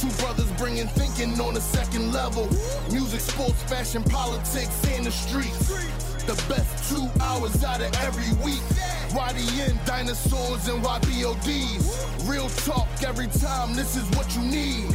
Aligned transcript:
Two 0.00 0.10
brothers 0.22 0.50
bringing 0.52 0.86
thinking 0.86 1.40
on 1.40 1.56
a 1.56 1.60
second 1.60 2.12
level. 2.12 2.48
Music, 2.92 3.18
sports, 3.18 3.60
fashion, 3.64 4.04
politics, 4.04 4.86
and 4.92 5.04
the 5.04 5.10
streets. 5.10 5.68
The 6.24 6.34
best 6.48 6.88
two 6.88 7.08
hours 7.20 7.64
out 7.64 7.80
of 7.80 7.92
every 7.96 8.30
week. 8.44 8.62
YDN, 9.10 9.84
dinosaurs, 9.86 10.68
and 10.68 10.84
YBODs. 10.84 12.28
Real 12.30 12.48
talk 12.48 12.86
every 13.02 13.26
time, 13.26 13.74
this 13.74 13.96
is 13.96 14.04
what 14.16 14.32
you 14.36 14.42
need. 14.42 14.86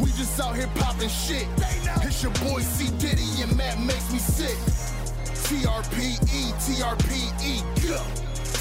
We 0.00 0.10
just 0.18 0.38
out 0.38 0.54
here 0.54 0.68
popping 0.74 1.08
shit. 1.08 1.46
It's 2.02 2.22
your 2.22 2.32
boy 2.32 2.60
C. 2.60 2.90
Diddy, 2.98 3.42
and 3.42 3.56
Matt 3.56 3.80
makes 3.80 4.12
me 4.12 4.18
sick. 4.18 4.58
TRPE, 5.48 6.52
TRPE, 6.60 7.88
go. 7.88 8.02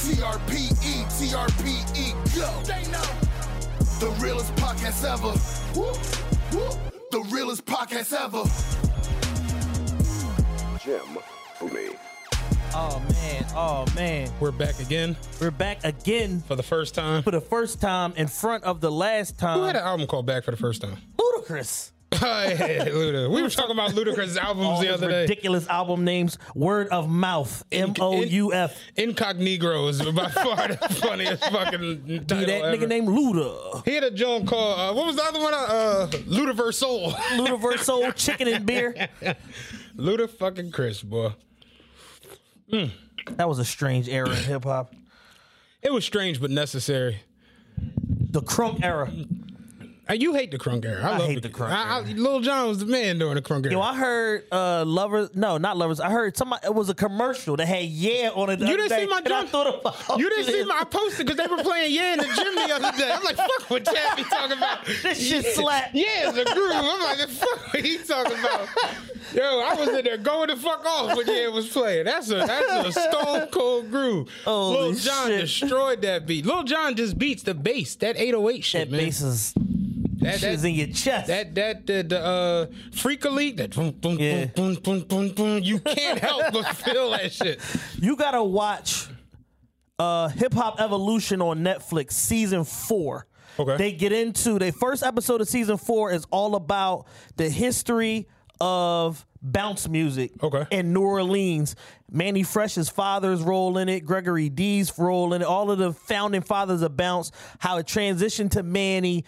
TRPE, 0.06 1.04
TRPE, 1.20 2.36
go. 2.38 2.64
They 2.64 2.90
know. 2.90 3.25
The 4.00 4.10
realest 4.20 4.54
podcast 4.56 5.04
ever. 5.06 5.34
Woo, 5.80 5.92
woo. 6.60 6.70
The 7.12 7.22
realest 7.34 7.66
podcast 7.66 8.12
ever. 8.14 8.44
Jim 10.84 11.18
Boomey. 11.60 11.98
Oh 12.74 13.00
man, 13.10 13.46
oh 13.56 13.86
man. 13.96 14.30
We're 14.42 14.52
back 14.52 14.80
again 14.80 15.16
We're 15.40 15.50
back 15.52 15.84
again 15.86 16.42
for 16.42 16.56
the 16.58 16.64
first 16.64 16.94
time. 16.94 17.24
for 17.24 17.32
the 17.32 17.40
first 17.40 17.80
time 17.80 18.14
in 18.18 18.28
front 18.28 18.66
of 18.66 18.82
the 18.82 18.92
last 18.92 19.38
time. 19.38 19.60
Who 19.60 19.66
had 19.66 19.74
time. 19.74 19.82
an 19.84 19.88
album 19.88 20.08
called 20.08 20.26
Back 20.26 20.44
for 20.44 20.52
the 20.52 20.58
first 20.58 20.82
time? 20.82 20.98
Ludacris. 21.18 21.92
Hey, 22.12 22.80
Luda. 22.92 23.30
We 23.30 23.42
were 23.42 23.50
talking 23.50 23.72
about 23.72 23.92
Ludacris' 23.92 24.38
albums 24.38 24.66
All 24.68 24.80
the 24.82 24.94
other 24.94 25.10
day. 25.10 25.22
ridiculous 25.22 25.68
album 25.68 26.06
names. 26.06 26.38
Word 26.56 26.88
of 26.90 27.10
mouth. 27.10 27.64
M 27.72 27.94
O 28.00 28.22
U 28.24 28.54
F. 28.54 28.78
Incognito 28.96 29.88
is 29.90 30.02
by 30.02 30.30
far 30.30 30.68
the 30.70 30.78
funniest 31.02 31.44
fucking 31.50 32.26
title 32.26 32.46
that 32.46 32.50
ever. 32.64 32.78
nigga 32.78 32.88
named 32.88 33.08
Luda. 33.10 33.84
He 33.86 33.96
had 33.96 34.04
a 34.06 34.12
joint 34.12 34.48
called 34.48 34.80
uh, 34.80 34.94
what 34.94 35.08
was 35.08 35.16
the 35.18 35.24
other 35.24 35.40
one? 35.42 35.54
Uh, 35.54 36.08
Ludaversal. 36.28 37.12
Ludiverse 37.14 37.80
Soul 37.80 38.12
Chicken 38.16 38.48
and 38.48 38.66
Beer. 38.66 39.10
Luda 39.98 40.30
fucking 40.30 40.72
Chris, 40.72 41.02
boy. 41.02 41.34
That 42.70 43.50
was 43.50 43.60
a 43.60 43.66
strange 43.66 44.08
era 44.08 44.30
in 44.30 44.36
hip 44.44 44.64
hop. 44.64 44.94
It 45.82 45.92
was 45.92 46.06
strange 46.06 46.40
but 46.40 46.50
necessary. 46.52 47.20
The 47.78 48.42
crunk 48.42 48.84
era. 48.84 49.12
You 50.14 50.34
hate 50.34 50.52
the 50.52 50.60
crunk 50.60 50.86
era. 50.86 51.02
I, 51.04 51.14
I 51.14 51.18
love 51.18 51.28
hate 51.30 51.42
the 51.42 51.50
crunk 51.50 51.72
I, 51.72 51.98
I, 51.98 52.02
Lil 52.02 52.40
Jon 52.42 52.68
was 52.68 52.78
the 52.80 52.86
man 52.86 53.18
during 53.18 53.36
the 53.36 53.42
crunk 53.42 53.66
era. 53.66 53.74
Yo, 53.74 53.82
I 53.82 53.96
heard 53.96 54.44
uh 54.52 54.86
lovers. 54.86 55.36
No, 55.36 55.58
not 55.58 55.78
lovers. 55.78 56.00
I 56.00 56.12
heard 56.12 56.38
somebody. 56.38 56.66
It 56.66 56.76
was 56.76 56.90
a 56.90 56.94
commercial 56.94 57.56
that 57.58 57.66
had 57.66 57.86
yeah 57.86 58.30
on 58.34 58.50
it. 58.50 58.60
You 58.60 58.78
didn't 58.78 58.90
see 58.90 59.08
my 59.08 59.22
jump? 59.22 59.52
you 60.18 60.30
didn't 60.30 60.46
see 60.46 60.64
my 60.66 60.80
I 60.82 60.84
posted 60.84 61.26
because 61.26 61.38
they 61.44 61.54
were 61.56 61.64
playing 61.64 61.94
Yeah 61.94 62.14
in 62.14 62.20
the 62.20 62.26
gym 62.26 62.56
the 62.56 62.76
other 62.76 62.98
day. 62.98 63.12
I'm 63.12 63.24
like, 63.24 63.36
fuck 63.36 63.70
what 63.70 63.86
Chad 63.86 64.16
be 64.18 64.24
talking 64.24 64.58
about. 64.58 64.86
This 65.06 65.28
shit 65.28 65.46
slap. 65.46 65.92
Yeah, 65.94 66.30
it's 66.30 66.38
a 66.38 66.54
groove. 66.54 66.72
I'm 66.74 67.00
like, 67.02 67.18
the 67.18 67.28
fuck 67.28 67.74
what 67.74 67.84
he 67.84 67.98
talking 67.98 68.40
about? 68.40 68.68
Yo, 69.34 69.42
I 69.44 69.74
was 69.78 69.90
in 69.90 70.06
there 70.06 70.18
going 70.18 70.48
the 70.50 70.56
fuck 70.56 70.86
off 70.86 71.18
when 71.18 71.28
Yeah 71.28 71.48
was 71.50 71.68
playing. 71.68 72.06
That's 72.06 72.30
a 72.30 72.36
that's 72.36 72.90
a 72.90 72.92
stone 72.92 73.48
cold 73.48 73.90
groove. 73.90 74.30
Holy 74.46 74.78
Lil 74.92 74.94
Jon 74.94 75.28
shit. 75.28 75.42
destroyed 75.42 76.02
that 76.04 76.26
beat. 76.28 76.46
Lil 76.46 76.64
Jon 76.64 76.96
just 76.96 77.18
beats 77.18 77.44
the 77.44 77.54
bass. 77.54 77.96
That 77.96 78.18
808 78.18 78.64
shit, 78.64 78.90
That 78.90 78.96
man. 78.96 79.06
bass 79.06 79.22
is 79.22 79.54
that, 80.26 80.42
that, 80.42 80.66
in 80.66 80.76
your 80.76 80.88
chest. 80.88 81.28
that 81.28 81.56
that 81.56 81.86
the, 81.88 82.04
the 82.04 82.20
uh 82.20 82.66
freak 82.94 83.24
elite 83.26 83.58
that 83.58 83.76
boom, 83.76 83.92
boom, 83.92 84.18
Yeah. 84.20 84.46
boom, 84.46 84.76
boom, 84.76 85.02
boom, 85.02 85.30
boom, 85.30 85.64
you 85.64 85.80
can't 85.80 86.20
help 86.20 86.52
but 86.54 86.64
feel 86.78 87.12
that 87.12 87.32
shit. 87.32 87.60
you 88.00 88.16
gotta 88.16 88.44
watch 88.44 89.08
uh 90.00 90.28
Hip 90.30 90.54
Hop 90.54 90.80
Evolution 90.82 91.42
on 91.42 91.60
Netflix 91.60 92.12
season 92.14 92.64
four. 92.64 93.28
Okay. 93.58 93.78
They 93.78 93.92
get 93.94 94.12
into 94.12 94.60
the 94.60 94.72
first 94.74 95.02
episode 95.04 95.40
of 95.40 95.48
season 95.48 95.78
four 95.78 96.12
is 96.12 96.26
all 96.30 96.56
about 96.56 97.08
the 97.38 97.50
history 97.50 98.28
of 98.60 99.26
bounce 99.42 99.88
music 99.88 100.32
Okay. 100.44 100.66
in 100.72 100.92
New 100.92 101.02
Orleans. 101.02 101.76
Mannie 102.12 102.44
Fresh's 102.44 102.90
father's 102.90 103.42
role 103.42 103.78
in 103.78 103.88
it, 103.90 104.02
Gregory 104.02 104.50
D's 104.50 104.98
role 104.98 105.34
in 105.34 105.42
it, 105.42 105.46
all 105.46 105.72
of 105.72 105.78
the 105.78 105.94
founding 105.94 106.42
fathers 106.42 106.82
of 106.82 106.96
bounce, 106.98 107.32
how 107.60 107.78
it 107.78 107.86
transitioned 107.88 108.52
to 108.52 108.64
Mannie. 108.64 109.24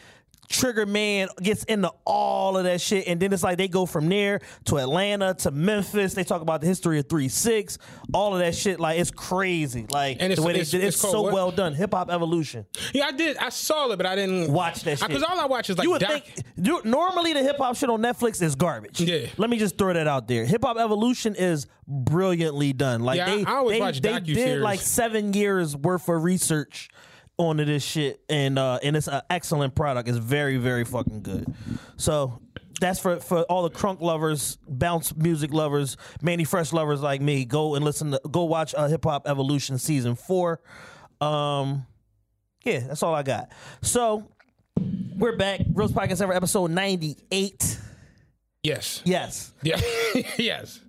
Trigger 0.49 0.85
Man 0.85 1.27
gets 1.41 1.63
into 1.65 1.91
all 2.05 2.57
of 2.57 2.63
that 2.63 2.79
shit, 2.79 3.07
and 3.07 3.19
then 3.19 3.33
it's 3.33 3.43
like 3.43 3.57
they 3.57 3.67
go 3.67 3.85
from 3.85 4.07
there 4.07 4.39
to 4.65 4.77
Atlanta 4.77 5.33
to 5.39 5.51
Memphis. 5.51 6.13
They 6.13 6.23
talk 6.23 6.41
about 6.41 6.61
the 6.61 6.67
history 6.67 6.99
of 6.99 7.09
Three 7.09 7.27
Six, 7.27 7.77
all 8.13 8.33
of 8.33 8.39
that 8.39 8.55
shit. 8.55 8.79
Like 8.79 8.97
it's 8.99 9.11
crazy. 9.11 9.85
Like 9.89 10.17
And 10.21 10.31
it's- 10.31 10.37
the 10.39 10.43
way 10.47 10.53
they 10.53 10.59
did 10.59 10.83
it's 10.83 10.95
it's 10.95 11.01
so 11.01 11.21
what? 11.23 11.33
well 11.33 11.51
done. 11.51 11.73
Hip 11.73 11.93
Hop 11.93 12.09
Evolution. 12.09 12.65
Yeah, 12.93 13.07
I 13.07 13.11
did. 13.11 13.35
I 13.37 13.49
saw 13.49 13.91
it, 13.91 13.97
but 13.97 14.05
I 14.05 14.15
didn't 14.15 14.51
Watch 14.53 14.83
that 14.83 14.99
shit. 14.99 15.07
Because 15.07 15.23
all 15.23 15.39
I 15.39 15.45
watch 15.47 15.69
is 15.69 15.77
like 15.77 15.83
you 15.85 15.91
would 15.91 16.01
doc- 16.01 16.23
think 16.23 16.45
you, 16.55 16.81
normally 16.85 17.33
the 17.33 17.43
hip 17.43 17.57
hop 17.57 17.75
shit 17.75 17.89
on 17.89 18.01
Netflix 18.01 18.41
is 18.41 18.55
garbage. 18.55 19.01
Yeah. 19.01 19.27
Let 19.37 19.49
me 19.49 19.57
just 19.57 19.77
throw 19.77 19.93
that 19.93 20.07
out 20.07 20.27
there. 20.27 20.45
Hip 20.45 20.63
Hop 20.63 20.77
Evolution 20.77 21.35
is 21.35 21.67
brilliantly 21.87 22.73
done. 22.73 23.01
Like 23.01 23.17
Yeah, 23.17 23.35
they, 23.35 23.45
I 23.45 23.91
they, 23.91 23.99
they 23.99 24.19
did 24.21 24.61
like 24.61 24.79
seven 24.79 25.33
years 25.33 25.75
worth 25.75 26.07
of 26.09 26.23
research 26.23 26.89
onto 27.37 27.65
this 27.65 27.83
shit, 27.83 28.21
and 28.29 28.57
uh, 28.57 28.79
and 28.83 28.95
it's 28.95 29.07
an 29.07 29.21
excellent 29.29 29.75
product. 29.75 30.09
It's 30.09 30.17
very 30.17 30.57
very 30.57 30.85
fucking 30.85 31.23
good. 31.23 31.53
So. 31.97 32.39
That's 32.79 32.99
for, 32.99 33.19
for 33.19 33.41
all 33.45 33.63
the 33.63 33.71
crunk 33.71 34.01
lovers, 34.01 34.59
bounce 34.67 35.15
music 35.15 35.51
lovers, 35.51 35.97
Mannie 36.21 36.43
Fresh 36.43 36.73
lovers 36.73 37.01
like 37.01 37.21
me. 37.21 37.43
Go 37.43 37.73
and 37.73 37.83
listen 37.83 38.11
to 38.11 38.21
go 38.29 38.43
watch 38.43 38.75
uh, 38.77 38.87
Hip 38.87 39.03
Hop 39.03 39.27
Evolution 39.27 39.79
season 39.79 40.13
four. 40.13 40.61
Um, 41.19 41.87
yeah, 42.63 42.81
that's 42.81 43.01
all 43.01 43.15
I 43.15 43.23
got. 43.23 43.51
So 43.81 44.29
we're 45.15 45.37
back. 45.37 45.61
Real 45.73 45.89
Podcast 45.89 46.21
Ever, 46.21 46.33
episode 46.33 46.69
98. 46.71 47.79
Yes. 48.61 49.01
Yes. 49.05 49.53
Yeah. 49.63 49.79
yes. 50.37 50.79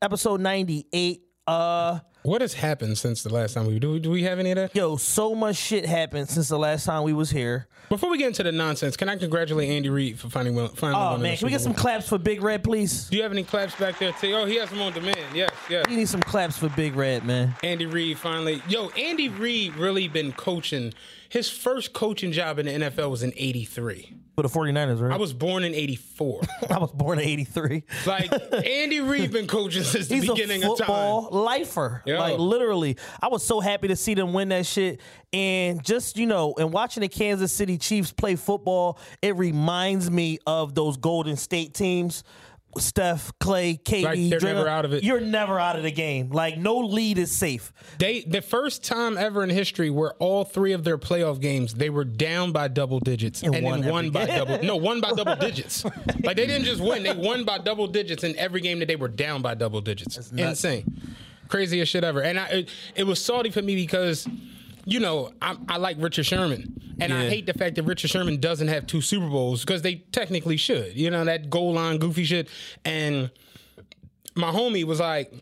Episode 0.00 0.40
98. 0.40 1.22
Uh 1.46 2.00
What 2.24 2.40
has 2.40 2.54
happened 2.54 2.96
since 2.96 3.22
the 3.22 3.28
last 3.28 3.52
time 3.52 3.66
we 3.66 3.78
do? 3.78 3.98
Do 3.98 4.10
we 4.10 4.22
have 4.22 4.38
any 4.38 4.50
of 4.50 4.56
that? 4.56 4.74
yo, 4.74 4.96
so 4.96 5.34
much 5.34 5.56
shit 5.56 5.84
happened 5.84 6.26
since 6.30 6.48
the 6.48 6.58
last 6.58 6.86
time 6.86 7.02
we 7.02 7.12
was 7.12 7.28
here. 7.28 7.66
Before 7.90 8.08
we 8.08 8.16
get 8.16 8.28
into 8.28 8.42
the 8.42 8.50
nonsense, 8.50 8.96
can 8.96 9.10
I 9.10 9.16
congratulate 9.16 9.68
Andy 9.68 9.90
Reid 9.90 10.18
for 10.18 10.30
finding 10.30 10.54
one? 10.54 10.70
Finally 10.70 11.04
Oh 11.04 11.18
man, 11.18 11.36
can 11.36 11.44
we 11.44 11.50
get 11.50 11.60
some 11.60 11.74
claps 11.74 12.08
for 12.08 12.16
Big 12.16 12.42
Red, 12.42 12.64
please? 12.64 13.10
Do 13.10 13.18
you 13.18 13.22
have 13.24 13.32
any 13.32 13.44
claps 13.44 13.74
back 13.74 13.98
there? 13.98 14.12
Too? 14.12 14.32
Oh, 14.32 14.46
he 14.46 14.56
has 14.56 14.70
them 14.70 14.80
on 14.80 14.94
demand. 14.94 15.18
Yes, 15.34 15.50
yes. 15.68 15.84
We 15.86 15.96
need 15.96 16.08
some 16.08 16.22
claps 16.22 16.56
for 16.56 16.70
Big 16.70 16.96
Red, 16.96 17.26
man. 17.26 17.54
Andy 17.62 17.84
Reid 17.84 18.18
finally. 18.18 18.62
Yo, 18.70 18.88
Andy 18.96 19.28
Reid 19.28 19.76
really 19.76 20.08
been 20.08 20.32
coaching. 20.32 20.94
His 21.34 21.50
first 21.50 21.92
coaching 21.92 22.30
job 22.30 22.60
in 22.60 22.66
the 22.66 22.72
NFL 22.86 23.10
was 23.10 23.24
in 23.24 23.32
'83. 23.36 24.14
For 24.36 24.42
the 24.42 24.48
49ers, 24.48 25.00
right? 25.00 25.12
I 25.12 25.16
was 25.16 25.32
born 25.32 25.64
in 25.64 25.74
'84. 25.74 26.42
I 26.70 26.78
was 26.78 26.92
born 26.92 27.18
in 27.18 27.24
83. 27.28 27.82
like 28.06 28.32
Andy 28.64 29.00
Reid 29.00 29.32
been 29.32 29.48
coaching 29.48 29.82
since 29.82 30.06
the 30.06 30.14
He's 30.14 30.28
a 30.28 30.32
beginning 30.32 30.62
of 30.62 30.78
football 30.78 31.30
time. 31.30 31.38
lifer. 31.40 32.02
Yo. 32.06 32.18
Like 32.20 32.38
literally. 32.38 32.96
I 33.20 33.26
was 33.28 33.42
so 33.44 33.58
happy 33.58 33.88
to 33.88 33.96
see 33.96 34.14
them 34.14 34.32
win 34.32 34.50
that 34.50 34.64
shit. 34.64 35.00
And 35.32 35.84
just, 35.84 36.16
you 36.16 36.26
know, 36.26 36.54
and 36.56 36.72
watching 36.72 37.00
the 37.00 37.08
Kansas 37.08 37.52
City 37.52 37.78
Chiefs 37.78 38.12
play 38.12 38.36
football, 38.36 39.00
it 39.20 39.34
reminds 39.34 40.08
me 40.08 40.38
of 40.46 40.76
those 40.76 40.96
Golden 40.98 41.34
State 41.34 41.74
teams. 41.74 42.22
Steph, 42.78 43.32
Clay, 43.40 43.74
KD, 43.76 44.02
Like, 44.04 44.30
they're 44.30 44.40
never 44.54 44.68
out 44.68 44.84
of 44.84 44.92
it. 44.92 45.04
You're 45.04 45.20
never 45.20 45.58
out 45.58 45.76
of 45.76 45.82
the 45.82 45.90
game. 45.90 46.30
Like 46.30 46.58
no 46.58 46.78
lead 46.78 47.18
is 47.18 47.30
safe. 47.32 47.72
They 47.98 48.22
the 48.22 48.42
first 48.42 48.84
time 48.84 49.16
ever 49.16 49.42
in 49.44 49.50
history 49.50 49.90
where 49.90 50.12
all 50.14 50.44
three 50.44 50.72
of 50.72 50.84
their 50.84 50.98
playoff 50.98 51.40
games 51.40 51.74
they 51.74 51.90
were 51.90 52.04
down 52.04 52.52
by 52.52 52.68
double 52.68 53.00
digits 53.00 53.42
and, 53.42 53.62
won 53.62 53.80
then 53.80 53.90
won 53.90 54.10
by 54.10 54.26
game. 54.26 54.38
double 54.38 54.62
no 54.64 54.76
won 54.76 55.00
by 55.00 55.12
double 55.12 55.36
digits. 55.40 55.84
Like 55.84 56.36
they 56.36 56.46
didn't 56.46 56.64
just 56.64 56.80
win, 56.80 57.02
they 57.02 57.12
won 57.14 57.44
by 57.44 57.58
double 57.58 57.86
digits 57.86 58.24
in 58.24 58.36
every 58.36 58.60
game 58.60 58.78
that 58.80 58.86
they 58.88 58.96
were 58.96 59.08
down 59.08 59.42
by 59.42 59.54
double 59.54 59.80
digits. 59.80 60.30
Insane, 60.32 61.00
craziest 61.48 61.90
shit 61.92 62.04
ever. 62.04 62.22
And 62.22 62.38
I 62.38 62.46
it, 62.48 62.70
it 62.94 63.04
was 63.04 63.22
salty 63.22 63.50
for 63.50 63.62
me 63.62 63.74
because. 63.76 64.28
You 64.86 65.00
know, 65.00 65.32
I, 65.40 65.56
I 65.68 65.76
like 65.78 65.96
Richard 65.98 66.26
Sherman, 66.26 66.96
and 67.00 67.12
I 67.12 67.28
hate 67.28 67.46
the 67.46 67.54
fact 67.54 67.76
that 67.76 67.84
Richard 67.84 68.10
Sherman 68.10 68.38
doesn't 68.38 68.68
have 68.68 68.86
two 68.86 69.00
Super 69.00 69.28
Bowls 69.28 69.64
because 69.64 69.82
they 69.82 69.96
technically 70.12 70.56
should. 70.56 70.94
You 70.96 71.10
know 71.10 71.24
that 71.24 71.48
goal 71.50 71.72
line 71.72 71.98
goofy 71.98 72.24
shit, 72.24 72.48
and 72.84 73.30
my 74.34 74.50
homie 74.50 74.84
was 74.84 75.00
like, 75.00 75.32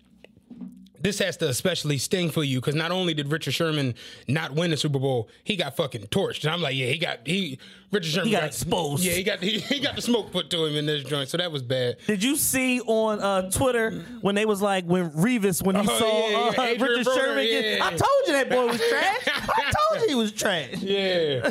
this 1.03 1.19
has 1.19 1.37
to 1.39 1.49
especially 1.49 1.99
sting 1.99 2.31
for 2.31 2.45
you 2.45 2.61
because 2.61 2.75
not 2.75 2.91
only 2.93 3.13
did 3.13 3.31
Richard 3.31 3.53
Sherman 3.53 3.95
not 4.29 4.53
win 4.55 4.71
the 4.71 4.77
Super 4.77 4.99
Bowl, 4.99 5.29
he 5.45 5.57
got 5.57 5.77
fucking 5.77 6.03
torched. 6.07 6.45
And 6.45 6.53
I'm 6.53 6.63
like, 6.63 6.75
yeah, 6.77 6.87
he 6.87 6.99
got 6.99 7.19
he 7.27 7.59
Richard 7.91 8.11
Sherman 8.11 8.29
He 8.29 8.33
got 8.33 8.45
exposed. 8.45 9.05
Yeah, 9.05 9.13
he 9.13 9.23
got 9.23 9.41
he, 9.43 9.59
he 9.59 9.81
got 9.81 9.97
the 9.97 10.03
smoke 10.03 10.31
put 10.33 10.49
to 10.51 10.65
him 10.65 10.77
in 10.77 10.87
this 10.87 11.05
joint, 11.05 11.29
so 11.29 11.37
that 11.39 11.51
was 11.53 11.63
bad. 11.63 11.97
Did 12.07 12.23
you 12.23 12.37
see 12.37 12.81
on 12.81 13.21
uh, 13.21 13.51
Twitter 13.51 13.91
when 14.21 14.35
they 14.35 14.47
was 14.47 14.63
like 14.63 14.85
when 14.85 15.11
Revis 15.11 15.63
when 15.63 15.77
he 15.77 15.83
Oh, 15.89 15.99
saw 15.99 16.29
yeah, 16.31 16.37
uh, 16.37 16.53
yeah, 16.57 16.65
Adrian 16.71 16.93
Richard 16.99 17.07
Broner, 17.11 17.17
Sherman? 17.17 17.45
Get, 17.45 17.79
yeah. 17.79 17.85
I 17.87 17.91
told 17.91 18.01
you 18.27 18.33
that 18.33 18.49
boy 18.51 18.67
was 18.69 18.81
trash. 18.89 19.29
I 19.29 19.73
told 19.91 20.03
you 20.03 20.09
he 20.09 20.15
was 20.15 20.33
trash. 20.33 20.75
Yeah. 20.79 21.51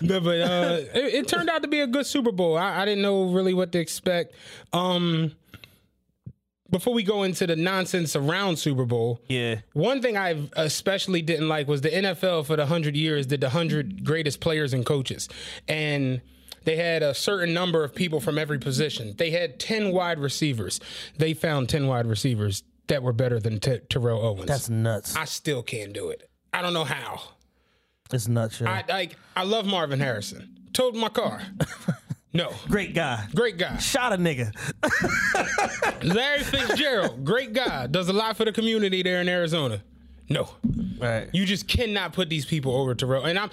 No, 0.00 0.20
but 0.20 0.40
uh, 0.40 0.78
it, 0.94 1.14
it 1.14 1.28
turned 1.28 1.50
out 1.50 1.62
to 1.62 1.68
be 1.68 1.80
a 1.80 1.86
good 1.86 2.06
Super 2.06 2.30
Bowl. 2.30 2.56
I, 2.56 2.82
I 2.82 2.84
didn't 2.84 3.02
know 3.02 3.24
really 3.32 3.52
what 3.52 3.72
to 3.72 3.80
expect. 3.80 4.32
Um, 4.72 5.32
before 6.70 6.92
we 6.94 7.02
go 7.02 7.22
into 7.22 7.46
the 7.46 7.56
nonsense 7.56 8.14
around 8.16 8.58
Super 8.58 8.84
Bowl, 8.84 9.20
Yeah. 9.28 9.60
one 9.72 10.02
thing 10.02 10.16
I 10.16 10.48
especially 10.56 11.22
didn't 11.22 11.48
like 11.48 11.66
was 11.68 11.80
the 11.80 11.90
NFL 11.94 12.44
for 12.44 12.56
the 12.56 12.62
100 12.64 12.96
years 12.96 13.26
did 13.26 13.40
the 13.40 13.46
100 13.48 14.04
greatest 14.04 14.40
players 14.40 14.72
and 14.72 14.84
coaches. 14.84 15.28
And 15.66 16.20
they 16.64 16.76
had 16.76 17.02
a 17.02 17.14
certain 17.14 17.54
number 17.54 17.84
of 17.84 17.94
people 17.94 18.20
from 18.20 18.38
every 18.38 18.58
position. 18.58 19.14
They 19.16 19.30
had 19.30 19.58
10 19.58 19.92
wide 19.92 20.18
receivers. 20.18 20.80
They 21.16 21.32
found 21.34 21.68
10 21.70 21.86
wide 21.86 22.06
receivers 22.06 22.62
that 22.88 23.02
were 23.02 23.12
better 23.12 23.38
than 23.40 23.60
T- 23.60 23.78
Terrell 23.88 24.20
Owens. 24.20 24.46
That's 24.46 24.68
nuts. 24.68 25.16
I 25.16 25.24
still 25.24 25.62
can't 25.62 25.92
do 25.92 26.10
it. 26.10 26.28
I 26.52 26.60
don't 26.62 26.74
know 26.74 26.84
how. 26.84 27.20
It's 28.12 28.26
nuts, 28.28 28.60
yo. 28.60 28.66
I 28.66 28.84
like 28.88 29.16
I 29.36 29.44
love 29.44 29.66
Marvin 29.66 30.00
Harrison. 30.00 30.56
Towed 30.72 30.94
my 30.96 31.08
car. 31.10 31.42
No. 32.38 32.52
Great 32.68 32.94
guy. 32.94 33.26
Great 33.34 33.58
guy. 33.58 33.78
Shot 33.78 34.12
a 34.12 34.16
nigga. 34.16 34.54
Larry 36.14 36.44
Fitzgerald, 36.44 37.24
great 37.24 37.52
guy. 37.52 37.88
Does 37.88 38.08
a 38.08 38.12
lot 38.12 38.36
for 38.36 38.44
the 38.44 38.52
community 38.52 39.02
there 39.02 39.20
in 39.20 39.28
Arizona. 39.28 39.82
No. 40.28 40.48
Right. 41.00 41.28
You 41.32 41.44
just 41.44 41.66
cannot 41.66 42.12
put 42.12 42.28
these 42.28 42.46
people 42.46 42.76
over 42.76 42.94
Terrell. 42.94 43.24
And 43.24 43.36
I'm 43.40 43.50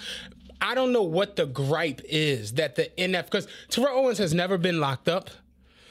I 0.60 0.76
don't 0.76 0.92
know 0.92 1.02
what 1.02 1.34
the 1.34 1.46
gripe 1.46 2.00
is 2.04 2.52
that 2.52 2.76
the 2.76 2.88
NF 2.96 3.24
because 3.24 3.48
Terrell 3.70 3.98
Owens 3.98 4.18
has 4.18 4.32
never 4.32 4.56
been 4.56 4.78
locked 4.78 5.08
up. 5.08 5.30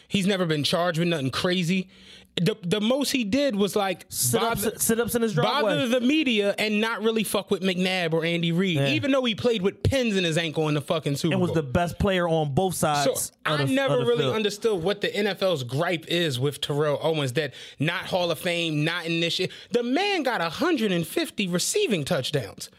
He's 0.07 0.25
never 0.25 0.45
been 0.45 0.63
charged 0.63 0.97
with 0.97 1.09
nothing 1.09 1.31
crazy. 1.31 1.89
The 2.37 2.57
the 2.63 2.81
most 2.81 3.11
he 3.11 3.23
did 3.23 3.55
was 3.55 3.77
like 3.77 4.05
Sit 4.09 4.43
ups, 4.43 4.83
sit 4.83 4.99
ups 4.99 5.15
in 5.15 5.21
his 5.21 5.33
driveway. 5.35 5.75
bother 5.75 5.87
the 5.87 6.01
media 6.01 6.53
and 6.59 6.81
not 6.81 7.01
really 7.01 7.23
fuck 7.23 7.49
with 7.49 7.61
McNabb 7.61 8.11
or 8.11 8.25
Andy 8.25 8.51
Reid, 8.51 8.77
even 8.89 9.11
though 9.11 9.23
he 9.23 9.35
played 9.35 9.61
with 9.61 9.83
pins 9.83 10.17
in 10.17 10.25
his 10.25 10.37
ankle 10.37 10.67
in 10.67 10.73
the 10.73 10.81
fucking 10.81 11.15
Super 11.15 11.37
Bowl. 11.37 11.45
and 11.45 11.55
was 11.55 11.55
the 11.55 11.63
best 11.63 11.97
player 11.97 12.27
on 12.27 12.53
both 12.53 12.73
So 12.75 12.93
sides. 12.93 13.31
of 13.45 13.61
I 13.61 13.63
the- 13.63 13.71
never 13.71 13.99
really 13.99 14.23
field. 14.23 14.35
understood 14.35 14.83
what 14.83 14.99
the 14.99 15.07
NFL's 15.15 15.63
gripe 15.63 16.05
is 16.09 16.37
with 16.37 16.59
Terrell 16.59 16.99
Owens 17.01 17.31
that 17.33 17.53
not 17.79 18.07
Hall 18.07 18.29
of 18.29 18.37
Fame, 18.39 18.83
not 18.83 19.05
in 19.05 19.21
this 19.21 19.35
shit. 19.35 19.49
The 19.71 19.83
man 19.83 20.23
got 20.23 20.41
150 20.41 21.47
receiving 21.47 22.03
touchdowns. 22.03 22.69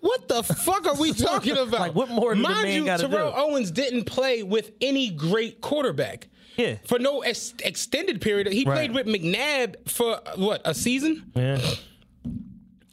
What 0.00 0.28
the 0.28 0.42
fuck 0.42 0.86
are 0.86 0.94
we 0.94 1.12
talking 1.14 1.56
about? 1.56 1.80
Like, 1.80 1.94
what 1.94 2.10
more 2.10 2.34
Mind 2.34 2.62
man 2.64 2.74
you, 2.74 2.84
Terrell 2.84 3.30
do? 3.32 3.36
Owens 3.38 3.70
didn't 3.70 4.04
play 4.04 4.42
with 4.42 4.72
any 4.82 5.08
great 5.08 5.62
quarterback. 5.62 6.28
Yeah. 6.56 6.76
For 6.86 6.98
no 6.98 7.20
ex- 7.20 7.54
extended 7.62 8.20
period. 8.20 8.46
He 8.52 8.64
Right. 8.64 8.90
played 8.90 8.92
with 8.92 9.06
McNabb 9.06 9.88
for 9.88 10.20
what, 10.36 10.62
a 10.64 10.74
season? 10.74 11.30
Yeah. 11.34 11.60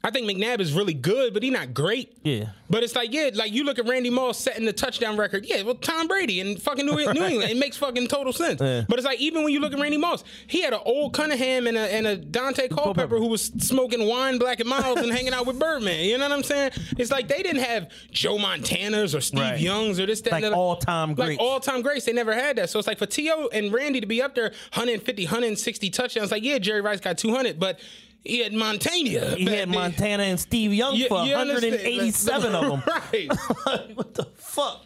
I 0.06 0.12
think 0.12 0.30
McNabb 0.30 0.60
is 0.60 0.74
really 0.74 0.94
good, 0.94 1.34
but 1.34 1.44
he's 1.44 1.54
not 1.54 1.74
great. 1.74 2.18
Yeah. 2.24 2.48
But 2.70 2.84
it's 2.84 2.94
like, 2.94 3.14
yeah, 3.14 3.30
like 3.34 3.54
you 3.54 3.64
look 3.64 3.80
at 3.80 3.88
Randy 3.88 4.10
Moss 4.10 4.38
setting 4.38 4.66
the 4.66 4.74
touchdown 4.74 5.16
record. 5.16 5.46
Yeah, 5.46 5.62
well, 5.62 5.76
Tom 5.76 6.08
Brady 6.10 6.42
and 6.42 6.62
fucking 6.62 6.86
New, 6.86 6.96
New 6.96 7.06
England. 7.26 7.50
It 7.52 7.58
makes 7.58 7.78
fucking 7.78 8.08
total 8.08 8.34
sense. 8.34 8.60
Yeah. 8.60 8.84
But 8.90 9.00
it's 9.00 9.06
like, 9.06 9.20
even 9.22 9.44
when 9.46 9.54
you 9.54 9.62
look 9.62 9.72
at 9.72 9.80
Randy 9.80 9.96
Moss, 9.98 10.26
he 10.48 10.62
had 10.62 10.74
an 10.74 10.82
old 10.84 11.14
Cunningham 11.14 11.68
and 11.68 11.78
a, 11.78 11.94
and 11.94 12.06
a 12.06 12.18
Daunte 12.18 12.70
Culpepper 12.70 13.18
who 13.18 13.28
was 13.28 13.46
smoking 13.60 14.06
wine, 14.06 14.40
black 14.40 14.60
and 14.60 14.68
miles, 14.68 15.00
and 15.00 15.10
hanging 15.10 15.34
out 15.34 15.46
with 15.46 15.58
Birdman. 15.58 16.04
You 16.04 16.18
know 16.18 16.26
what 16.28 16.34
I'm 16.34 16.44
saying? 16.44 16.72
It's 16.98 17.12
like 17.12 17.30
they 17.30 17.42
didn't 17.42 17.64
have 17.64 17.90
Joe 18.12 18.38
Montanas 18.38 19.16
or 19.18 19.22
Steve 19.22 19.40
Right. 19.40 19.60
Youngs 19.60 20.02
or 20.02 20.06
this, 20.06 20.20
that, 20.22 20.34
Like 20.34 20.42
the 20.42 20.48
other. 20.48 20.56
all-time 20.58 21.16
Like 21.16 21.40
all 21.40 21.62
time 21.62 21.82
greats. 21.82 22.06
They 22.06 22.12
never 22.14 22.34
had 22.34 22.58
that. 22.58 22.70
So 22.70 22.78
it's 22.78 22.90
like 22.90 22.98
for 22.98 23.06
T.O. 23.06 23.48
and 23.54 23.72
Randy 23.72 24.02
to 24.02 24.08
be 24.08 24.22
up 24.22 24.36
there 24.36 24.50
150, 24.74 25.24
160 25.26 25.90
touchdowns, 25.92 26.30
like, 26.32 26.44
yeah, 26.44 26.58
Jerry 26.58 26.82
Rice 26.82 27.00
got 27.00 27.18
200, 27.18 27.58
but 27.58 27.80
he 28.24 28.40
had 28.40 28.54
Montana. 28.54 29.36
He 29.36 29.46
had. 29.46 29.70
Montana 29.70 30.24
and 30.24 30.40
Steve 30.40 30.74
Young 30.74 30.96
You- 30.96 31.08
for 31.08 31.24
you 31.25 31.34
187 31.36 32.56
of 32.56 32.62
them. 32.70 32.84
right. 33.14 33.28
what 33.96 34.14
the 34.14 34.25
fuck? 34.36 34.86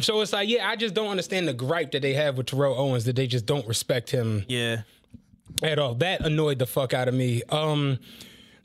So 0.00 0.20
it's 0.20 0.32
like, 0.32 0.48
yeah, 0.48 0.68
I 0.68 0.76
just 0.76 0.94
don't 0.94 1.08
understand 1.08 1.48
the 1.48 1.54
gripe 1.54 1.92
that 1.92 2.02
they 2.02 2.12
have 2.14 2.36
with 2.36 2.46
Terrell 2.46 2.78
Owens 2.78 3.04
that 3.04 3.16
they 3.16 3.26
just 3.26 3.46
don't 3.46 3.66
respect 3.66 4.10
him 4.10 4.44
Yeah. 4.48 4.82
at 5.62 5.78
all. 5.78 5.94
That 5.94 6.20
annoyed 6.24 6.58
the 6.58 6.66
fuck 6.66 6.92
out 6.92 7.08
of 7.08 7.14
me. 7.14 7.42
Um, 7.48 7.98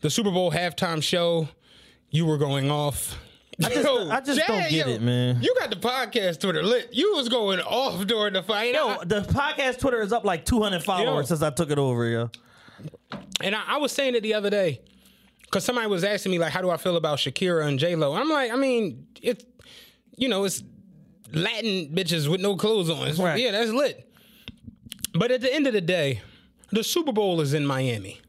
the 0.01 0.09
Super 0.09 0.31
Bowl 0.31 0.51
halftime 0.51 1.01
show, 1.01 1.47
you 2.09 2.25
were 2.25 2.37
going 2.37 2.69
off. 2.69 3.17
I 3.63 3.69
just- 3.69 3.87
I 3.87 4.21
just 4.21 4.47
don't 4.47 4.69
get 4.69 4.87
it, 4.87 5.01
man. 5.01 5.41
You 5.41 5.53
got 5.59 5.69
the 5.69 5.75
podcast 5.77 6.39
Twitter 6.41 6.63
lit. 6.63 6.89
You 6.91 7.13
was 7.15 7.29
going 7.29 7.59
off 7.61 8.05
during 8.07 8.33
the 8.33 8.43
fight. 8.43 8.73
Yo, 8.73 8.87
I- 8.89 9.05
the 9.05 9.21
podcast 9.21 9.79
Twitter 9.79 10.01
is 10.01 10.11
up 10.11 10.25
like 10.25 10.43
200 10.45 10.83
followers 10.83 11.25
Yo. 11.29 11.35
since 11.35 11.41
I 11.43 11.49
took 11.51 11.69
it 11.71 11.77
over, 11.77 12.07
yo. 12.07 12.29
And 13.41 13.55
I, 13.55 13.61
I 13.67 13.77
was 13.77 13.91
saying 13.91 14.15
it 14.15 14.21
the 14.21 14.33
other 14.33 14.49
day 14.49 14.81
because 15.41 15.65
somebody 15.65 15.87
was 15.87 16.03
asking 16.03 16.31
me 16.31 16.39
like, 16.39 16.51
"How 16.51 16.61
do 16.61 16.69
I 16.69 16.77
feel 16.77 16.95
about 16.95 17.17
Shakira 17.17 17.65
and 17.65 17.79
J 17.79 17.95
Lo?" 17.95 18.13
I'm 18.13 18.29
like, 18.29 18.51
I 18.51 18.55
mean, 18.55 19.07
it's 19.21 19.43
you 20.17 20.29
know, 20.29 20.43
it's 20.43 20.63
Latin 21.33 21.93
bitches 21.93 22.27
with 22.27 22.41
no 22.41 22.55
clothes 22.55 22.89
on. 22.89 23.15
Right. 23.23 23.39
Yeah, 23.39 23.51
that's 23.51 23.71
lit. 23.71 24.07
But 25.13 25.31
at 25.31 25.41
the 25.41 25.53
end 25.53 25.67
of 25.67 25.73
the 25.73 25.81
day, 25.81 26.21
the 26.71 26.83
Super 26.83 27.11
Bowl 27.11 27.41
is 27.41 27.53
in 27.53 27.65
Miami. 27.65 28.21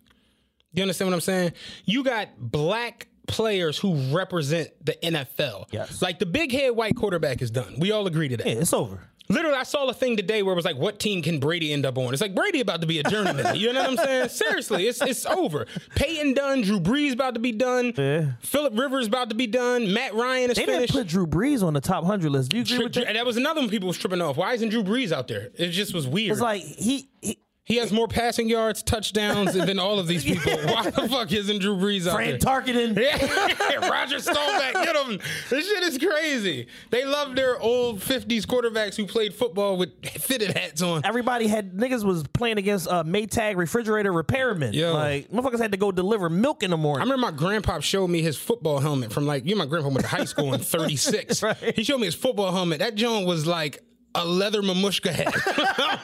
You 0.73 0.83
understand 0.83 1.11
what 1.11 1.15
I'm 1.15 1.21
saying? 1.21 1.53
You 1.85 2.03
got 2.03 2.29
black 2.39 3.09
players 3.29 3.79
who 3.79 3.95
represent 4.15 4.71
the 4.85 4.95
NFL. 5.03 5.67
Yes. 5.71 6.03
Like 6.03 6.19
the 6.19 6.27
big 6.27 6.51
head 6.51 6.71
white 6.71 6.97
quarterback 6.97 7.43
is 7.43 7.51
done. 7.51 7.75
We 7.79 7.93
all 7.93 8.07
agree 8.07 8.29
to 8.29 8.37
that. 8.39 8.47
Yeah, 8.47 8.55
it's 8.55 8.73
over. 8.73 9.09
Literally, 9.33 9.57
I 9.57 9.63
saw 9.65 9.89
a 9.89 9.95
thing 9.95 10.17
today 10.17 10.43
where 10.43 10.53
it 10.53 10.57
was 10.57 10.65
like, 10.65 10.77
"What 10.77 10.99
team 10.99 11.23
can 11.23 11.41
Brady 11.41 11.73
end 11.73 11.85
up 11.87 11.97
on?" 11.99 12.13
It's 12.13 12.23
like 12.23 12.35
Brady 12.35 12.61
about 12.61 12.81
to 12.83 12.87
be 12.87 12.99
a 12.99 13.03
journeyman. 13.03 13.57
you 13.57 13.73
know 13.73 13.81
what 13.83 13.91
I'm 13.91 13.97
saying? 13.97 14.29
Seriously, 14.31 14.87
it's 14.87 15.01
it's 15.03 15.27
over. 15.27 15.67
Peyton 15.95 16.35
done. 16.35 16.63
Drew 16.63 16.81
Brees 16.81 17.13
about 17.13 17.35
to 17.35 17.41
be 17.41 17.53
done. 17.53 17.93
Yeah. 17.97 18.33
Philip 18.41 18.79
Rivers 18.79 19.07
about 19.07 19.29
to 19.31 19.35
be 19.35 19.47
done. 19.47 19.93
Matt 19.93 20.15
Ryan 20.15 20.51
is 20.51 20.57
They 20.57 20.63
didn't 20.67 20.75
finished. 20.89 20.93
put 20.95 21.07
Drew 21.09 21.27
Brees 21.27 21.63
on 21.63 21.73
the 21.75 21.81
top 21.81 22.03
100 22.05 22.31
list. 22.31 22.51
Do 22.51 22.57
you 22.59 22.63
agree 22.63 22.77
Tri- 22.77 22.85
with 22.85 22.95
that? 22.95 23.07
and 23.09 23.17
that 23.17 23.27
was 23.27 23.37
another 23.37 23.61
one 23.61 23.71
people 23.71 23.89
was 23.89 23.99
tripping 23.99 24.21
off. 24.21 24.37
Why 24.37 24.53
isn't 24.55 24.69
Drew 24.69 24.83
Brees 24.85 25.13
out 25.13 25.29
there? 25.29 25.51
It 25.57 25.69
just 25.69 25.95
was 25.95 26.07
weird. 26.07 26.33
It's 26.33 26.41
like 26.41 26.63
he, 26.63 27.09
he 27.21 27.39
he 27.65 27.77
has 27.77 27.93
more 27.93 28.09
passing 28.09 28.49
yards, 28.49 28.83
touchdowns 28.83 29.55
than 29.55 29.79
all 29.79 29.99
of 30.01 30.09
these 30.09 30.25
people. 30.25 30.53
Why 30.65 30.91
the 30.91 31.09
fuck 31.09 31.31
isn't 31.31 31.61
Drew 31.61 31.77
Brees 31.77 32.09
out 32.09 32.15
Fran 32.17 32.31
there? 32.31 32.39
Tarkenton. 32.39 32.93
Yeah, 33.73 33.89
Roger 33.89 34.19
Staubach, 34.19 34.73
get 34.75 34.97
him. 34.97 35.19
This 35.49 35.69
shit 35.69 35.83
is 35.85 35.97
crazy. 35.99 36.67
They 36.91 37.05
love 37.05 37.37
their 37.37 37.59
old 37.61 38.01
50s 38.01 38.43
quarterbacks 38.43 38.97
who 38.97 39.07
played 39.07 39.33
football 39.35 39.77
with 39.77 39.91
fitted 40.21 40.57
hats 40.57 40.83
on. 40.83 41.03
Everybody 41.05 41.47
had 41.47 41.73
niggas 41.73 42.05
was 42.05 42.25
playing 42.25 42.59
against 42.59 42.89
uh, 42.89 43.05
Maytag 43.05 43.57
refrigerator 43.57 44.13
repairmen. 44.13 44.73
Yo. 44.75 44.93
Like 44.93 45.31
motherfuckers 45.31 45.61
had 45.61 45.73
to 45.73 45.79
go 45.79 45.93
deliver 45.93 46.29
milk 46.29 46.63
in 46.63 46.71
the 46.71 46.77
morning. 46.77 47.03
I 47.03 47.05
remember 47.11 47.31
my 47.31 47.37
grandpa 47.37 47.79
showed 47.81 48.09
me 48.09 48.23
his 48.23 48.37
football 48.37 48.81
helmet 48.81 49.13
from 49.13 49.27
like, 49.27 49.45
you 49.45 49.55
know, 49.55 49.61
my 49.61 49.67
grandpa 49.67 49.89
went 49.89 50.01
to 50.01 50.09
high 50.09 50.25
school 50.25 50.53
in 50.53 50.61
36. 50.61 51.43
Right. 51.43 51.57
He 51.77 51.85
showed 51.85 51.99
me 51.99 52.07
his 52.07 52.15
football 52.15 52.53
helmet. 52.53 52.81
That 52.81 52.97
joint 52.97 53.27
was 53.27 53.47
like 53.47 53.83
a 54.15 54.25
leather 54.25 54.61
mamushka 54.63 55.11
hat. 55.11 55.35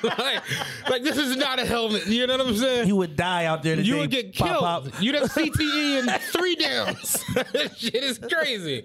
like, 0.19 0.43
like, 0.89 1.03
this 1.03 1.19
is 1.19 1.37
not 1.37 1.59
a 1.59 1.67
helmet. 1.67 2.07
You 2.07 2.27
know 2.27 2.39
what 2.39 2.47
I'm 2.47 2.57
saying? 2.57 2.89
You 2.89 2.97
would 2.97 3.17
die 3.17 3.45
out 3.45 3.63
there. 3.63 3.77
The 3.77 3.83
You 3.83 3.99
would 3.99 4.11
get 4.11 4.33
killed. 4.33 4.61
pop. 4.61 4.87
You'd 5.01 5.15
have 5.15 5.31
CTE 5.31 6.01
and 6.01 6.23
three 6.23 6.57
downs. 6.57 7.23
Shit 7.77 7.95
is 7.95 8.19
crazy. 8.19 8.85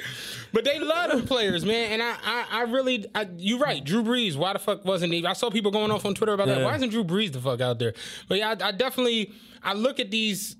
But 0.51 0.65
they 0.65 0.79
love 0.79 1.11
them 1.11 1.25
players, 1.25 1.63
man. 1.63 1.93
And 1.93 2.03
I, 2.03 2.15
I, 2.23 2.45
I 2.51 2.61
really, 2.63 3.05
I, 3.15 3.27
you're 3.37 3.59
right. 3.59 3.83
Drew 3.83 4.03
Brees. 4.03 4.35
Why 4.35 4.53
the 4.53 4.59
fuck 4.59 4.83
wasn't 4.83 5.13
he? 5.13 5.25
I 5.25 5.33
saw 5.33 5.49
people 5.49 5.71
going 5.71 5.91
off 5.91 6.05
on 6.05 6.15
Twitter 6.15 6.33
about 6.33 6.47
that. 6.47 6.61
Why 6.63 6.75
isn't 6.75 6.89
Drew 6.89 7.03
Brees 7.05 7.31
the 7.31 7.39
fuck 7.39 7.61
out 7.61 7.79
there? 7.79 7.93
But 8.27 8.39
yeah, 8.39 8.55
I, 8.59 8.67
I 8.67 8.71
definitely, 8.71 9.31
I 9.63 9.73
look 9.73 9.99
at 9.99 10.11
these 10.11 10.57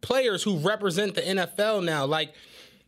players 0.00 0.42
who 0.42 0.56
represent 0.58 1.14
the 1.14 1.22
NFL 1.22 1.84
now. 1.84 2.06
Like 2.06 2.32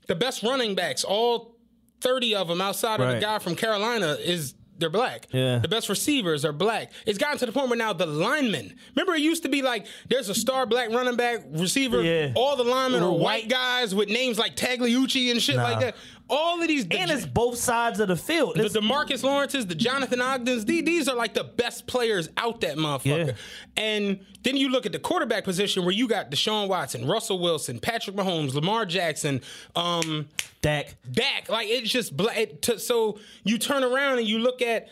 the 0.07 0.15
best 0.15 0.43
running 0.43 0.75
backs, 0.75 1.05
all 1.05 1.55
30 2.01 2.35
of 2.37 2.49
them 2.49 2.61
outside 2.63 3.01
of 3.01 3.13
the 3.13 3.21
guy 3.21 3.39
from 3.41 3.55
Carolina 3.57 4.17
is. 4.21 4.55
They're 4.79 4.91
black. 4.91 5.27
Yeah. 5.33 5.59
The 5.59 5.69
best 5.69 5.89
receivers 5.89 6.45
are 6.45 6.53
black. 6.53 6.93
It's 7.05 7.19
gotten 7.19 7.39
to 7.39 7.47
the 7.47 7.53
point 7.53 7.69
where 7.69 7.77
now 7.79 7.93
the 7.93 8.07
linemen. 8.07 8.75
Remember, 8.95 9.15
it 9.15 9.21
used 9.23 9.43
to 9.43 9.49
be 9.49 9.61
like 9.63 9.87
there's 10.09 10.29
a 10.29 10.35
star 10.35 10.67
black 10.67 10.91
running 10.91 11.17
back 11.17 11.41
receiver. 11.51 12.03
Yeah. 12.03 12.33
All 12.37 12.57
the 12.57 12.65
linemen 12.65 13.01
are 13.01 13.07
Little 13.07 13.19
white 13.19 13.43
white- 13.45 13.49
guys 13.51 13.95
with 13.95 14.09
names 14.09 14.39
like 14.39 14.55
Tagliucci 14.57 15.31
and 15.31 15.43
shit 15.43 15.57
Nah. 15.57 15.63
like 15.65 15.81
that. 15.81 15.97
All 16.31 16.61
of 16.61 16.69
these. 16.69 16.85
And 16.91 17.11
it's 17.11 17.25
both 17.25 17.57
sides 17.59 18.01
of 18.01 18.09
the 18.09 18.17
field. 18.17 18.57
the 18.57 18.67
It's- 18.67 18.77
Demarcus 18.77 19.23
Lawrences, 19.23 19.67
the 19.67 19.75
Jonathan 19.75 20.21
Ogdens, 20.21 20.65
these, 20.67 20.85
these 20.85 21.09
are 21.09 21.17
like 21.17 21.35
the 21.35 21.45
best 21.45 21.87
players 21.87 22.29
out 22.37 22.61
that 22.61 22.77
motherfucker. 22.77 23.29
Yeah. 23.29 23.33
And 23.77 24.21
then 24.43 24.57
you 24.57 24.69
look 24.71 24.85
at 24.87 24.93
the 24.93 24.99
quarterback 24.99 25.45
position 25.45 25.85
where 25.85 25.95
you 25.95 26.07
got 26.09 26.31
Deshaun 26.31 26.69
Watson, 26.69 27.07
Russell 27.07 27.39
Wilson, 27.39 27.79
Patrick 27.79 28.15
Mahomes, 28.17 28.53
Lamar 28.55 28.85
Jackson, 28.87 29.41
um, 29.75 30.29
Dak. 30.61 30.97
Dak. 31.11 31.49
Like 31.49 31.69
it's 31.69 31.91
just 31.91 32.17
bla- 32.17 32.35
it, 32.35 32.61
t- 32.63 32.79
so 32.79 33.19
you 33.45 33.57
turn 33.59 33.83
around 33.85 34.19
and 34.19 34.27
you 34.27 34.39
look 34.39 34.61
at 34.61 34.89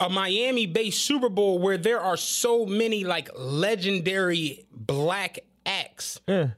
a 0.00 0.08
Miami-based 0.08 1.00
Super 1.00 1.28
Bowl 1.28 1.58
where 1.60 1.78
there 1.78 2.00
are 2.00 2.16
so 2.16 2.66
many 2.66 3.04
like 3.04 3.28
legendary 3.36 4.64
black 4.72 5.38
acts 5.38 5.48
acts. 5.64 6.20
Yeah. 6.26 6.48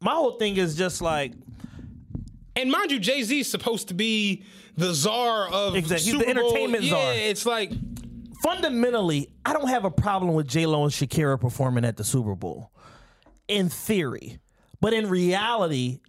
My 0.00 0.14
whole 0.14 0.32
thing 0.32 0.56
is 0.56 0.74
just 0.74 1.00
like 1.00 1.30
And 2.56 2.70
mind 2.70 2.90
you, 2.90 2.98
Jay 2.98 3.22
Z 3.22 3.40
is 3.40 3.50
supposed 3.50 3.88
to 3.88 3.94
be 3.94 4.44
the 4.76 4.92
czar 4.94 5.48
of 5.48 5.74
Exactly. 5.74 6.04
He's 6.04 6.12
Super 6.20 6.26
the 6.26 6.34
Bowl. 6.40 6.50
entertainment 6.50 6.84
yeah, 6.84 6.90
czar. 6.90 7.12
it's 7.14 7.46
like 7.46 7.72
fundamentally, 8.42 9.28
I 9.44 9.52
don't 9.52 9.68
have 9.68 9.84
a 9.84 9.90
problem 9.90 10.34
with 10.34 10.46
J 10.48 10.66
Lo 10.66 10.82
and 10.84 10.92
Shakira 10.92 11.40
performing 11.40 11.84
at 11.84 11.96
the 11.96 12.04
Super 12.04 12.34
Bowl, 12.34 12.70
in 13.48 13.68
theory, 13.68 14.38
but 14.80 14.92
in 14.92 15.08
reality, 15.08 16.00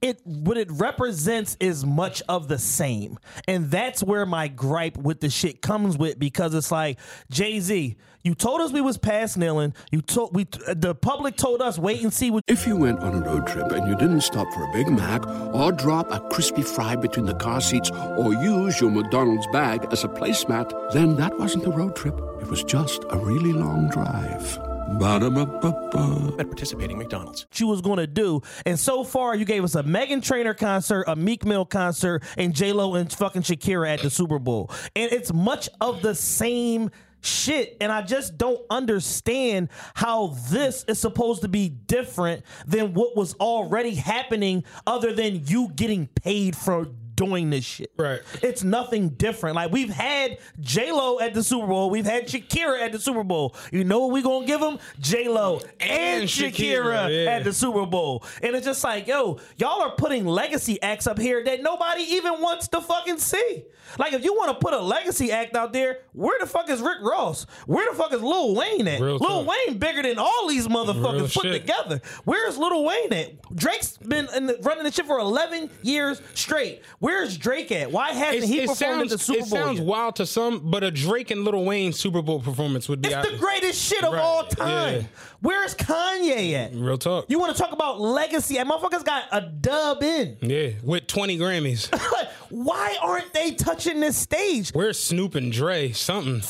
it 0.00 0.20
what 0.24 0.56
it 0.56 0.68
represents 0.70 1.56
is 1.60 1.84
much 1.84 2.22
of 2.28 2.48
the 2.48 2.58
same, 2.58 3.18
and 3.46 3.70
that's 3.70 4.02
where 4.02 4.24
my 4.24 4.48
gripe 4.48 4.96
with 4.96 5.20
the 5.20 5.28
shit 5.28 5.60
comes 5.60 5.98
with 5.98 6.18
because 6.18 6.54
it's 6.54 6.70
like 6.70 6.98
Jay 7.30 7.60
Z. 7.60 7.96
You 8.22 8.34
told 8.34 8.60
us 8.60 8.70
we 8.70 8.82
was 8.82 8.98
past 8.98 9.38
kneeling. 9.38 9.72
You 9.90 10.02
told 10.02 10.34
we 10.34 10.44
the 10.74 10.94
public 10.94 11.36
told 11.36 11.62
us 11.62 11.78
wait 11.78 12.02
and 12.02 12.12
see 12.12 12.30
what 12.30 12.44
If 12.48 12.66
you 12.66 12.76
went 12.76 13.00
on 13.00 13.14
a 13.14 13.20
road 13.20 13.46
trip 13.46 13.72
and 13.72 13.88
you 13.88 13.96
didn't 13.96 14.20
stop 14.20 14.52
for 14.52 14.62
a 14.68 14.72
Big 14.72 14.88
Mac 14.88 15.26
or 15.26 15.72
drop 15.72 16.12
a 16.12 16.20
crispy 16.28 16.60
fry 16.60 16.96
between 16.96 17.24
the 17.24 17.34
car 17.34 17.62
seats 17.62 17.90
or 17.90 18.34
use 18.34 18.78
your 18.78 18.90
McDonald's 18.90 19.46
bag 19.46 19.86
as 19.90 20.04
a 20.04 20.08
placemat, 20.08 20.92
then 20.92 21.16
that 21.16 21.38
wasn't 21.38 21.66
a 21.66 21.70
road 21.70 21.96
trip. 21.96 22.14
It 22.42 22.48
was 22.48 22.62
just 22.62 23.04
a 23.08 23.16
really 23.16 23.54
long 23.54 23.88
drive. 23.88 24.58
Ba-da-ba-ba-ba. 24.98 26.34
At 26.40 26.48
participating 26.48 26.98
McDonald's. 26.98 27.46
She 27.52 27.64
was 27.64 27.80
gonna 27.80 28.06
do. 28.08 28.42
And 28.66 28.78
so 28.78 29.02
far, 29.02 29.34
you 29.34 29.46
gave 29.46 29.64
us 29.64 29.76
a 29.76 29.82
Meghan 29.82 30.22
Trainor 30.22 30.52
concert, 30.52 31.04
a 31.06 31.16
Meek 31.16 31.46
Mill 31.46 31.64
concert, 31.64 32.22
and 32.36 32.54
J 32.54 32.72
Lo 32.72 32.96
and 32.96 33.10
fucking 33.10 33.42
Shakira 33.42 33.94
at 33.94 34.02
the 34.02 34.10
Super 34.10 34.38
Bowl. 34.38 34.70
And 34.94 35.10
it's 35.10 35.32
much 35.32 35.70
of 35.80 36.02
the 36.02 36.14
same 36.14 36.90
shit. 37.20 37.76
And 37.80 37.90
I 37.90 38.02
just 38.02 38.38
don't 38.38 38.60
understand 38.70 39.68
how 39.94 40.36
this 40.50 40.84
is 40.84 40.98
supposed 40.98 41.42
to 41.42 41.48
be 41.48 41.68
different 41.68 42.44
than 42.66 42.94
what 42.94 43.16
was 43.16 43.34
already 43.34 43.94
happening, 43.94 44.64
other 44.86 45.12
than 45.12 45.46
you 45.46 45.68
getting 45.74 46.06
paid 46.06 46.56
for 46.56 46.88
doing 47.20 47.50
this 47.50 47.64
shit. 47.66 47.92
Right. 47.98 48.20
It's 48.42 48.64
nothing 48.64 49.10
different. 49.10 49.54
Like 49.56 49.70
we've 49.70 49.90
had 49.90 50.38
J 50.60 50.90
Lo 50.90 51.20
at 51.20 51.34
the 51.34 51.42
Super 51.42 51.66
Bowl, 51.66 51.90
we've 51.90 52.06
had 52.06 52.26
Shakira 52.26 52.80
at 52.80 52.92
the 52.92 52.98
Super 52.98 53.22
Bowl. 53.24 53.54
You 53.70 53.84
know 53.84 54.00
what 54.00 54.12
we 54.12 54.22
gonna 54.22 54.46
give 54.46 54.60
them? 54.60 54.78
J 55.00 55.28
Lo 55.28 55.60
and, 55.78 55.90
And 56.22 56.24
Shakira, 56.24 56.52
Shakira, 56.82 57.24
yeah. 57.24 57.30
at 57.32 57.44
the 57.44 57.52
Super 57.52 57.84
Bowl, 57.84 58.24
and 58.42 58.56
it's 58.56 58.64
just 58.64 58.82
like, 58.82 59.06
yo, 59.06 59.38
y'all 59.58 59.82
are 59.82 59.94
putting 59.96 60.24
legacy 60.26 60.80
acts 60.80 61.06
up 61.06 61.18
here 61.18 61.44
that 61.44 61.62
nobody 61.62 62.02
even 62.04 62.40
wants 62.40 62.68
to 62.68 62.80
fucking 62.80 63.18
see. 63.18 63.64
Like, 63.98 64.12
if 64.12 64.24
you 64.24 64.34
want 64.34 64.52
to 64.52 64.64
put 64.64 64.72
a 64.72 64.78
legacy 64.80 65.32
act 65.32 65.56
out 65.56 65.72
there, 65.72 65.98
where 66.12 66.38
the 66.38 66.46
fuck 66.46 66.70
is 66.70 66.80
Rick 66.80 66.98
Ross? 67.02 67.44
Where 67.66 67.90
the 67.90 67.96
fuck 67.96 68.12
is 68.12 68.22
Lil 68.22 68.54
Wayne 68.54 68.86
at? 68.86 69.00
Real 69.00 69.16
Lil 69.16 69.44
talk. 69.44 69.46
Wayne 69.48 69.78
bigger 69.78 70.02
than 70.02 70.16
all 70.18 70.46
these 70.48 70.68
motherfuckers 70.68 71.14
Real 71.14 71.22
put 71.28 71.42
shit. 71.42 71.60
together. 71.62 72.00
Where's 72.24 72.56
Lil 72.56 72.84
Wayne 72.84 73.12
at? 73.12 73.56
Drake's 73.56 73.96
been 73.96 74.28
in 74.36 74.46
the, 74.46 74.58
running 74.62 74.84
the 74.84 74.92
shit 74.92 75.06
for 75.06 75.18
11 75.18 75.70
years 75.82 76.22
straight. 76.34 76.82
Where's 77.10 77.36
Drake 77.36 77.72
at? 77.72 77.90
Why 77.90 78.12
hasn't 78.12 78.36
it's- 78.44 78.48
he 78.48 78.60
performed 78.60 78.78
sounds 78.78 79.12
at 79.12 79.18
the 79.18 79.24
Super 79.24 79.38
Bowl? 79.40 79.44
it 79.46 79.50
sounds 79.50 79.78
yet? 79.78 79.86
wild 79.86 80.16
to 80.16 80.26
some, 80.26 80.70
but 80.70 80.84
a 80.84 80.90
Drake 80.92 81.30
and 81.32 81.44
Lil 81.44 81.64
Wayne 81.64 81.92
Super 81.92 82.22
Bowl 82.22 82.40
performance 82.40 82.88
would 82.88 83.02
be 83.02 83.08
It's 83.08 83.16
out- 83.16 83.28
the 83.30 83.36
greatest 83.36 83.82
shit 83.84 84.04
of 84.04 84.12
Right, 84.12 84.22
all 84.22 84.44
time. 84.44 84.94
yeah. 84.94 85.02
Where's 85.40 85.74
Kanye 85.74 86.52
at? 86.54 86.74
real 86.74 86.98
talk. 86.98 87.24
You 87.28 87.38
want 87.40 87.54
to 87.56 87.60
talk 87.60 87.72
about 87.72 88.00
legacy? 88.00 88.58
And 88.58 88.70
motherfuckers 88.70 89.04
got 89.04 89.24
a 89.32 89.40
dub 89.40 90.02
in. 90.04 90.36
yeah, 90.42 90.70
with 90.84 91.06
20 91.08 91.36
Grammys. 91.38 91.88
Why 92.50 92.96
aren't 93.02 93.32
they 93.32 93.52
touching 93.52 94.00
this 94.00 94.16
stage? 94.16 94.70
Where's 94.70 94.98
Snoop 95.02 95.34
and 95.34 95.50
Dre? 95.52 95.92
Something. 95.92 96.42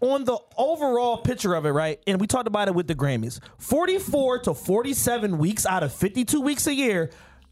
On 0.00 0.24
the 0.24 0.38
overall 0.56 1.18
picture 1.18 1.54
of 1.54 1.64
it, 1.66 1.70
right? 1.70 2.00
And 2.06 2.20
we 2.20 2.26
talked 2.26 2.46
about 2.48 2.68
it 2.68 2.74
with 2.74 2.86
the 2.86 2.94
Grammys 2.94 3.38
44 3.58 4.40
to 4.40 4.54
47 4.54 5.38
weeks 5.38 5.64
out 5.66 5.82
of 5.82 5.92
52 5.92 6.40
weeks 6.40 6.66
a 6.66 6.74
year. 6.74 7.10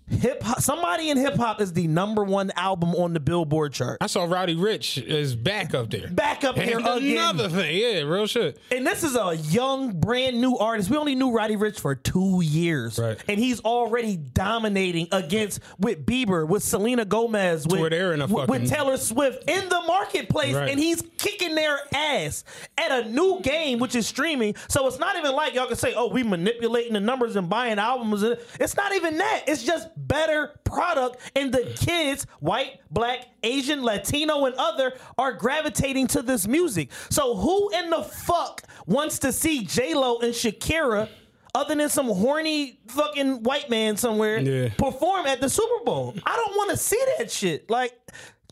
Hip 0.08 0.40
hop, 0.40 0.60
somebody 0.60 1.10
in 1.10 1.18
hip 1.18 1.34
hop 1.34 1.60
is 1.60 1.72
the 1.72 1.88
number 1.88 2.22
one 2.22 2.52
album 2.54 2.90
on 2.94 3.12
the 3.12 3.18
Billboard 3.18 3.72
chart. 3.72 3.98
I 4.00 4.06
saw 4.06 4.22
Roddy 4.24 4.54
Ricch 4.54 5.02
is 5.04 5.34
back 5.34 5.74
up 5.74 5.90
there. 5.90 6.06
Back 6.08 6.44
up 6.44 6.56
here 6.56 6.78
again. 6.78 7.16
another 7.18 7.48
thing, 7.48 7.76
yeah, 7.76 8.02
real 8.02 8.26
shit. 8.28 8.56
And 8.70 8.86
this 8.86 9.02
is 9.02 9.16
a 9.16 9.34
young, 9.36 9.98
brand 9.98 10.40
new 10.40 10.56
artist. 10.58 10.90
We 10.90 10.96
only 10.96 11.16
knew 11.16 11.32
Roddy 11.32 11.56
Ricch 11.56 11.80
for 11.80 11.96
two 11.96 12.40
years, 12.40 13.00
Right. 13.00 13.18
and 13.26 13.36
he's 13.40 13.58
already 13.62 14.16
dominating 14.16 15.08
against 15.10 15.58
with 15.80 16.06
Bieber, 16.06 16.46
with 16.46 16.62
Selena 16.62 17.04
Gomez, 17.04 17.66
with, 17.66 17.80
where 17.80 17.90
they're 17.90 18.12
in 18.14 18.20
with- 18.30 18.48
with 18.48 18.68
Taylor 18.70 18.98
Swift 18.98 19.42
in 19.50 19.68
the 19.68 19.80
marketplace, 19.88 20.54
Right. 20.54 20.70
and 20.70 20.78
he's 20.78 21.02
kicking 21.18 21.56
their 21.56 21.78
ass 21.92 22.44
at 22.78 22.92
a 22.92 23.08
new 23.08 23.40
game, 23.40 23.80
which 23.80 23.96
is 23.96 24.06
streaming. 24.06 24.54
So 24.68 24.86
it's 24.86 25.00
not 25.00 25.16
even 25.16 25.32
like 25.34 25.54
y'all 25.54 25.66
can 25.66 25.76
say, 25.76 25.94
"Oh, 25.96 26.08
we 26.10 26.22
manipulating 26.22 26.92
the 26.92 27.00
numbers 27.00 27.34
and 27.34 27.48
buying 27.48 27.80
albums." 27.80 28.22
It's 28.60 28.76
not 28.76 28.94
even 28.94 29.18
that. 29.18 29.42
It's 29.48 29.64
just 29.64 29.88
better 29.96 30.58
product, 30.64 31.18
and 31.34 31.52
the 31.52 31.64
kids, 31.78 32.26
white, 32.40 32.80
black, 32.90 33.26
Asian, 33.42 33.82
Latino, 33.82 34.44
and 34.44 34.54
other, 34.56 34.92
are 35.18 35.32
gravitating 35.32 36.06
to 36.08 36.22
this 36.22 36.46
music. 36.46 36.90
So 37.10 37.34
who 37.36 37.70
in 37.70 37.90
the 37.90 38.02
fuck 38.02 38.62
wants 38.86 39.18
to 39.20 39.32
see 39.32 39.64
J 39.64 39.94
Lo 39.94 40.18
and 40.18 40.32
Shakira? 40.34 41.08
Other 41.54 41.74
than 41.74 41.88
some 41.88 42.08
horny 42.08 42.80
fucking 42.88 43.42
white 43.42 43.70
man 43.70 43.96
somewhere 43.96 44.38
Yeah. 44.38 44.68
perform 44.76 45.26
at 45.26 45.40
the 45.40 45.48
Super 45.48 45.82
Bowl. 45.84 46.14
I 46.26 46.36
don't 46.36 46.54
want 46.54 46.70
to 46.72 46.76
see 46.76 47.00
that 47.16 47.30
shit. 47.30 47.70
Like 47.70 47.98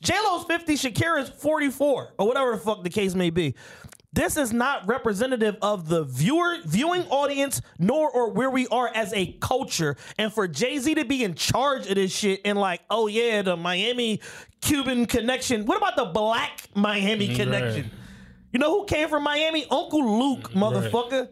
J 0.00 0.14
Lo's 0.24 0.44
50, 0.46 0.74
Shakira's 0.74 1.28
44, 1.28 2.14
or 2.18 2.26
whatever 2.26 2.52
the 2.52 2.58
fuck 2.58 2.82
the 2.82 2.88
case 2.88 3.14
may 3.14 3.28
be. 3.28 3.54
This 4.14 4.36
is 4.36 4.52
not 4.52 4.86
representative 4.86 5.56
of 5.60 5.88
the 5.88 6.04
viewer 6.04 6.58
viewing 6.64 7.02
audience, 7.08 7.60
nor 7.80 8.08
or 8.08 8.30
where 8.30 8.48
we 8.48 8.68
are 8.68 8.88
as 8.94 9.12
a 9.12 9.32
culture. 9.40 9.96
And 10.16 10.32
for 10.32 10.46
Jay 10.46 10.78
Z 10.78 10.94
to 10.94 11.04
be 11.04 11.24
in 11.24 11.34
charge 11.34 11.88
of 11.88 11.96
this 11.96 12.14
shit 12.14 12.40
and 12.44 12.56
like, 12.56 12.80
oh 12.90 13.08
yeah, 13.08 13.42
the 13.42 13.56
Miami 13.56 14.20
Cuban 14.60 15.06
connection. 15.06 15.66
What 15.66 15.78
about 15.78 15.96
the 15.96 16.04
black 16.04 16.60
Miami 16.74 17.34
connection? 17.34 17.90
You 18.52 18.60
know 18.60 18.78
who 18.78 18.84
came 18.86 19.08
from 19.08 19.24
Miami? 19.24 19.66
Uncle 19.68 20.18
Luke, 20.20 20.52
motherfucker. 20.52 21.30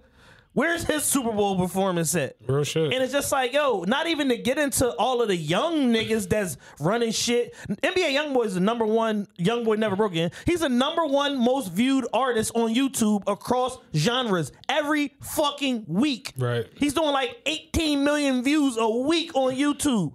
Where's 0.54 0.84
his 0.84 1.04
Super 1.04 1.32
Bowl 1.32 1.56
performance 1.56 2.14
at? 2.14 2.36
Real 2.46 2.62
shit. 2.62 2.92
And 2.92 3.02
it's 3.02 3.12
just 3.12 3.32
like, 3.32 3.54
yo, 3.54 3.84
not 3.84 4.06
even 4.06 4.28
to 4.28 4.36
get 4.36 4.58
into 4.58 4.90
all 4.96 5.22
of 5.22 5.28
the 5.28 5.36
young 5.36 5.92
niggas 5.92 6.28
that's 6.28 6.58
running 6.78 7.10
shit. 7.12 7.54
NBA 7.68 8.14
YoungBoy 8.14 8.44
is 8.46 8.54
the 8.54 8.60
number 8.60 8.84
one 8.84 9.26
Young 9.38 9.64
Boy 9.64 9.76
Never 9.76 9.96
Broke 9.96 10.12
Again. 10.12 10.30
He's 10.44 10.60
the 10.60 10.68
number 10.68 11.06
one 11.06 11.42
most 11.42 11.72
viewed 11.72 12.06
artist 12.12 12.52
on 12.54 12.74
YouTube 12.74 13.22
across 13.26 13.78
genres 13.94 14.52
every 14.68 15.14
fucking 15.22 15.84
week. 15.88 16.34
Right. 16.36 16.66
He's 16.76 16.92
doing 16.92 17.12
like 17.12 17.40
18 17.46 18.04
million 18.04 18.42
views 18.44 18.76
a 18.76 18.88
week 18.88 19.34
on 19.34 19.54
YouTube. 19.54 20.12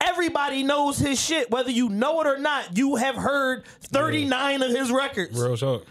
Everybody 0.00 0.62
knows 0.62 0.96
his 0.98 1.20
shit, 1.20 1.50
whether 1.50 1.70
you 1.70 1.88
know 1.88 2.20
it 2.20 2.26
or 2.26 2.38
not. 2.38 2.78
You 2.78 2.96
have 2.96 3.16
heard 3.16 3.66
39 3.82 4.62
of 4.62 4.70
his 4.70 4.92
records. 4.92 5.38
Real 5.38 5.56
talk. 5.56 5.84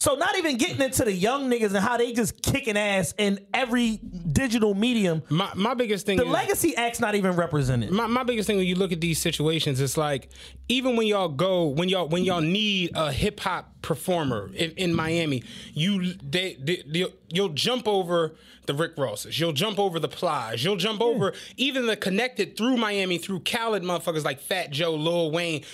So 0.00 0.14
not 0.14 0.38
even 0.38 0.58
getting 0.58 0.80
into 0.80 1.04
the 1.04 1.12
young 1.12 1.50
niggas 1.50 1.68
and 1.74 1.78
how 1.78 1.96
they 1.96 2.12
just 2.12 2.40
kicking 2.40 2.76
ass 2.76 3.14
in 3.18 3.44
every 3.52 3.96
digital 3.96 4.72
medium. 4.72 5.24
My 5.28 5.50
my 5.56 5.74
biggest 5.74 6.06
thing 6.06 6.18
The 6.18 6.24
is 6.24 6.30
legacy 6.30 6.76
act's 6.76 7.00
not 7.00 7.16
even 7.16 7.32
represented. 7.34 7.90
my, 7.90 8.06
my 8.06 8.22
biggest 8.22 8.46
thing 8.46 8.58
when 8.58 8.66
you 8.66 8.76
look 8.76 8.92
at 8.92 9.00
these 9.00 9.18
situations, 9.18 9.80
it's 9.80 9.96
like 9.96 10.30
even 10.68 10.94
when 10.94 11.08
y'all 11.08 11.28
go 11.28 11.66
when 11.66 11.88
y'all 11.88 12.06
when 12.06 12.24
y'all 12.24 12.40
need 12.40 12.92
a 12.94 13.10
hip 13.10 13.40
hop 13.40 13.72
performer 13.82 14.50
in, 14.54 14.70
in 14.72 14.94
Miami, 14.94 15.42
you 15.74 16.14
they, 16.22 16.56
they 16.60 16.82
you'll, 16.86 17.10
you'll 17.28 17.48
jump 17.48 17.88
over 17.88 18.36
the 18.66 18.74
Rick 18.74 18.92
Rosses, 18.96 19.40
you'll 19.40 19.52
jump 19.52 19.80
over 19.80 19.98
the 19.98 20.08
Plies, 20.08 20.62
you'll 20.62 20.76
jump 20.76 21.00
over 21.00 21.32
even 21.56 21.86
the 21.86 21.96
connected 21.96 22.56
through 22.56 22.76
Miami 22.76 23.18
through 23.18 23.40
Khaled 23.40 23.82
motherfuckers 23.82 24.24
like 24.24 24.38
Fat 24.38 24.70
Joe, 24.70 24.94
Lil 24.94 25.32
Wayne, 25.32 25.64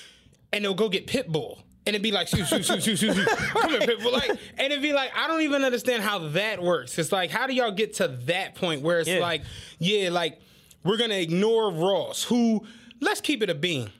and 0.50 0.64
they'll 0.64 0.72
go 0.72 0.88
get 0.88 1.06
Pitbull. 1.06 1.58
And 1.86 1.94
it'd 1.94 2.02
be 2.02 2.12
like, 2.12 2.28
shoot, 2.28 2.46
shoot, 2.46 2.64
shoot, 2.64 2.82
shoot, 2.82 2.96
shoot, 2.98 3.14
shoo. 3.14 3.24
come 3.26 3.70
here, 3.70 3.80
Pitbull. 3.80 4.12
Like, 4.12 4.30
and 4.30 4.72
it'd 4.72 4.80
be 4.80 4.94
like, 4.94 5.10
I 5.14 5.26
don't 5.28 5.42
even 5.42 5.64
understand 5.64 6.02
how 6.02 6.28
that 6.30 6.62
works. 6.62 6.98
It's 6.98 7.12
like, 7.12 7.30
how 7.30 7.46
do 7.46 7.52
y'all 7.54 7.70
get 7.72 7.94
to 7.96 8.08
that 8.26 8.54
point 8.54 8.80
where 8.80 9.00
it's 9.00 9.08
Yeah. 9.08 9.18
like, 9.18 9.42
yeah, 9.78 10.08
like 10.08 10.40
we're 10.82 10.96
gonna 10.96 11.14
ignore 11.16 11.70
Ross, 11.70 12.24
who 12.24 12.64
let's 13.00 13.20
keep 13.20 13.42
it 13.42 13.50
a 13.50 13.54
bean. 13.54 13.90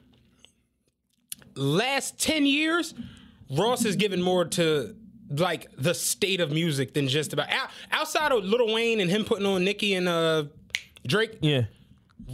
Last 1.56 2.18
10 2.18 2.46
years, 2.46 2.94
Ross 3.50 3.84
has 3.84 3.96
given 3.96 4.20
more 4.22 4.44
to 4.46 4.96
like 5.30 5.66
the 5.76 5.94
state 5.94 6.40
of 6.40 6.50
music 6.50 6.94
than 6.94 7.06
just 7.08 7.32
about 7.32 7.48
outside 7.92 8.32
of 8.32 8.44
Lil 8.44 8.72
Wayne 8.74 9.00
and 9.00 9.10
him 9.10 9.24
putting 9.24 9.46
on 9.46 9.64
Nicki 9.64 9.94
and 9.94 10.08
uh 10.08 10.44
Drake. 11.06 11.38
Yeah. 11.42 11.62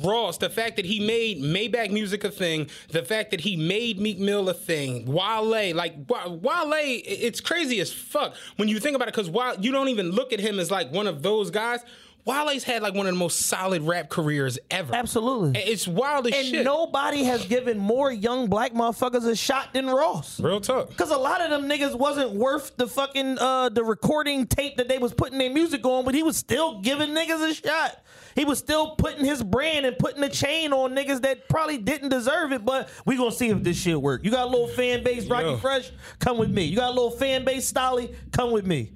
Ross, 0.05 0.39
the 0.39 0.51
fact 0.51 0.77
that 0.77 0.85
he 0.85 1.01
made 1.01 1.43
Maybach 1.43 1.91
music 1.91 2.23
a 2.25 2.31
thing, 2.31 2.69
the 2.91 3.03
fact 3.03 3.31
that 3.33 3.41
he 3.41 3.57
made 3.57 3.99
Meek 3.99 4.19
Mill 4.19 4.49
a 4.49 4.55
thing, 4.55 5.07
Wale, 5.07 5.75
like 5.75 5.95
Wa- 6.09 6.29
Wale, 6.29 6.73
it's 6.75 7.41
crazy 7.41 7.81
as 7.81 7.93
fuck 7.93 8.35
when 8.57 8.69
you 8.69 8.79
think 8.79 8.95
about 8.95 9.09
it. 9.09 9.15
Because 9.15 9.31
while 9.31 9.59
you 9.59 9.73
don't 9.73 9.89
even 9.89 10.11
look 10.11 10.33
at 10.33 10.41
him 10.41 10.59
as 10.59 10.71
like 10.71 10.93
one 10.93 11.07
of 11.07 11.23
those 11.23 11.51
guys, 11.51 11.81
Wale's 12.27 12.63
had 12.65 12.83
like 12.83 12.93
one 12.95 13.07
of 13.07 13.15
the 13.15 13.19
most 13.19 13.41
solid 13.47 13.83
rap 13.83 14.11
careers 14.11 14.59
ever. 14.71 14.95
Absolutely. 14.95 15.59
It's 15.59 15.89
wild 15.89 16.27
as 16.27 16.35
And 16.35 16.47
shit. 16.47 16.55
And 16.57 16.65
nobody 16.67 17.25
has 17.25 17.47
given 17.47 17.79
more 17.79 18.13
young 18.13 18.49
black 18.49 18.75
motherfuckers 18.75 19.27
a 19.27 19.35
shot 19.35 19.73
than 19.73 19.87
Ross. 19.87 20.39
Real 20.39 20.61
talk. 20.61 20.95
Cause 20.97 21.11
a 21.11 21.17
lot 21.17 21.41
of 21.41 21.49
them 21.51 21.69
niggas 21.69 21.99
wasn't 21.99 22.33
worth 22.33 22.77
the 22.77 22.87
fucking 22.87 23.39
uh 23.39 23.71
the 23.71 23.83
recording 23.83 24.47
tape 24.47 24.77
that 24.77 24.89
they 24.89 24.99
was 24.99 25.15
putting 25.15 25.39
their 25.39 25.51
music 25.51 25.85
on, 25.87 26.05
but 26.05 26.15
he 26.15 26.23
was 26.23 26.37
still 26.37 26.81
giving 26.83 27.09
niggas 27.11 27.51
a 27.51 27.55
shot. 27.55 27.97
He 28.35 28.45
was 28.45 28.59
still 28.59 28.97
putting 28.97 29.25
his 29.25 29.43
brand 29.43 29.87
and 29.87 29.99
putting 29.99 30.23
a 30.23 30.29
chain 30.29 30.73
on 30.73 30.95
niggas 30.95 31.23
that 31.23 31.49
probably 31.49 31.79
didn't 31.79 32.11
deserve 32.11 32.53
it, 32.53 32.65
but 32.65 32.89
we 33.05 33.17
gonna 33.17 33.33
see 33.33 33.49
if 33.49 33.63
this 33.63 33.77
shit 33.77 34.01
work. 34.01 34.25
You 34.25 34.31
got 34.31 34.47
a 34.47 34.51
little 34.51 34.69
fan 34.69 35.03
base, 35.03 35.27
Rockie 35.27 35.47
Yo. 35.47 35.57
Fresh, 35.57 35.91
come 36.19 36.39
with 36.39 36.51
me. 36.51 36.65
You 36.65 36.77
got 36.77 36.91
a 36.91 36.95
little 36.95 37.11
fan 37.11 37.45
base, 37.45 37.71
Stalley, 37.71 38.15
come 38.33 38.53
with 38.53 38.67
me. 38.67 38.93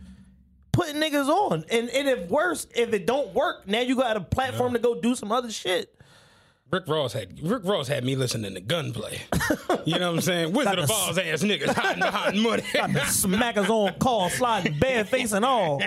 Putting 0.72 0.96
niggas 0.96 1.28
on. 1.28 1.64
And 1.70 1.88
and 1.90 2.08
if 2.08 2.28
worse, 2.28 2.66
if 2.74 2.92
it 2.92 3.06
don't 3.06 3.32
work, 3.34 3.66
now 3.68 3.80
you 3.80 3.96
got 3.96 4.16
a 4.16 4.20
platform 4.20 4.72
to 4.72 4.78
go 4.78 5.00
do 5.00 5.14
some 5.14 5.30
other 5.30 5.50
shit. 5.50 5.94
Rick 6.74 6.88
Ross 6.88 7.12
had 7.12 7.40
Rick 7.40 7.62
Ross 7.64 7.86
had 7.86 8.02
me 8.02 8.16
listening 8.16 8.54
to 8.54 8.60
Gunplay. 8.60 9.20
you 9.84 9.96
know 9.96 10.08
what 10.08 10.16
I'm 10.16 10.20
saying? 10.22 10.52
Wizard 10.54 10.80
of 10.80 10.88
the- 10.88 10.92
Oz 10.92 11.18
ass 11.18 11.44
niggas 11.44 11.72
hot 11.72 11.94
and 11.94 12.02
hot 12.02 12.34
and 12.34 12.42
muddy. 12.42 12.62
Smackers 12.62 13.68
on 13.70 13.94
call, 14.00 14.28
sliding 14.28 14.76
bare 14.80 15.04
face 15.04 15.30
and 15.30 15.44
all. 15.44 15.80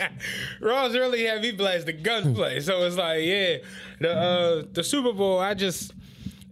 Ross 0.60 0.94
really 0.94 1.26
had 1.26 1.42
me 1.42 1.52
blast 1.52 1.84
the 1.84 1.92
gunplay. 1.92 2.60
So 2.60 2.84
it's 2.86 2.96
like, 2.96 3.22
yeah, 3.22 3.56
the 4.00 4.14
uh, 4.14 4.62
the 4.72 4.82
Super 4.82 5.12
Bowl. 5.12 5.40
I 5.40 5.52
just 5.52 5.92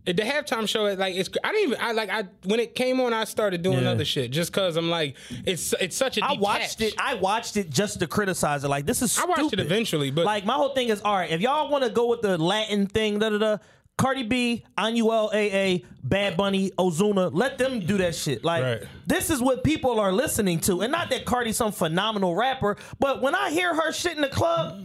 the 0.05 0.15
halftime 0.15 0.69
show. 0.69 0.83
Like 0.85 1.15
it's 1.15 1.31
I 1.45 1.53
didn't 1.53 1.73
even 1.73 1.81
I 1.81 1.93
like 1.93 2.11
I 2.11 2.25
when 2.45 2.59
it 2.61 2.75
came 2.75 3.01
on. 3.01 3.13
I 3.13 3.25
started 3.25 3.63
doing 3.63 3.85
Yeah. 3.85 3.91
other 3.91 4.05
shit 4.05 4.31
just 4.31 4.53
because 4.53 4.77
I'm 4.77 4.91
like 4.91 5.17
it's 5.47 5.73
it's 5.81 5.97
such 5.97 6.19
a. 6.19 6.25
I 6.25 6.33
watched 6.35 6.81
it. 6.81 6.95
I 6.99 7.15
watched 7.15 7.57
it 7.57 7.71
just 7.71 8.01
to 8.01 8.07
criticize 8.07 8.65
it. 8.65 8.69
Like 8.69 8.87
this 8.87 9.01
is. 9.03 9.19
I 9.19 9.25
watched 9.27 9.53
it 9.53 9.61
eventually, 9.61 10.11
but- 10.11 10.25
like 10.25 10.45
my 10.45 10.55
whole 10.55 10.75
thing 10.75 10.89
is 10.89 11.01
all 11.03 11.15
right. 11.15 11.31
If 11.31 11.41
y'all 11.41 11.71
want 11.71 11.85
to 11.85 11.91
go 11.91 12.07
with 12.09 12.23
the 12.23 12.37
Latin 12.39 12.87
thing, 12.87 13.19
da 13.21 13.31
da 13.31 13.39
da. 13.39 13.57
Cardi 13.99 14.23
B, 14.25 14.65
Anuel 14.77 15.29
AA, 15.33 15.87
Bad 16.03 16.37
Bunny, 16.37 16.71
Ozuna, 16.73 17.31
let 17.33 17.59
them 17.59 17.81
do 17.81 17.99
that 17.99 18.15
shit. 18.15 18.43
Like 18.43 18.63
Right. 18.65 18.83
this 19.07 19.31
is 19.31 19.41
what 19.41 19.63
people 19.63 20.01
are 20.01 20.13
listening 20.13 20.59
to, 20.61 20.81
and 20.81 20.91
not 20.91 21.11
that 21.11 21.25
Cardi's 21.25 21.57
some 21.57 21.71
phenomenal 21.73 22.35
rapper, 22.35 22.77
but 22.99 23.23
when 23.23 23.35
I 23.35 23.51
hear 23.51 23.75
her 23.75 23.93
shit 23.93 24.17
in 24.17 24.23
the 24.23 24.29
club, 24.29 24.81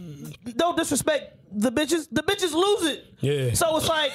no 0.56 0.76
disrespect, 0.76 1.34
the 1.50 1.72
bitches, 1.72 2.06
the 2.12 2.22
bitches 2.22 2.52
lose 2.52 2.90
it. 2.92 3.06
Yeah. 3.20 3.54
So 3.54 3.76
it's 3.78 3.88
like, 3.88 4.12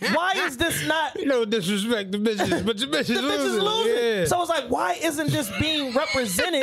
why 0.14 0.32
is 0.46 0.56
this 0.56 0.86
not? 0.86 1.16
no 1.24 1.44
disrespect 1.44 2.12
the 2.12 2.18
bitches, 2.18 2.64
but 2.64 2.78
the 2.78 2.86
bitches 2.86 3.08
lose 3.08 3.10
it? 3.10 3.14
the 3.14 3.20
bitches 3.20 3.38
losing. 3.44 3.60
losing. 3.62 4.04
Yeah. 4.20 4.24
So 4.26 4.40
it's 4.40 4.48
like, 4.50 4.68
why 4.70 4.94
isn't 5.02 5.30
this 5.30 5.50
being 5.60 5.92
represented? 5.94 6.62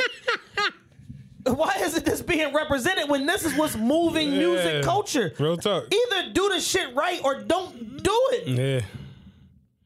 Why 1.44 1.76
isn't 1.80 2.04
this 2.04 2.22
being 2.22 2.52
represented 2.54 3.08
when 3.08 3.26
this 3.26 3.44
is 3.44 3.54
what's 3.54 3.76
moving 3.76 4.30
music 4.30 4.82
culture? 4.84 5.32
Real 5.38 5.56
talk. 5.56 5.84
Either 5.92 6.32
do 6.32 6.48
the 6.50 6.60
shit 6.60 6.94
right 6.94 7.20
or 7.24 7.40
don't 7.42 8.02
do 8.02 8.28
it. 8.32 8.48
yeah. 8.48 8.80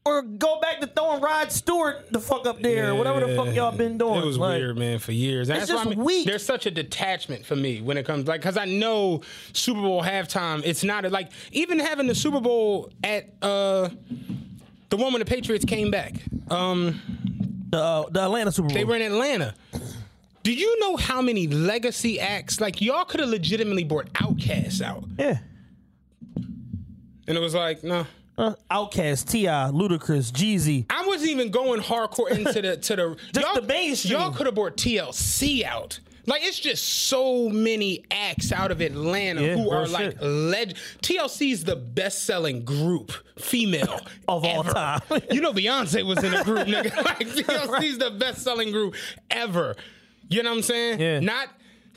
Or 0.07 0.21
go 0.21 0.59
back 0.59 0.81
to 0.81 0.87
throwing 0.87 1.19
Rod 1.19 1.51
Stewart 1.51 2.11
the 2.11 2.19
fuck 2.19 2.45
up 2.45 2.61
there 2.61 2.91
or 2.91 2.95
whatever 2.95 3.21
the 3.25 3.35
fuck 3.35 3.55
y'all 3.55 3.75
been 3.75 3.97
doing. 3.97 4.21
It 4.21 4.25
was 4.25 4.37
Like, 4.37 4.59
weird, 4.59 4.77
man, 4.77 4.99
for 4.99 5.11
years. 5.13 5.49
It's 5.49 5.57
that's 5.61 5.71
why 5.71 5.75
just 5.77 5.87
I 5.87 5.89
mean, 5.95 6.03
weak. 6.05 6.27
There's 6.27 6.45
such 6.45 6.67
a 6.67 6.71
detachment 6.71 7.43
for 7.43 7.55
me 7.55 7.81
when 7.81 7.97
it 7.97 8.05
comes, 8.05 8.27
like, 8.27 8.39
because 8.41 8.55
I 8.55 8.65
know 8.65 9.21
Super 9.53 9.81
Bowl 9.81 10.03
halftime. 10.03 10.61
It's 10.63 10.83
not 10.83 11.05
a, 11.05 11.09
like 11.09 11.31
even 11.53 11.79
having 11.79 12.05
the 12.05 12.13
Super 12.13 12.39
Bowl 12.39 12.91
at 13.03 13.33
uh 13.41 13.89
the 14.89 14.97
one 14.97 15.11
when 15.11 15.21
the 15.21 15.25
Patriots 15.25 15.65
came 15.65 15.89
back. 15.89 16.13
Um, 16.51 17.01
The, 17.71 17.79
uh, 17.81 18.03
the 18.11 18.21
Atlanta 18.25 18.51
Super 18.51 18.67
Bowl. 18.67 18.77
they 18.77 18.85
were 18.85 18.95
in 18.95 19.01
Atlanta. 19.01 19.55
Do 20.45 20.53
you 20.53 20.79
know 20.79 20.95
how 20.95 21.23
many 21.23 21.47
legacy 21.47 22.19
acts? 22.19 22.61
Like 22.61 22.79
y'all 22.79 23.03
could 23.03 23.19
have 23.19 23.29
legitimately 23.29 23.83
brought 23.83 24.13
Outkast 24.13 24.79
out, 24.79 25.03
yeah. 25.17 25.39
and 27.27 27.35
it 27.35 27.39
was 27.41 27.55
like, 27.55 27.83
no. 27.83 28.05
Uh, 28.37 28.53
Outkast, 28.69 29.29
T.I., 29.31 29.71
Ludacris, 29.71 30.31
Jeezy. 30.31 30.85
I 30.89 31.07
wasn't 31.07 31.31
even 31.31 31.49
going 31.49 31.81
hardcore 31.81 32.29
into 32.29 32.61
the 32.61 32.77
to 32.77 32.95
the 32.95 33.17
Just 33.33 33.45
y'all, 33.47 33.55
the 33.61 33.67
mainstream. 33.67 34.19
Y'all 34.19 34.31
could 34.31 34.45
have 34.45 34.53
brought 34.53 34.77
TLC 34.77 35.63
out. 35.63 35.99
Like 36.27 36.43
it's 36.43 36.59
just 36.59 36.83
so 36.83 37.49
many 37.49 38.03
acts 38.11 38.51
out 38.51 38.71
of 38.71 38.81
Atlanta 38.81 39.41
Yeah, 39.41 39.55
who 39.55 39.63
real 39.63 39.73
are 39.73 39.87
like 39.87 40.11
shit. 40.11 40.21
leg. 40.21 40.75
TLC's 41.01 41.63
the 41.63 41.75
best 41.75 42.25
selling 42.25 42.65
group 42.65 43.11
female 43.39 43.99
Of 44.27 44.43
all 44.43 44.59
ever. 44.61 44.71
time. 44.73 45.01
you 45.31 45.39
know 45.41 45.53
Beyonce 45.53 46.05
was 46.05 46.23
in 46.23 46.33
a 46.33 46.43
group, 46.43 46.67
nigga. 46.67 46.95
Like 47.05 47.27
TLC's 47.27 47.97
the 47.99 48.11
best 48.11 48.43
selling 48.43 48.71
group 48.71 48.95
ever. 49.31 49.75
You 50.29 50.43
know 50.43 50.49
what 50.51 50.57
I'm 50.57 50.63
saying? 50.63 50.99
Yeah. 50.99 51.19
Not 51.19 51.49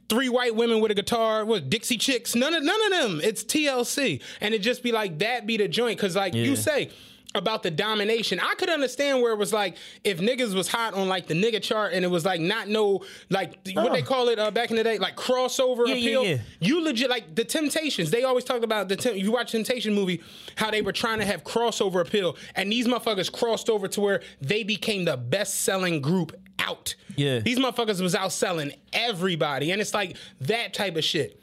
three 0.09 0.29
white 0.29 0.55
women 0.55 0.81
with 0.81 0.91
a 0.91 0.95
guitar, 0.95 1.45
what 1.45 1.69
Dixie 1.69 1.97
Chicks, 1.99 2.35
none 2.35 2.55
of 2.55 2.63
none 2.63 2.81
of 2.85 2.91
them. 3.01 3.21
It's 3.23 3.45
TLC. 3.45 4.23
And 4.41 4.55
it 4.55 4.61
just 4.61 4.83
be 4.83 4.93
like 4.93 5.19
that 5.19 5.47
be 5.47 5.57
the 5.57 5.69
joint. 5.69 5.99
Cause 5.99 6.17
like 6.17 6.35
you 6.35 6.57
say 6.57 6.91
about 7.35 7.63
the 7.63 7.71
domination, 7.71 8.41
I 8.41 8.55
could 8.57 8.71
understand 8.71 9.21
where 9.21 9.33
it 9.33 9.37
was 9.39 9.53
like 9.53 9.77
if 10.03 10.19
niggas 10.19 10.55
was 10.55 10.67
hot 10.67 10.95
on 10.95 11.09
like 11.09 11.27
the 11.27 11.35
nigga 11.35 11.63
chart 11.63 11.93
and 11.93 12.03
it 12.03 12.09
was 12.09 12.25
like 12.25 12.41
not 12.41 12.69
no 12.69 13.03
like 13.29 13.59
what 13.75 13.93
they 13.93 14.01
call 14.01 14.29
it 14.29 14.39
uh, 14.39 14.51
back 14.51 14.71
in 14.71 14.77
the 14.77 14.83
day, 14.85 14.97
like 14.99 15.15
crossover 15.15 15.87
Yeah, 15.87 15.95
yeah, 15.95 16.01
appeal. 16.19 16.25
yeah. 16.25 16.39
You 16.61 16.83
legit 16.83 17.11
like 17.11 17.35
the 17.35 17.45
Temptations. 17.45 18.11
They 18.11 18.25
always 18.25 18.45
talk 18.45 18.63
about 18.63 18.89
the 18.89 18.97
Tem- 18.97 19.17
you 19.17 19.31
watch 19.31 19.53
Temptation 19.53 19.93
movie, 19.95 20.23
how 20.57 20.71
they 20.71 20.81
were 20.81 20.93
trying 20.93 21.19
to 21.19 21.27
have 21.27 21.45
crossover 21.45 22.01
appeal, 22.01 22.35
and 22.57 22.73
these 22.73 22.87
motherfuckers 22.89 23.31
crossed 23.31 23.69
over 23.69 23.89
to 23.89 24.01
where 24.01 24.23
they 24.41 24.63
became 24.65 25.05
the 25.05 25.19
best 25.19 25.61
selling 25.61 26.01
group 26.01 26.33
out. 26.69 26.95
Yeah. 27.17 27.41
These 27.41 27.59
motherfuckers 27.59 28.01
was 28.01 28.15
outselling 28.15 28.77
everybody. 28.93 29.71
And 29.73 29.81
it's 29.81 29.95
like 29.95 30.17
that 30.43 30.75
type 30.75 30.97
of 30.97 31.05
shit. 31.05 31.41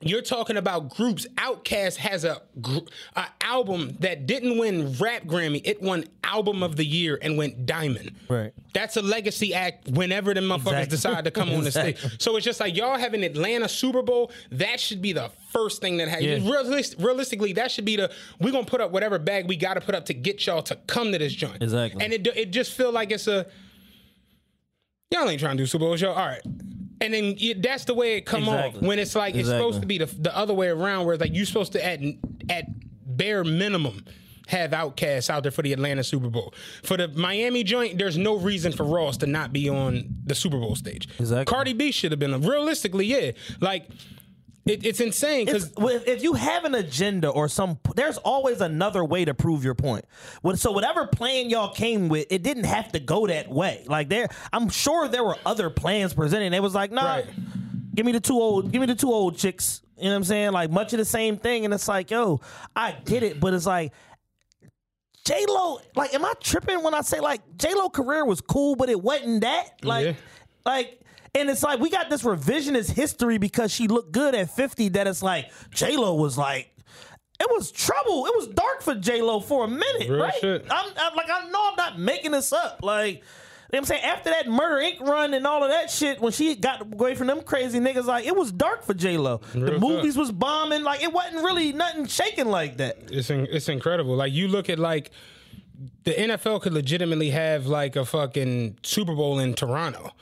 You're 0.00 0.22
talking 0.22 0.58
about 0.58 0.90
groups. 0.94 1.26
Outkast 1.36 1.96
has 1.96 2.24
a, 2.26 2.42
gr- 2.60 2.78
a 3.16 3.24
album 3.40 3.96
that 4.00 4.26
didn't 4.26 4.58
win 4.58 4.92
Rap 5.00 5.24
Grammy. 5.24 5.62
It 5.64 5.80
won 5.80 6.04
Album 6.22 6.62
of 6.62 6.76
the 6.76 6.84
Year 6.84 7.18
and 7.22 7.38
went 7.38 7.64
diamond. 7.64 8.14
Right. 8.28 8.52
That's 8.74 8.98
a 8.98 9.02
legacy 9.02 9.54
act 9.54 9.88
whenever 9.88 10.34
the 10.34 10.40
motherfuckers 10.40 10.82
Exactly. 10.84 10.86
decide 10.88 11.24
to 11.24 11.30
come 11.30 11.48
on 11.50 11.64
the 11.64 11.70
stage. 11.70 12.20
So 12.20 12.36
it's 12.36 12.44
just 12.44 12.60
like 12.60 12.76
y'all 12.76 12.98
have 12.98 13.14
an 13.14 13.22
Atlanta 13.22 13.66
Super 13.66 14.02
Bowl. 14.02 14.30
That 14.50 14.78
should 14.78 15.00
be 15.00 15.14
the 15.14 15.30
first 15.52 15.80
thing 15.80 15.96
that 15.98 16.08
happens. 16.08 16.44
Yeah. 16.44 16.50
Realist- 16.52 16.96
realistically, 16.98 17.54
that 17.54 17.70
should 17.70 17.86
be 17.86 17.96
the 17.96 18.10
we're 18.40 18.52
gonna 18.52 18.66
put 18.66 18.82
up 18.82 18.90
whatever 18.90 19.18
bag 19.18 19.48
we 19.48 19.56
got 19.56 19.74
to 19.74 19.80
put 19.80 19.94
up 19.94 20.04
to 20.06 20.14
get 20.14 20.44
y'all 20.46 20.60
to 20.64 20.76
come 20.86 21.12
to 21.12 21.18
this 21.18 21.32
joint. 21.32 21.62
Exactly. 21.62 22.04
And 22.04 22.12
it 22.12 22.26
it 22.36 22.50
just 22.50 22.72
feel 22.72 22.92
like 22.92 23.10
it's 23.10 23.28
a 23.28 23.46
y'all 25.10 25.28
ain't 25.28 25.40
trying 25.40 25.56
to 25.56 25.62
do 25.62 25.66
Super 25.66 25.84
Bowl 25.84 25.96
show. 25.96 26.10
All 26.12 26.26
right. 26.26 26.42
And 27.00 27.12
then 27.12 27.34
you, 27.36 27.54
that's 27.54 27.84
the 27.84 27.94
way 27.94 28.16
it 28.16 28.22
come 28.22 28.44
Exactly. 28.44 28.80
off 28.80 28.86
when 28.86 28.98
it's 28.98 29.14
like 29.14 29.34
it's 29.34 29.48
supposed 29.48 29.80
to 29.80 29.86
be 29.86 29.98
the, 29.98 30.06
the 30.06 30.34
other 30.36 30.54
way 30.54 30.68
around, 30.68 31.04
where 31.04 31.14
it's 31.14 31.20
like 31.20 31.34
you're 31.34 31.44
supposed 31.46 31.72
to 31.72 31.84
at 31.84 32.00
at 32.48 32.64
bare 33.16 33.44
minimum 33.44 34.04
have 34.46 34.70
Outkast 34.72 35.30
out 35.30 35.42
there 35.42 35.52
for 35.52 35.62
the 35.62 35.72
Atlanta 35.72 36.04
Super 36.04 36.28
Bowl. 36.28 36.52
For 36.82 36.96
the 36.96 37.08
Miami 37.08 37.64
joint, 37.64 37.98
there's 37.98 38.16
no 38.18 38.36
reason 38.36 38.72
for 38.72 38.84
Ross 38.84 39.16
to 39.18 39.26
not 39.26 39.52
be 39.52 39.68
on 39.68 40.04
the 40.24 40.34
Super 40.34 40.58
Bowl 40.58 40.76
stage. 40.76 41.08
Exactly. 41.18 41.50
Cardi 41.52 41.72
B 41.72 41.90
should 41.92 42.12
have 42.12 42.18
been. 42.18 42.40
Realistically, 42.42 43.06
yeah, 43.06 43.32
like 43.60 43.86
it, 44.66 44.84
it's 44.86 45.00
insane 45.00 45.46
because 45.46 45.72
if 45.78 46.22
you 46.22 46.32
have 46.34 46.64
an 46.64 46.74
agenda 46.74 47.28
or 47.28 47.48
some, 47.48 47.78
there's 47.96 48.16
always 48.18 48.60
another 48.60 49.04
way 49.04 49.24
to 49.24 49.34
prove 49.34 49.62
your 49.64 49.74
point. 49.74 50.04
So 50.54 50.72
whatever 50.72 51.06
plan 51.06 51.50
y'all 51.50 51.72
came 51.72 52.08
with, 52.08 52.26
it 52.30 52.42
didn't 52.42 52.64
have 52.64 52.92
to 52.92 52.98
go 53.00 53.26
that 53.26 53.48
way. 53.50 53.84
Like 53.86 54.08
there, 54.08 54.28
I'm 54.52 54.68
sure 54.70 55.06
there 55.08 55.22
were 55.24 55.36
other 55.44 55.68
plans 55.70 56.14
presented. 56.14 56.52
It 56.54 56.62
was 56.62 56.74
like, 56.74 56.90
nah, 56.92 57.04
Right. 57.16 57.26
give 57.94 58.06
me 58.06 58.12
the 58.12 58.20
two 58.20 58.40
old, 58.40 58.72
give 58.72 58.80
me 58.80 58.86
the 58.86 58.94
two 58.94 59.12
old 59.12 59.36
chicks. 59.36 59.82
You 59.96 60.04
know 60.04 60.10
what 60.10 60.16
I'm 60.16 60.24
saying? 60.24 60.52
Like 60.52 60.70
much 60.70 60.92
of 60.92 60.98
the 60.98 61.04
same 61.04 61.36
thing, 61.36 61.64
and 61.64 61.72
it's 61.74 61.86
like, 61.86 62.10
yo, 62.10 62.40
I 62.74 62.92
get 63.04 63.22
it, 63.22 63.40
but 63.40 63.52
it's 63.54 63.66
like. 63.66 63.92
J 65.24 65.46
Lo, 65.48 65.78
like, 65.96 66.12
am 66.12 66.22
I 66.22 66.34
tripping 66.40 66.82
when 66.82 66.92
I 66.92 67.00
say 67.00 67.18
like 67.20 67.40
J 67.56 67.72
Lo 67.74 67.88
career 67.88 68.26
was 68.26 68.42
cool, 68.42 68.76
but 68.76 68.90
it 68.90 69.00
wasn't 69.00 69.40
that? 69.40 69.82
Like, 69.82 70.04
Yeah. 70.04 70.12
like, 70.66 71.00
and 71.34 71.50
it's 71.50 71.62
like 71.62 71.80
we 71.80 71.90
got 71.90 72.10
this 72.10 72.22
revisionist 72.22 72.90
history 72.90 73.38
because 73.38 73.72
she 73.72 73.88
looked 73.88 74.12
good 74.12 74.34
at 74.34 74.50
50 74.50 74.90
that 74.90 75.06
it's 75.06 75.22
like 75.22 75.50
J 75.70 75.96
Lo 75.96 76.14
was 76.14 76.38
like, 76.38 76.70
it 77.40 77.48
was 77.50 77.72
trouble. 77.72 78.26
It 78.26 78.32
was 78.36 78.46
dark 78.48 78.82
for 78.82 78.94
J 78.94 79.20
Lo 79.22 79.40
for 79.40 79.64
a 79.64 79.68
minute, 79.68 80.08
Real 80.08 80.20
right? 80.20 80.34
shit. 80.40 80.66
I'm, 80.70 80.92
I'm 80.96 81.14
like, 81.16 81.28
I 81.30 81.48
know 81.50 81.68
I'm 81.70 81.76
not 81.76 81.98
making 81.98 82.30
this 82.30 82.52
up. 82.52 82.80
Like, 82.82 83.16
you 83.16 83.20
know 83.20 83.24
what 83.70 83.78
I'm 83.78 83.84
saying? 83.86 84.04
After 84.04 84.30
that 84.30 84.46
Murder 84.48 84.76
Inc. 84.76 85.00
run 85.00 85.34
and 85.34 85.44
all 85.46 85.64
of 85.64 85.70
that 85.70 85.90
shit, 85.90 86.20
when 86.20 86.30
she 86.30 86.54
got 86.54 86.82
away 86.82 87.16
from 87.16 87.26
them 87.26 87.42
crazy 87.42 87.80
niggas, 87.80 88.04
like, 88.04 88.24
it 88.24 88.36
was 88.36 88.52
dark 88.52 88.84
for 88.84 88.94
J 88.94 89.18
Lo. 89.18 89.40
The 89.52 89.78
movies 89.80 90.16
was 90.16 90.30
bombing. 90.30 90.84
Like, 90.84 91.02
it 91.02 91.12
wasn't 91.12 91.36
really 91.42 91.72
nothing 91.72 92.06
shaking 92.06 92.46
like 92.46 92.76
that. 92.76 92.98
it's 93.10 93.30
in, 93.30 93.48
it's 93.50 93.68
incredible. 93.68 94.14
Like 94.14 94.32
you 94.32 94.46
look 94.46 94.68
at 94.70 94.78
like 94.78 95.10
the 96.04 96.12
NFL 96.12 96.62
could 96.62 96.72
legitimately 96.72 97.30
have 97.30 97.66
like 97.66 97.96
a 97.96 98.04
fucking 98.04 98.78
Super 98.84 99.14
Bowl 99.14 99.40
in 99.40 99.54
Toronto. 99.54 100.12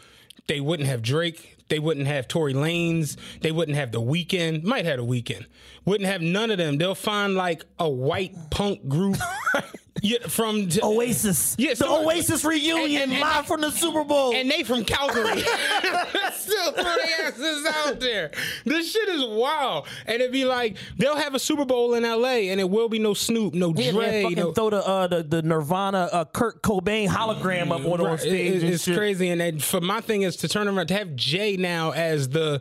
They 0.47 0.61
wouldn't 0.61 0.89
have 0.89 1.03
Drake. 1.03 1.57
They 1.69 1.79
wouldn't 1.79 2.07
have 2.07 2.29
Tory 2.29 2.53
Lanez. 2.53 3.17
They 3.41 3.53
wouldn't 3.53 3.77
have 3.77 3.93
the 3.93 4.01
Weeknd. 4.01 4.63
Might 4.63 4.85
have 4.85 4.99
The 4.99 5.05
Weeknd. 5.05 5.47
Wouldn't 5.85 6.09
have 6.11 6.21
none 6.21 6.51
of 6.51 6.59
them. 6.59 6.77
They'll 6.79 6.95
find 6.95 7.35
like 7.35 7.65
a 7.79 7.89
white 7.89 8.35
punk 8.51 8.89
group 8.89 9.17
yeah, 10.01 10.19
from 10.27 10.69
Oasis. 10.83 11.55
Yeah, 11.59 11.71
the 11.71 11.77
so- 11.77 12.05
Oasis 12.05 12.45
reunion 12.45 13.03
and- 13.03 13.13
and- 13.13 13.21
live 13.21 13.47
from 13.47 13.61
the 13.61 13.71
Super 13.71 14.05
Bowl. 14.05 14.35
and 14.35 14.51
they 14.51 14.63
from 14.63 14.85
Calgary. 14.85 15.43
Still 16.35 16.73
throw 16.73 16.83
their 16.83 17.27
asses 17.29 17.67
out 17.67 18.01
there. 18.01 18.31
This 18.65 18.91
shit 18.91 19.09
is 19.11 19.25
wild. 19.25 19.87
And 20.07 20.17
it'd 20.21 20.33
be 20.33 20.45
like 20.45 20.77
they'll 20.97 21.17
have 21.17 21.35
a 21.35 21.39
Super 21.39 21.65
Bowl 21.65 21.95
in 21.95 22.03
LA 22.05 22.49
and 22.51 22.61
it 22.61 22.69
will 22.69 22.89
be 22.89 22.99
no 22.99 23.15
Snoop, 23.15 23.55
no 23.55 23.73
yeah, 23.77 23.93
Dre. 23.93 24.23
man, 24.25 24.33
no, 24.33 24.53
throw 24.53 24.71
the, 24.71 24.85
uh, 24.87 25.07
the 25.07 25.23
the 25.23 25.43
Nirvana 25.43 26.09
uh, 26.13 26.25
Kurt 26.25 26.63
Cobain 26.63 27.09
hologram 27.09 27.71
up 27.71 27.85
on, 27.85 28.01
on 28.01 28.07
Right. 28.07 28.21
stage. 28.21 28.63
It- 28.63 28.71
it's 28.73 28.85
shit. 28.85 28.97
crazy. 28.97 29.29
And 29.29 29.41
then 29.41 29.59
for 29.59 29.81
my 29.81 30.01
thing 30.01 30.23
is 30.23 30.37
to 30.37 30.49
turn 30.49 30.69
around 30.69 30.87
to 30.89 30.95
have 30.95 31.15
Jay 31.17 31.57
now 31.57 31.91
as 31.93 32.31
the 32.31 32.61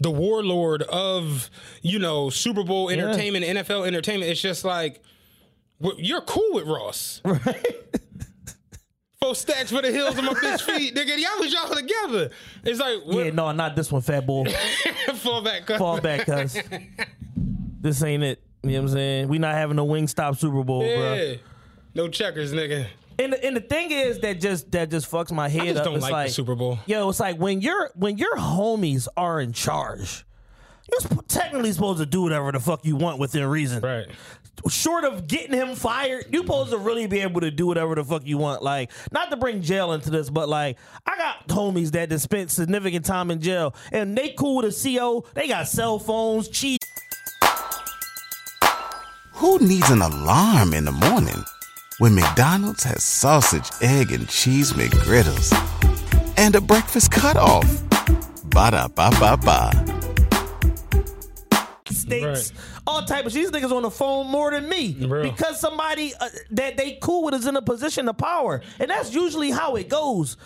the 0.00 0.10
warlord 0.10 0.82
of 0.82 1.48
you 1.80 1.98
know 1.98 2.28
Super 2.28 2.64
Bowl 2.64 2.90
entertainment, 2.90 3.44
NFL 3.44 3.86
entertainment. 3.86 4.30
It's 4.30 4.40
just 4.42 4.64
like 4.64 5.02
you're 5.98 6.20
cool 6.22 6.52
with 6.54 6.66
Ross. 6.66 7.20
Right. 7.24 7.66
Four 9.20 9.34
stacks 9.36 9.70
for 9.70 9.80
the 9.82 9.92
hills 9.92 10.18
of 10.18 10.24
my 10.24 10.32
bitch 10.34 10.62
feet, 10.76 10.94
nigga. 10.96 11.16
Y'all 11.16 11.38
was 11.38 11.52
y'all 11.52 11.72
together. 11.72 12.30
It's 12.64 12.80
like 12.80 12.98
Yeah, 13.06 13.24
what, 13.26 13.34
no, 13.34 13.52
not 13.52 13.76
this 13.76 13.92
one, 13.92 14.02
fat 14.02 14.26
boy. 14.26 14.46
fall 15.14 15.42
back. 15.44 15.66
Fall 15.68 16.00
back, 16.00 16.26
cuz. 16.26 16.58
this 17.80 18.02
ain't 18.02 18.24
it. 18.24 18.42
You 18.64 18.70
know 18.70 18.76
what 18.78 18.82
I'm 18.82 18.94
saying? 18.94 19.28
We 19.28 19.38
not 19.38 19.54
having 19.54 19.78
a 19.78 19.82
Wingstop 19.84 20.38
Super 20.38 20.64
Bowl, 20.64 20.80
bro. 20.80 21.34
No 21.94 22.08
checkers, 22.08 22.52
nigga. 22.52 22.86
And 23.18 23.32
the, 23.32 23.44
and 23.44 23.56
the 23.56 23.60
thing 23.60 23.90
is 23.92 24.18
that 24.20 24.40
just 24.40 24.72
that 24.72 24.90
just 24.90 25.08
fucks 25.10 25.30
my 25.30 25.48
head 25.48 25.62
I 25.62 25.66
just 25.66 25.78
up. 25.80 25.84
don't 25.84 25.94
it's 25.96 26.02
like, 26.02 26.12
like 26.12 26.28
the 26.28 26.34
Super 26.34 26.54
Bowl. 26.56 26.78
Yo, 26.86 27.08
it's 27.08 27.20
like 27.20 27.38
when 27.38 27.60
your 27.60 27.90
when 27.94 28.18
your 28.18 28.36
homies 28.36 29.06
are 29.16 29.40
in 29.40 29.52
charge, 29.52 30.24
you're 30.90 31.22
technically 31.28 31.70
supposed 31.72 32.00
to 32.00 32.06
do 32.06 32.22
whatever 32.22 32.50
the 32.50 32.58
fuck 32.60 32.84
you 32.84 32.96
want 32.96 33.18
within 33.20 33.44
reason. 33.46 33.80
Right. 33.82 34.06
Short 34.68 35.04
of 35.04 35.26
getting 35.26 35.54
him 35.54 35.74
fired, 35.74 36.26
you 36.30 36.40
supposed 36.40 36.70
to 36.70 36.78
really 36.78 37.06
be 37.06 37.20
able 37.20 37.40
to 37.40 37.50
do 37.50 37.66
whatever 37.66 37.94
the 37.96 38.04
fuck 38.04 38.24
you 38.24 38.38
want. 38.38 38.62
Like, 38.62 38.92
not 39.10 39.30
to 39.30 39.36
bring 39.36 39.60
jail 39.60 39.92
into 39.92 40.10
this, 40.10 40.30
but 40.30 40.48
like, 40.48 40.78
I 41.04 41.16
got 41.16 41.48
homies 41.48 41.90
that 41.92 42.10
just 42.10 42.24
spent 42.24 42.50
significant 42.50 43.04
time 43.04 43.30
in 43.30 43.40
jail, 43.40 43.74
and 43.90 44.16
they 44.16 44.30
cool 44.30 44.56
with 44.56 44.66
a 44.66 44.96
CO. 44.96 45.24
They 45.34 45.48
got 45.48 45.66
cell 45.68 45.98
phones, 45.98 46.48
cheat. 46.48 46.78
Who 49.32 49.58
needs 49.58 49.90
an 49.90 50.02
alarm 50.02 50.74
in 50.74 50.84
the 50.84 50.92
morning 50.92 51.42
when 51.98 52.14
McDonald's 52.14 52.84
has 52.84 53.02
sausage, 53.02 53.68
egg, 53.80 54.12
and 54.12 54.28
cheese 54.28 54.74
McGriddles 54.74 55.52
and 56.38 56.54
a 56.54 56.60
breakfast 56.60 57.10
cutoff? 57.10 57.64
Ba 58.44 58.70
da 58.70 58.86
ba 58.86 59.10
ba 59.18 59.36
ba. 59.36 59.92
states, 61.90 62.52
Right. 62.52 62.71
All 62.86 63.02
type 63.04 63.26
of. 63.26 63.32
These 63.32 63.50
niggas 63.50 63.72
on 63.72 63.82
the 63.82 63.90
phone 63.90 64.28
more 64.28 64.50
than 64.50 64.68
me 64.68 64.96
Real. 65.00 65.22
because 65.22 65.60
somebody 65.60 66.12
uh, 66.20 66.28
that 66.52 66.76
they 66.76 66.98
cool 67.00 67.24
with 67.24 67.34
is 67.34 67.46
in 67.46 67.56
a 67.56 67.62
position 67.62 68.08
of 68.08 68.16
power, 68.16 68.60
and 68.78 68.90
that's 68.90 69.14
usually 69.14 69.50
how 69.50 69.76
it 69.76 69.88
goes. 69.88 70.36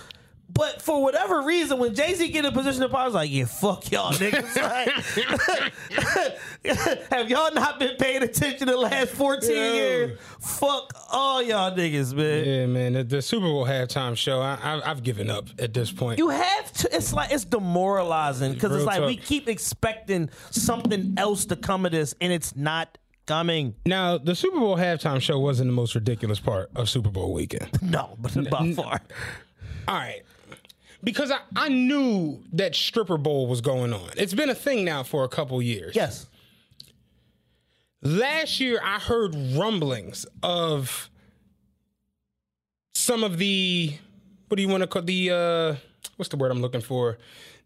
But 0.49 0.81
for 0.81 1.03
whatever 1.03 1.43
reason, 1.43 1.79
when 1.79 1.95
Jay 1.95 2.15
Z 2.15 2.29
get 2.29 2.45
in 2.45 2.47
a 2.47 2.53
position 2.53 2.83
of 2.83 2.91
power, 2.91 3.07
it's 3.07 3.15
like, 3.15 3.31
yeah, 3.31 3.45
fuck 3.45 3.91
y'all 3.91 4.13
niggas. 4.13 4.57
Like, 5.97 7.09
have 7.13 7.29
y'all 7.31 7.53
not 7.55 7.79
been 7.79 7.97
paying 7.97 8.23
attention 8.23 8.67
the 8.69 8.77
last 8.77 9.11
14 9.13 9.51
Yeah. 9.51 9.73
years? 9.73 10.19
Fuck 10.41 10.93
all 11.13 11.43
y'all 11.43 11.71
niggas, 11.73 12.15
man. 12.15 12.45
Yeah, 12.45 12.67
man. 12.67 12.93
The, 12.95 13.05
the 13.05 13.23
Super 13.23 13.47
Bowl 13.47 13.67
halftime 13.67 14.17
show, 14.17 14.41
I, 14.41 14.59
I, 14.63 14.91
I've 14.91 15.03
given 15.03 15.31
up 15.31 15.49
at 15.59 15.75
this 15.75 15.91
point. 15.93 16.19
You 16.19 16.31
have 16.31 16.73
to. 16.75 16.97
It's 16.97 17.13
like 17.13 17.33
it's 17.33 17.45
demoralizing 17.45 18.55
because 18.55 18.71
it's 18.73 18.79
Real 18.79 18.87
like 18.87 18.99
talk. 18.99 19.07
we 19.09 19.17
keep 19.17 19.49
expecting 19.49 20.31
something 20.51 21.15
else 21.17 21.45
to 21.47 21.57
come 21.57 21.87
of 21.87 21.93
this, 21.93 22.15
and 22.21 22.33
it's 22.33 22.57
not 22.57 22.99
coming. 23.27 23.75
now, 23.85 24.19
the 24.19 24.35
Super 24.35 24.59
Bowl 24.59 24.77
halftime 24.77 25.21
show 25.21 25.39
wasn't 25.39 25.69
the 25.69 25.73
most 25.75 25.95
ridiculous 25.95 26.39
part 26.41 26.71
of 26.77 26.89
Super 26.89 27.11
Bowl 27.11 27.33
weekend. 27.33 27.69
No, 27.83 28.17
but 28.19 28.33
by 28.51 28.73
far. 28.73 29.01
All 29.89 29.95
right. 29.95 30.23
Because 31.05 31.31
I, 31.31 31.39
I 31.55 31.69
knew 31.69 32.43
that 32.53 32.75
stripper 32.75 33.19
bowl 33.19 33.47
was 33.47 33.61
going 33.61 33.93
on. 33.93 34.11
It's 34.17 34.35
been 34.35 34.51
a 34.51 34.55
thing 34.55 34.85
now 34.85 35.03
for 35.03 35.25
a 35.25 35.29
couple 35.29 35.61
years. 35.63 35.95
Yes. 35.95 36.27
Last 38.03 38.61
year, 38.61 38.81
I 38.83 38.99
heard 38.99 39.35
rumblings 39.57 40.27
of 40.43 41.11
some 42.95 43.25
of 43.25 43.39
the 43.39 43.95
what 44.49 44.57
do 44.57 44.63
you 44.63 44.69
want 44.69 44.83
to 44.83 44.87
call 44.87 45.03
the 45.03 45.31
uh 45.31 45.75
what's 46.17 46.29
the 46.29 46.37
word 46.37 46.51
I'm 46.51 46.61
looking 46.61 46.81
for? 46.81 47.19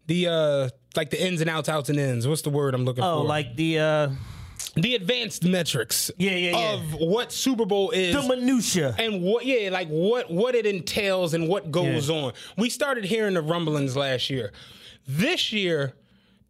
The 0.07 0.27
uh 0.27 0.69
like 0.95 1.09
the 1.09 1.23
ins 1.23 1.41
and 1.41 1.49
outs, 1.49 1.69
outs 1.69 1.89
and 1.89 1.99
ins. 1.99 2.27
What's 2.27 2.41
the 2.41 2.49
word 2.49 2.73
I'm 2.73 2.85
looking 2.85 3.03
Oh, 3.03 3.17
for? 3.19 3.23
Oh, 3.23 3.27
like 3.27 3.55
the 3.55 3.79
uh 3.79 4.09
the 4.75 4.95
advanced 4.95 5.43
metrics. 5.43 6.09
Yeah, 6.17 6.31
yeah, 6.31 6.51
yeah. 6.57 6.73
Of 6.73 6.93
what 6.95 7.31
Super 7.31 7.65
Bowl 7.65 7.91
is. 7.91 8.15
the 8.15 8.21
minutia. 8.35 8.95
and 8.97 9.21
what 9.21 9.45
yeah 9.45 9.69
like 9.69 9.87
what 9.89 10.31
what 10.31 10.55
it 10.55 10.65
entails 10.65 11.33
and 11.33 11.47
what 11.47 11.71
goes 11.71 12.09
Yeah. 12.09 12.15
on 12.15 12.33
we 12.57 12.69
started 12.69 13.03
hearing 13.05 13.33
the 13.33 13.41
rumblings 13.41 13.95
last 13.97 14.29
year 14.29 14.51
this 15.07 15.51
year 15.51 15.93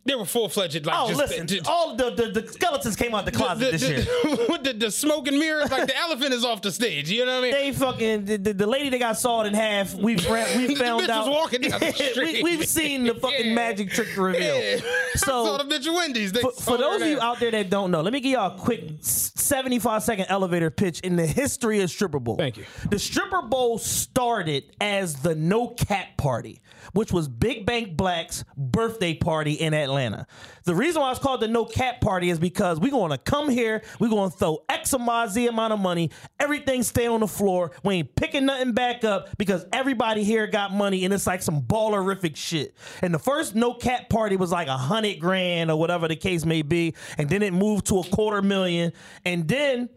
they 0.04 0.16
were 0.16 0.26
full-fledged 0.26 0.86
like 0.86 0.96
Oh, 0.98 1.08
just 1.10 1.20
listen! 1.20 1.46
the, 1.48 1.62
all 1.68 1.96
the, 1.96 2.10
the 2.12 2.42
the 2.42 2.48
skeletons 2.52 2.96
came 2.96 3.14
out 3.14 3.26
the 3.26 3.32
closet 3.32 3.66
the, 3.66 3.72
this 3.78 3.84
year. 3.88 4.06
with 4.50 4.64
the, 4.64 4.74
the 4.74 4.90
smoke 4.92 5.28
and 5.28 5.38
mirrors 5.38 5.70
like 5.72 5.88
the 5.88 5.96
elephant 6.06 6.34
is 6.34 6.44
off 6.44 6.62
the 6.62 6.72
stage 6.72 7.10
you 7.12 7.26
know 7.26 7.34
what 7.34 7.38
i 7.40 7.42
mean 7.42 7.52
They 7.52 7.72
fucking 7.72 8.26
the, 8.26 8.38
the, 8.38 8.54
the 8.54 8.68
lady 8.68 8.90
that 8.90 9.00
got 9.00 9.18
sawed 9.18 9.46
in 9.46 9.54
half. 9.54 9.94
We 9.94 10.16
we 10.16 10.16
The 10.16 10.76
found 10.78 11.10
out. 11.10 11.28
was 11.28 11.36
walking 11.36 11.62
down 11.62 11.80
the 11.80 11.92
street. 11.94 12.44
we, 12.44 12.58
have 12.58 12.66
seen 12.68 13.04
the 13.04 13.14
fucking 13.16 13.48
Yeah. 13.48 13.54
magic 13.54 13.92
trick 13.92 14.16
reveal. 14.18 14.42
yeah. 14.42 14.80
I 14.82 15.18
So 15.18 15.46
saw 15.46 15.58
the 15.58 15.66
bitch 15.66 15.94
Wendy's. 15.94 16.32
For, 16.32 16.52
for 16.52 16.78
those 16.78 17.02
of 17.02 17.08
you 17.08 17.20
out 17.22 17.40
there 17.40 17.52
that 17.52 17.70
don't 17.70 17.92
know, 17.92 18.02
let 18.02 18.12
me 18.14 18.20
give 18.22 18.32
y'all 18.32 18.56
a 18.56 18.60
quick 18.60 18.82
75 19.02 20.04
second 20.04 20.26
elevator 20.30 20.70
pitch 20.72 21.00
in 21.02 21.16
the 21.16 21.26
history 21.26 21.82
of 21.82 21.90
stripper 21.90 22.20
bowl. 22.20 22.38
Thank 22.38 22.58
you. 22.58 22.66
The 22.90 23.00
stripper 23.00 23.42
bowl 23.44 23.78
started 23.78 24.64
as 24.82 25.16
the 25.22 25.36
no 25.36 25.68
cap 25.70 26.18
party, 26.18 26.62
which 26.94 27.12
was 27.12 27.28
Big 27.28 27.65
Bank 27.65 27.96
Black's 27.96 28.44
birthday 28.58 29.13
party 29.13 29.54
in 29.54 29.74
Atlanta. 29.74 30.28
The 30.63 30.76
reason 30.76 31.02
why 31.02 31.12
it's 31.12 31.20
called 31.20 31.41
the 31.41 31.48
no 31.48 31.65
cap 31.65 32.02
party 32.02 32.30
is 32.30 32.39
because 32.39 32.80
we're 32.80 32.91
going 32.91 33.12
to 33.12 33.17
come 33.17 33.50
here, 33.50 33.82
we're 34.00 34.10
going 34.10 34.32
to 34.32 34.38
throw 34.38 34.63
X 34.70 34.94
amount 34.94 35.32
Z 35.32 35.48
amount 35.48 35.74
of 35.74 35.80
money, 35.80 36.12
everything 36.39 36.84
stay 36.84 37.08
on 37.08 37.22
the 37.22 37.28
floor. 37.28 37.72
We 37.84 37.96
ain't 37.96 38.15
picking 38.15 38.46
nothing 38.46 38.74
back 38.74 39.04
up 39.04 39.30
because 39.38 39.65
everybody 39.74 40.24
here 40.24 40.48
got 40.48 40.74
money 40.74 41.06
and 41.06 41.13
it's 41.13 41.28
like 41.28 41.41
some 41.41 41.62
ballerific 41.62 42.36
shit. 42.36 42.76
And 43.02 43.13
the 43.13 43.20
first 43.20 43.56
no 43.56 43.74
cap 43.74 44.10
party 44.10 44.36
was 44.36 44.52
like 44.52 44.67
a 44.67 44.78
hundred 44.78 45.20
grand 45.20 45.72
or 45.72 45.80
whatever 45.80 46.08
the 46.08 46.15
case 46.15 46.46
may 46.46 46.62
be, 46.62 46.96
and 47.17 47.30
then 47.30 47.41
it 47.41 47.54
moved 47.54 47.88
to 47.88 48.00
a 48.00 48.04
quarter 48.04 48.41
million, 48.41 48.94
and 49.26 49.48
then 49.48 49.89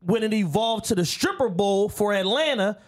when 0.00 0.22
it 0.22 0.32
evolved 0.32 0.86
to 0.86 0.94
the 0.94 1.04
stripper 1.04 1.48
bowl 1.48 1.88
for 1.88 2.12
Atlanta, 2.14 2.78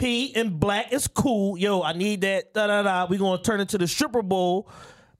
P 0.00 0.34
and 0.34 0.58
Black 0.58 0.92
is 0.92 1.06
cool. 1.06 1.58
Yo, 1.58 1.82
I 1.82 1.92
need 1.92 2.22
that. 2.22 2.54
Da 2.54 2.66
da 2.66 2.82
da. 2.82 3.06
We 3.08 3.18
gonna 3.18 3.40
turn 3.42 3.60
it 3.60 3.68
to 3.70 3.78
the 3.78 3.86
stripper 3.86 4.22
bowl. 4.22 4.68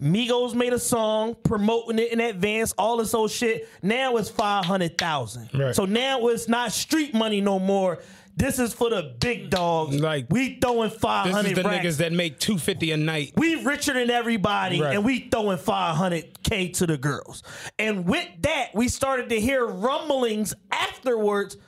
Migos 0.00 0.54
made 0.54 0.72
a 0.72 0.78
song 0.78 1.36
promoting 1.42 1.98
it 1.98 2.10
in 2.12 2.20
advance, 2.20 2.72
all 2.78 2.96
this 2.96 3.12
old 3.12 3.30
shit. 3.30 3.68
Now 3.82 4.16
it's 4.16 4.30
five 4.30 4.64
hundred 4.64 4.96
thousand. 4.96 5.50
Right. 5.52 5.74
So 5.76 5.84
now 5.84 6.26
it's 6.28 6.48
not 6.48 6.72
street 6.72 7.12
money 7.14 7.42
no 7.42 7.58
more. 7.58 7.98
This 8.36 8.58
is 8.58 8.72
for 8.72 8.88
the 8.88 9.14
big 9.20 9.50
dogs. 9.50 10.00
Like, 10.00 10.26
we 10.30 10.58
throwing 10.58 10.88
five 10.88 11.26
this 11.26 11.44
is 11.48 11.52
the 11.56 11.62
racks. 11.62 11.84
niggas 11.84 11.96
that 11.98 12.12
make 12.12 12.38
250 12.38 12.92
a 12.92 12.96
night 12.96 13.32
We 13.36 13.62
richer 13.64 13.92
than 13.92 14.08
everybody, 14.08 14.80
Right. 14.80 14.94
and 14.94 15.04
we 15.04 15.28
throwing 15.28 15.58
500k 15.58 16.72
to 16.74 16.86
the 16.86 16.96
girls. 16.96 17.42
And 17.78 18.06
with 18.06 18.26
that, 18.40 18.68
we 18.74 18.88
started 18.88 19.28
to 19.28 19.38
hear 19.40 19.66
rumblings 19.66 20.54
afterwards. 20.72 21.58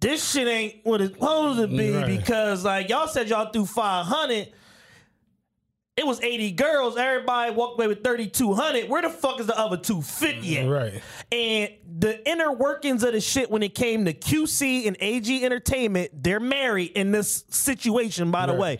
This 0.00 0.30
shit 0.32 0.48
ain't 0.48 0.76
what 0.84 1.00
it's 1.02 1.12
supposed 1.14 1.60
to 1.60 1.66
be 1.68 1.90
Right. 1.94 2.06
because, 2.06 2.64
like, 2.64 2.88
y'all 2.88 3.06
said 3.06 3.28
y'all 3.28 3.50
threw 3.52 3.66
500. 3.66 4.48
It 5.96 6.06
was 6.06 6.18
80 6.22 6.52
girls. 6.52 6.96
Everybody 6.96 7.52
walked 7.52 7.78
away 7.78 7.86
with 7.88 8.02
3,200. 8.02 8.88
Where 8.88 9.02
the 9.02 9.10
fuck 9.10 9.38
is 9.38 9.46
the 9.46 9.58
other 9.58 9.76
250 9.76 10.58
at? 10.58 10.66
Right. 10.68 11.02
And 11.30 11.70
the 11.98 12.26
inner 12.26 12.50
workings 12.52 13.02
of 13.02 13.12
the 13.12 13.20
shit 13.20 13.50
when 13.50 13.62
it 13.62 13.74
came 13.74 14.06
to 14.06 14.14
QC 14.14 14.86
and 14.86 14.96
AG 15.00 15.44
Entertainment, 15.44 16.10
they're 16.22 16.40
married 16.40 16.92
in 16.92 17.12
this 17.12 17.44
situation, 17.50 18.30
by 18.30 18.46
the 18.46 18.52
Right. 18.52 18.60
way. 18.60 18.78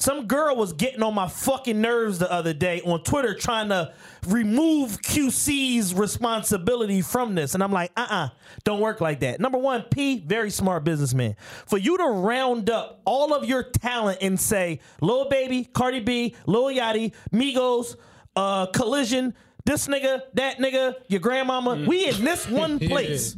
Some 0.00 0.26
girl 0.26 0.56
was 0.56 0.72
getting 0.72 1.02
on 1.02 1.14
my 1.14 1.28
fucking 1.28 1.78
nerves 1.78 2.18
the 2.18 2.32
other 2.32 2.54
day 2.54 2.80
on 2.86 3.02
Twitter 3.02 3.34
trying 3.34 3.68
to 3.68 3.92
remove 4.26 5.02
QC's 5.02 5.92
responsibility 5.92 7.02
from 7.02 7.34
this. 7.34 7.52
And 7.52 7.62
I'm 7.62 7.70
like, 7.70 7.92
uh 7.98 8.06
uh-uh, 8.08 8.24
uh, 8.24 8.28
do 8.64 8.72
not 8.72 8.80
work 8.80 9.00
like 9.02 9.20
that. 9.20 9.40
Number 9.40 9.58
one, 9.58 9.82
P, 9.82 10.20
very 10.20 10.50
smart 10.50 10.84
businessman. 10.84 11.36
For 11.66 11.76
you 11.76 11.98
to 11.98 12.04
round 12.04 12.70
up 12.70 13.02
all 13.04 13.34
of 13.34 13.44
your 13.44 13.62
talent 13.62 14.18
and 14.22 14.40
say, 14.40 14.80
Lil 15.02 15.28
Baby, 15.28 15.64
Cardi 15.64 16.00
B, 16.00 16.34
Lil 16.46 16.74
Yachty, 16.74 17.12
Migos, 17.30 17.96
uh, 18.36 18.66
Collision, 18.66 19.34
this 19.66 19.86
nigga, 19.86 20.22
that 20.32 20.56
nigga, 20.56 20.94
your 21.08 21.20
grandmama, 21.20 21.84
we 21.86 22.06
in 22.06 22.24
this 22.24 22.48
one 22.48 22.78
place 22.88 23.36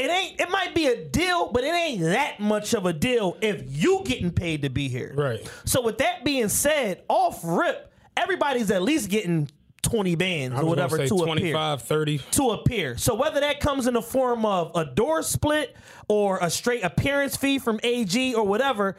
it 0.00 0.10
ain't. 0.10 0.40
It 0.40 0.50
might 0.50 0.74
be 0.74 0.86
a 0.86 1.04
deal, 1.04 1.50
but 1.52 1.64
it 1.64 1.74
ain't 1.74 2.02
that 2.02 2.40
much 2.40 2.74
of 2.74 2.86
a 2.86 2.92
deal 2.92 3.36
if 3.40 3.62
you 3.66 4.02
getting 4.04 4.30
paid 4.30 4.62
to 4.62 4.70
be 4.70 4.88
here. 4.88 5.12
Right. 5.14 5.50
So 5.64 5.82
with 5.82 5.98
that 5.98 6.24
being 6.24 6.48
said, 6.48 7.02
off 7.08 7.40
rip, 7.44 7.92
everybody's 8.16 8.70
at 8.70 8.82
least 8.82 9.10
getting 9.10 9.50
twenty 9.82 10.14
bands 10.14 10.58
or 10.58 10.64
whatever 10.64 11.06
to 11.06 11.14
appear 11.16 11.76
30. 11.78 12.18
to 12.32 12.50
appear. 12.50 12.96
So 12.96 13.14
whether 13.14 13.40
that 13.40 13.60
comes 13.60 13.86
in 13.86 13.94
the 13.94 14.02
form 14.02 14.44
of 14.44 14.72
a 14.74 14.84
door 14.84 15.22
split 15.22 15.76
or 16.08 16.38
a 16.40 16.50
straight 16.50 16.84
appearance 16.84 17.36
fee 17.36 17.58
from 17.58 17.80
AG 17.82 18.34
or 18.34 18.44
whatever, 18.46 18.96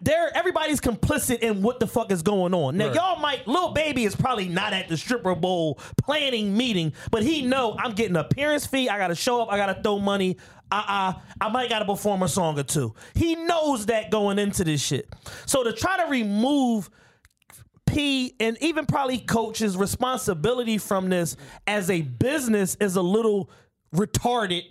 there 0.00 0.30
everybody's 0.36 0.80
complicit 0.80 1.38
in 1.40 1.62
what 1.62 1.80
the 1.80 1.86
fuck 1.86 2.10
is 2.12 2.22
going 2.22 2.54
on. 2.54 2.76
Now 2.76 2.86
Right. 2.86 2.94
y'all 2.94 3.18
might 3.18 3.46
Lil 3.48 3.72
Baby 3.72 4.04
is 4.04 4.14
probably 4.16 4.48
not 4.48 4.72
at 4.72 4.88
the 4.88 4.96
stripper 4.96 5.34
bowl 5.34 5.78
planning 6.02 6.56
meeting, 6.56 6.92
but 7.10 7.22
he 7.22 7.42
know 7.42 7.76
I'm 7.78 7.92
getting 7.92 8.16
appearance 8.16 8.66
fee. 8.66 8.88
I 8.88 8.98
gotta 8.98 9.14
show 9.14 9.40
up. 9.42 9.50
I 9.52 9.56
gotta 9.56 9.80
throw 9.82 9.98
money. 9.98 10.36
Uh 10.70 10.82
uh 10.86 11.12
I 11.40 11.48
might 11.48 11.68
gotta 11.68 11.84
perform 11.84 12.22
a 12.22 12.28
song 12.28 12.58
or 12.58 12.62
two. 12.62 12.94
He 13.14 13.34
knows 13.34 13.86
that 13.86 14.10
going 14.10 14.38
into 14.38 14.64
this 14.64 14.80
shit. 14.82 15.08
So 15.46 15.62
to 15.64 15.72
try 15.72 15.96
to 16.04 16.10
remove 16.10 16.90
P 17.86 18.34
and 18.38 18.56
even 18.60 18.86
probably 18.86 19.18
coaches 19.18 19.76
responsibility 19.76 20.78
from 20.78 21.08
this 21.08 21.36
as 21.66 21.90
a 21.90 22.02
business 22.02 22.76
is 22.80 22.94
a 22.96 23.02
little 23.02 23.50
retarded. 23.94 24.62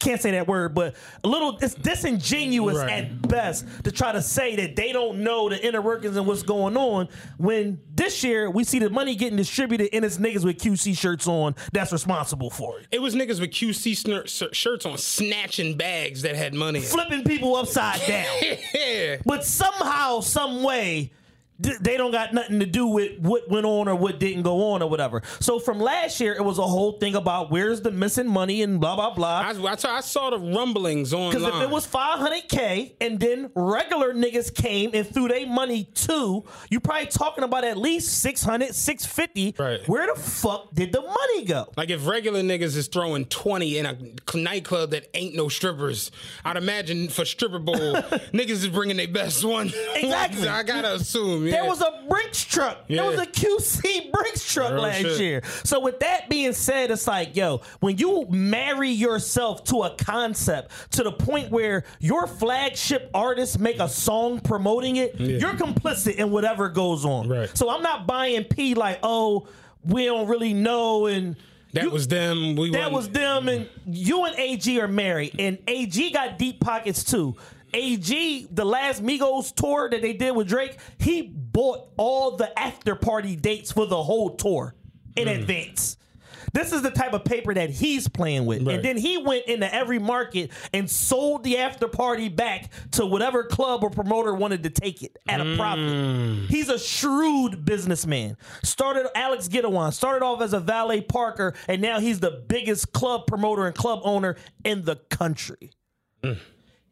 Can't 0.00 0.20
say 0.20 0.32
that 0.32 0.46
word, 0.48 0.74
but 0.74 0.94
a 1.24 1.28
little 1.28 1.58
it's 1.60 1.74
disingenuous 1.74 2.76
Right. 2.76 2.90
at 3.04 3.22
best 3.28 3.64
to 3.84 3.90
try 3.92 4.12
to 4.12 4.22
say 4.22 4.56
that 4.56 4.76
they 4.76 4.92
don't 4.92 5.20
know 5.24 5.48
the 5.48 5.64
inner 5.66 5.80
workings 5.82 6.16
and 6.16 6.26
what's 6.26 6.42
going 6.42 6.76
on. 6.76 7.08
When 7.38 7.80
this 7.94 8.22
year 8.22 8.50
we 8.50 8.64
see 8.64 8.78
the 8.78 8.90
money 8.90 9.14
getting 9.14 9.36
distributed 9.36 9.90
and 9.92 10.04
it's 10.04 10.18
niggas 10.18 10.44
with 10.44 10.58
QC 10.58 10.96
shirts 10.96 11.26
on 11.26 11.54
that's 11.72 11.92
responsible 11.92 12.50
for 12.50 12.78
it, 12.80 12.86
It 12.92 13.00
was 13.02 13.14
niggas 13.14 13.40
with 13.40 13.50
QC 13.50 13.92
snir- 13.92 14.52
shirts 14.54 14.86
on 14.86 14.98
snatching 14.98 15.76
bags 15.76 16.22
that 16.22 16.36
had 16.36 16.54
money. 16.54 16.80
flipping 16.80 17.24
people 17.24 17.56
upside 17.56 18.00
down. 18.06 18.26
yeah. 18.74 19.16
But 19.24 19.44
somehow, 19.44 20.20
some 20.20 20.62
way, 20.62 21.10
they 21.58 21.96
don't 21.96 22.10
got 22.10 22.34
nothing 22.34 22.60
to 22.60 22.66
do 22.66 22.86
with 22.86 23.18
what 23.18 23.48
went 23.48 23.64
on 23.64 23.88
or 23.88 23.94
what 23.94 24.20
didn't 24.20 24.42
go 24.42 24.72
on 24.72 24.82
or 24.82 24.90
whatever. 24.90 25.22
So 25.40 25.58
from 25.58 25.78
last 25.78 26.20
year, 26.20 26.34
it 26.34 26.44
was 26.44 26.58
a 26.58 26.66
whole 26.66 26.92
thing 26.98 27.14
about 27.14 27.50
where's 27.50 27.80
the 27.80 27.90
missing 27.90 28.28
money 28.28 28.62
and 28.62 28.78
blah 28.80 28.94
blah 28.94 29.14
blah. 29.14 29.40
I, 29.40 29.50
I, 29.72 29.76
saw, 29.76 29.94
I 29.96 30.00
saw 30.00 30.30
the 30.30 30.38
rumblings 30.38 31.14
on 31.14 31.32
Because 31.32 31.46
if 31.46 31.62
it 31.62 31.70
was 31.70 31.86
500k 31.86 32.94
and 33.00 33.18
then 33.18 33.50
regular 33.54 34.12
niggas 34.12 34.54
came 34.54 34.90
and 34.92 35.06
threw 35.06 35.28
their 35.28 35.46
money 35.46 35.84
too, 35.84 36.44
you 36.70 36.80
probably 36.80 37.06
talking 37.06 37.44
about 37.44 37.64
at 37.64 37.76
least 37.78 38.18
600, 38.20 38.74
650. 38.74 39.54
Right. 39.62 39.88
Where 39.88 40.14
the 40.14 40.20
fuck 40.20 40.74
did 40.74 40.92
the 40.92 41.00
money 41.00 41.44
go? 41.44 41.72
Like 41.76 41.90
if 41.90 42.06
regular 42.06 42.42
niggas 42.42 42.76
is 42.76 42.88
throwing 42.88 43.24
twenty 43.26 43.78
in 43.78 43.86
a 43.86 43.96
nightclub 44.36 44.90
that 44.90 45.08
ain't 45.14 45.34
no 45.34 45.48
strippers, 45.48 46.10
I'd 46.44 46.56
imagine 46.56 47.08
for 47.08 47.24
stripper 47.24 47.58
bowl 47.58 47.76
niggas 48.32 48.50
is 48.50 48.68
bringing 48.68 48.96
their 48.98 49.08
best 49.08 49.44
one. 49.44 49.72
Exactly. 49.96 50.46
I 50.46 50.62
gotta 50.62 50.94
assume. 50.94 51.45
There 51.50 51.64
was 51.64 51.80
a 51.80 52.04
Brinks 52.08 52.44
truck. 52.44 52.84
Yeah. 52.88 53.02
There 53.02 53.10
was 53.10 53.20
a 53.20 53.26
QC 53.26 54.12
Brinks 54.12 54.52
truck 54.52 54.72
Real 54.72 54.82
last 54.82 54.98
shit. 55.00 55.20
year. 55.20 55.42
So 55.64 55.80
with 55.80 56.00
that 56.00 56.28
being 56.28 56.52
said, 56.52 56.90
it's 56.90 57.06
like, 57.06 57.34
yo, 57.36 57.62
when 57.80 57.98
you 57.98 58.26
marry 58.30 58.90
yourself 58.90 59.64
to 59.64 59.82
a 59.82 59.90
concept 59.96 60.70
to 60.92 61.02
the 61.02 61.12
point 61.12 61.50
where 61.50 61.84
your 62.00 62.26
flagship 62.26 63.10
artists 63.14 63.58
make 63.58 63.78
a 63.80 63.88
song 63.88 64.40
promoting 64.40 64.96
it, 64.96 65.18
you're 65.20 65.52
complicit 65.54 66.14
in 66.16 66.30
whatever 66.30 66.68
goes 66.68 67.04
on. 67.04 67.28
Right. 67.28 67.50
So 67.56 67.70
I'm 67.70 67.82
not 67.82 68.06
buying 68.06 68.44
P 68.44 68.74
like, 68.74 69.00
oh, 69.02 69.48
we 69.84 70.04
don't 70.06 70.26
really 70.28 70.54
know 70.54 71.06
and 71.06 71.36
that 71.72 71.84
you- 71.84 71.90
was 71.90 72.08
them. 72.08 72.56
We 72.56 72.70
that 72.70 72.90
was 72.90 73.08
them, 73.10 73.48
and 73.48 73.68
you 73.86 74.24
and 74.24 74.34
AG 74.38 74.80
are 74.80 74.88
married, 74.88 75.34
and 75.38 75.58
AG 75.68 76.10
got 76.12 76.38
deep 76.38 76.58
pockets 76.60 77.04
too. 77.04 77.36
AG, 77.76 78.48
the 78.50 78.64
last 78.64 79.02
Migos 79.02 79.54
tour 79.54 79.88
that 79.90 80.02
they 80.02 80.12
did 80.14 80.34
with 80.34 80.48
Drake, 80.48 80.76
he 80.98 81.22
bought 81.22 81.90
all 81.96 82.36
the 82.36 82.58
after 82.58 82.94
party 82.96 83.36
dates 83.36 83.70
for 83.72 83.86
the 83.86 84.02
whole 84.02 84.30
tour 84.36 84.74
in 85.16 85.28
Mm. 85.28 85.40
advance. 85.40 85.96
This 86.52 86.72
is 86.72 86.80
the 86.80 86.90
type 86.90 87.12
of 87.12 87.22
paper 87.24 87.52
that 87.52 87.68
he's 87.68 88.08
playing 88.08 88.46
with. 88.46 88.62
Right. 88.66 88.76
And 88.76 88.84
then 88.84 88.96
he 88.96 89.18
went 89.18 89.44
into 89.44 89.72
every 89.74 89.98
market 89.98 90.50
and 90.72 90.88
sold 90.88 91.44
the 91.44 91.58
after 91.58 91.86
party 91.86 92.30
back 92.30 92.70
to 92.92 93.04
whatever 93.04 93.44
club 93.44 93.82
or 93.84 93.90
promoter 93.90 94.32
wanted 94.32 94.62
to 94.62 94.70
take 94.70 95.02
it 95.02 95.18
at 95.28 95.40
a 95.40 95.54
profit. 95.56 96.48
He's 96.48 96.70
a 96.70 96.78
shrewd 96.78 97.66
businessman. 97.66 98.38
Started 98.62 99.06
Alex 99.14 99.48
Gidewon, 99.48 99.92
started 99.92 100.24
off 100.24 100.40
as 100.40 100.54
a 100.54 100.60
valet 100.60 101.02
parker, 101.02 101.52
and 101.68 101.82
now 101.82 102.00
he's 102.00 102.20
the 102.20 102.42
biggest 102.48 102.92
club 102.92 103.26
promoter 103.26 103.66
and 103.66 103.74
club 103.74 104.00
owner 104.04 104.36
in 104.64 104.84
the 104.86 104.96
country. 105.10 105.72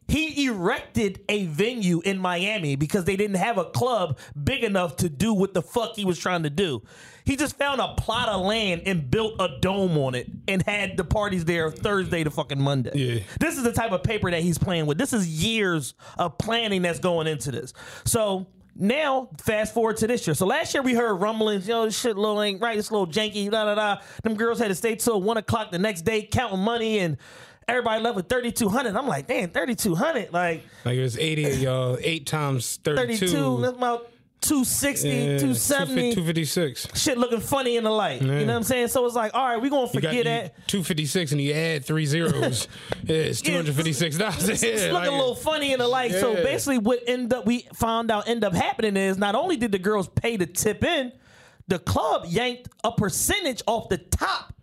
He 0.07 0.45
erected 0.45 1.21
a 1.29 1.45
venue 1.45 2.01
in 2.01 2.19
Miami 2.19 2.75
because 2.75 3.05
they 3.05 3.15
didn't 3.15 3.37
have 3.37 3.57
a 3.57 3.65
club 3.65 4.19
big 4.41 4.63
enough 4.63 4.97
to 4.97 5.09
do 5.09 5.33
what 5.33 5.53
the 5.53 5.61
fuck 5.61 5.95
he 5.95 6.05
was 6.05 6.19
trying 6.19 6.43
to 6.43 6.49
do. 6.49 6.83
He 7.25 7.35
just 7.35 7.57
found 7.57 7.81
a 7.81 7.95
plot 7.95 8.29
of 8.29 8.41
land 8.41 8.83
and 8.85 9.09
built 9.09 9.33
a 9.39 9.57
dome 9.59 9.97
on 9.97 10.13
it 10.13 10.27
and 10.47 10.61
had 10.63 10.95
the 10.95 11.03
parties 11.03 11.43
there 11.45 11.71
Thursday 11.71 12.23
to 12.23 12.29
fucking 12.29 12.61
Monday. 12.61 12.91
Yeah. 12.93 13.23
This 13.39 13.57
is 13.57 13.63
the 13.63 13.71
type 13.71 13.91
of 13.91 14.03
paper 14.03 14.29
that 14.29 14.41
he's 14.41 14.59
playing 14.59 14.85
with. 14.85 14.99
This 14.99 15.11
is 15.11 15.27
years 15.27 15.95
of 16.19 16.37
planning 16.37 16.83
that's 16.83 16.99
going 16.99 17.25
into 17.25 17.49
this. 17.49 17.73
So 18.05 18.45
now, 18.77 19.29
fast 19.41 19.73
forward 19.73 19.97
to 19.97 20.07
this 20.07 20.27
year. 20.27 20.33
So 20.33 20.45
last 20.45 20.73
year 20.73 20.83
we 20.83 20.93
heard 20.93 21.15
rumblings, 21.15 21.67
yo, 21.67 21.85
this 21.85 21.97
shit 21.97 22.17
little 22.17 22.41
ain't 22.41 22.61
right, 22.61 22.77
it's 22.77 22.89
a 22.89 22.93
little 22.93 23.07
janky, 23.07 23.49
da 23.49 23.65
da 23.65 23.75
da. 23.75 24.01
Them 24.21 24.35
girls 24.35 24.59
had 24.59 24.67
to 24.67 24.75
stay 24.75 24.95
till 24.95 25.21
one 25.21 25.37
o'clock 25.37 25.71
the 25.71 25.79
next 25.79 26.01
day 26.01 26.23
counting 26.23 26.59
money 26.59 26.99
and 26.99 27.17
everybody 27.67 28.01
left 28.03 28.15
with 28.15 28.29
3200 28.29 28.95
I'm 28.95 29.07
like, 29.07 29.27
damn, 29.27 29.49
3200 29.49 30.31
Like, 30.33 30.63
Like 30.83 30.95
it 30.97 31.01
was 31.01 31.17
eighty 31.17 31.45
of 31.51 31.59
y'all, 31.59 31.97
eight 32.01 32.25
times 32.25 32.77
thirty-two. 32.83 33.27
32, 33.27 33.61
that's 33.61 33.77
about 33.77 34.09
260, 34.41 35.07
Yeah, 35.09 35.13
270. 35.39 36.13
256. 36.13 36.87
Shit 37.01 37.17
looking 37.17 37.39
funny 37.39 37.77
in 37.77 37.83
the 37.83 37.89
light. 37.89 38.21
You 38.21 38.27
know 38.27 38.45
what 38.45 38.49
I'm 38.57 38.63
saying? 38.63 38.89
So 38.89 39.03
it's 39.07 39.15
like, 39.15 39.33
all 39.33 39.43
right, 39.43 39.59
we're 39.59 39.71
gonna 39.71 39.89
You 39.91 40.01
got 40.01 40.09
forget 40.09 40.25
that. 40.25 40.67
256 40.67 41.31
and 41.31 41.41
you 41.41 41.53
add 41.53 41.83
three 41.83 42.05
zeros. 42.05 42.67
yeah, 43.05 43.15
it's 43.15 43.41
Yeah, 43.47 43.61
$256. 43.63 44.49
It's 44.49 44.61
Yeah, 44.63 44.69
looking 44.73 44.93
like- 44.93 45.07
a 45.07 45.11
little 45.11 45.33
funny 45.33 45.73
in 45.73 45.79
the 45.79 45.87
light. 45.87 46.11
So 46.11 46.35
basically, 46.35 46.77
what 46.77 46.99
end 47.07 47.33
up 47.33 47.47
we 47.47 47.67
found 47.73 48.11
out 48.11 48.27
end 48.29 48.43
up 48.43 48.53
happening 48.53 48.95
is 48.97 49.17
not 49.17 49.33
only 49.33 49.57
did 49.57 49.71
the 49.71 49.79
girls 49.79 50.07
pay 50.09 50.37
to 50.37 50.45
tip 50.45 50.83
in, 50.83 51.11
the 51.67 51.79
club 51.79 52.25
yanked 52.27 52.69
a 52.83 52.91
percentage 52.91 53.63
off 53.65 53.89
the 53.89 53.97
top 53.97 54.53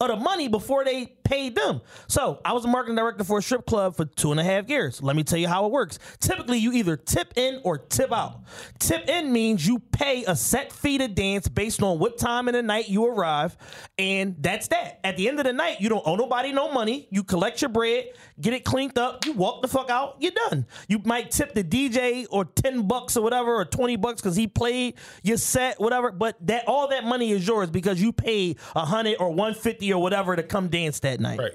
of 0.00 0.08
the 0.08 0.16
money 0.16 0.48
before 0.48 0.84
they 0.86 1.04
paid 1.28 1.54
them. 1.54 1.82
So 2.06 2.40
I 2.42 2.54
was 2.54 2.64
a 2.64 2.68
marketing 2.68 2.96
director 2.96 3.22
for 3.22 3.38
a 3.38 3.42
strip 3.42 3.66
club 3.66 3.94
for 3.96 4.06
two 4.06 4.30
and 4.30 4.40
a 4.40 4.44
half 4.44 4.68
years. 4.68 5.02
Let 5.02 5.14
me 5.14 5.22
tell 5.22 5.38
you 5.38 5.46
how 5.46 5.66
it 5.66 5.72
works. 5.72 5.98
Typically, 6.20 6.58
you 6.58 6.72
either 6.72 6.96
tip 6.96 7.34
in 7.36 7.60
or 7.64 7.76
tip 7.76 8.12
out. 8.12 8.40
Tip 8.78 9.08
in 9.08 9.30
means 9.30 9.66
you 9.66 9.78
pay 9.78 10.24
a 10.24 10.34
set 10.34 10.72
fee 10.72 10.96
to 10.98 11.06
dance 11.06 11.46
based 11.46 11.82
on 11.82 11.98
what 11.98 12.16
time 12.16 12.48
in 12.48 12.54
the 12.54 12.62
night 12.62 12.88
you 12.88 13.04
arrive, 13.04 13.56
and 13.98 14.36
that's 14.40 14.68
that. 14.68 15.00
At 15.04 15.18
the 15.18 15.28
end 15.28 15.38
of 15.38 15.44
the 15.44 15.52
night, 15.52 15.80
you 15.80 15.90
don't 15.90 16.06
owe 16.06 16.16
nobody 16.16 16.52
no 16.52 16.72
money. 16.72 17.08
You 17.10 17.22
collect 17.22 17.60
your 17.60 17.68
bread, 17.68 18.06
get 18.40 18.54
it 18.54 18.64
cleaned 18.64 18.96
up, 18.96 19.26
you 19.26 19.32
walk 19.32 19.60
the 19.60 19.68
fuck 19.68 19.90
out, 19.90 20.16
you're 20.20 20.32
done. 20.48 20.66
You 20.88 21.00
might 21.04 21.30
tip 21.30 21.52
the 21.52 21.62
DJ 21.62 22.26
or 22.30 22.46
10 22.46 22.88
bucks 22.88 23.16
or 23.16 23.22
whatever, 23.22 23.54
or 23.54 23.66
20 23.66 23.96
bucks 23.96 24.22
because 24.22 24.36
he 24.36 24.46
played 24.46 24.94
your 25.22 25.36
set, 25.36 25.78
whatever. 25.78 26.10
But 26.10 26.36
that 26.46 26.64
all 26.66 26.88
that 26.88 27.04
money 27.04 27.32
is 27.32 27.46
yours 27.46 27.70
because 27.70 28.00
you 28.00 28.12
paid 28.12 28.58
a 28.74 28.86
hundred 28.86 29.16
or 29.20 29.28
150 29.28 29.92
or 29.92 30.00
whatever 30.00 30.34
to 30.34 30.42
come 30.42 30.68
dance 30.68 31.00
that 31.00 31.17
night. 31.20 31.38
Right. 31.38 31.52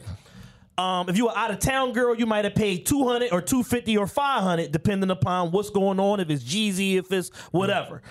Um, 0.78 1.08
if 1.08 1.18
you 1.18 1.26
were 1.26 1.38
out 1.38 1.52
of 1.52 1.60
town 1.60 1.94
girl, 1.94 2.16
you 2.16 2.26
might 2.26 2.46
have 2.46 2.56
paid 2.56 2.86
200 2.88 3.32
or 3.32 3.42
250 3.42 3.96
or 3.98 4.08
500 4.08 4.72
depending 4.72 5.12
upon 5.12 5.52
what's 5.52 5.70
going 5.70 6.00
on, 6.00 6.20
if 6.20 6.30
it's 6.32 6.44
Jeezy, 6.44 6.96
if 6.98 7.12
it's 7.12 7.30
whatever. 7.52 8.02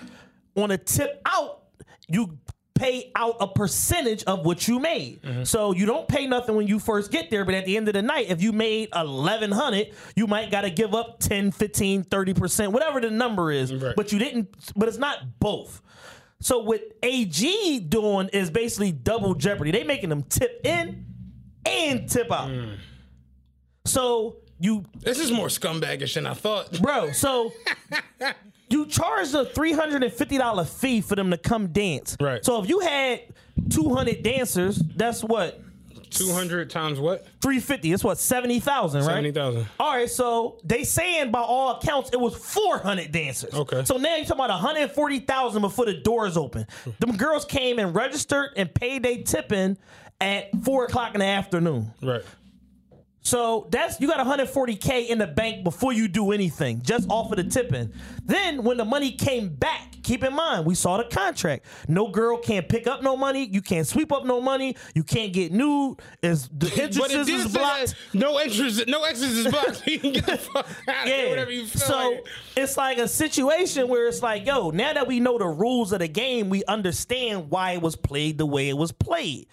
On 0.55 0.71
a 0.71 0.77
tip 0.77 1.21
out, 1.25 1.63
you 2.07 2.37
pay 2.73 3.11
out 3.15 3.35
a 3.41 3.47
percentage 3.47 4.23
of 4.23 4.45
what 4.45 4.67
you 4.67 4.79
made. 4.79 5.19
So 5.43 5.73
you 5.73 5.85
don't 5.85 6.07
pay 6.07 6.25
nothing 6.25 6.55
when 6.55 6.67
you 6.67 6.79
first 6.79 7.11
get 7.11 7.29
there, 7.29 7.43
but 7.45 7.53
at 7.53 7.65
the 7.65 7.75
end 7.77 7.87
of 7.89 7.93
the 7.95 8.01
night, 8.01 8.27
if 8.29 8.41
you 8.41 8.51
made 8.53 8.89
1100, 8.93 9.91
you 10.15 10.25
might 10.25 10.49
got 10.49 10.61
to 10.61 10.69
give 10.69 10.95
up 10.95 11.19
10, 11.19 11.51
15, 11.51 12.05
30%, 12.05 12.71
whatever 12.71 12.99
the 13.01 13.11
number 13.11 13.51
is, 13.51 13.73
Right. 13.73 13.93
but 13.95 14.11
you 14.13 14.19
didn't 14.19 14.55
but 14.75 14.87
it's 14.87 14.97
not 14.97 15.39
both. 15.39 15.81
So 16.39 16.59
what 16.59 16.81
AG 17.03 17.79
doing 17.89 18.29
is 18.29 18.49
basically 18.49 18.91
double 18.91 19.33
jeopardy. 19.35 19.71
They 19.71 19.83
making 19.83 20.09
them 20.09 20.23
tip 20.23 20.61
in 20.65 21.05
and 21.65 22.09
tip 22.09 22.31
out. 22.31 22.49
Mm. 22.49 22.77
So 23.85 24.37
you, 24.59 24.85
This 24.99 25.19
is 25.19 25.31
more 25.31 25.47
scumbagish 25.47 26.13
than 26.15 26.25
I 26.25 26.33
thought. 26.33 26.81
bro. 26.81 27.11
So 27.11 27.51
you 28.69 28.85
charge 28.85 29.33
a 29.33 29.45
three 29.45 29.73
hundred 29.73 30.03
and 30.03 30.13
fifty 30.13 30.37
dollar 30.37 30.65
fee 30.65 31.01
for 31.01 31.15
them 31.15 31.31
to 31.31 31.37
come 31.37 31.67
dance. 31.67 32.15
Right. 32.19 32.43
So 32.43 32.61
if 32.63 32.69
you 32.69 32.79
had 32.79 33.21
two 33.69 33.93
hundred 33.93 34.23
dancers, 34.23 34.77
that's 34.77 35.23
what 35.23 35.59
Two 36.13 36.31
hundred 36.31 36.69
times 36.69 36.99
what? 36.99 37.25
350. 37.41 37.89
That's 37.89 38.03
what, 38.03 38.19
70,000, 38.19 38.99
right? 38.99 39.05
Seventy 39.07 39.31
thousand. 39.31 39.65
All 39.79 39.95
right, 39.95 40.07
so 40.07 40.59
they 40.63 40.83
saying 40.83 41.31
by 41.31 41.39
all 41.39 41.77
accounts 41.77 42.11
it 42.13 42.19
was 42.19 42.35
400 42.35 43.11
dancers. 43.11 43.51
Okay. 43.51 43.83
So 43.83 43.97
now 43.97 44.15
you're 44.17 44.25
talking 44.25 44.45
about 44.45 44.51
140,000 44.51 45.61
before 45.61 45.85
the 45.85 45.95
doors 45.95 46.37
open. 46.37 46.67
Hmm. 46.83 46.91
Them 46.99 47.17
girls 47.17 47.45
came 47.45 47.79
and 47.79 47.95
registered 47.95 48.51
and 48.55 48.71
paid 48.71 49.01
they 49.01 49.23
tipping 49.23 49.75
at 50.23 50.63
four 50.63 50.85
o'clock 50.85 51.13
in 51.13 51.19
the 51.19 51.25
afternoon. 51.25 51.93
Right. 52.01 52.21
So 53.25 53.67
that's 53.71 54.01
you 54.01 54.07
got 54.09 54.19
140k 54.25 55.07
in 55.07 55.17
the 55.17 55.27
bank 55.27 55.63
before 55.63 55.93
you 55.93 56.09
do 56.09 56.33
anything, 56.33 56.81
just 56.81 57.09
off 57.09 57.31
of 57.31 57.37
the 57.37 57.45
tipping. 57.45 57.93
Then 58.25 58.63
when 58.63 58.75
the 58.75 58.83
money 58.83 59.13
came 59.13 59.47
back, 59.47 59.93
keep 60.03 60.25
in 60.25 60.33
mind 60.35 60.65
we 60.65 60.75
saw 60.75 60.97
the 60.97 61.05
contract. 61.05 61.65
No 61.87 62.09
girl 62.09 62.37
can't 62.37 62.67
pick 62.67 62.85
up 62.85 63.01
no 63.01 63.15
money. 63.15 63.45
You 63.49 63.61
can't 63.61 63.87
sweep 63.87 64.11
up 64.11 64.25
no 64.25 64.41
money. 64.41 64.75
You 64.93 65.03
can't 65.03 65.31
get 65.31 65.53
nude. 65.53 66.01
Is 66.21 66.49
the 66.49 66.65
But 66.67 66.77
it 66.77 66.79
entrances 66.97 67.25
did 67.27 67.45
is 67.45 67.53
blocked. 67.53 67.95
no 68.13 68.37
entrance, 68.39 68.85
no 68.87 69.03
exits 69.05 69.31
is 69.31 69.47
blocked. 69.47 69.87
you 69.87 69.99
can 69.99 70.11
get 70.11 70.25
the 70.25 70.37
fuck 70.37 70.67
out. 70.89 71.07
Yeah. 71.07 71.29
Whatever 71.29 71.51
you 71.51 71.65
feel 71.65 71.79
so 71.81 72.09
like. 72.11 72.25
it's 72.57 72.75
like 72.75 72.97
a 72.97 73.07
situation 73.07 73.87
where 73.87 74.05
it's 74.09 74.21
like, 74.21 74.45
yo, 74.45 74.71
now 74.71 74.91
that 74.91 75.07
we 75.07 75.21
know 75.21 75.37
the 75.37 75.47
rules 75.47 75.93
of 75.93 75.99
the 75.99 76.09
game, 76.09 76.49
we 76.49 76.65
understand 76.65 77.49
why 77.49 77.71
it 77.71 77.81
was 77.81 77.95
played 77.95 78.37
the 78.37 78.45
way 78.45 78.67
it 78.67 78.75
was 78.77 78.91
played. 78.91 79.47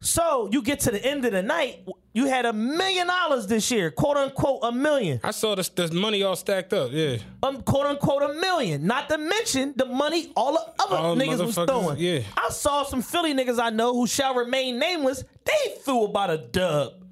So 0.00 0.48
you 0.52 0.62
get 0.62 0.80
to 0.80 0.92
the 0.92 1.04
end 1.04 1.24
of 1.24 1.32
the 1.32 1.42
night, 1.42 1.84
you 2.14 2.26
had 2.26 2.46
a 2.46 2.52
million 2.52 3.08
dollars 3.08 3.48
this 3.48 3.68
year, 3.70 3.90
quote 3.90 4.16
unquote, 4.16 4.60
a 4.62 4.70
million, 4.70 5.18
I 5.24 5.32
saw 5.32 5.56
this, 5.56 5.68
this 5.70 5.92
money 5.92 6.22
all 6.22 6.36
stacked 6.36 6.72
up. 6.72 6.90
Yeah. 6.92 7.16
um, 7.42 7.62
quote 7.62 7.86
unquote, 7.86 8.22
a 8.22 8.34
million. 8.34 8.86
Not 8.86 9.08
to 9.08 9.18
mention 9.18 9.74
the 9.76 9.86
money 9.86 10.32
all 10.36 10.52
the 10.52 10.84
other 10.84 10.96
All 10.96 11.16
niggas 11.16 11.44
was 11.44 11.54
throwing. 11.56 11.98
yeah. 11.98 12.20
I 12.36 12.50
saw 12.50 12.84
some 12.84 13.02
Philly 13.02 13.34
niggas 13.34 13.58
I 13.60 13.70
know 13.70 13.92
who 13.92 14.06
shall 14.06 14.34
remain 14.36 14.78
nameless. 14.78 15.24
They 15.44 15.74
threw 15.84 16.04
about 16.04 16.30
a 16.30 16.38
dub. 16.38 17.04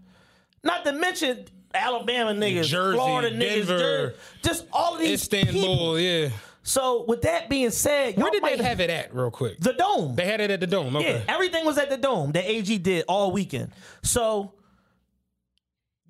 Not 0.62 0.84
to 0.84 0.92
mention 0.92 1.44
Alabama 1.74 2.30
niggas, 2.32 2.64
Jersey, 2.66 2.96
Florida 2.98 3.30
niggas, 3.36 3.66
Denver, 3.66 3.78
Jer- 3.78 4.14
just 4.42 4.64
all 4.72 4.94
of 4.94 5.00
these 5.00 5.26
people. 5.28 5.98
Yeah. 5.98 6.28
So 6.68 7.04
with 7.06 7.22
that 7.22 7.48
being 7.48 7.70
said, 7.70 8.16
Where 8.16 8.28
did 8.32 8.42
they 8.42 8.56
have 8.56 8.80
it 8.80 8.90
at, 8.90 9.14
real 9.14 9.30
quick? 9.30 9.60
the 9.60 9.72
dome? 9.72 10.16
They 10.16 10.24
had 10.26 10.40
it 10.40 10.50
at 10.50 10.58
the 10.58 10.66
dome. 10.66 10.96
yeah, 11.00 11.20
everything 11.28 11.64
was 11.64 11.78
at 11.78 11.90
the 11.90 11.96
dome 11.96 12.32
that 12.32 12.44
AG 12.44 12.76
did 12.78 13.04
all 13.06 13.30
weekend. 13.30 13.70
So 14.02 14.52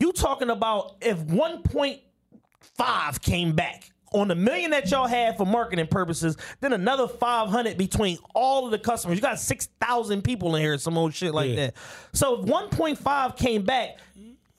you 0.00 0.12
talking 0.12 0.48
about 0.48 0.96
if 1.02 1.18
1.5 1.18 3.20
came 3.20 3.54
back 3.54 3.90
on 4.14 4.28
the 4.28 4.34
million 4.34 4.70
that 4.70 4.90
y'all 4.90 5.06
had 5.06 5.36
for 5.36 5.44
marketing 5.44 5.88
purposes, 5.88 6.38
then 6.60 6.72
another 6.72 7.06
500 7.06 7.76
between 7.76 8.16
all 8.34 8.64
of 8.64 8.70
the 8.70 8.78
customers. 8.78 9.18
You 9.18 9.22
got 9.22 9.38
6,000 9.38 10.22
people 10.22 10.56
in 10.56 10.62
here, 10.62 10.78
some 10.78 10.96
old 10.96 11.12
shit 11.12 11.34
like 11.34 11.50
Yeah. 11.50 11.56
that. 11.56 11.74
So 12.14 12.40
if 12.40 12.46
1.5 12.46 13.36
came 13.36 13.62
back, 13.62 13.98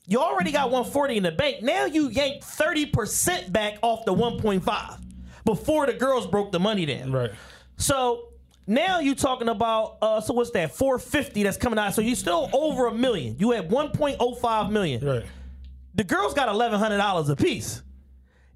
you 0.05 0.19
already 0.19 0.51
got 0.51 0.65
140 0.69 1.17
in 1.17 1.23
the 1.23 1.31
bank. 1.31 1.63
Now 1.63 1.85
you 1.85 2.09
yank 2.09 2.43
30% 2.43 3.51
back 3.51 3.79
off 3.81 4.05
the 4.05 4.13
1.5 4.13 4.99
before 5.47 5.87
the 5.87 5.93
girls 5.93 6.27
broke 6.27 6.51
the 6.51 6.59
money 6.59 6.85
down. 6.85 7.11
Right. 7.11 7.31
So 7.77 8.29
now 8.67 8.99
you're 8.99 9.15
talking 9.15 9.47
about 9.49 9.97
uh 10.01 10.19
so 10.21 10.33
what's 10.33 10.51
that 10.51 10.75
450 10.75 11.41
that's 11.43 11.55
coming 11.57 11.79
out 11.79 11.93
so 11.93 12.01
you're 12.01 12.17
still 12.17 12.49
over 12.53 12.87
a 12.87 12.93
million 12.93 13.35
you 13.39 13.51
had 13.51 13.69
1.05 13.69 14.71
million 14.71 15.05
Right. 15.05 15.25
the 15.95 16.03
girls 16.03 16.33
got 16.33 16.49
$1100 16.49 17.29
a 17.29 17.35
piece 17.37 17.81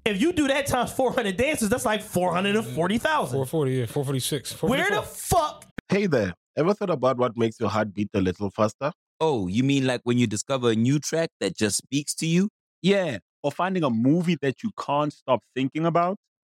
if 0.04 0.20
you 0.20 0.34
do 0.34 0.46
that 0.48 0.66
times 0.66 0.92
400 0.92 1.34
dances 1.38 1.70
that's 1.70 1.86
like 1.86 2.02
440000 2.02 3.00
440, 3.00 3.72
yeah, 3.72 3.86
446. 3.86 4.62
where 4.62 4.90
the 4.90 5.00
fuck 5.02 5.64
Hey 5.88 6.06
there, 6.06 6.34
ever 6.58 6.74
thought 6.74 6.90
about 6.90 7.16
what 7.16 7.34
makes 7.36 7.58
your 7.60 7.68
heart 7.70 7.94
beat 7.94 8.08
a 8.14 8.20
little 8.20 8.50
faster? 8.50 8.92
Oh, 9.20 9.46
you 9.46 9.62
mean 9.62 9.86
like 9.86 10.00
when 10.04 10.18
you 10.18 10.26
discover 10.26 10.70
a 10.70 10.74
new 10.74 10.98
track 10.98 11.28
that 11.40 11.56
just 11.56 11.76
speaks 11.78 12.14
to 12.16 12.26
you? 12.26 12.48
Yeah, 12.82 13.18
or 13.42 13.50
finding 13.52 13.84
a 13.84 13.90
movie 13.90 14.36
that 14.42 14.62
you 14.62 14.70
can't 14.78 15.12
stop 15.12 15.40
thinking 15.54 15.84
about. 15.86 16.16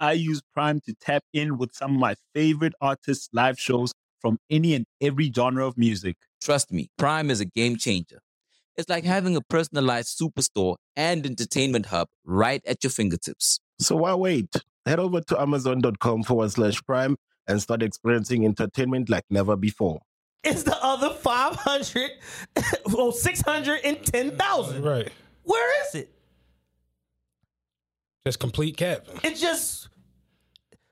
I 0.00 0.12
use 0.12 0.42
Prime 0.52 0.80
to 0.86 0.94
tap 1.00 1.22
in 1.32 1.58
with 1.58 1.74
some 1.74 1.94
of 1.94 2.00
my 2.00 2.14
favorite 2.34 2.74
artists' 2.80 3.28
live 3.32 3.58
shows 3.58 3.92
from 4.20 4.38
any 4.50 4.74
and 4.74 4.86
every 5.00 5.30
genre 5.34 5.66
of 5.66 5.76
music. 5.78 6.16
Trust 6.42 6.72
me, 6.72 6.88
Prime 6.98 7.30
is 7.30 7.40
a 7.40 7.44
game 7.44 7.76
changer. 7.76 8.18
It's 8.76 8.88
like 8.90 9.04
having 9.04 9.36
a 9.36 9.40
personalized 9.40 10.18
superstore 10.18 10.76
and 10.96 11.24
entertainment 11.24 11.86
hub 11.86 12.08
right 12.24 12.60
at 12.66 12.84
your 12.84 12.90
fingertips. 12.90 13.58
So 13.80 13.96
why 13.96 14.14
wait? 14.14 14.54
Head 14.84 14.98
over 14.98 15.20
to 15.22 15.40
amazon.com 15.40 16.24
forward 16.24 16.50
slash 16.50 16.82
prime 16.82 17.16
and 17.48 17.60
start 17.62 17.82
experiencing 17.82 18.44
entertainment 18.44 19.08
like 19.08 19.24
never 19.30 19.56
before. 19.56 20.00
is 20.44 20.64
the 20.64 20.76
other 20.84 21.10
500 21.10 22.10
or 22.96 23.12
610000 23.14 24.82
Right. 24.82 25.10
where 25.42 25.86
is 25.88 25.94
it 25.94 26.10
Just 28.26 28.40
complete 28.40 28.76
cap. 28.76 29.06
it 29.22 29.36
just 29.36 29.88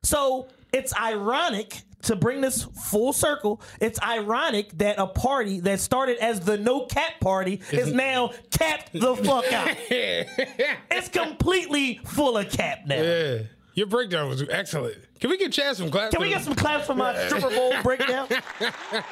so 0.04 0.46
it's 0.72 0.94
ironic 0.96 1.82
to 2.02 2.14
bring 2.14 2.40
this 2.40 2.62
full 2.62 3.12
circle 3.12 3.60
it's 3.80 4.00
ironic 4.02 4.70
that 4.78 4.98
a 5.00 5.06
party 5.08 5.58
that 5.60 5.80
started 5.80 6.16
as 6.18 6.38
the 6.40 6.56
no 6.56 6.86
cap 6.86 7.18
party 7.20 7.60
is 7.72 7.92
now 8.06 8.30
capped 8.52 8.92
the 8.92 9.16
fuck 9.16 9.52
out 9.52 9.68
it's 9.90 11.08
completely 11.08 12.00
full 12.04 12.36
of 12.38 12.48
cap 12.50 12.80
now 12.86 13.02
Yeah. 13.02 13.38
Your 13.76 13.88
breakdown 13.88 14.28
was 14.28 14.40
excellent. 14.48 14.96
Can 15.18 15.30
we 15.30 15.36
get 15.36 15.50
Chad 15.50 15.74
some 15.76 15.90
claps? 15.90 16.12
can 16.14 16.22
we 16.22 16.28
get 16.28 16.44
some 16.44 16.54
claps 16.54 16.86
for 16.86 16.94
my 16.94 17.26
stripper 17.26 17.50
bowl 17.50 17.72
breakdown 17.82 18.28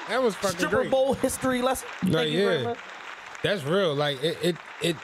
That 0.08 0.22
was 0.22 0.36
fucking 0.36 0.58
stripper 0.58 0.76
great. 0.82 0.90
bowl 0.92 1.14
history 1.14 1.60
lesson 1.62 1.88
No, 2.04 2.18
Thank 2.18 2.32
very 2.32 2.62
yeah. 2.62 2.74
That's 3.42 3.64
real. 3.64 3.92
Like 3.96 4.22
it, 4.22 4.38
it, 4.40 4.56
it. 4.80 4.96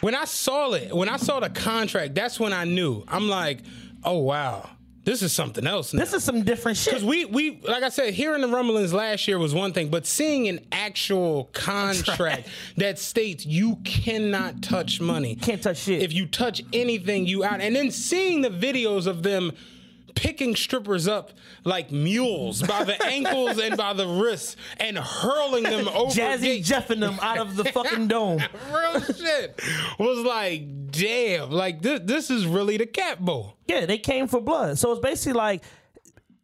When 0.00 0.14
I 0.14 0.24
saw 0.24 0.72
it, 0.72 0.94
when 0.94 1.08
I 1.08 1.16
saw 1.16 1.40
the 1.40 1.50
contract, 1.50 2.14
that's 2.14 2.38
when 2.38 2.52
I 2.52 2.64
knew. 2.64 3.04
I'm 3.08 3.28
like, 3.28 3.60
oh 4.04 4.18
wow, 4.18 4.68
this 5.06 5.22
is 5.22 5.32
something 5.32 5.66
else. 5.66 5.94
Now. 5.94 6.00
this 6.00 6.12
is 6.12 6.24
some 6.24 6.42
different 6.42 6.76
shit 6.76 6.94
Because 6.94 7.04
we, 7.04 7.24
we, 7.26 7.60
like 7.62 7.84
I 7.84 7.90
said, 7.90 8.12
hearing 8.12 8.40
the 8.40 8.48
rumblings 8.48 8.92
last 8.92 9.28
year 9.28 9.38
was 9.38 9.54
one 9.54 9.72
thing, 9.72 9.88
but 9.88 10.04
seeing 10.04 10.48
an 10.48 10.66
actual 10.72 11.44
contract 11.52 12.48
that 12.76 12.98
states 12.98 13.46
you 13.46 13.76
cannot 13.84 14.62
touch 14.62 15.00
money, 15.00 15.36
Can't 15.36 15.62
touch 15.62 15.78
shit. 15.78 16.02
If 16.02 16.12
you 16.12 16.26
touch 16.26 16.62
anything, 16.72 17.24
you 17.26 17.44
out. 17.44 17.60
And 17.60 17.74
then 17.76 17.92
seeing 17.92 18.42
the 18.42 18.50
videos 18.50 19.06
of 19.06 19.22
them 19.22 19.52
picking 20.16 20.56
strippers 20.56 21.06
up 21.06 21.30
like 21.62 21.92
mules 21.92 22.62
by 22.62 22.82
the 22.82 23.00
ankles 23.06 23.58
and 23.58 23.76
by 23.76 23.92
the 23.92 24.06
wrists 24.06 24.56
and 24.78 24.98
hurling 24.98 25.62
them 25.62 25.86
over. 25.88 26.10
Jazzy. 26.10 26.66
Jeffing 26.66 26.98
them 26.98 27.18
out 27.22 27.38
of 27.38 27.54
the 27.54 27.64
fucking 27.66 28.08
dome. 28.08 28.42
Real 28.72 29.00
shit 29.00 29.60
was 29.98 30.24
like, 30.24 30.90
damn, 30.90 31.50
like 31.50 31.82
this, 31.82 32.00
this 32.04 32.30
is 32.30 32.46
really 32.46 32.76
the 32.76 32.86
cat 32.86 33.24
bowl. 33.24 33.56
Yeah, 33.66 33.86
they 33.86 33.98
came 33.98 34.26
for 34.26 34.40
blood. 34.40 34.78
So 34.78 34.90
it's 34.90 35.00
basically 35.00 35.34
like 35.34 35.62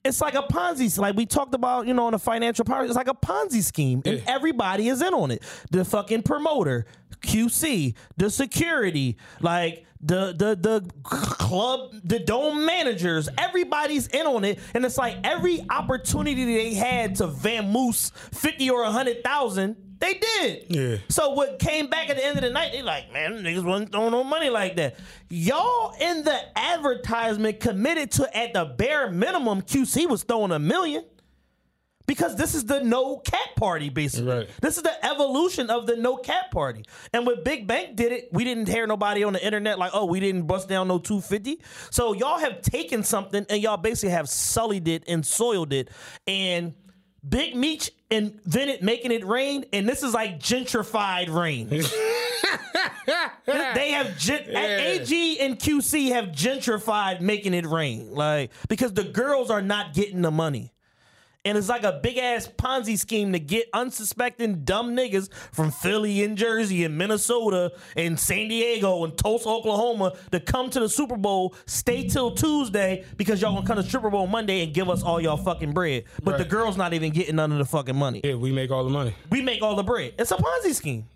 it's 0.04 0.20
like 0.20 0.34
a 0.34 0.42
Ponzi. 0.42 0.96
Like 0.98 1.16
we 1.16 1.26
talked 1.26 1.54
about, 1.54 1.86
you 1.86 1.94
know, 1.94 2.06
on 2.06 2.12
the 2.12 2.18
financial 2.18 2.64
power. 2.64 2.84
It's 2.84 2.94
like 2.94 3.08
a 3.08 3.14
Ponzi 3.14 3.62
scheme, 3.62 4.02
and 4.04 4.22
everybody 4.26 4.88
is 4.88 5.00
in 5.00 5.14
on 5.14 5.30
it. 5.30 5.42
The 5.70 5.84
fucking 5.84 6.22
promoter, 6.22 6.86
QC, 7.20 7.94
the 8.16 8.30
security, 8.30 9.16
like 9.40 9.86
the 10.02 10.32
the 10.32 10.56
the 10.56 10.90
club, 11.02 11.94
the 12.04 12.18
dome 12.18 12.66
managers. 12.66 13.28
Everybody's 13.38 14.08
in 14.08 14.26
on 14.26 14.44
it, 14.44 14.58
and 14.74 14.84
it's 14.84 14.98
like 14.98 15.16
every 15.24 15.64
opportunity 15.70 16.44
they 16.44 16.74
had 16.74 17.16
to 17.16 17.28
vamoose 17.28 18.12
fifty 18.34 18.68
or 18.70 18.82
a 18.82 18.90
hundred 18.90 19.22
thousand. 19.22 19.76
They 20.00 20.14
did. 20.14 20.66
Yeah. 20.68 20.96
So 21.08 21.30
what 21.30 21.60
came 21.60 21.88
back 21.88 22.10
at 22.10 22.16
the 22.16 22.26
end 22.26 22.36
of 22.36 22.42
the 22.42 22.50
night, 22.50 22.72
they 22.72 22.82
like, 22.82 23.12
man, 23.12 23.34
niggas 23.34 23.62
wasn't 23.62 23.92
throwing 23.92 24.10
no 24.10 24.24
money 24.24 24.50
like 24.50 24.74
that. 24.74 24.96
Y'all 25.30 25.94
in 26.00 26.24
the 26.24 26.58
advertisement 26.58 27.60
committed 27.60 28.10
to 28.12 28.36
at 28.36 28.52
the 28.52 28.64
bare 28.64 29.12
minimum, 29.12 29.62
QC 29.62 30.08
was 30.08 30.24
throwing 30.24 30.50
a 30.50 30.58
million. 30.58 31.04
Because 32.12 32.36
this 32.36 32.54
is 32.54 32.66
the 32.66 32.80
no 32.82 33.16
cap 33.16 33.56
party, 33.56 33.88
basically. 33.88 34.30
Right. 34.30 34.48
This 34.60 34.76
is 34.76 34.82
the 34.82 35.02
evolution 35.02 35.70
of 35.70 35.86
the 35.86 35.96
no 35.96 36.18
cap 36.18 36.50
party. 36.50 36.84
And 37.14 37.26
when 37.26 37.42
Big 37.42 37.66
Bank 37.66 37.96
did 37.96 38.12
it, 38.12 38.28
we 38.32 38.44
didn't 38.44 38.68
hear 38.68 38.86
nobody 38.86 39.24
on 39.24 39.32
the 39.32 39.42
internet 39.42 39.78
like, 39.78 39.92
oh, 39.94 40.04
we 40.04 40.20
didn't 40.20 40.42
bust 40.42 40.68
down 40.68 40.88
no 40.88 40.98
250. 40.98 41.62
So 41.90 42.12
y'all 42.12 42.38
have 42.38 42.60
taken 42.60 43.02
something 43.02 43.46
and 43.48 43.62
y'all 43.62 43.78
basically 43.78 44.10
have 44.10 44.28
sullied 44.28 44.88
it 44.88 45.04
and 45.08 45.24
soiled 45.24 45.72
it. 45.72 45.88
And 46.26 46.74
Big 47.26 47.56
Meech 47.56 47.90
invented 48.10 48.82
making 48.82 49.10
it 49.12 49.24
rain, 49.24 49.64
and 49.72 49.88
this 49.88 50.02
is 50.02 50.12
like 50.12 50.38
gentrified 50.38 51.32
rain. 51.32 51.68
they 53.06 53.92
have 53.92 54.18
gen- 54.18 54.54
AG 54.54 55.40
and 55.40 55.58
QC 55.58 56.10
have 56.10 56.26
gentrified 56.26 57.20
making 57.20 57.54
it 57.54 57.64
rain, 57.64 58.12
like 58.12 58.50
because 58.68 58.92
the 58.92 59.04
girls 59.04 59.50
are 59.50 59.62
not 59.62 59.94
getting 59.94 60.20
the 60.20 60.30
money. 60.30 60.72
And 61.44 61.58
it's 61.58 61.68
like 61.68 61.82
a 61.82 61.98
big 62.00 62.18
ass 62.18 62.48
Ponzi 62.56 62.96
scheme 62.96 63.32
to 63.32 63.40
get 63.40 63.68
unsuspecting 63.72 64.62
dumb 64.64 64.94
niggas 64.96 65.32
from 65.50 65.72
Philly 65.72 66.22
and 66.22 66.38
Jersey 66.38 66.84
and 66.84 66.96
Minnesota 66.96 67.72
and 67.96 68.18
San 68.18 68.46
Diego 68.46 69.02
and 69.04 69.18
Tulsa, 69.18 69.48
Oklahoma 69.48 70.12
to 70.30 70.38
come 70.38 70.70
to 70.70 70.78
the 70.78 70.88
Super 70.88 71.16
Bowl, 71.16 71.56
stay 71.66 72.06
till 72.06 72.30
Tuesday 72.32 73.04
because 73.16 73.42
y'all 73.42 73.54
gonna 73.54 73.66
come 73.66 73.76
to 73.76 73.82
Super 73.82 74.08
Bowl 74.08 74.28
Monday 74.28 74.62
and 74.62 74.72
give 74.72 74.88
us 74.88 75.02
all 75.02 75.20
y'all 75.20 75.36
fucking 75.36 75.72
bread. 75.72 76.04
But 76.22 76.38
the 76.38 76.44
girls 76.44 76.76
not 76.76 76.92
even 76.92 77.10
getting 77.10 77.36
none 77.36 77.50
of 77.50 77.58
the 77.58 77.64
fucking 77.64 77.96
money. 77.96 78.20
Yeah, 78.22 78.36
we 78.36 78.52
make 78.52 78.70
all 78.70 78.84
the 78.84 78.90
money. 78.90 79.14
We 79.30 79.42
make 79.42 79.62
all 79.62 79.74
the 79.74 79.82
bread. 79.82 80.14
It's 80.18 80.30
a 80.30 80.36
Ponzi 80.36 80.74
scheme. 80.74 81.06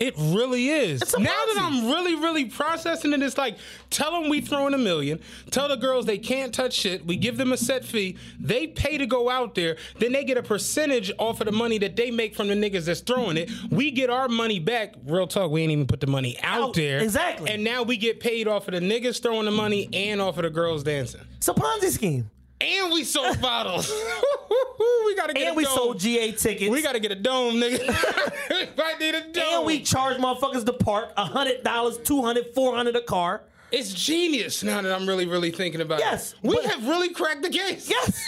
It 0.00 0.14
really 0.16 0.70
is. 0.70 1.02
Now 1.18 1.24
that 1.24 1.56
I'm 1.60 1.86
really, 1.86 2.14
really 2.14 2.46
processing 2.46 3.12
it, 3.12 3.22
it's 3.22 3.36
like 3.36 3.58
tell 3.90 4.12
them 4.18 4.30
we 4.30 4.40
throwing 4.40 4.72
a 4.72 4.78
million. 4.78 5.20
Tell 5.50 5.68
the 5.68 5.76
girls 5.76 6.06
they 6.06 6.16
can't 6.16 6.54
touch 6.54 6.72
shit. 6.72 7.04
We 7.06 7.16
give 7.16 7.36
them 7.36 7.52
a 7.52 7.58
set 7.58 7.84
fee. 7.84 8.16
They 8.40 8.66
pay 8.66 8.96
to 8.96 9.04
go 9.04 9.28
out 9.28 9.54
there. 9.54 9.76
Then 9.98 10.12
they 10.12 10.24
get 10.24 10.38
a 10.38 10.42
percentage 10.42 11.12
off 11.18 11.42
of 11.42 11.46
the 11.46 11.52
money 11.52 11.76
that 11.78 11.96
they 11.96 12.10
make 12.10 12.34
from 12.34 12.48
the 12.48 12.54
niggas 12.54 12.86
that's 12.86 13.00
throwing 13.00 13.36
it. 13.36 13.50
We 13.70 13.90
get 13.90 14.08
our 14.08 14.28
money 14.28 14.58
back. 14.58 14.94
Real 15.04 15.26
talk, 15.26 15.50
we 15.50 15.60
ain't 15.62 15.72
even 15.72 15.86
put 15.86 16.00
the 16.00 16.06
money 16.06 16.38
out, 16.42 16.68
Out, 16.68 16.74
there. 16.74 17.00
exactly. 17.00 17.50
And 17.50 17.62
now 17.62 17.82
we 17.82 17.98
get 17.98 18.20
paid 18.20 18.48
off 18.48 18.68
of 18.68 18.72
the 18.74 18.80
niggas 18.80 19.22
throwing 19.22 19.44
the 19.44 19.50
money 19.50 19.90
and 19.92 20.18
off 20.20 20.38
of 20.38 20.44
the 20.44 20.50
girls 20.50 20.82
dancing. 20.82 21.20
It's 21.36 21.48
a 21.48 21.52
Ponzi 21.52 21.90
scheme. 21.90 22.30
And 22.60 22.92
we 22.92 23.04
sold 23.04 23.40
bottles. 23.42 23.90
we 25.06 25.14
gotta 25.14 25.32
get 25.32 25.48
And 25.48 25.56
we 25.56 25.64
dome. 25.64 25.74
sold 25.74 25.98
GA 26.00 26.32
tickets. 26.32 26.70
We 26.70 26.82
gotta 26.82 27.00
get 27.00 27.12
a 27.12 27.16
dome, 27.16 27.54
nigga. 27.54 27.86
might 28.76 28.98
need 29.00 29.14
a 29.14 29.22
dome. 29.32 29.44
and 29.58 29.66
we 29.66 29.80
charge 29.80 30.16
motherfuckers 30.18 30.64
to 30.66 30.72
park 30.72 31.14
$100, 31.16 31.62
$200, 31.62 32.52
$400 32.54 32.96
a 32.96 33.00
car. 33.02 33.42
It's 33.72 33.92
genius 33.94 34.62
now 34.64 34.80
that 34.82 34.92
I'm 34.92 35.06
really, 35.06 35.26
really 35.26 35.50
thinking 35.50 35.80
about 35.80 36.00
Yes, 36.00 36.32
it. 36.32 36.38
Yes. 36.42 36.54
We 36.54 36.68
have 36.68 36.88
really 36.88 37.10
cracked 37.10 37.42
the 37.42 37.50
case. 37.50 37.88
Yes. 37.88 38.20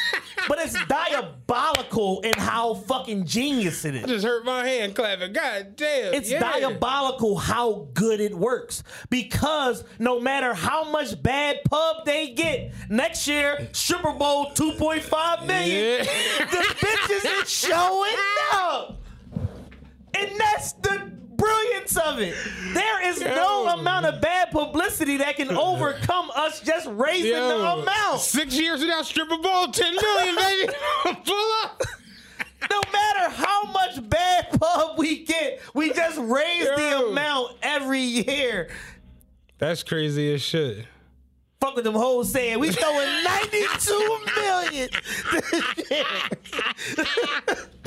but 0.48 0.58
it's 0.60 0.76
diabolical 0.88 2.20
in 2.20 2.32
how 2.36 2.74
fucking 2.74 3.26
genius 3.26 3.84
it 3.84 3.94
is. 3.96 4.04
I 4.04 4.06
just 4.06 4.24
hurt 4.24 4.44
my 4.44 4.66
hand 4.66 4.94
clapping. 4.94 5.32
God 5.32 5.74
damn. 5.76 6.14
It's 6.14 6.30
yeah. 6.30 6.38
diabolical 6.40 7.36
how 7.36 7.88
good 7.94 8.20
it 8.20 8.34
works 8.34 8.82
because 9.10 9.84
no 9.98 10.20
matter 10.20 10.54
how 10.54 10.84
much 10.90 11.20
bad 11.22 11.58
pub 11.68 12.04
they 12.04 12.30
get, 12.30 12.72
next 12.88 13.26
year, 13.26 13.68
Super 13.72 14.12
Bowl 14.12 14.46
2.5 14.52 15.46
million, 15.46 16.04
Yeah. 16.06 16.44
the 16.50 16.74
bitches 16.86 17.42
is 17.42 17.50
showing 17.50 18.12
up. 18.52 18.98
And 20.14 20.30
that's 20.38 20.72
the 20.74 21.10
brilliance 21.42 21.96
of 21.96 22.20
it. 22.20 22.34
There 22.72 23.08
is 23.08 23.20
no 23.20 23.68
amount 23.68 24.06
of 24.06 24.20
bad 24.20 24.50
publicity 24.50 25.16
that 25.18 25.36
can 25.36 25.50
overcome 25.50 26.30
us 26.34 26.60
just 26.60 26.86
raising 26.90 27.32
the 27.32 27.72
amount. 27.72 28.20
Six 28.20 28.58
years 28.58 28.80
without 28.80 29.04
stripper 29.06 29.38
ball, 29.38 29.68
10 29.70 29.94
million, 29.94 30.36
baby. 30.36 30.72
Pull 31.24 31.52
up. 31.64 31.82
No 32.70 32.80
matter 32.92 33.30
how 33.30 33.64
much 33.72 34.08
bad 34.08 34.48
pub 34.60 34.96
we 34.98 35.24
get, 35.24 35.60
we 35.74 35.92
just 35.92 36.18
raise 36.18 36.64
the 36.64 37.06
amount 37.08 37.56
every 37.62 38.00
year. 38.00 38.70
That's 39.58 39.82
crazy 39.82 40.32
as 40.34 40.42
shit. 40.42 40.86
Fuck 41.60 41.76
with 41.76 41.84
them 41.84 41.94
hoes 41.94 42.32
saying 42.32 42.58
we 42.60 42.70
throwing 42.70 43.08
92 43.24 44.18
million. 44.36 44.88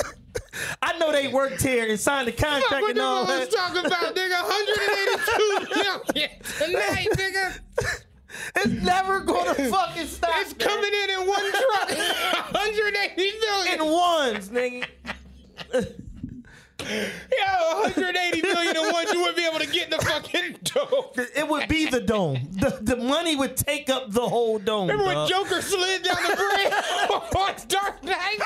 I 0.82 0.98
know 0.98 1.12
they 1.12 1.28
worked 1.28 1.62
here 1.62 1.88
and 1.90 2.00
signed 2.00 2.28
the 2.28 2.32
contract 2.32 2.82
What 2.82 2.92
and 2.92 3.00
all 3.00 3.26
fuck 3.26 3.40
was 3.40 3.50
that. 3.50 3.58
talking 3.58 3.86
about, 3.86 4.16
nigga? 4.16 4.42
182 5.70 5.76
million 5.76 6.30
tonight, 6.60 7.08
nigga. 7.12 7.60
It's 8.58 8.84
never 8.84 9.22
gonna 9.22 9.54
fucking 9.54 10.08
stop. 10.08 10.32
It's 10.42 10.54
coming 10.54 10.92
in 11.04 11.10
in 11.22 11.28
one 11.28 11.52
truck. 11.52 11.90
180 12.52 13.40
million. 13.40 13.82
in 13.82 13.86
ones, 13.92 14.50
nigga. 14.50 14.86
Yo, 16.82 17.82
180 17.82 18.42
million 18.42 18.76
in 18.76 18.92
one, 18.92 19.08
you 19.12 19.20
wouldn't 19.20 19.38
be 19.38 19.46
able 19.46 19.60
to 19.60 19.68
get 19.68 19.86
in 19.86 19.90
the 19.98 20.06
fucking 20.06 20.58
dope. 20.64 21.18
It 21.18 21.48
would 21.48 21.68
be 21.68 21.88
the 21.90 22.02
dome. 22.02 22.48
The, 22.52 22.78
the 22.82 22.98
money 22.98 23.36
would 23.36 23.58
take 23.58 23.90
up 23.90 24.12
the 24.12 24.28
whole 24.28 24.60
dome. 24.60 24.88
Remember 24.90 25.06
when 25.06 25.16
dog. 25.16 25.30
Joker 25.30 25.62
slid 25.62 26.04
down 26.04 26.18
the 26.30 26.36
bridge 26.36 26.74
on 27.36 27.56
Dark 27.68 28.04
Knight? 28.04 28.40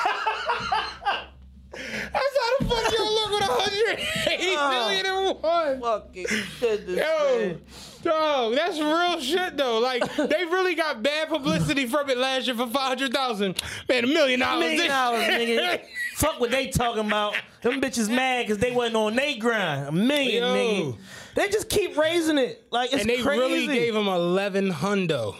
That's 1.72 2.12
how 2.12 2.58
the 2.58 2.64
fuck 2.64 2.92
y'all 2.92 3.14
look 3.14 3.30
with 3.30 3.48
180 3.48 4.56
million 4.56 5.06
in 5.06 5.36
one. 5.40 5.80
fucking 5.80 6.26
goodness, 6.60 6.98
Yo, 6.98 7.38
man. 7.38 7.60
dog, 8.02 8.54
that's 8.56 8.78
real 8.80 9.20
shit 9.20 9.56
though. 9.56 9.78
Like 9.78 10.02
they 10.16 10.44
really 10.46 10.74
got 10.74 11.00
bad 11.02 11.28
publicity 11.28 11.86
from 11.86 12.10
it 12.10 12.18
last 12.18 12.48
year 12.48 12.56
for 12.56 12.66
500,000. 12.66 13.62
Man, 13.88 14.04
a 14.04 14.06
million 14.08 14.40
dollars. 14.40 14.64
million 14.64 14.88
dollars, 14.88 15.22
nigga. 15.22 15.80
Fuck 16.16 16.40
what 16.40 16.50
they 16.50 16.68
talking 16.70 17.06
about. 17.06 17.36
Them 17.62 17.80
bitches 17.80 18.08
mad 18.14 18.46
because 18.46 18.58
they 18.58 18.72
wasn't 18.72 18.96
on 18.96 19.14
they 19.14 19.36
grind. 19.36 19.86
A 19.88 19.92
million, 19.92 20.42
Yo. 20.42 20.54
nigga. 20.54 20.96
They 21.36 21.48
just 21.50 21.68
keep 21.68 21.96
raising 21.96 22.36
it. 22.38 22.66
Like 22.72 22.92
it's 22.92 23.02
And 23.02 23.08
they 23.10 23.22
crazy. 23.22 23.38
really 23.40 23.66
gave 23.68 23.94
him 23.94 24.08
11 24.08 24.72
hundo. 24.72 25.36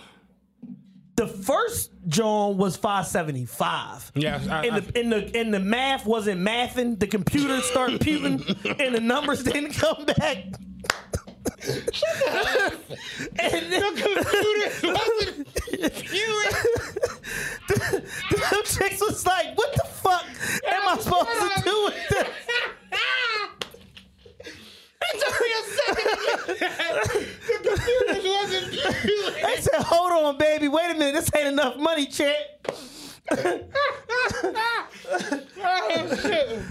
The 1.21 1.27
first 1.29 1.91
John 2.09 2.57
was 2.57 2.77
five 2.77 3.07
seventy 3.07 3.45
five. 3.45 4.11
Yeah, 4.15 4.41
I- 4.51 4.67
and 4.67 4.77
the 4.83 5.01
and 5.01 5.13
the 5.13 5.39
and 5.39 5.53
the 5.53 5.61
math 5.61 6.07
wasn't 6.07 6.41
mathing. 6.41 6.99
The 6.99 7.07
computer 7.07 7.61
started 7.61 8.01
puting, 8.01 8.43
and 8.81 8.95
the 8.95 9.01
numbers 9.03 9.43
didn't 9.43 9.75
come 9.75 10.07
back. 10.07 10.45
and 13.39 13.71
then, 13.71 13.83
them 17.69 18.63
chicks 18.65 19.01
was 19.01 19.27
like, 19.27 19.59
"What 19.59 19.73
the 19.75 19.85
fuck 19.91 20.25
am 20.67 20.89
I 20.89 20.97
supposed 20.99 21.57
to 21.57 21.63
do 21.63 21.85
with 21.85 22.09
this?" 22.09 22.29
They 29.43 29.57
said, 29.61 29.81
"Hold 29.83 30.13
on, 30.13 30.39
baby. 30.39 30.69
Wait 30.69 30.91
a 30.91 30.95
minute. 30.95 31.15
This 31.15 31.31
ain't 31.35 31.49
enough 31.49 31.77
money, 31.77 32.07
champ." 32.07 32.37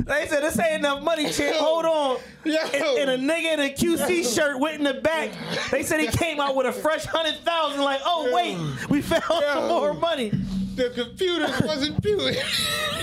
They 0.06 0.28
said, 0.28 0.44
"This 0.44 0.60
ain't 0.60 0.80
enough 0.80 1.04
money, 1.04 1.30
champ. 1.30 1.56
Hold 1.58 1.86
on." 1.86 2.18
Yo. 2.46 2.58
And, 2.74 3.10
and 3.10 3.12
a 3.12 3.18
nigga 3.34 3.54
in 3.54 3.60
a 3.60 3.70
QC 3.74 4.36
shirt 4.36 4.60
went 4.60 4.76
in 4.78 4.84
the 4.84 4.96
back. 4.96 5.32
They 5.72 5.84
said 5.84 6.00
he 6.00 6.08
came 6.08 6.40
out 6.40 6.56
with 6.56 6.68
a 6.68 6.72
fresh 6.72 7.06
hundred 7.06 7.36
thousand. 7.46 7.82
Like, 7.84 8.02
oh 8.06 8.32
wait, 8.34 8.58
we 8.90 9.02
found 9.02 9.24
some 9.24 9.68
more 9.68 9.94
money. 9.94 10.30
The 10.76 10.90
computer 10.92 11.48
wasn't 11.66 12.02
puting. 12.02 12.36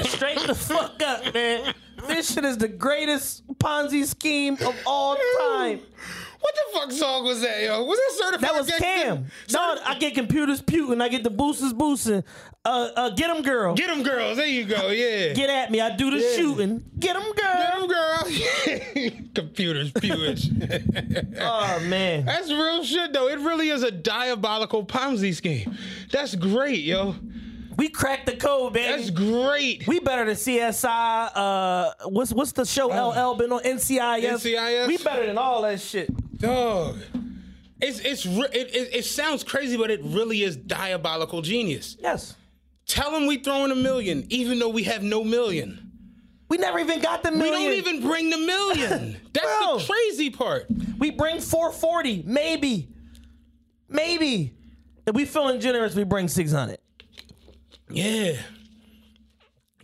Straight 0.05 0.39
the 0.47 0.55
fuck 0.55 1.01
up, 1.03 1.35
man. 1.35 1.75
This 2.07 2.33
shit 2.33 2.45
is 2.45 2.57
the 2.59 2.69
greatest 2.69 3.43
Ponzi 3.67 4.07
scheme 4.07 4.55
of 4.55 4.77
all 4.87 5.17
time. 5.17 5.81
What 6.39 6.55
the 6.55 6.79
fuck 6.79 6.93
song 6.93 7.25
was 7.25 7.41
that, 7.41 7.61
yo? 7.63 7.83
Was 7.83 7.99
that 7.99 8.25
certified? 8.25 8.51
That 8.51 8.55
was 8.55 8.71
Gangsta? 8.71 8.79
Cam. 8.79 9.27
No, 9.51 9.79
I 9.85 9.99
get 9.99 10.15
computers 10.15 10.63
puting. 10.63 11.01
I 11.01 11.09
get 11.09 11.25
the 11.25 11.31
boosters 11.31 11.73
boosting. 11.73 12.23
Uh, 12.65 12.91
uh, 12.95 13.11
get 13.11 13.27
them, 13.35 13.43
girl. 13.43 13.75
Get 13.75 13.89
them 13.89 14.05
girls. 14.05 14.37
There 14.37 14.47
you 14.47 14.65
go. 14.67 14.91
Yeah. 14.91 15.33
Get 15.33 15.51
at 15.51 15.73
me. 15.73 15.81
I 15.81 15.97
do 15.97 16.13
the 16.13 16.21
shooting. 16.37 16.85
Get 16.97 17.15
them, 17.15 17.25
girl. 17.25 17.57
Get 17.57 17.75
them 17.75 17.89
girls. 17.89 19.31
Computers 19.35 19.93
pewage. 19.93 21.33
Oh 21.41 21.81
man. 21.89 22.25
That's 22.25 22.51
real 22.51 22.83
shit 22.85 23.13
though. 23.13 23.29
It 23.29 23.39
really 23.39 23.69
is 23.69 23.83
a 23.83 23.91
diabolical 23.91 24.85
Ponzi 24.85 25.35
scheme. 25.35 25.77
That's 26.11 26.35
great, 26.35 26.81
yo. 26.85 27.15
We 27.77 27.89
cracked 27.89 28.27
the 28.27 28.37
code, 28.37 28.73
baby. 28.73 28.97
That's 29.03 29.11
great. 29.11 29.87
we 29.87 30.01
better 30.01 30.25
than 30.25 30.35
CSI. 30.35 31.31
Uh, 31.35 31.93
what's 32.09 32.33
what's 32.33 32.53
the 32.53 32.65
show? 32.65 32.89
LL 32.89 33.37
been 33.37 33.53
on 33.53 33.63
NCIS. 33.63 34.23
NCIS? 34.23 34.87
We 34.89 34.97
better 34.99 35.27
than 35.27 35.37
all 35.37 35.63
that 35.63 35.81
shit. 35.81 36.09
Dog. 36.39 36.99
It's 37.81 38.01
it's 38.01 38.25
it, 38.25 38.55
it, 38.55 38.95
it 38.95 39.05
sounds 39.05 39.45
crazy, 39.45 39.77
but 39.77 39.91
it 39.91 40.01
really 40.03 40.43
is 40.43 40.57
diabolical 40.57 41.43
genius. 41.43 41.97
Yes. 42.01 42.35
Tell 42.87 43.11
them 43.11 43.27
we 43.27 43.39
throwing 43.39 43.73
a 43.73 43.77
million, 43.77 44.27
even 44.31 44.59
though 44.59 44.69
we 44.69 44.85
have 44.85 45.03
no 45.03 45.23
million. 45.25 45.83
We 46.49 46.59
never 46.59 46.79
even 46.79 47.01
got 47.01 47.23
the 47.23 47.33
million. 47.33 47.71
We 47.71 47.81
don't 47.83 47.95
even 47.95 48.09
bring 48.09 48.31
the 48.31 48.39
million. 48.39 49.17
That's 49.33 49.47
Bro. 49.59 49.79
the 49.79 49.85
crazy 49.85 50.31
part. 50.31 50.67
We 50.99 51.11
bring 51.11 51.41
440, 51.41 52.23
maybe, 52.25 52.89
maybe. 53.89 54.55
If 55.07 55.15
we 55.15 55.25
feeling 55.25 55.61
generous, 55.61 55.95
we 55.97 56.05
bring 56.05 56.29
600. 56.29 56.79
Yeah. 57.91 58.33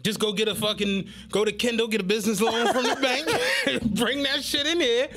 Just 0.03 0.18
go 0.18 0.32
get 0.32 0.48
a 0.48 0.55
fucking 0.55 1.09
go 1.30 1.44
to 1.44 1.53
Kendall, 1.53 1.86
get 1.86 2.00
a 2.00 2.05
business 2.05 2.40
loan 2.40 2.72
from 2.72 2.82
the 2.84 2.96
bank, 2.96 3.84
bring 3.94 4.24
that 4.24 4.42
shit 4.42 4.66
in 4.66 4.80
here. 4.80 5.09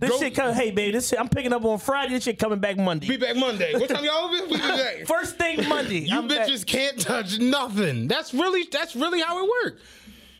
This 0.00 0.10
Go- 0.10 0.18
shit 0.18 0.34
coming. 0.34 0.54
Hey, 0.54 0.70
baby, 0.70 0.92
this 0.92 1.08
shit. 1.08 1.20
I'm 1.20 1.28
picking 1.28 1.52
up 1.52 1.64
on 1.64 1.78
Friday. 1.78 2.14
This 2.14 2.24
shit 2.24 2.38
coming 2.38 2.58
back 2.60 2.76
Monday. 2.76 3.06
Be 3.08 3.16
back 3.16 3.36
Monday. 3.36 3.74
What 3.74 3.88
time 3.88 4.04
y'all 4.04 4.26
open? 4.32 4.48
We 4.48 4.56
be 4.56 4.62
back. 4.62 4.94
First 5.06 5.38
thing 5.38 5.68
Monday. 5.68 6.00
You 6.00 6.18
I'm 6.18 6.28
back. 6.28 6.48
bitches 6.48 6.64
can't 6.66 6.98
touch 7.00 7.38
nothing. 7.38 8.06
That's 8.08 8.32
really 8.34 8.64
that's 8.70 8.94
really 8.96 9.20
how 9.20 9.44
it 9.44 9.50
works. 9.64 9.82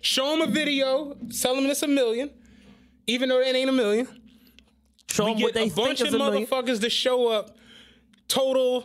Show 0.01 0.31
them 0.37 0.43
a 0.49 0.51
video, 0.53 1.17
tell 1.41 1.55
them 1.57 1.67
it's 1.67 1.83
a 1.83 1.89
million, 1.89 2.31
even 3.09 3.29
though 3.29 3.41
it 3.41 3.55
ain't 3.55 3.69
a 3.69 3.73
million. 3.73 4.07
Show 5.11 5.25
We 5.27 5.33
them 5.35 5.43
what 5.43 5.55
they 5.55 5.69
a 5.69 5.71
bunch 5.71 6.01
of 6.03 6.09
a 6.15 6.19
million. 6.19 6.47
motherfuckers 6.47 6.81
to 6.81 6.91
show 6.91 7.29
up. 7.29 7.57
Total 8.29 8.85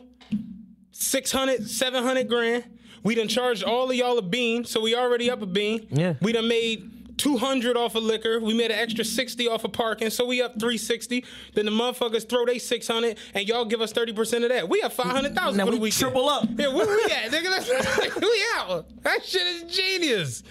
600, 0.92 1.68
700 1.70 2.28
grand. 2.28 2.64
We 3.04 3.16
done 3.16 3.28
charged 3.28 3.64
all 3.64 3.90
of 3.90 3.96
y'all 3.96 4.18
a 4.18 4.22
bean, 4.22 4.66
so 4.66 4.82
we 4.82 4.96
already 4.96 5.30
up 5.30 5.42
a 5.42 5.46
bean. 5.46 5.88
Yeah. 5.92 6.14
We 6.22 6.32
done 6.32 6.48
made 6.48 7.18
200 7.18 7.78
off 7.78 7.96
of 7.96 8.04
liquor. 8.04 8.40
We 8.40 8.54
made 8.54 8.72
an 8.72 8.80
extra 8.80 9.06
60 9.06 9.48
off 9.48 9.64
of 9.66 9.72
parking, 9.74 10.10
so 10.10 10.26
we 10.26 10.42
up 10.42 10.54
360. 10.54 11.24
Then 11.54 11.66
the 11.66 11.72
motherfuckers 11.72 12.28
throw 12.28 12.46
they 12.46 12.60
600, 12.60 13.18
and 13.34 13.48
y'all 13.48 13.66
give 13.66 13.82
us 13.82 13.94
30% 13.94 14.44
of 14.44 14.50
that. 14.50 14.68
We 14.70 14.80
have 14.82 14.94
500,000 14.94 15.58
Now 15.58 15.66
for 15.66 15.72
the 15.72 15.78
we 15.78 15.84
weekend. 15.84 16.00
triple 16.00 16.28
up. 16.30 16.48
Yeah, 16.58 16.74
where 16.74 16.88
we 16.88 17.04
at, 17.12 17.32
nigga? 17.32 17.50
That's, 17.68 18.16
we 18.20 18.44
out. 18.56 18.86
That 19.04 19.24
shit 19.24 19.42
is 19.42 19.64
genius. 19.76 20.44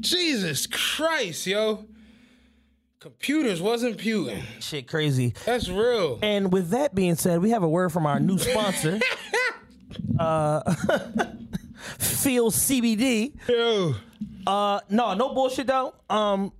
Jesus 0.00 0.66
Christ, 0.66 1.46
yo. 1.46 1.86
Computers 3.00 3.60
wasn't 3.60 3.98
puting. 3.98 4.42
Shit, 4.60 4.88
crazy. 4.88 5.34
That's 5.44 5.68
real. 5.68 6.18
And 6.22 6.50
with 6.50 6.70
that 6.70 6.94
being 6.94 7.16
said, 7.16 7.42
we 7.42 7.50
have 7.50 7.62
a 7.62 7.68
word 7.68 7.92
from 7.92 8.06
our 8.06 8.18
new 8.18 8.38
sponsor, 8.38 8.98
uh, 10.18 10.62
Feel 11.98 12.50
CBD. 12.50 13.32
Yo. 13.48 13.94
Uh, 14.46 14.80
no, 14.88 15.14
no 15.14 15.34
bullshit 15.34 15.66
though. 15.66 15.94
Um, 16.10 16.52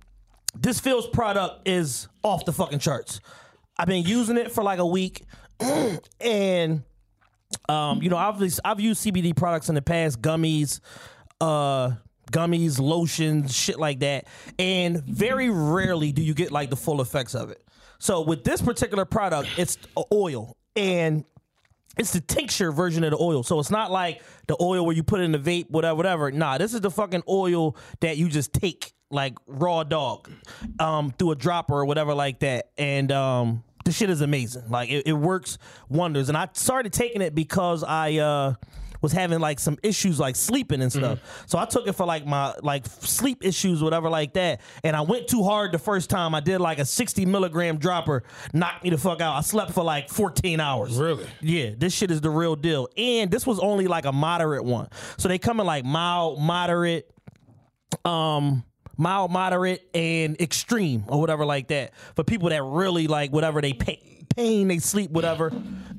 this 0.55 0.79
Feals 0.79 1.07
product 1.07 1.67
is 1.67 2.07
off 2.23 2.45
the 2.45 2.53
fucking 2.53 2.79
charts. 2.79 3.19
I've 3.77 3.87
been 3.87 4.03
using 4.03 4.37
it 4.37 4.51
for 4.51 4.63
like 4.63 4.79
a 4.79 4.85
week, 4.85 5.23
and 6.19 6.83
um, 7.67 8.01
you 8.01 8.09
know, 8.09 8.17
obviously, 8.17 8.61
I've 8.63 8.79
used 8.79 9.05
CBD 9.05 9.35
products 9.35 9.69
in 9.69 9.75
the 9.75 9.81
past, 9.81 10.21
gummies, 10.21 10.79
uh, 11.41 11.91
gummies, 12.31 12.79
lotions, 12.79 13.55
shit 13.55 13.79
like 13.79 13.99
that, 13.99 14.27
and 14.57 15.03
very 15.03 15.49
rarely 15.49 16.11
do 16.11 16.21
you 16.21 16.33
get 16.33 16.51
like 16.51 16.69
the 16.69 16.75
full 16.75 17.01
effects 17.01 17.35
of 17.35 17.49
it. 17.49 17.61
So 17.99 18.21
with 18.21 18.43
this 18.43 18.61
particular 18.61 19.05
product, 19.05 19.49
it's 19.57 19.77
oil 20.13 20.57
and 20.75 21.25
it's 21.97 22.11
the 22.11 22.21
tincture 22.21 22.71
version 22.71 23.03
of 23.03 23.11
the 23.11 23.17
oil. 23.17 23.43
So 23.43 23.59
it's 23.59 23.71
not 23.71 23.91
like 23.91 24.21
the 24.47 24.57
oil 24.61 24.85
where 24.85 24.95
you 24.95 25.03
put 25.03 25.21
it 25.21 25.23
in 25.23 25.31
the 25.31 25.39
vape, 25.39 25.69
whatever, 25.69 25.95
whatever. 25.95 26.31
Nah, 26.31 26.57
this 26.57 26.73
is 26.73 26.81
the 26.81 26.91
fucking 26.91 27.23
oil 27.27 27.75
that 28.01 28.17
you 28.17 28.29
just 28.29 28.53
take 28.53 28.93
like 29.11 29.37
raw 29.47 29.83
dog 29.83 30.29
um, 30.79 31.11
through 31.17 31.31
a 31.31 31.35
dropper 31.35 31.73
or 31.73 31.85
whatever 31.85 32.13
like 32.13 32.39
that. 32.39 32.71
And 32.77 33.11
um, 33.11 33.63
the 33.85 33.91
shit 33.91 34.09
is 34.09 34.21
amazing. 34.21 34.69
Like 34.69 34.89
it, 34.89 35.07
it 35.07 35.13
works 35.13 35.57
wonders. 35.89 36.29
And 36.29 36.37
I 36.37 36.49
started 36.53 36.91
taking 36.91 37.21
it 37.21 37.33
because 37.33 37.83
I 37.83 38.15
uh, 38.15 38.53
was 39.05 39.11
having 39.11 39.39
like 39.39 39.59
some 39.59 39.77
issues 39.83 40.19
like 40.19 40.35
sleeping 40.35 40.81
and 40.81 40.91
stuff. 40.91 41.19
So 41.45 41.59
I 41.59 41.65
took 41.65 41.87
it 41.87 41.93
for 41.93 42.07
like 42.07 42.25
my 42.25 42.55
like 42.63 42.87
sleep 42.87 43.45
issues, 43.45 43.83
whatever 43.83 44.09
like 44.09 44.33
that. 44.33 44.61
And 44.83 44.95
I 44.95 45.01
went 45.01 45.27
too 45.27 45.43
hard 45.43 45.71
the 45.71 45.77
first 45.77 46.09
time. 46.09 46.33
I 46.33 46.39
did 46.39 46.57
like 46.57 46.79
a 46.79 46.85
60 46.85 47.23
milligram 47.27 47.77
dropper, 47.77 48.23
knocked 48.51 48.83
me 48.83 48.89
the 48.89 48.97
fuck 48.97 49.21
out. 49.21 49.35
I 49.35 49.41
slept 49.41 49.73
for 49.73 49.83
like 49.83 50.09
14 50.09 50.59
hours. 50.59 50.97
Really? 50.97 51.27
Yeah, 51.39 51.69
this 51.77 51.93
shit 51.93 52.09
is 52.09 52.19
the 52.19 52.31
real 52.31 52.55
deal. 52.55 52.87
And 52.97 53.29
this 53.29 53.45
was 53.45 53.59
only 53.59 53.85
like 53.85 54.05
a 54.05 54.11
moderate 54.11 54.65
one. 54.65 54.87
So 55.17 55.27
they 55.27 55.37
come 55.37 55.59
in 55.59 55.67
like 55.67 55.85
mild, 55.85 56.41
moderate, 56.41 57.07
um, 58.05 58.63
mild, 58.97 59.29
moderate, 59.29 59.87
and 59.93 60.41
extreme 60.41 61.03
or 61.09 61.21
whatever 61.21 61.45
like 61.45 61.67
that. 61.67 61.93
For 62.15 62.23
people 62.23 62.49
that 62.49 62.63
really 62.63 63.05
like 63.05 63.31
whatever 63.31 63.61
they 63.61 63.73
pain, 63.73 64.25
pain 64.35 64.67
they 64.67 64.79
sleep, 64.79 65.11
whatever. 65.11 65.53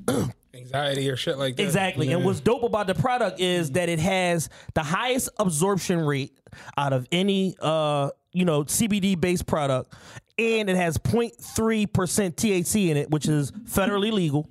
Anxiety 0.57 1.09
or 1.09 1.15
shit 1.15 1.37
like 1.37 1.55
that. 1.55 1.63
Exactly. 1.63 2.11
And 2.11 2.23
what's 2.23 2.39
dope 2.39 2.63
about 2.63 2.87
the 2.87 2.95
product 2.95 3.39
is 3.39 3.71
that 3.71 3.89
it 3.89 3.99
has 3.99 4.49
the 4.73 4.83
highest 4.83 5.29
absorption 5.37 5.99
rate 5.99 6.37
out 6.77 6.93
of 6.93 7.07
any 7.11 7.55
uh, 7.61 8.09
you 8.37 8.45
know, 8.45 8.63
CBD 8.63 9.19
based 9.19 9.47
product. 9.47 9.93
And 10.37 10.69
it 10.69 10.75
has 10.75 10.99
0.3% 10.99 11.87
THC 11.87 12.89
in 12.89 12.97
it, 12.97 13.09
which 13.09 13.27
is 13.27 13.51
federally 13.51 14.11
legal. 14.11 14.47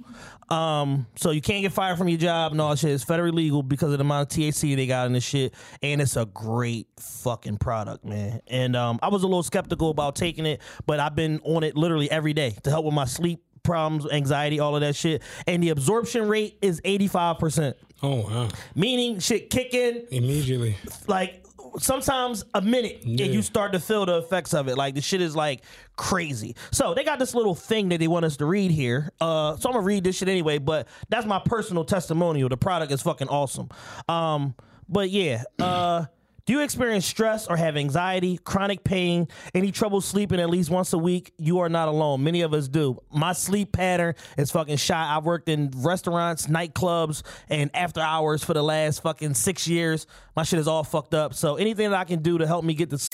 Um, 0.48 1.06
so 1.14 1.30
you 1.30 1.40
can't 1.40 1.62
get 1.62 1.72
fired 1.72 1.96
from 1.96 2.08
your 2.08 2.18
job 2.18 2.50
and 2.50 2.60
all 2.60 2.70
that 2.70 2.78
shit. 2.78 2.90
It's 2.90 3.04
federally 3.04 3.32
legal 3.32 3.62
because 3.62 3.92
of 3.92 3.98
the 3.98 4.04
amount 4.04 4.32
of 4.32 4.36
THC 4.36 4.74
they 4.74 4.88
got 4.88 5.06
in 5.06 5.12
this 5.12 5.22
shit. 5.22 5.54
And 5.82 6.00
it's 6.00 6.16
a 6.16 6.26
great 6.26 6.88
fucking 6.98 7.58
product, 7.58 8.04
man. 8.04 8.40
And 8.48 8.74
um, 8.74 8.98
I 9.02 9.08
was 9.08 9.22
a 9.22 9.26
little 9.26 9.44
skeptical 9.44 9.90
about 9.90 10.16
taking 10.16 10.46
it, 10.46 10.60
but 10.86 10.98
I've 10.98 11.14
been 11.14 11.40
on 11.44 11.62
it 11.62 11.76
literally 11.76 12.10
every 12.10 12.32
day 12.32 12.56
to 12.64 12.70
help 12.70 12.84
with 12.84 12.94
my 12.94 13.04
sleep 13.04 13.45
problems, 13.66 14.06
anxiety, 14.10 14.60
all 14.60 14.74
of 14.74 14.80
that 14.80 14.96
shit. 14.96 15.22
And 15.46 15.62
the 15.62 15.68
absorption 15.70 16.28
rate 16.28 16.56
is 16.62 16.80
85%. 16.82 17.74
Oh 18.02 18.16
wow. 18.22 18.48
Meaning 18.74 19.18
shit 19.18 19.50
kick 19.50 19.74
in 19.74 20.06
Immediately. 20.10 20.76
like 21.08 21.42
sometimes 21.78 22.42
a 22.54 22.62
minute 22.62 23.02
and 23.04 23.18
you 23.20 23.42
start 23.42 23.72
to 23.72 23.80
feel 23.80 24.06
the 24.06 24.18
effects 24.18 24.54
of 24.54 24.68
it. 24.68 24.76
Like 24.76 24.94
the 24.94 25.00
shit 25.02 25.20
is 25.20 25.36
like 25.36 25.62
crazy. 25.96 26.56
So 26.72 26.94
they 26.94 27.04
got 27.04 27.18
this 27.18 27.34
little 27.34 27.54
thing 27.54 27.90
that 27.90 27.98
they 27.98 28.08
want 28.08 28.24
us 28.24 28.36
to 28.38 28.46
read 28.46 28.70
here. 28.70 29.10
Uh 29.20 29.56
so 29.56 29.68
I'm 29.68 29.74
gonna 29.74 29.84
read 29.84 30.04
this 30.04 30.16
shit 30.16 30.28
anyway, 30.28 30.58
but 30.58 30.88
that's 31.08 31.26
my 31.26 31.40
personal 31.44 31.84
testimonial. 31.84 32.48
The 32.48 32.56
product 32.56 32.92
is 32.92 33.02
fucking 33.02 33.28
awesome. 33.28 33.68
Um 34.08 34.54
but 34.88 35.10
yeah, 35.10 35.42
uh 35.58 36.06
do 36.46 36.52
you 36.52 36.60
experience 36.60 37.04
stress 37.04 37.48
or 37.48 37.56
have 37.56 37.76
anxiety, 37.76 38.38
chronic 38.38 38.84
pain, 38.84 39.26
any 39.52 39.72
trouble 39.72 40.00
sleeping 40.00 40.38
at 40.38 40.48
least 40.48 40.70
once 40.70 40.92
a 40.92 40.98
week? 40.98 41.32
You 41.38 41.58
are 41.58 41.68
not 41.68 41.88
alone. 41.88 42.22
Many 42.22 42.42
of 42.42 42.54
us 42.54 42.68
do. 42.68 43.00
My 43.12 43.32
sleep 43.32 43.72
pattern 43.72 44.14
is 44.38 44.52
fucking 44.52 44.76
shot. 44.76 45.16
I've 45.16 45.24
worked 45.24 45.48
in 45.48 45.72
restaurants, 45.74 46.46
nightclubs, 46.46 47.24
and 47.48 47.68
after 47.74 48.00
hours 48.00 48.44
for 48.44 48.54
the 48.54 48.62
last 48.62 49.02
fucking 49.02 49.34
six 49.34 49.66
years. 49.66 50.06
My 50.36 50.44
shit 50.44 50.60
is 50.60 50.68
all 50.68 50.84
fucked 50.84 51.14
up. 51.14 51.34
So 51.34 51.56
anything 51.56 51.90
that 51.90 51.98
I 51.98 52.04
can 52.04 52.22
do 52.22 52.38
to 52.38 52.46
help 52.46 52.64
me 52.64 52.74
get 52.74 52.90
this 52.90 53.10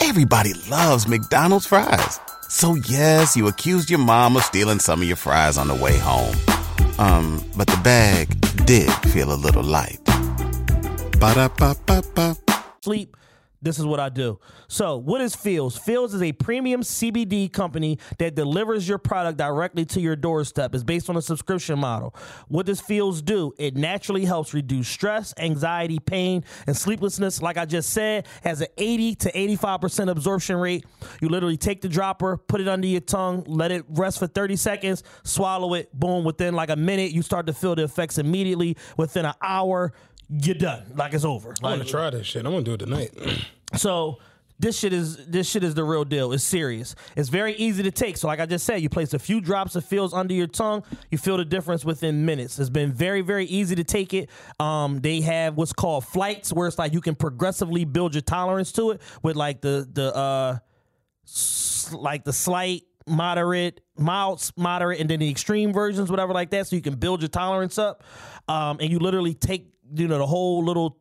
Everybody 0.00 0.54
loves 0.70 1.06
McDonald's 1.06 1.66
fries. 1.66 2.20
So 2.48 2.74
yes, 2.88 3.36
you 3.36 3.48
accused 3.48 3.90
your 3.90 3.98
mom 3.98 4.36
of 4.36 4.44
stealing 4.44 4.78
some 4.78 5.02
of 5.02 5.06
your 5.06 5.16
fries 5.16 5.58
on 5.58 5.68
the 5.68 5.74
way 5.74 5.98
home. 5.98 6.34
Um, 6.98 7.44
but 7.54 7.66
the 7.66 7.80
bag 7.84 8.28
did 8.64 8.90
feel 9.10 9.32
a 9.32 9.36
little 9.36 9.62
light. 9.62 9.98
Ba-da-ba-ba-ba. 11.22 12.36
sleep, 12.82 13.16
this 13.62 13.78
is 13.78 13.86
what 13.86 14.00
I 14.00 14.08
do. 14.08 14.40
So, 14.66 14.96
what 14.96 15.20
is 15.20 15.36
Feals? 15.36 15.78
Feals 15.78 16.14
is 16.14 16.20
a 16.20 16.32
premium 16.32 16.80
CBD 16.80 17.52
company 17.52 18.00
that 18.18 18.34
delivers 18.34 18.88
your 18.88 18.98
product 18.98 19.38
directly 19.38 19.84
to 19.84 20.00
your 20.00 20.16
doorstep. 20.16 20.74
It's 20.74 20.82
based 20.82 21.08
on 21.08 21.16
a 21.16 21.22
subscription 21.22 21.78
model. 21.78 22.12
What 22.48 22.66
does 22.66 22.80
Feals 22.80 23.22
do? 23.22 23.52
It 23.56 23.76
naturally 23.76 24.24
helps 24.24 24.52
reduce 24.52 24.88
stress, 24.88 25.32
anxiety, 25.38 26.00
pain, 26.00 26.42
and 26.66 26.76
sleeplessness. 26.76 27.40
Like 27.40 27.56
I 27.56 27.66
just 27.66 27.90
said, 27.90 28.26
has 28.42 28.60
an 28.60 28.66
80 28.76 29.14
to 29.14 29.32
85% 29.32 30.10
absorption 30.10 30.56
rate. 30.56 30.84
You 31.20 31.28
literally 31.28 31.56
take 31.56 31.82
the 31.82 31.88
dropper, 31.88 32.36
put 32.36 32.60
it 32.60 32.66
under 32.66 32.88
your 32.88 33.00
tongue, 33.00 33.44
let 33.46 33.70
it 33.70 33.84
rest 33.90 34.18
for 34.18 34.26
30 34.26 34.56
seconds, 34.56 35.04
swallow 35.22 35.74
it, 35.74 35.94
boom, 35.94 36.24
within 36.24 36.54
like 36.54 36.70
a 36.70 36.76
minute, 36.76 37.12
you 37.12 37.22
start 37.22 37.46
to 37.46 37.52
feel 37.52 37.76
the 37.76 37.84
effects 37.84 38.18
immediately. 38.18 38.76
Within 38.96 39.24
an 39.24 39.34
hour, 39.40 39.92
you're 40.40 40.54
done. 40.54 40.84
Like 40.94 41.14
it's 41.14 41.24
over. 41.24 41.50
I'm 41.62 41.78
gonna 41.78 41.84
try 41.84 42.10
this 42.10 42.26
shit. 42.26 42.44
I'm 42.46 42.52
gonna 42.52 42.64
do 42.64 42.74
it 42.74 42.78
tonight. 42.78 43.10
so 43.76 44.18
this 44.58 44.78
shit 44.78 44.92
is 44.92 45.26
this 45.26 45.48
shit 45.50 45.64
is 45.64 45.74
the 45.74 45.82
real 45.84 46.04
deal. 46.04 46.32
It's 46.32 46.44
serious. 46.44 46.94
It's 47.16 47.28
very 47.28 47.54
easy 47.54 47.82
to 47.82 47.90
take. 47.90 48.16
So 48.16 48.28
like 48.28 48.38
I 48.40 48.46
just 48.46 48.64
said, 48.64 48.80
you 48.80 48.88
place 48.88 49.12
a 49.12 49.18
few 49.18 49.40
drops 49.40 49.74
of 49.76 49.84
Feals 49.84 50.14
under 50.14 50.32
your 50.34 50.46
tongue, 50.46 50.84
you 51.10 51.18
feel 51.18 51.36
the 51.36 51.44
difference 51.44 51.84
within 51.84 52.24
minutes. 52.24 52.58
It's 52.58 52.70
been 52.70 52.92
very 52.92 53.22
very 53.22 53.44
easy 53.46 53.74
to 53.74 53.84
take 53.84 54.14
it. 54.14 54.30
Um, 54.60 55.00
they 55.00 55.20
have 55.22 55.56
what's 55.56 55.72
called 55.72 56.04
flights, 56.06 56.52
where 56.52 56.68
it's 56.68 56.78
like 56.78 56.92
you 56.92 57.00
can 57.00 57.14
progressively 57.16 57.84
build 57.84 58.14
your 58.14 58.22
tolerance 58.22 58.72
to 58.72 58.92
it 58.92 59.02
with 59.22 59.36
like 59.36 59.60
the 59.60 59.88
the 59.92 60.14
uh 60.14 60.58
s- 61.26 61.92
like 61.92 62.24
the 62.24 62.32
slight 62.32 62.82
moderate 63.06 63.80
mild 63.98 64.48
moderate 64.56 65.00
and 65.00 65.10
then 65.10 65.18
the 65.18 65.28
extreme 65.28 65.72
versions 65.72 66.08
whatever 66.08 66.32
like 66.32 66.50
that 66.50 66.68
so 66.68 66.76
you 66.76 66.82
can 66.82 66.94
build 66.94 67.20
your 67.20 67.28
tolerance 67.28 67.76
up 67.76 68.04
um 68.46 68.78
and 68.80 68.90
you 68.90 69.00
literally 69.00 69.34
take 69.34 69.72
you 69.94 70.08
know 70.08 70.18
the 70.18 70.26
whole 70.26 70.64
little 70.64 70.98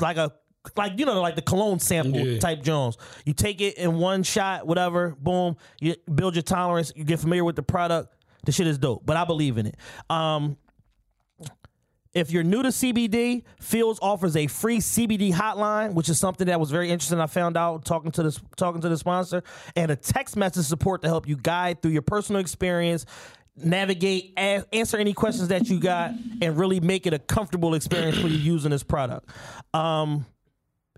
like 0.00 0.16
a 0.16 0.32
like 0.76 0.98
you 0.98 1.06
know 1.06 1.20
like 1.20 1.34
the 1.36 1.42
cologne 1.42 1.78
sample 1.80 2.20
Yeah. 2.20 2.38
type 2.38 2.62
jones 2.62 2.98
you 3.24 3.32
take 3.32 3.60
it 3.60 3.76
in 3.78 3.94
one 3.98 4.22
shot 4.22 4.66
whatever 4.66 5.16
boom 5.18 5.56
you 5.80 5.94
build 6.14 6.34
your 6.34 6.42
tolerance 6.42 6.92
you 6.94 7.04
get 7.04 7.20
familiar 7.20 7.44
with 7.44 7.56
the 7.56 7.62
product 7.62 8.14
the 8.44 8.52
shit 8.52 8.66
is 8.66 8.76
dope 8.78 9.04
but 9.06 9.16
i 9.16 9.24
believe 9.24 9.56
in 9.58 9.66
it 9.66 9.76
um 10.10 10.56
if 12.14 12.30
you're 12.30 12.42
new 12.42 12.62
to 12.62 12.70
CBD, 12.70 13.44
Feals 13.60 13.98
offers 14.00 14.34
a 14.34 14.46
free 14.46 14.78
CBD 14.78 15.30
hotline, 15.32 15.92
which 15.92 16.08
is 16.08 16.18
something 16.18 16.46
that 16.46 16.58
was 16.58 16.70
very 16.70 16.90
interesting. 16.90 17.20
I 17.20 17.26
found 17.26 17.56
out 17.56 17.84
talking 17.84 18.10
to 18.12 18.22
this 18.22 18.40
talking 18.56 18.80
to 18.80 18.88
the 18.88 18.96
sponsor, 18.96 19.42
and 19.76 19.90
a 19.90 19.96
text 19.96 20.34
message 20.34 20.64
support 20.64 21.02
to 21.02 21.08
help 21.08 21.28
you 21.28 21.36
guide 21.36 21.82
through 21.82 21.90
your 21.92 22.02
personal 22.02 22.40
experience, 22.40 23.04
navigate, 23.64 24.32
a- 24.38 24.64
answer 24.72 24.96
any 24.96 25.12
questions 25.12 25.48
that 25.48 25.68
you 25.68 25.80
got, 25.80 26.12
and 26.42 26.56
really 26.56 26.80
make 26.80 27.06
it 27.06 27.12
a 27.14 27.18
comfortable 27.18 27.74
experience 27.74 28.18
for 28.18 28.28
you 28.28 28.38
using 28.38 28.70
this 28.70 28.82
product. 28.82 29.28
Um, 29.74 30.26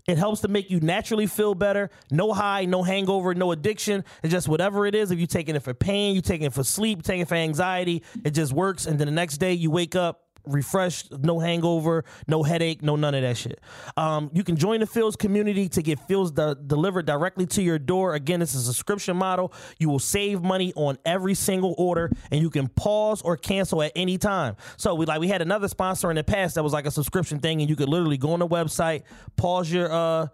It 0.07 0.17
helps 0.17 0.41
to 0.41 0.47
make 0.47 0.71
you 0.71 0.79
naturally 0.79 1.27
feel 1.27 1.53
better. 1.53 1.91
No 2.09 2.33
high, 2.33 2.65
no 2.65 2.81
hangover, 2.81 3.35
no 3.35 3.51
addiction. 3.51 4.03
It's 4.23 4.31
just 4.31 4.47
whatever 4.47 4.87
it 4.87 4.95
is. 4.95 5.11
If 5.11 5.19
you're 5.19 5.27
taking 5.27 5.55
it 5.55 5.61
for 5.61 5.75
pain, 5.75 6.15
you're 6.15 6.23
taking 6.23 6.47
it 6.47 6.53
for 6.53 6.63
sleep, 6.63 7.03
taking 7.03 7.21
it 7.21 7.27
for 7.27 7.35
anxiety, 7.35 8.01
it 8.25 8.31
just 8.31 8.51
works. 8.51 8.87
And 8.87 8.97
then 8.97 9.05
the 9.05 9.13
next 9.13 9.37
day 9.37 9.53
you 9.53 9.69
wake 9.69 9.95
up 9.95 10.23
refreshed, 10.45 11.11
no 11.19 11.39
hangover, 11.39 12.05
no 12.27 12.43
headache, 12.43 12.81
no 12.81 12.95
none 12.95 13.15
of 13.15 13.21
that 13.21 13.37
shit. 13.37 13.59
Um, 13.97 14.29
you 14.33 14.43
can 14.43 14.55
join 14.55 14.79
the 14.79 14.87
Feals 14.87 15.15
community 15.15 15.69
to 15.69 15.81
get 15.81 15.99
Feals 16.07 16.31
de- 16.31 16.55
delivered 16.55 17.05
directly 17.05 17.45
to 17.47 17.61
your 17.61 17.79
door. 17.79 18.15
Again, 18.15 18.41
it's 18.41 18.53
a 18.53 18.59
subscription 18.59 19.17
model. 19.17 19.53
You 19.79 19.89
will 19.89 19.99
save 19.99 20.41
money 20.41 20.73
on 20.75 20.97
every 21.05 21.33
single 21.33 21.75
order, 21.77 22.11
and 22.31 22.41
you 22.41 22.49
can 22.49 22.67
pause 22.67 23.21
or 23.21 23.37
cancel 23.37 23.81
at 23.81 23.91
any 23.95 24.17
time. 24.17 24.55
So 24.77 24.95
we 24.95 25.05
like 25.05 25.19
we 25.19 25.27
had 25.27 25.41
another 25.41 25.67
sponsor 25.67 26.09
in 26.09 26.15
the 26.15 26.23
past 26.23 26.55
that 26.55 26.63
was 26.63 26.73
like 26.73 26.85
a 26.85 26.91
subscription 26.91 27.39
thing, 27.39 27.61
and 27.61 27.69
you 27.69 27.75
could 27.75 27.89
literally 27.89 28.17
go 28.17 28.33
on 28.33 28.39
the 28.39 28.47
website, 28.47 29.03
pause 29.35 29.71
your 29.71 29.91
uh 29.91 30.27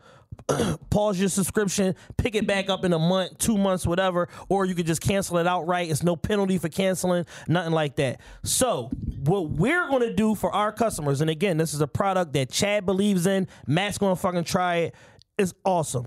pause 0.90 1.20
your 1.20 1.30
subscription, 1.30 1.96
pick 2.18 2.36
it 2.36 2.48
back 2.48 2.70
up 2.70 2.86
in 2.86 2.94
a 2.94 3.00
month, 3.00 3.38
two 3.38 3.58
months, 3.58 3.86
whatever, 3.86 4.30
or 4.50 4.66
you 4.66 4.76
could 4.76 4.86
just 4.86 5.02
cancel 5.02 5.38
it 5.38 5.48
outright. 5.48 5.90
It's 5.90 6.04
no 6.04 6.16
penalty 6.16 6.58
for 6.58 6.70
canceling, 6.70 7.26
nothing 7.48 7.74
like 7.74 7.96
that. 7.98 8.22
So, 8.44 8.90
what 9.26 9.50
we're 9.50 9.88
gonna 9.90 10.14
do 10.14 10.36
for 10.36 10.54
our 10.54 10.72
customers, 10.72 11.22
and 11.22 11.30
again, 11.30 11.58
this 11.58 11.74
is 11.74 11.82
a 11.82 11.88
product 11.88 12.34
that 12.34 12.50
Chad 12.50 12.86
believes 12.86 13.26
in, 13.26 13.48
Matt's 13.68 13.98
gonna 13.98 14.16
fucking 14.16 14.46
try 14.46 14.76
it. 14.78 14.96
It's 15.38 15.54
awesome. 15.66 16.06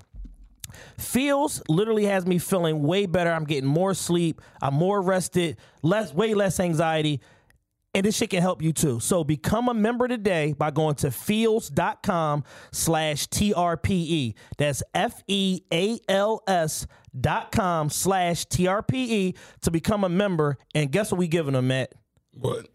Feals 0.99 1.63
literally 1.69 2.07
has 2.07 2.27
me 2.27 2.39
feeling 2.39 2.83
way 2.83 3.07
better. 3.07 3.31
I'm 3.31 3.45
getting 3.45 3.69
more 3.69 3.95
sleep. 3.95 4.41
I'm 4.63 4.75
more 4.75 5.01
rested, 5.01 5.57
less, 5.83 6.15
way 6.15 6.35
less 6.35 6.61
anxiety. 6.61 7.21
And 7.93 8.07
this 8.07 8.17
shit 8.17 8.31
can 8.31 8.41
help 8.41 8.63
you 8.63 8.73
too. 8.73 9.01
So 9.01 9.25
become 9.25 9.69
a 9.69 9.75
member 9.75 10.07
today 10.07 10.53
by 10.53 10.71
going 10.71 10.95
to 10.97 11.11
feals.com 11.11 12.45
slash 12.71 13.27
TRPE. 13.29 14.35
That's 14.59 14.83
F 14.95 15.23
E 15.27 15.63
A 15.73 15.99
L 16.09 16.41
S 16.47 16.87
dot 17.19 17.51
com 17.51 17.91
slash 17.91 18.47
TRPE 18.47 19.37
to 19.63 19.71
become 19.73 20.05
a 20.05 20.09
member. 20.09 20.57
And 20.75 20.93
guess 20.93 21.11
what 21.11 21.19
we 21.19 21.27
giving 21.27 21.55
them, 21.55 21.67
Matt? 21.69 21.93
What? 22.33 22.69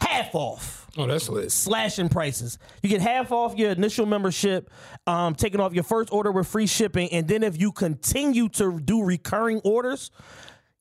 Half 0.00 0.34
off 0.34 0.88
Oh, 0.98 1.06
that's 1.06 1.28
lit. 1.28 1.52
slashing 1.52 2.08
prices. 2.08 2.58
You 2.82 2.88
get 2.88 3.00
half 3.00 3.30
off 3.30 3.56
your 3.56 3.70
initial 3.70 4.04
membership, 4.04 4.68
um, 5.06 5.34
taking 5.36 5.60
off 5.60 5.74
your 5.74 5.84
first 5.84 6.12
order 6.12 6.32
with 6.32 6.48
free 6.48 6.66
shipping, 6.66 7.08
and 7.12 7.28
then 7.28 7.42
if 7.44 7.60
you 7.60 7.70
continue 7.72 8.48
to 8.50 8.80
do 8.80 9.04
recurring 9.04 9.60
orders, 9.64 10.10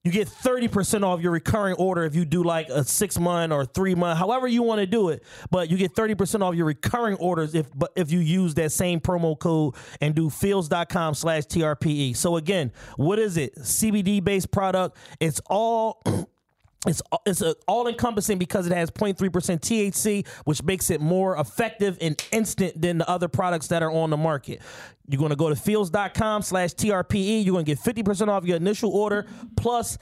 you 0.03 0.11
get 0.11 0.27
30% 0.27 1.03
off 1.03 1.21
your 1.21 1.31
recurring 1.31 1.75
order 1.75 2.03
if 2.03 2.15
you 2.15 2.25
do 2.25 2.43
like 2.43 2.69
a 2.69 2.83
six 2.83 3.19
month 3.19 3.53
or 3.53 3.65
three 3.65 3.93
month, 3.93 4.17
however 4.17 4.47
you 4.47 4.63
want 4.63 4.79
to 4.79 4.87
do 4.87 5.09
it. 5.09 5.23
But 5.51 5.69
you 5.69 5.77
get 5.77 5.93
30% 5.93 6.41
off 6.41 6.55
your 6.55 6.65
recurring 6.65 7.17
orders 7.17 7.53
if 7.53 7.67
but 7.75 7.91
if 7.95 8.11
you 8.11 8.19
use 8.19 8.55
that 8.55 8.71
same 8.71 8.99
promo 8.99 9.37
code 9.37 9.75
and 9.99 10.15
do 10.15 10.29
feals.com 10.29 11.13
slash 11.13 11.43
TRPE. 11.43 12.15
So 12.15 12.37
again, 12.37 12.71
what 12.97 13.19
is 13.19 13.37
it? 13.37 13.55
CBD 13.57 14.23
based 14.23 14.51
product. 14.51 14.97
It's 15.19 15.39
all 15.45 16.01
It's 16.87 17.01
it's 17.27 17.43
all 17.67 17.87
encompassing 17.87 18.39
because 18.39 18.65
it 18.65 18.73
has 18.73 18.89
0.3% 18.89 19.29
THC, 19.29 20.27
which 20.45 20.63
makes 20.63 20.89
it 20.89 20.99
more 20.99 21.37
effective 21.37 21.97
and 22.01 22.21
instant 22.31 22.81
than 22.81 22.97
the 22.97 23.07
other 23.07 23.27
products 23.27 23.67
that 23.67 23.83
are 23.83 23.91
on 23.91 24.09
the 24.09 24.17
market. 24.17 24.61
You're 25.07 25.19
going 25.19 25.29
to 25.29 25.35
go 25.35 25.49
to 25.49 25.55
feals.com 25.55 26.41
slash 26.41 26.73
TRPE. 26.73 27.45
You're 27.45 27.53
going 27.53 27.65
to 27.65 27.75
get 27.75 27.79
50% 27.79 28.29
off 28.29 28.45
your 28.45 28.57
initial 28.57 28.91
order 28.91 29.27
plus 29.55 29.99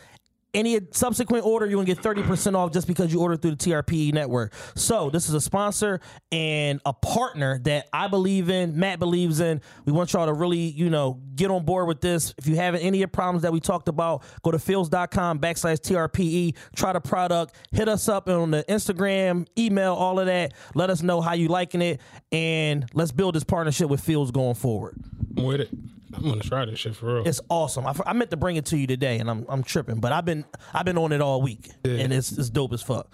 any 0.54 0.80
subsequent 0.91 1.45
order, 1.45 1.66
you're 1.66 1.84
gonna 1.84 1.86
get 1.86 2.02
30% 2.02 2.56
off 2.56 2.72
just 2.72 2.88
because 2.88 3.14
you 3.14 3.22
ordered 3.22 3.41
through 3.41 3.52
the 3.52 3.58
TRPE 3.58 4.14
network. 4.14 4.54
So 4.76 5.10
this 5.10 5.30
is 5.30 5.36
a 5.36 5.41
sponsor 5.41 6.00
and 6.32 6.82
a 6.86 6.93
partner 6.93 7.60
that 7.60 7.88
I 7.93 8.08
believe 8.08 8.50
in, 8.50 8.80
Matt 8.80 9.00
believes 9.00 9.39
in. 9.39 9.62
We 9.86 9.93
want 9.93 10.14
y'all 10.14 10.26
to 10.26 10.34
really, 10.34 10.58
you 10.58 10.89
know, 10.89 11.20
get 11.36 11.52
on 11.52 11.66
board 11.66 11.88
with 11.88 12.02
this. 12.02 12.34
If 12.38 12.47
you 12.47 12.56
have 12.56 12.76
any 12.76 13.04
of 13.04 13.12
problems 13.12 13.43
that 13.43 13.54
we 13.54 13.60
talked 13.60 13.88
about, 13.88 14.24
go 14.41 14.52
to 14.52 14.60
feals.com 14.60 15.39
backslash 15.39 15.80
TRPE, 15.80 16.56
try 16.76 16.93
the 16.93 17.02
product, 17.02 17.56
hit 17.72 17.88
us 17.88 18.10
up 18.10 18.28
on 18.28 18.52
the 18.52 18.64
Instagram, 18.68 19.47
email, 19.58 19.93
all 19.93 20.20
of 20.20 20.26
that. 20.26 20.54
Let 20.76 20.89
us 20.89 21.02
know 21.02 21.22
how 21.22 21.34
you 21.34 21.47
liking 21.47 21.82
it, 21.82 22.02
and 22.32 22.89
let's 22.93 23.12
build 23.12 23.36
this 23.36 23.43
partnership 23.43 23.89
with 23.89 24.02
Feals 24.02 24.32
going 24.32 24.56
forward. 24.56 24.97
I'm 25.38 25.43
with 25.43 25.62
it. 25.62 25.70
I'm 26.14 26.24
gonna 26.24 26.41
try 26.41 26.66
this 26.66 26.80
shit 26.80 26.95
for 26.95 27.16
real. 27.16 27.28
It's 27.28 27.41
awesome. 27.49 27.86
I, 27.86 27.93
I 28.05 28.14
meant 28.14 28.32
to 28.32 28.38
bring 28.38 28.55
it 28.55 28.66
to 28.68 28.78
you 28.78 28.88
today, 28.88 29.20
and 29.20 29.30
I'm 29.30 29.45
I'm 29.47 29.64
tripping, 29.64 29.99
but 29.99 30.12
I've 30.12 30.26
been 30.26 30.45
I've 30.74 30.86
been 30.86 30.97
on 30.97 31.12
it 31.12 31.22
all 31.22 31.41
week, 31.41 31.70
and 31.84 32.12
it's 32.12 32.32
it's 32.32 32.49
dope 32.49 32.74
as 32.74 32.82
fuck. 32.82 33.12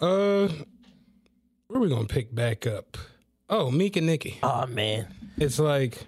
Uh, 0.00 0.48
where 1.66 1.78
are 1.78 1.80
we 1.80 1.88
gonna 1.88 2.06
pick 2.06 2.34
back 2.34 2.66
up? 2.66 2.96
Oh, 3.50 3.70
Meek 3.70 3.96
and 3.96 4.06
Nicki. 4.06 4.38
Oh 4.42 4.66
man, 4.66 5.08
It's 5.36 5.58
like 5.58 6.06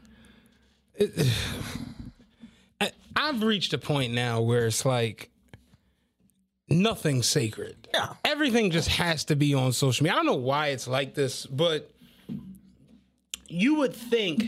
it, 0.94 1.10
I, 2.80 2.92
I've 3.16 3.42
reached 3.42 3.72
a 3.72 3.78
point 3.78 4.12
now 4.12 4.40
where 4.40 4.66
it's 4.66 4.84
like 4.84 5.30
nothing's 6.68 7.26
sacred. 7.26 7.88
Yeah. 7.92 8.14
Everything 8.24 8.70
just 8.70 8.88
has 8.88 9.24
to 9.24 9.36
be 9.36 9.54
on 9.54 9.72
social 9.72 10.04
media. 10.04 10.14
I 10.14 10.16
don't 10.16 10.26
know 10.26 10.34
why 10.34 10.68
it's 10.68 10.88
like 10.88 11.14
this, 11.14 11.46
but 11.46 11.90
you 13.48 13.76
would 13.76 13.94
think 13.94 14.44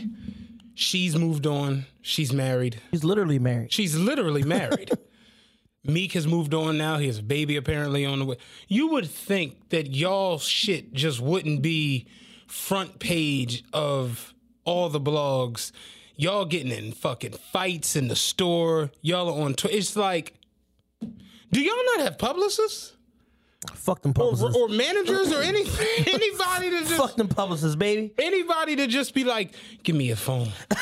she's 0.77 1.15
moved 1.15 1.47
on, 1.47 1.85
she's 2.01 2.31
married, 2.31 2.81
he's 2.91 3.03
literally 3.03 3.39
married. 3.39 3.71
She's 3.71 3.95
literally 3.97 4.43
married. 4.43 4.91
Meek 5.83 6.13
has 6.13 6.27
moved 6.27 6.53
on 6.53 6.77
now. 6.77 6.97
He 6.97 7.07
has 7.07 7.19
a 7.19 7.23
baby 7.23 7.55
apparently 7.55 8.05
on 8.05 8.19
the 8.19 8.25
way. 8.25 8.37
You 8.67 8.89
would 8.89 9.09
think 9.09 9.69
that 9.69 9.95
y'all 9.95 10.37
shit 10.37 10.93
just 10.93 11.21
wouldn't 11.21 11.61
be 11.61 12.07
front 12.45 12.99
page 12.99 13.63
of 13.71 14.33
all 14.65 14.89
the 14.89 14.99
blogs. 14.99 15.71
Y'all 16.17 16.45
getting 16.45 16.71
in 16.71 16.91
fucking 16.91 17.33
fights 17.53 17.95
in 17.95 18.09
the 18.09 18.15
store. 18.15 18.91
Y'all 19.01 19.29
are 19.29 19.45
on 19.45 19.53
Twitter. 19.53 19.77
It's 19.77 19.95
like, 19.95 20.33
do 21.51 21.61
y'all 21.61 21.85
not 21.95 22.01
have 22.01 22.17
publicists 22.17 22.96
Fuck 23.73 24.01
them 24.03 24.11
or, 24.11 24.13
publicists. 24.13 24.55
or 24.55 24.69
managers 24.69 25.31
or 25.31 25.41
anything? 25.41 26.05
Anybody 26.13 26.69
to 26.69 26.79
just 26.81 26.93
Fuck 26.93 27.15
them 27.15 27.27
publicists, 27.27 27.75
baby. 27.75 28.13
anybody 28.19 28.75
to 28.75 28.87
just 28.87 29.13
be 29.13 29.23
like, 29.23 29.53
give 29.83 29.95
me 29.95 30.11
a 30.11 30.15
phone 30.15 30.49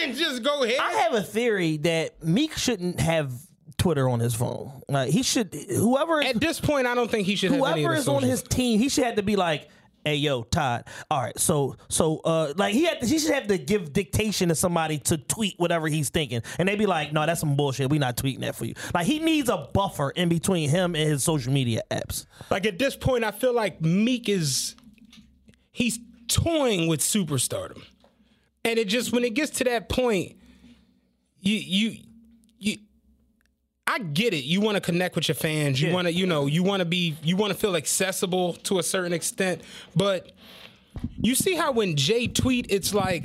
and 0.00 0.16
just 0.16 0.42
go 0.42 0.62
ahead. 0.64 0.78
I 0.80 0.92
have 0.92 1.14
a 1.14 1.22
theory 1.22 1.76
that 1.78 2.24
Meek 2.24 2.56
shouldn't 2.56 3.00
have 3.00 3.32
Twitter 3.76 4.08
on 4.08 4.20
his 4.20 4.34
phone. 4.34 4.82
Like 4.88 5.10
he 5.10 5.22
should, 5.22 5.54
whoever 5.54 6.20
is, 6.20 6.34
At 6.34 6.40
this 6.40 6.60
point, 6.60 6.86
I 6.86 6.94
don't 6.94 7.10
think 7.10 7.26
he 7.26 7.36
should 7.36 7.52
have 7.52 7.60
any 7.60 7.70
of 7.70 7.76
whoever 7.78 7.94
the 7.94 8.00
is 8.00 8.08
on 8.08 8.22
his 8.22 8.42
team, 8.42 8.78
he 8.78 8.88
should 8.88 9.04
have 9.04 9.16
to 9.16 9.22
be 9.22 9.36
like, 9.36 9.68
"Hey, 10.04 10.16
yo, 10.16 10.42
Todd. 10.42 10.84
All 11.10 11.20
right, 11.20 11.38
so 11.38 11.76
so 11.88 12.18
uh, 12.24 12.52
like 12.56 12.74
he 12.74 12.84
had 12.84 13.00
to, 13.00 13.06
he 13.06 13.18
should 13.18 13.32
have 13.34 13.46
to 13.48 13.58
give 13.58 13.92
dictation 13.92 14.48
to 14.48 14.54
somebody 14.54 14.98
to 14.98 15.18
tweet 15.18 15.54
whatever 15.58 15.88
he's 15.88 16.08
thinking, 16.08 16.42
and 16.58 16.68
they'd 16.68 16.78
be 16.78 16.86
like, 16.86 17.12
"No, 17.12 17.26
that's 17.26 17.40
some 17.40 17.56
bullshit. 17.56 17.90
We 17.90 17.98
not 17.98 18.16
tweeting 18.16 18.40
that 18.40 18.56
for 18.56 18.64
you." 18.64 18.74
Like 18.94 19.06
he 19.06 19.18
needs 19.18 19.48
a 19.48 19.68
buffer 19.72 20.10
in 20.10 20.28
between 20.28 20.70
him 20.70 20.94
and 20.94 21.08
his 21.08 21.22
social 21.24 21.52
media 21.52 21.82
apps. 21.90 22.26
Like 22.50 22.66
at 22.66 22.78
this 22.78 22.96
point, 22.96 23.24
I 23.24 23.30
feel 23.30 23.54
like 23.54 23.80
Meek 23.80 24.28
is 24.28 24.74
he's 25.72 25.98
toying 26.28 26.88
with 26.88 27.00
superstardom, 27.00 27.82
and 28.64 28.78
it 28.78 28.88
just 28.88 29.12
when 29.12 29.24
it 29.24 29.34
gets 29.34 29.50
to 29.58 29.64
that 29.64 29.88
point, 29.88 30.36
you 31.40 31.56
you 31.56 31.96
you. 32.58 32.76
I 33.92 33.98
get 33.98 34.34
it. 34.34 34.44
You 34.44 34.60
want 34.60 34.76
to 34.76 34.80
connect 34.80 35.14
with 35.16 35.26
your 35.28 35.34
fans. 35.34 35.80
You 35.80 35.88
Yeah. 35.88 35.94
want 35.94 36.06
to, 36.06 36.12
you 36.12 36.26
know, 36.26 36.46
you 36.46 36.62
want 36.62 36.80
to 36.80 36.84
be, 36.84 37.16
you 37.24 37.36
want 37.36 37.52
to 37.52 37.58
feel 37.58 37.74
accessible 37.76 38.52
to 38.54 38.78
a 38.78 38.82
certain 38.82 39.12
extent. 39.12 39.62
But 39.96 40.30
you 41.20 41.34
see 41.34 41.54
how 41.54 41.72
when 41.72 41.96
Jay 41.96 42.26
tweet, 42.28 42.66
it's 42.70 42.94
like 42.94 43.24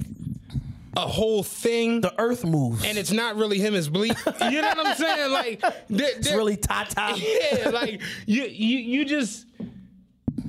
a 0.97 1.01
whole 1.01 1.43
thing, 1.43 2.01
The 2.01 2.13
Earth 2.19 2.45
moves. 2.45 2.83
and 2.85 2.97
it's 2.97 3.11
not 3.11 3.35
really 3.35 3.59
him 3.59 3.75
as 3.75 3.89
bleak. 3.89 4.17
You 4.25 4.61
know 4.61 4.67
what 4.75 4.87
I'm 4.87 4.95
saying? 4.95 5.31
Like, 5.31 5.59
there- 5.89 6.09
it's 6.17 6.29
there- 6.29 6.37
really 6.37 6.55
Tata. 6.57 7.13
yeah, 7.61 7.69
like 7.69 8.01
you, 8.25 8.43
you, 8.43 8.77
you 8.79 9.05
just 9.05 9.45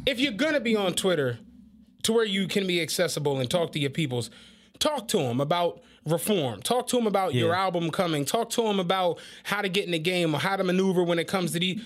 if 0.07 0.21
you're 0.21 0.33
gonna 0.33 0.61
be 0.61 0.77
on 0.77 0.95
Twitter, 0.95 1.39
to 2.05 2.13
where 2.13 2.25
you 2.25 2.47
can 2.47 2.67
be 2.69 2.81
accessible 2.81 3.41
and 3.41 3.51
talk 3.51 3.73
to 3.73 3.81
your 3.81 3.91
peoples, 3.91 4.31
talk 4.79 5.09
to 5.09 5.17
them 5.19 5.41
about 5.41 5.81
reform. 6.07 6.63
Talk 6.63 6.87
to 6.89 6.97
them 6.97 7.07
about 7.07 7.35
your 7.35 7.55
album 7.55 7.91
coming. 7.91 8.25
Talk 8.25 8.51
to 8.51 8.63
them 8.63 8.81
about 8.81 9.19
how 9.43 9.61
to 9.61 9.69
get 9.69 9.85
in 9.85 9.91
the 9.91 9.99
game 9.99 10.35
or 10.35 10.39
how 10.39 10.57
to 10.57 10.65
maneuver 10.65 11.03
when 11.03 11.19
it 11.19 11.29
comes 11.29 11.53
to 11.53 11.61
the. 11.61 11.81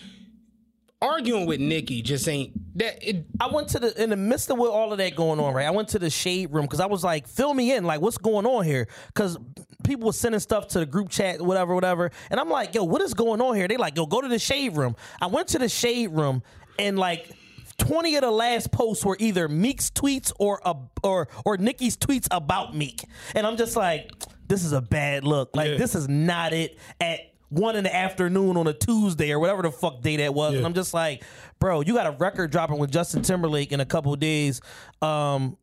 Arguing 1.03 1.47
with 1.47 1.61
Nicki 1.61 2.03
just 2.03 2.29
ain't 2.29 2.53
that. 2.77 2.99
It, 3.01 3.25
I 3.41 3.47
went 3.47 3.69
to 3.69 3.79
the 3.79 4.03
in 4.03 4.11
the 4.11 4.17
midst 4.17 4.51
of 4.51 4.59
with 4.59 4.69
all 4.69 4.93
of 4.93 4.99
that 4.99 5.17
going 5.17 5.41
on, 5.41 5.55
right? 5.55 5.67
I 5.67 5.71
went 5.71 5.89
to 5.89 5.99
the 5.99 6.11
shade 6.11 6.53
room 6.53 6.67
because 6.67 6.79
I 6.79 6.85
was 6.85 7.03
like, 7.03 7.27
fill 7.27 7.55
me 7.55 7.73
in, 7.73 7.85
like 7.85 8.03
what's 8.03 8.19
going 8.19 8.45
on 8.45 8.67
here? 8.67 8.87
Because 9.07 9.39
people 9.83 10.05
were 10.05 10.13
sending 10.13 10.41
stuff 10.41 10.69
to 10.69 10.81
the 10.81 10.85
group 10.85 11.09
chat, 11.09 11.41
whatever, 11.41 11.75
whatever, 11.75 12.11
and 12.31 12.39
I'm 12.39 12.51
like, 12.51 12.75
yo, 12.75 12.85
what 12.85 13.01
is 13.01 13.15
going 13.15 13.41
on 13.41 13.57
here? 13.57 13.67
They 13.67 13.79
like, 13.79 13.97
yo, 13.97 14.05
go 14.05 14.21
to 14.21 14.29
the 14.29 14.39
shade 14.39 14.77
room. 14.77 14.95
I 15.23 15.29
went 15.29 15.49
to 15.49 15.59
the 15.59 15.71
shade 15.71 16.11
room 16.11 16.43
and 16.79 16.99
like. 16.99 17.35
20 17.81 18.15
of 18.17 18.23
the 18.23 18.31
last 18.31 18.71
posts 18.73 19.05
were 19.05 19.17
either 19.19 19.49
Meek's 19.49 19.91
tweets 19.91 20.33
or 20.39 20.61
uh, 20.67 20.75
or 21.03 21.29
or 21.45 21.57
Nicki's 21.57 21.97
tweets 21.97 22.29
about 22.31 22.77
Meek. 22.77 23.05
And 23.35 23.47
I'm 23.47 23.57
just 23.57 23.75
like, 23.77 24.11
this 24.47 24.65
is 24.65 24.73
a 24.73 24.81
bad 24.81 25.25
look. 25.25 25.57
Like 25.57 25.73
Yeah. 25.73 25.77
this 25.79 25.95
is 25.95 26.09
not 26.09 26.53
it 26.53 26.79
at 27.01 27.21
one 27.49 27.75
in 27.75 27.83
the 27.85 27.95
afternoon 27.95 28.57
on 28.57 28.67
a 28.69 28.73
Tuesday 28.73 29.33
or 29.33 29.41
whatever 29.41 29.63
the 29.63 29.73
fuck 29.73 30.03
day 30.03 30.17
that 30.19 30.33
was. 30.35 30.55
And 30.55 30.65
I'm 30.65 30.75
just 30.75 30.95
like, 30.95 31.25
bro, 31.59 31.81
you 31.81 31.95
got 31.95 32.07
a 32.07 32.13
record 32.13 32.53
dropping 32.53 32.79
with 32.79 32.93
Justin 32.93 33.23
Timberlake 33.23 33.73
in 33.73 33.81
a 33.81 33.85
couple 33.87 34.15
days. 34.15 34.61
Um, 35.03 35.57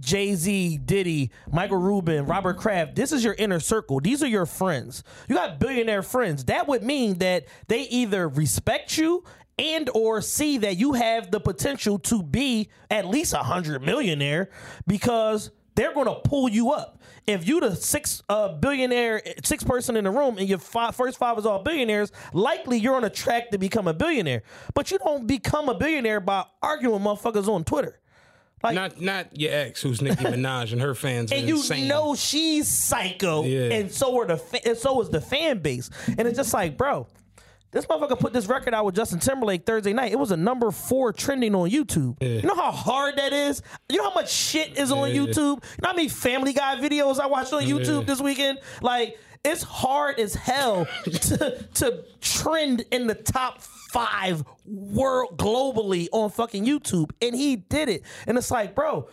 Jay 0.00 0.34
Z, 0.34 0.78
Diddy, 0.78 1.30
Michael 1.52 1.76
Rubin, 1.76 2.26
Robert 2.26 2.56
Kraft, 2.56 2.96
this 2.96 3.12
is 3.12 3.22
your 3.22 3.34
inner 3.34 3.60
circle. 3.60 4.00
These 4.00 4.22
are 4.22 4.26
your 4.26 4.46
friends. 4.46 5.04
You 5.28 5.36
got 5.36 5.60
billionaire 5.60 6.02
friends. 6.02 6.44
That 6.46 6.66
would 6.66 6.82
mean 6.82 7.18
that 7.18 7.44
they 7.68 7.82
either 7.82 8.26
respect 8.28 8.96
you 8.98 9.22
and 9.58 9.88
or 9.94 10.20
see 10.20 10.58
that 10.58 10.76
you 10.76 10.94
have 10.94 11.30
the 11.30 11.40
potential 11.40 11.98
to 12.00 12.22
be 12.22 12.68
at 12.90 13.06
least 13.06 13.32
a 13.34 13.38
hundred 13.38 13.82
millionaire 13.82 14.50
because 14.86 15.50
they're 15.76 15.92
going 15.94 16.06
to 16.06 16.14
pull 16.16 16.48
you 16.48 16.70
up. 16.70 17.02
If 17.26 17.48
you 17.48 17.58
the 17.60 17.74
six 17.74 18.22
uh, 18.28 18.48
billionaire, 18.52 19.22
six 19.44 19.64
person 19.64 19.96
in 19.96 20.04
the 20.04 20.10
room, 20.10 20.36
and 20.38 20.46
your 20.48 20.58
five, 20.58 20.94
first 20.94 21.16
five 21.18 21.38
is 21.38 21.46
all 21.46 21.62
billionaires, 21.62 22.12
likely 22.32 22.78
you're 22.78 22.94
on 22.96 23.04
a 23.04 23.10
track 23.10 23.50
to 23.50 23.58
become 23.58 23.88
a 23.88 23.94
billionaire. 23.94 24.42
But 24.74 24.90
you 24.90 24.98
don't 24.98 25.26
become 25.26 25.68
a 25.68 25.74
billionaire 25.74 26.20
by 26.20 26.44
arguing 26.62 26.94
with 26.94 27.02
motherfuckers 27.02 27.48
on 27.48 27.64
Twitter. 27.64 27.98
Like, 28.62 28.74
Not 28.74 29.00
not 29.00 29.38
your 29.38 29.52
ex, 29.52 29.82
who's 29.82 30.00
Nicki 30.02 30.24
Minaj, 30.24 30.72
and 30.72 30.80
her 30.80 30.94
fans 30.94 31.32
are 31.32 31.36
and 31.36 31.48
you 31.48 31.56
insane. 31.56 31.88
know 31.88 32.14
she's 32.14 32.68
psycho, 32.68 33.44
Yeah. 33.44 33.72
and 33.74 33.90
so 33.92 34.16
are 34.20 34.26
the 34.26 34.36
fa- 34.38 34.66
and 34.68 34.76
so 34.78 35.00
is 35.02 35.10
the 35.10 35.20
fan 35.20 35.58
base, 35.58 35.90
and 36.08 36.20
it's 36.28 36.36
just 36.38 36.52
like, 36.54 36.76
bro, 36.78 37.06
this 37.74 37.86
motherfucker 37.86 38.18
put 38.18 38.32
this 38.32 38.46
record 38.46 38.72
out 38.72 38.84
with 38.84 38.94
Justin 38.94 39.18
Timberlake 39.18 39.66
Thursday 39.66 39.92
night. 39.92 40.12
It 40.12 40.18
was 40.18 40.30
a 40.30 40.36
number 40.36 40.70
four 40.70 41.12
trending 41.12 41.56
on 41.56 41.68
YouTube. 41.68 42.22
You 42.22 42.42
know 42.42 42.54
how 42.54 42.70
hard 42.70 43.16
that 43.16 43.32
is. 43.32 43.62
You 43.88 43.98
know 43.98 44.10
how 44.10 44.14
much 44.14 44.32
shit 44.32 44.78
is 44.78 44.92
on 44.92 45.10
YouTube. 45.10 45.36
You 45.36 45.82
know 45.82 45.88
how 45.88 45.92
many 45.92 46.08
Family 46.08 46.52
Guy 46.52 46.76
videos 46.76 47.18
I 47.18 47.26
watched 47.26 47.52
on 47.52 47.64
YouTube 47.64 48.06
this 48.06 48.20
weekend. 48.20 48.60
Like 48.80 49.18
it's 49.44 49.64
hard 49.64 50.20
as 50.20 50.34
hell 50.34 50.86
to 51.04 51.68
to 51.74 52.04
trend 52.20 52.84
in 52.92 53.08
the 53.08 53.16
top 53.16 53.60
five 53.60 54.44
world 54.64 55.36
globally 55.36 56.06
on 56.12 56.30
fucking 56.30 56.64
YouTube, 56.64 57.10
and 57.20 57.34
he 57.34 57.56
did 57.56 57.88
it. 57.88 58.02
And 58.28 58.38
it's 58.38 58.52
like, 58.52 58.76
bro, 58.76 59.08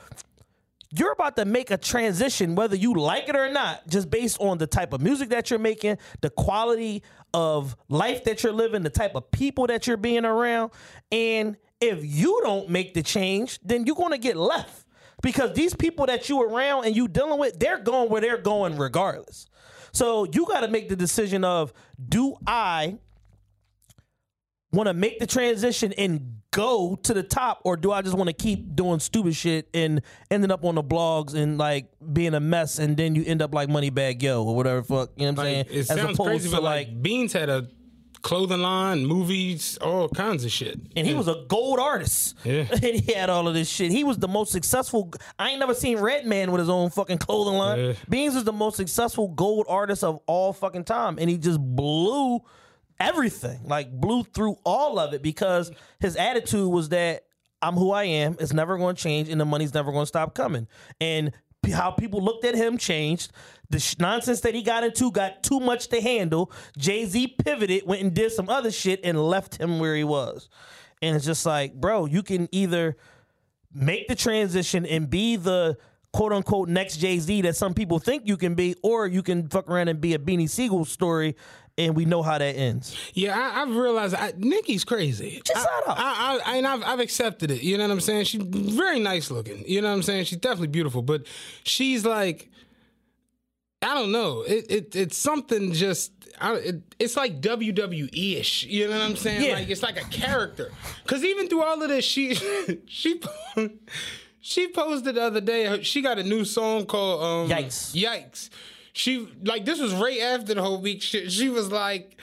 you're 0.94 1.14
about 1.14 1.36
to 1.38 1.46
make 1.46 1.72
a 1.72 1.78
transition, 1.78 2.56
whether 2.56 2.76
you 2.76 2.94
like 2.94 3.30
it 3.30 3.36
or 3.36 3.52
not, 3.52 3.88
just 3.88 4.10
based 4.10 4.40
on 4.40 4.58
the 4.58 4.68
type 4.68 4.94
of 4.94 5.02
music 5.02 5.30
that 5.30 5.50
you're 5.50 5.60
making, 5.60 5.98
the 6.22 6.30
quality 6.30 7.02
of 7.34 7.76
life 7.90 8.24
that 8.26 8.44
you're 8.44 8.54
living, 8.54 8.84
the 8.84 8.90
type 8.90 9.16
of 9.16 9.32
people 9.32 9.68
that 9.68 9.88
you're 9.88 9.98
being 9.98 10.26
around. 10.26 10.72
And 11.12 11.58
if 11.80 12.04
you 12.04 12.42
don't 12.44 12.70
make 12.70 12.94
the 12.94 13.04
change, 13.04 13.60
then 13.64 13.86
you're 13.86 13.96
going 13.96 14.12
to 14.12 14.18
get 14.18 14.38
left 14.38 14.86
because 15.22 15.54
these 15.54 15.74
people 15.74 16.06
that 16.08 16.30
you 16.30 16.42
around 16.42 16.86
and 16.86 16.96
you 16.96 17.08
dealing 17.08 17.40
with, 17.40 17.60
they're 17.60 17.80
going 17.80 18.10
where 18.10 18.22
they're 18.22 18.38
going 18.38 18.78
regardless. 18.78 19.48
So 19.92 20.26
you 20.26 20.46
got 20.46 20.62
to 20.62 20.68
make 20.68 20.90
the 20.90 20.96
decision 20.96 21.44
of 21.44 21.74
do 22.10 22.36
I 22.46 22.98
want 24.72 24.88
to 24.88 24.94
make 24.94 25.20
the 25.20 25.28
transition 25.28 25.94
and 25.94 26.41
go 26.52 26.98
to 27.04 27.14
the 27.14 27.24
top, 27.24 27.62
or 27.64 27.78
do 27.78 27.92
I 27.92 28.02
just 28.02 28.16
want 28.18 28.28
to 28.28 28.34
keep 28.34 28.76
doing 28.76 29.00
stupid 29.00 29.36
shit 29.36 29.70
and 29.74 30.02
ending 30.30 30.52
up 30.52 30.64
on 30.66 30.76
the 30.76 30.84
blogs 30.84 31.34
and 31.34 31.58
like 31.58 31.88
being 32.14 32.34
a 32.34 32.40
mess, 32.40 32.78
and 32.80 32.96
then 32.98 33.16
you 33.16 33.24
end 33.26 33.42
up 33.42 33.54
like 33.54 33.70
Moneybagg 33.70 34.22
Yo 34.22 34.44
or 34.44 34.56
whatever 34.56 34.84
fuck 34.84 35.12
you 35.16 35.26
know 35.26 35.32
what 35.34 35.40
I'm 35.48 35.54
Like, 35.56 35.68
saying? 35.70 35.80
it 35.80 35.84
sounds 35.86 36.18
crazy, 36.18 36.52
but 36.52 36.64
like 36.64 37.02
Beans 37.02 37.34
had 37.34 37.50
a 37.50 37.68
clothing 38.22 38.60
line, 38.62 39.04
movies, 39.06 39.78
all 39.80 40.08
kinds 40.08 40.46
of 40.46 40.52
shit. 40.52 40.80
and 40.96 41.08
he 41.08 41.14
was 41.16 41.28
a 41.28 41.44
gold 41.48 41.80
artist. 41.80 42.36
Yeah. 42.44 42.66
and 42.72 42.84
he 42.84 43.14
had 43.14 43.32
all 43.32 43.48
of 43.48 43.56
this 43.56 43.68
shit. 43.68 43.90
He 43.92 44.04
was 44.04 44.18
the 44.20 44.28
most 44.28 44.52
successful. 44.52 45.12
I 45.40 45.50
ain't 45.50 45.60
never 45.60 45.74
seen 45.74 45.98
Redman 45.98 46.52
with 46.52 46.60
his 46.60 46.70
own 46.70 46.92
fucking 46.92 47.18
clothing 47.18 47.56
line. 47.58 47.80
Yeah. 47.80 47.94
Beans 48.10 48.36
is 48.36 48.44
the 48.44 48.54
most 48.54 48.76
successful 48.78 49.30
gold 49.30 49.66
artist 49.68 50.04
of 50.04 50.20
all 50.28 50.54
fucking 50.54 50.84
time, 50.84 51.18
and 51.18 51.30
he 51.32 51.38
just 51.40 51.60
blew 51.60 52.42
everything. 53.02 53.62
Like 53.66 53.92
blew 53.92 54.24
through 54.24 54.58
all 54.64 55.00
of 55.00 55.14
it 55.14 55.22
because 55.22 55.72
his 56.00 56.16
attitude 56.16 56.72
was 56.72 56.90
that 56.90 57.26
I'm 57.62 57.76
who 57.76 57.92
I 57.92 58.06
am. 58.06 58.38
It's 58.40 58.54
never 58.54 58.78
going 58.78 58.96
to 58.96 59.02
change, 59.02 59.30
and 59.30 59.40
the 59.40 59.46
money's 59.46 59.74
never 59.74 59.92
going 59.92 60.04
to 60.04 60.08
stop 60.08 60.34
coming. 60.34 60.68
And 61.00 61.32
how 61.70 61.92
people 61.92 62.24
looked 62.24 62.44
at 62.44 62.56
him 62.56 62.78
changed. 62.78 63.32
The 63.70 63.80
sh- 63.80 63.98
nonsense 64.00 64.42
that 64.42 64.56
he 64.56 64.64
got 64.64 64.84
into 64.84 65.12
got 65.12 65.44
too 65.44 65.60
much 65.60 65.90
to 65.90 66.02
handle. 66.02 66.52
Jay 66.78 67.06
Z 67.06 67.36
pivoted, 67.46 67.86
went 67.86 68.02
and 68.02 68.14
did 68.14 68.32
some 68.32 68.50
other 68.50 68.72
shit, 68.72 69.00
and 69.04 69.20
left 69.20 69.58
him 69.58 69.80
where 69.80 69.96
he 69.96 70.04
was. 70.04 70.50
And 71.02 71.16
it's 71.16 71.26
just 71.26 71.46
like, 71.46 71.76
bro, 71.76 72.06
you 72.06 72.24
can 72.24 72.50
either 72.52 72.98
make 73.74 74.08
the 74.08 74.16
transition 74.16 74.86
and 74.86 75.10
be 75.10 75.36
the 75.36 75.78
quote 76.14 76.34
unquote 76.34 76.68
next 76.68 76.98
Jay 76.98 77.20
Z 77.20 77.42
that 77.42 77.56
some 77.56 77.74
people 77.74 78.00
think 78.00 78.28
you 78.28 78.38
can 78.38 78.56
be, 78.56 78.76
or 78.84 79.08
you 79.08 79.24
can 79.24 79.48
fuck 79.48 79.70
around 79.70 79.88
and 79.88 80.02
be 80.02 80.14
a 80.14 80.20
Beanie 80.20 80.50
Sigel 80.50 80.84
story, 80.86 81.36
and 81.78 81.96
we 81.96 82.06
know 82.06 82.22
how 82.22 82.38
that 82.38 82.56
ends. 82.56 82.96
Yeah, 83.14 83.38
I, 83.38 83.62
I've 83.62 83.76
realized 83.76 84.16
I, 84.16 84.34
Nicki's 84.38 84.84
crazy. 84.84 85.42
Just 85.46 85.58
I, 85.58 85.62
shut 85.62 85.88
up. 85.88 86.00
I, 86.00 86.40
I, 86.46 86.58
and 86.58 86.68
I've, 86.68 86.84
I've 86.84 87.00
accepted 87.00 87.52
it. 87.52 87.64
You 87.64 87.78
know 87.78 87.86
what 87.86 87.92
I'm 87.92 88.02
saying? 88.02 88.26
She's 88.26 88.42
very 88.44 89.00
nice 89.00 89.32
looking. 89.32 89.64
You 89.68 89.82
know 89.82 89.90
what 89.90 89.96
I'm 89.96 90.04
saying? 90.04 90.26
She's 90.26 90.40
definitely 90.40 90.68
beautiful, 90.68 91.02
but 91.02 91.26
she's 91.64 92.06
like, 92.06 92.50
I 93.82 93.94
don't 93.94 94.12
know. 94.12 94.42
It, 94.42 94.66
it 94.70 94.96
it's 94.96 95.18
something 95.18 95.72
just. 95.74 96.12
I, 96.40 96.56
it, 96.56 96.82
it's 96.98 97.18
like 97.18 97.42
WWE 97.42 98.40
ish. 98.40 98.64
You 98.64 98.88
know 98.88 98.98
what 98.98 99.06
I'm 99.06 99.16
saying? 99.16 99.44
Yeah. 99.44 99.54
Like 99.56 99.70
it's 99.70 99.84
like 99.84 100.00
a 100.00 100.06
character. 100.06 100.72
Because 101.04 101.24
even 101.24 101.48
through 101.48 101.64
all 101.64 101.82
of 101.82 101.90
this, 101.90 102.06
she 102.06 102.36
she. 102.86 103.22
She 104.44 104.70
posted 104.70 105.16
the 105.16 105.22
other 105.22 105.40
day. 105.40 105.84
She 105.84 106.02
got 106.02 106.18
a 106.18 106.24
new 106.24 106.46
song 106.46 106.88
called 106.88 107.52
um, 107.52 107.58
Yikes. 107.58 107.94
Yikes. 107.96 108.50
She 108.94 109.28
like 109.44 109.66
this 109.66 109.80
was 109.80 109.94
right 109.94 110.20
after 110.20 110.54
the 110.54 110.62
whole 110.62 110.82
week 110.82 111.02
shit. 111.02 111.32
She 111.32 111.50
was 111.50 111.72
like, 111.72 112.18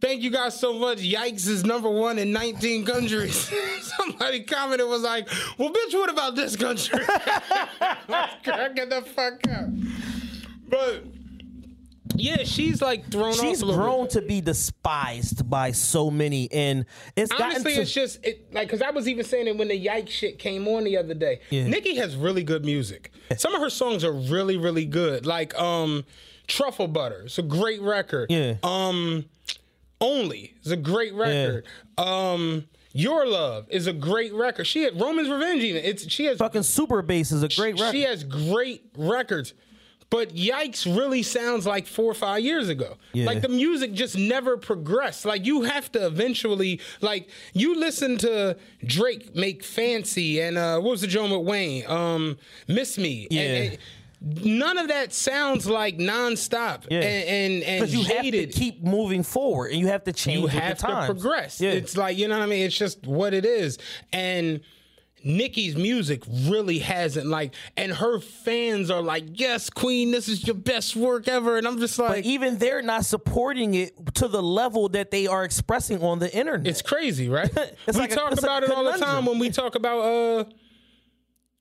Thank 0.00 0.22
you 0.22 0.30
guys 0.30 0.58
so 0.58 0.72
much. 0.72 0.98
Yikes 0.98 1.48
is 1.48 1.64
number 1.64 1.90
one 1.90 2.18
in 2.20 2.32
19 2.32 2.84
countries. 2.84 3.52
Somebody 3.98 4.44
commented 4.44 4.86
was 4.86 5.02
like, 5.02 5.28
Well, 5.58 5.70
bitch, 5.70 5.94
what 5.94 6.10
about 6.10 6.36
this 6.36 6.54
country? 6.56 7.00
Cracking 8.44 8.88
the 8.88 9.02
fuck 9.14 9.40
up. 9.48 9.68
But 10.68 11.04
yeah, 12.20 12.44
she's 12.44 12.82
like 12.82 13.10
thrown 13.10 13.32
She's 13.32 13.62
off 13.62 13.62
a 13.62 13.66
little 13.66 13.82
grown 13.82 14.02
bit. 14.04 14.10
to 14.12 14.22
be 14.22 14.40
despised 14.40 15.48
by 15.48 15.72
so 15.72 16.10
many, 16.10 16.50
and 16.52 16.84
it's 17.16 17.30
Honestly, 17.32 17.74
to, 17.74 17.80
it's 17.82 17.92
just 17.92 18.24
it, 18.24 18.52
like 18.52 18.68
because 18.68 18.82
I 18.82 18.90
was 18.90 19.08
even 19.08 19.24
saying 19.24 19.46
it 19.46 19.56
when 19.56 19.68
the 19.68 19.86
Yikes 19.86 20.10
shit 20.10 20.38
came 20.38 20.66
on 20.68 20.84
the 20.84 20.96
other 20.96 21.14
day. 21.14 21.40
Yeah. 21.50 21.66
Nicki 21.68 21.96
has 21.96 22.16
really 22.16 22.42
good 22.42 22.64
music. 22.64 23.12
Some 23.36 23.54
of 23.54 23.60
her 23.60 23.70
songs 23.70 24.04
are 24.04 24.12
really, 24.12 24.56
really 24.56 24.84
good. 24.84 25.26
Like 25.26 25.58
um, 25.58 26.04
Truffle 26.46 26.88
Butter. 26.88 27.22
It's 27.26 27.38
a 27.38 27.42
great 27.42 27.80
record. 27.80 28.30
Yeah. 28.30 28.54
Um, 28.62 29.26
Only 30.00 30.54
is 30.64 30.72
a 30.72 30.76
great 30.76 31.14
record. 31.14 31.64
Um, 31.96 32.66
Your 32.92 33.26
Love 33.26 33.66
is 33.70 33.86
a 33.86 33.92
great 33.92 34.32
record. 34.32 34.66
She 34.66 34.82
had 34.82 35.00
Roman's 35.00 35.28
Revenge. 35.28 35.62
Even 35.62 35.84
it's 35.84 36.10
she 36.10 36.24
has 36.26 36.38
fucking 36.38 36.62
Super 36.62 37.02
Bass 37.02 37.32
is 37.32 37.42
a 37.42 37.48
great 37.48 37.78
record. 37.78 37.92
she 37.92 38.02
has 38.02 38.24
great 38.24 38.84
records. 38.96 39.54
But 40.10 40.34
Yikes 40.34 40.86
really 40.96 41.22
sounds 41.22 41.66
like 41.66 41.86
four 41.86 42.10
or 42.10 42.14
five 42.14 42.40
years 42.42 42.70
ago. 42.70 42.96
Yeah. 43.12 43.26
Like 43.26 43.42
the 43.42 43.48
music 43.50 43.92
just 43.92 44.16
never 44.16 44.56
progressed. 44.56 45.26
Like 45.26 45.44
you 45.44 45.62
have 45.62 45.92
to 45.92 46.06
eventually, 46.06 46.80
like 47.02 47.28
you 47.52 47.74
listen 47.78 48.16
to 48.18 48.56
Drake 48.84 49.36
make 49.36 49.62
Fancy 49.62 50.40
and 50.40 50.56
uh, 50.56 50.80
what 50.80 50.92
was 50.92 51.00
the 51.02 51.06
joint 51.08 51.30
with 51.36 51.46
Wayne? 51.46 51.86
Um, 51.86 52.38
Miss 52.68 52.96
Me. 52.96 53.26
Yeah. 53.30 53.40
And- 53.42 53.78
and 54.20 54.44
none 54.44 54.78
of 54.78 54.88
that 54.88 55.12
sounds 55.12 55.66
like 55.68 55.98
nonstop. 55.98 56.86
Yeah. 56.90 57.00
And 57.02 57.62
and, 57.62 57.82
and 57.82 57.90
you 57.90 58.02
have 58.04 58.22
to 58.24 58.46
keep 58.46 58.82
moving 58.82 59.22
forward, 59.22 59.70
and 59.72 59.78
you 59.78 59.86
have 59.88 60.04
to 60.04 60.12
change. 60.12 60.40
you 60.40 60.46
have 60.48 60.78
the 60.80 60.86
to 60.88 61.06
progress. 61.06 61.60
Yeah. 61.60 61.70
It's 61.70 61.96
like, 61.96 62.16
you 62.18 62.26
know 62.28 62.36
what 62.38 62.42
I 62.42 62.46
mean? 62.46 62.64
It's 62.66 62.76
just 62.76 63.06
what 63.06 63.32
it 63.34 63.44
is. 63.44 63.78
And 64.12 64.60
Nicki's 65.24 65.76
music 65.76 66.22
really 66.28 66.78
hasn't 66.78 67.26
like 67.26 67.54
and 67.76 67.92
her 67.92 68.20
fans 68.20 68.90
are 68.90 69.02
like, 69.02 69.24
Yes, 69.34 69.68
Queen, 69.70 70.10
this 70.10 70.28
is 70.28 70.46
your 70.46 70.54
best 70.54 70.94
work 70.96 71.28
ever. 71.28 71.56
And 71.58 71.66
I'm 71.66 71.78
just 71.78 71.96
but 71.98 72.10
like 72.10 72.24
even 72.24 72.58
they're 72.58 72.82
not 72.82 73.04
supporting 73.04 73.74
it 73.74 74.14
to 74.16 74.28
the 74.28 74.42
level 74.42 74.88
that 74.90 75.10
they 75.10 75.26
are 75.26 75.44
expressing 75.44 76.02
on 76.02 76.18
the 76.18 76.32
internet. 76.34 76.66
it's 76.66 76.82
crazy, 76.82 77.28
right? 77.28 77.50
It's 77.86 77.96
we 77.96 78.02
like 78.02 78.10
talk 78.10 78.30
a 78.32 78.38
about 78.38 78.62
it 78.62 78.70
all 78.70 78.84
the 78.84 78.92
time 78.98 79.24
when 79.26 79.38
we 79.38 79.50
talk 79.50 79.74
about 79.74 80.00
uh 80.00 80.44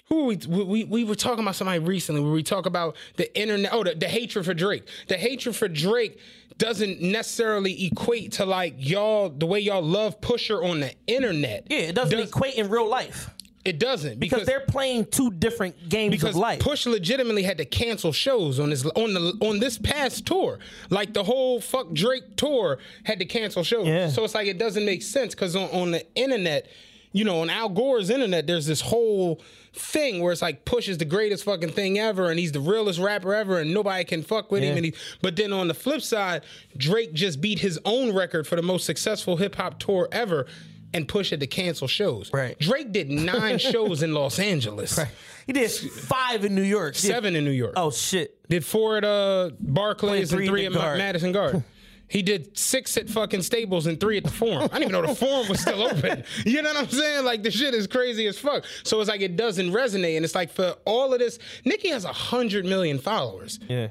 who 0.09 0.25
we, 0.25 0.37
we 0.47 0.83
we 0.85 1.03
were 1.03 1.15
talking 1.15 1.43
about 1.43 1.55
somebody 1.55 1.79
recently 1.79 2.21
where 2.21 2.31
we 2.31 2.43
talk 2.43 2.65
about 2.65 2.95
the 3.17 3.37
internet 3.39 3.71
oh 3.73 3.83
the, 3.83 3.93
the 3.95 4.07
hatred 4.07 4.45
for 4.45 4.53
Drake. 4.53 4.87
The 5.07 5.17
hatred 5.17 5.55
for 5.55 5.67
Drake 5.67 6.19
doesn't 6.57 7.01
necessarily 7.01 7.85
equate 7.85 8.31
to 8.33 8.45
like 8.45 8.75
y'all 8.77 9.29
the 9.29 9.45
way 9.45 9.59
y'all 9.59 9.81
love 9.83 10.19
Pusha 10.21 10.63
on 10.63 10.79
the 10.79 10.93
internet. 11.07 11.67
yeah, 11.69 11.79
it 11.79 11.95
doesn't 11.95 12.17
Does- 12.17 12.29
equate 12.29 12.55
in 12.55 12.69
real 12.69 12.87
life 12.89 13.29
It 13.67 13.79
doesn't 13.79 14.19
because 14.19 14.45
they're 14.45 14.61
playing 14.61 15.05
two 15.05 15.31
different 15.31 15.89
games 15.89 16.11
because 16.11 16.35
of 16.35 16.41
life. 16.41 16.59
Push 16.59 16.85
legitimately 16.85 17.43
had 17.43 17.57
to 17.57 17.65
cancel 17.65 18.11
shows 18.11 18.59
on 18.59 18.69
this 18.69 18.85
on 18.85 19.13
the 19.13 19.37
on 19.41 19.59
this 19.59 19.77
past 19.77 20.25
tour. 20.25 20.59
Like 20.89 21.13
the 21.13 21.23
whole 21.23 21.59
fuck 21.59 21.91
Drake 21.91 22.37
tour 22.37 22.79
had 23.03 23.19
to 23.19 23.25
cancel 23.25 23.63
shows. 23.63 23.87
Yeah. 23.87 24.09
So 24.09 24.23
it's 24.23 24.35
like 24.35 24.47
it 24.47 24.57
doesn't 24.57 24.85
make 24.85 25.03
sense 25.03 25.35
because 25.35 25.55
on, 25.55 25.69
on 25.71 25.91
the 25.91 26.05
internet, 26.15 26.67
you 27.11 27.25
know, 27.25 27.41
on 27.41 27.49
Al 27.49 27.69
Gore's 27.69 28.09
internet, 28.09 28.47
there's 28.47 28.67
this 28.67 28.81
whole 28.81 29.41
thing 29.73 30.21
where 30.21 30.31
it's 30.31 30.41
like 30.41 30.65
Push 30.65 30.87
is 30.87 30.97
the 30.97 31.05
greatest 31.05 31.43
fucking 31.43 31.69
thing 31.69 31.99
ever 31.99 32.29
and 32.29 32.39
he's 32.39 32.51
the 32.51 32.59
realest 32.59 32.99
rapper 32.99 33.33
ever 33.33 33.59
and 33.59 33.73
nobody 33.73 34.03
can 34.03 34.23
fuck 34.23 34.51
with 34.51 34.63
him. 34.63 34.75
And 34.75 34.85
he, 34.85 34.93
but 35.21 35.35
then 35.35 35.53
on 35.53 35.67
the 35.67 35.73
flip 35.73 36.01
side, 36.01 36.43
Drake 36.75 37.13
just 37.13 37.41
beat 37.41 37.59
his 37.59 37.79
own 37.85 38.13
record 38.13 38.47
for 38.47 38.55
the 38.55 38.61
most 38.61 38.85
successful 38.85 39.37
hip 39.37 39.55
hop 39.55 39.79
tour 39.79 40.07
ever. 40.11 40.47
And 40.93 41.07
Push 41.07 41.31
had 41.31 41.41
to 41.41 41.47
cancel 41.47 41.87
shows. 41.87 42.31
Right. 42.33 42.57
Drake 42.59 42.91
did 42.91 43.09
nine 43.09 43.57
shows 43.59 44.03
in 44.03 44.13
Los 44.13 44.39
Angeles, 44.39 44.99
He 45.45 45.53
did 45.53 45.69
five 45.69 46.45
in 46.45 46.55
New 46.55 46.61
York. 46.61 46.95
Seven 46.95 47.35
in 47.35 47.43
New 47.45 47.51
York. 47.51 47.73
Oh 47.75 47.91
shit. 47.91 48.47
Did 48.49 48.65
four 48.65 48.97
at 48.97 49.03
uh, 49.03 49.51
Barclays 49.59 50.31
Three 50.31 50.45
and 50.45 50.49
three 50.49 50.65
at 50.65 50.73
Guard. 50.73 50.97
Madison 50.97 51.31
Garden. 51.31 51.63
He 52.09 52.21
did 52.21 52.57
six 52.57 52.95
at 52.95 53.09
fucking 53.09 53.41
Staples 53.41 53.85
and 53.85 53.99
three 53.99 54.15
at 54.15 54.23
the 54.23 54.31
Forum. 54.31 54.69
I 54.71 54.79
didn't 54.79 54.83
even 54.83 54.91
know 54.93 55.07
the 55.07 55.13
Forum 55.13 55.49
was 55.49 55.59
still 55.59 55.83
open. 55.91 56.23
You 56.45 56.61
know 56.61 56.69
what 56.73 56.83
I'm 56.83 56.89
saying? 56.89 57.25
Like 57.25 57.43
the 57.43 57.51
shit 57.51 57.73
is 57.73 57.85
crazy 57.85 58.27
as 58.27 58.39
fuck. 58.39 58.63
So 58.83 59.01
it's 59.01 59.09
like 59.09 59.19
it 59.19 59.35
doesn't 59.35 59.71
resonate, 59.73 60.15
and 60.15 60.23
it's 60.23 60.33
like 60.33 60.49
for 60.49 60.75
all 60.85 61.11
of 61.11 61.19
this, 61.19 61.37
Nicki 61.65 61.89
has 61.89 62.05
a 62.05 62.13
hundred 62.13 62.63
million 62.65 62.97
followers. 62.97 63.59
Yeah. 63.67 63.89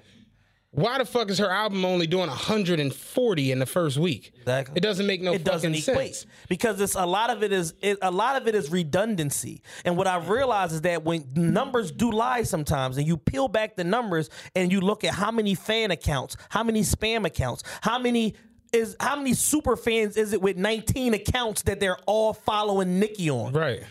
Why 0.76 0.98
the 0.98 1.06
fuck 1.06 1.30
is 1.30 1.38
her 1.38 1.50
album 1.50 1.86
only 1.86 2.06
doing 2.06 2.28
140 2.28 3.50
in 3.50 3.58
the 3.58 3.64
first 3.64 3.96
week? 3.96 4.32
Exactly. 4.36 4.76
It 4.76 4.80
doesn't 4.80 5.06
make 5.06 5.22
no 5.22 5.32
it 5.32 5.42
doesn't 5.42 5.72
fucking 5.72 5.92
equate 5.94 6.16
sense. 6.16 6.26
because 6.50 6.78
it's 6.82 6.94
a 6.94 7.06
lot 7.06 7.30
of 7.30 7.42
it 7.42 7.50
is 7.50 7.72
it, 7.80 7.96
a 8.02 8.10
lot 8.10 8.36
of 8.36 8.46
it 8.46 8.54
is 8.54 8.70
redundancy. 8.70 9.62
And 9.86 9.96
what 9.96 10.06
I've 10.06 10.28
realized 10.28 10.74
is 10.74 10.82
that 10.82 11.02
when 11.02 11.24
numbers 11.34 11.90
do 11.90 12.10
lie 12.10 12.42
sometimes, 12.42 12.98
and 12.98 13.06
you 13.06 13.16
peel 13.16 13.48
back 13.48 13.76
the 13.76 13.84
numbers 13.84 14.28
and 14.54 14.70
you 14.70 14.82
look 14.82 15.02
at 15.02 15.14
how 15.14 15.30
many 15.30 15.54
fan 15.54 15.90
accounts, 15.92 16.36
how 16.50 16.62
many 16.62 16.82
spam 16.82 17.24
accounts, 17.24 17.62
how 17.80 17.98
many 17.98 18.34
is 18.70 18.96
how 19.00 19.16
many 19.16 19.32
super 19.32 19.76
fans 19.76 20.18
is 20.18 20.34
it 20.34 20.42
with 20.42 20.58
19 20.58 21.14
accounts 21.14 21.62
that 21.62 21.80
they're 21.80 21.98
all 22.04 22.34
following 22.34 22.98
Nicki 22.98 23.30
on? 23.30 23.54
Right. 23.54 23.82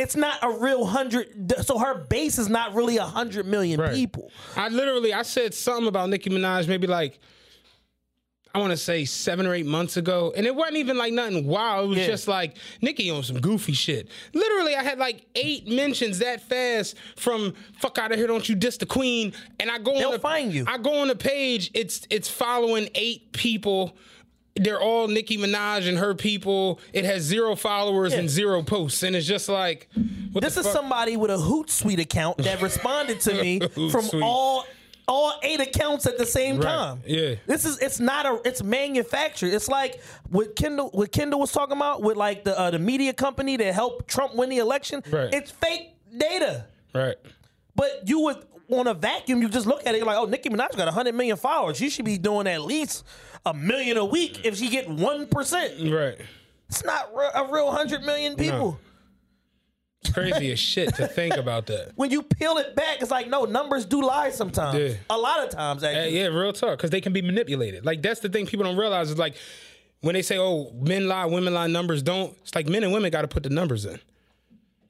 It's 0.00 0.16
not 0.16 0.38
a 0.42 0.50
real 0.50 0.84
hundred. 0.86 1.52
So 1.64 1.78
her 1.78 1.94
base 1.94 2.38
is 2.38 2.48
not 2.48 2.74
really 2.74 2.96
a 2.96 3.04
hundred 3.04 3.46
million 3.46 3.78
Right. 3.80 3.94
people. 3.94 4.30
I 4.56 4.68
literally 4.68 5.12
I 5.12 5.22
said 5.22 5.52
something 5.54 5.86
about 5.88 6.08
Nicki 6.08 6.30
Minaj 6.30 6.66
maybe 6.68 6.86
like 6.86 7.18
I 8.52 8.58
want 8.58 8.72
to 8.72 8.76
say 8.76 9.04
seven 9.04 9.46
or 9.46 9.54
eight 9.54 9.66
months 9.66 9.96
ago, 9.96 10.32
and 10.36 10.44
it 10.44 10.52
wasn't 10.52 10.78
even 10.78 10.96
like 10.98 11.12
nothing 11.12 11.46
wild. 11.46 11.84
It 11.84 11.88
was 11.90 11.98
Yeah. 11.98 12.06
just 12.08 12.26
like 12.26 12.56
Nicki 12.82 13.08
on 13.08 13.22
some 13.22 13.38
goofy 13.40 13.74
shit. 13.74 14.08
Literally, 14.34 14.74
I 14.74 14.82
had 14.82 14.98
like 14.98 15.24
eight 15.36 15.68
mentions 15.68 16.18
that 16.18 16.42
fast 16.48 16.96
from 17.14 17.54
"fuck 17.78 17.96
out 17.98 18.10
of 18.10 18.18
here, 18.18 18.26
don't 18.26 18.48
you 18.48 18.56
diss 18.56 18.76
the 18.78 18.86
queen," 18.86 19.34
and 19.60 19.70
I 19.70 19.78
go 19.78 19.96
They'll 19.96 20.08
on 20.08 20.12
the, 20.14 20.18
find 20.18 20.52
you. 20.52 20.64
I 20.66 20.78
go 20.78 20.94
on 20.98 21.06
the 21.08 21.14
page. 21.14 21.70
It's 21.74 22.00
it's 22.10 22.28
following 22.28 22.88
eight 22.96 23.30
people. 23.32 23.96
They're 24.62 24.80
all 24.80 25.08
Nicki 25.08 25.38
Minaj 25.38 25.88
and 25.88 25.98
her 25.98 26.14
people. 26.14 26.80
It 26.92 27.04
has 27.04 27.22
zero 27.22 27.56
followers 27.56 28.12
and 28.12 28.28
zero 28.28 28.62
posts, 28.62 29.02
and 29.02 29.16
it's 29.16 29.26
just 29.26 29.48
like 29.48 29.88
what 30.32 30.42
This 30.44 30.56
is 30.56 30.64
fuck? 30.66 30.74
somebody 30.74 31.16
with 31.16 31.30
a 31.30 31.36
Hootsuite 31.36 31.98
account 32.00 32.38
that 32.38 32.60
responded 32.68 33.20
to 33.22 33.34
me 33.42 33.60
from 33.90 34.04
all 34.22 34.66
all 35.08 35.32
eight 35.42 35.58
accounts 35.60 36.06
at 36.06 36.18
the 36.18 36.26
same 36.26 36.56
Right, 36.58 36.62
time. 36.64 37.02
yeah. 37.04 37.34
This 37.46 37.64
is 37.64 37.78
it's 37.78 37.98
not 37.98 38.26
a 38.26 38.40
it's 38.46 38.62
manufactured. 38.62 39.52
It's 39.52 39.66
like 39.68 40.00
what 40.28 40.54
Kendall 40.54 40.90
what 40.90 41.10
Kendall 41.10 41.40
was 41.40 41.50
talking 41.52 41.76
about 41.76 42.02
with 42.02 42.16
like 42.16 42.44
the 42.44 42.56
uh, 42.58 42.70
the 42.70 42.78
media 42.78 43.12
company 43.12 43.56
that 43.56 43.74
helped 43.74 44.08
Trump 44.08 44.34
win 44.36 44.50
the 44.50 44.58
election. 44.58 45.02
Right. 45.10 45.32
It's 45.34 45.50
fake 45.50 45.94
data. 46.16 46.66
right. 46.94 47.16
But 47.74 48.02
you 48.06 48.20
would 48.20 48.36
on 48.78 48.86
a 48.86 48.94
vacuum, 48.94 49.42
you 49.42 49.48
just 49.48 49.66
look 49.66 49.86
at 49.86 49.94
it, 49.94 49.98
you're 49.98 50.06
like, 50.06 50.16
oh, 50.16 50.24
Nicki 50.26 50.48
Minaj 50.48 50.76
got 50.76 50.86
100 50.86 51.14
million 51.14 51.36
followers. 51.36 51.76
She 51.76 51.90
should 51.90 52.04
be 52.04 52.18
doing 52.18 52.46
at 52.46 52.62
least 52.62 53.04
a 53.44 53.52
million 53.54 53.96
a 53.96 54.04
week 54.04 54.44
if 54.44 54.56
she 54.56 54.68
get 54.68 54.86
1%. 54.88 55.92
Right. 55.92 56.18
It's 56.68 56.84
not 56.84 57.10
a 57.34 57.44
real 57.52 57.66
100 57.66 58.02
million 58.02 58.36
people. 58.36 58.78
It's 60.02 60.12
crazy 60.14 60.50
as 60.50 60.58
shit 60.58 60.94
to 60.94 61.06
think 61.08 61.36
about 61.36 61.66
that. 61.66 61.92
when 61.96 62.10
you 62.10 62.22
peel 62.22 62.56
it 62.56 62.74
back, 62.74 63.02
it's 63.02 63.10
like 63.10 63.28
no 63.28 63.44
numbers 63.44 63.84
do 63.84 64.02
lie 64.02 64.30
sometimes. 64.30 64.78
Yeah. 64.78 64.94
A 65.10 65.18
lot 65.18 65.44
of 65.44 65.50
times, 65.50 65.82
Uh, 65.82 65.88
actually. 65.88 66.18
yeah, 66.18 66.26
real 66.28 66.52
talk, 66.54 66.78
because 66.78 66.88
they 66.90 67.02
can 67.02 67.12
be 67.12 67.20
manipulated. 67.20 67.84
Like 67.84 68.00
that's 68.00 68.20
the 68.20 68.30
thing 68.30 68.46
people 68.46 68.64
don't 68.64 68.78
realize 68.78 69.10
is 69.10 69.18
like 69.18 69.34
when 70.00 70.14
they 70.14 70.22
say, 70.22 70.38
"Oh, 70.38 70.72
men 70.74 71.06
lie, 71.06 71.26
women 71.26 71.52
lie, 71.52 71.66
numbers 71.66 72.02
don't." 72.02 72.34
It's 72.40 72.54
like 72.54 72.66
men 72.66 72.82
and 72.82 72.94
women 72.94 73.10
got 73.10 73.22
to 73.22 73.28
put 73.28 73.42
the 73.42 73.50
numbers 73.50 73.84
in. 73.84 74.00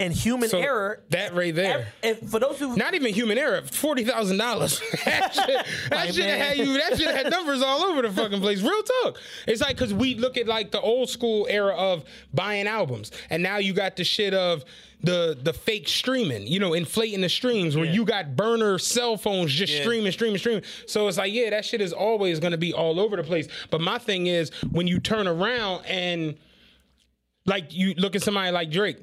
And 0.01 0.15
human 0.15 0.49
So 0.49 0.59
error. 0.59 1.03
that 1.11 1.35
right 1.35 1.55
there. 1.55 1.89
And 2.03 2.17
for 2.31 2.41
those 2.41 2.59
who 2.59 2.75
Not 2.75 2.95
even 2.95 3.13
human 3.13 3.37
error. 3.37 3.61
Forty 3.63 4.03
thousand 4.03 4.39
dollars. 4.39 4.81
That 5.05 5.35
shit, 5.35 5.67
that 5.91 5.93
Like, 5.93 6.13
shit 6.15 6.25
had 6.39 6.57
you. 6.57 6.73
That 6.79 6.99
shit 6.99 7.15
had 7.15 7.31
numbers 7.31 7.63
all 7.63 7.83
over 7.85 8.03
the 8.03 8.11
fucking 8.11 8.41
place. 8.41 8.63
Real 8.63 8.83
talk. 8.83 9.19
It's 9.47 9.61
like 9.61 9.77
because 9.77 9.93
we 9.93 10.15
look 10.15 10.37
at 10.39 10.47
like 10.47 10.71
the 10.71 10.81
old 10.81 11.11
school 11.11 11.47
era 11.51 11.75
of 11.75 12.05
buying 12.33 12.67
albums, 12.67 13.13
and 13.29 13.43
now 13.43 13.59
you 13.59 13.73
got 13.75 13.97
the 13.97 14.05
shit 14.05 14.33
of 14.33 14.65
the 15.03 15.37
the 15.43 15.53
fake 15.53 15.87
streaming. 15.89 16.47
You 16.47 16.61
know, 16.61 16.73
inflating 16.73 17.21
the 17.21 17.29
streams 17.29 17.77
where 17.77 17.87
you 17.87 18.05
got 18.07 18.37
burner 18.37 18.79
cell 18.79 19.17
phones 19.19 19.53
just 19.53 19.77
streaming, 19.83 20.13
streaming, 20.13 20.39
streaming. 20.39 20.63
So 20.87 21.09
it's 21.09 21.19
like, 21.19 21.33
yeah, 21.33 21.51
that 21.51 21.65
shit 21.67 21.81
is 21.83 21.93
always 21.93 22.41
going 22.41 22.53
to 22.53 22.59
be 22.59 22.73
all 22.73 22.99
over 23.01 23.17
the 23.17 23.23
place. 23.25 23.49
But 23.71 23.81
my 23.83 23.99
thing 23.99 24.27
is 24.29 24.51
when 24.71 24.87
you 24.87 24.99
turn 24.99 25.29
around 25.29 25.85
and 25.85 26.37
like 27.47 27.75
you 27.75 27.95
look 27.95 28.15
at 28.17 28.23
somebody 28.23 28.51
like 28.51 28.71
Drake 28.71 28.99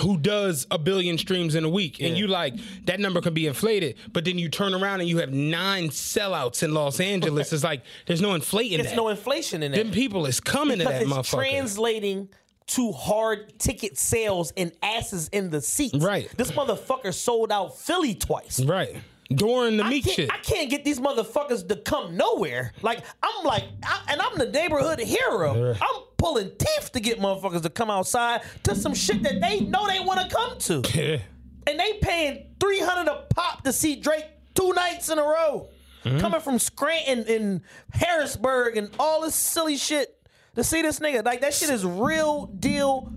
who 0.00 0.16
does 0.16 0.66
a 0.70 0.78
billion 0.78 1.16
streams 1.18 1.54
in 1.54 1.64
a 1.64 1.68
week 1.68 2.00
and 2.00 2.16
you 2.16 2.26
like 2.26 2.54
that 2.84 2.98
number 2.98 3.20
can 3.20 3.32
be 3.34 3.46
inflated 3.46 3.96
but 4.12 4.24
then 4.24 4.38
you 4.38 4.48
turn 4.48 4.74
around 4.74 5.00
and 5.00 5.08
you 5.08 5.18
have 5.18 5.32
nine 5.32 5.88
sellouts 5.88 6.62
in 6.62 6.74
los 6.74 6.98
angeles 7.00 7.52
it's 7.52 7.62
like 7.64 7.82
there's 8.06 8.20
no 8.20 8.34
inflating 8.34 8.80
it's 8.80 8.90
that 8.90 8.96
there's 8.96 8.96
no 8.96 9.08
inflation 9.08 9.62
in 9.62 9.72
them 9.72 9.88
it. 9.88 9.92
people 9.92 10.26
is 10.26 10.40
coming 10.40 10.78
to 10.78 10.84
Because 10.84 10.92
that 10.92 11.02
it's 11.02 11.12
motherfucker 11.12 11.38
translating 11.38 12.28
to 12.66 12.92
hard 12.92 13.58
ticket 13.58 13.98
sales 13.98 14.52
and 14.56 14.72
asses 14.82 15.28
in 15.28 15.50
the 15.50 15.60
seats. 15.60 16.02
Right. 16.02 16.30
This 16.36 16.50
motherfucker 16.50 17.12
sold 17.12 17.52
out 17.52 17.78
Philly 17.78 18.14
twice. 18.14 18.60
right 18.64 18.96
during 19.30 19.76
the 19.78 19.84
I 19.84 19.88
meat 19.90 20.04
shit 20.08 20.30
I 20.30 20.38
can't 20.38 20.68
get 20.70 20.84
these 20.84 21.00
motherfuckers 21.00 21.66
to 21.68 21.76
come 21.76 22.16
nowhere. 22.16 22.72
Like 22.82 23.00
I'm 23.22 23.44
like, 23.44 23.64
I, 23.84 24.00
and 24.08 24.20
I'm 24.20 24.36
the 24.38 24.50
neighborhood 24.50 25.00
hero. 25.00 25.74
I'm 25.74 26.02
pulling 26.16 26.50
teeth 26.58 26.90
to 26.92 27.00
get 27.00 27.18
motherfuckers 27.18 27.62
to 27.62 27.70
come 27.70 27.90
outside 27.90 28.42
to 28.64 28.74
some 28.74 28.94
shit 28.94 29.22
that 29.22 29.40
they 29.40 29.60
know 29.60 29.86
they 29.86 30.00
want 30.00 30.20
to 30.20 30.34
come 30.34 30.58
to, 30.58 30.82
yeah 30.94 31.18
and 31.66 31.80
they 31.80 31.94
paying 31.94 32.46
three 32.60 32.80
hundred 32.80 33.10
a 33.10 33.24
pop 33.34 33.64
to 33.64 33.72
see 33.72 33.96
Drake 33.96 34.26
two 34.54 34.72
nights 34.74 35.08
in 35.08 35.18
a 35.18 35.22
row, 35.22 35.68
Mm-hmm. 36.04 36.18
coming 36.18 36.40
from 36.40 36.58
Scranton 36.58 37.24
and 37.26 37.60
Harrisburg 37.90 38.76
and 38.76 38.90
all 38.98 39.22
this 39.22 39.34
silly 39.34 39.78
shit 39.78 40.14
to 40.54 40.62
see 40.62 40.82
this 40.82 40.98
nigga. 40.98 41.24
Like 41.24 41.40
that 41.40 41.54
shit 41.54 41.70
is 41.70 41.82
real 41.84 42.44
deal 42.46 43.10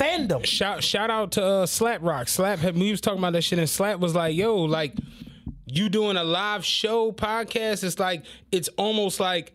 fandom. 0.00 0.44
shout 0.44 0.82
shout 0.82 1.10
out 1.10 1.32
to 1.32 1.44
uh, 1.44 1.66
Slap 1.66 2.02
Rock. 2.02 2.28
Slap 2.28 2.60
we 2.74 2.90
was 2.90 3.00
talking 3.00 3.18
about 3.18 3.34
that 3.34 3.42
shit, 3.42 3.58
and 3.58 3.68
Slap 3.68 4.00
was 4.00 4.14
like, 4.14 4.34
"Yo, 4.34 4.56
like 4.56 4.94
you 5.66 5.88
doing 5.88 6.16
a 6.16 6.24
live 6.24 6.64
show 6.64 7.12
podcast? 7.12 7.84
It's 7.84 7.98
like 7.98 8.24
it's 8.50 8.68
almost 8.76 9.20
like." 9.20 9.54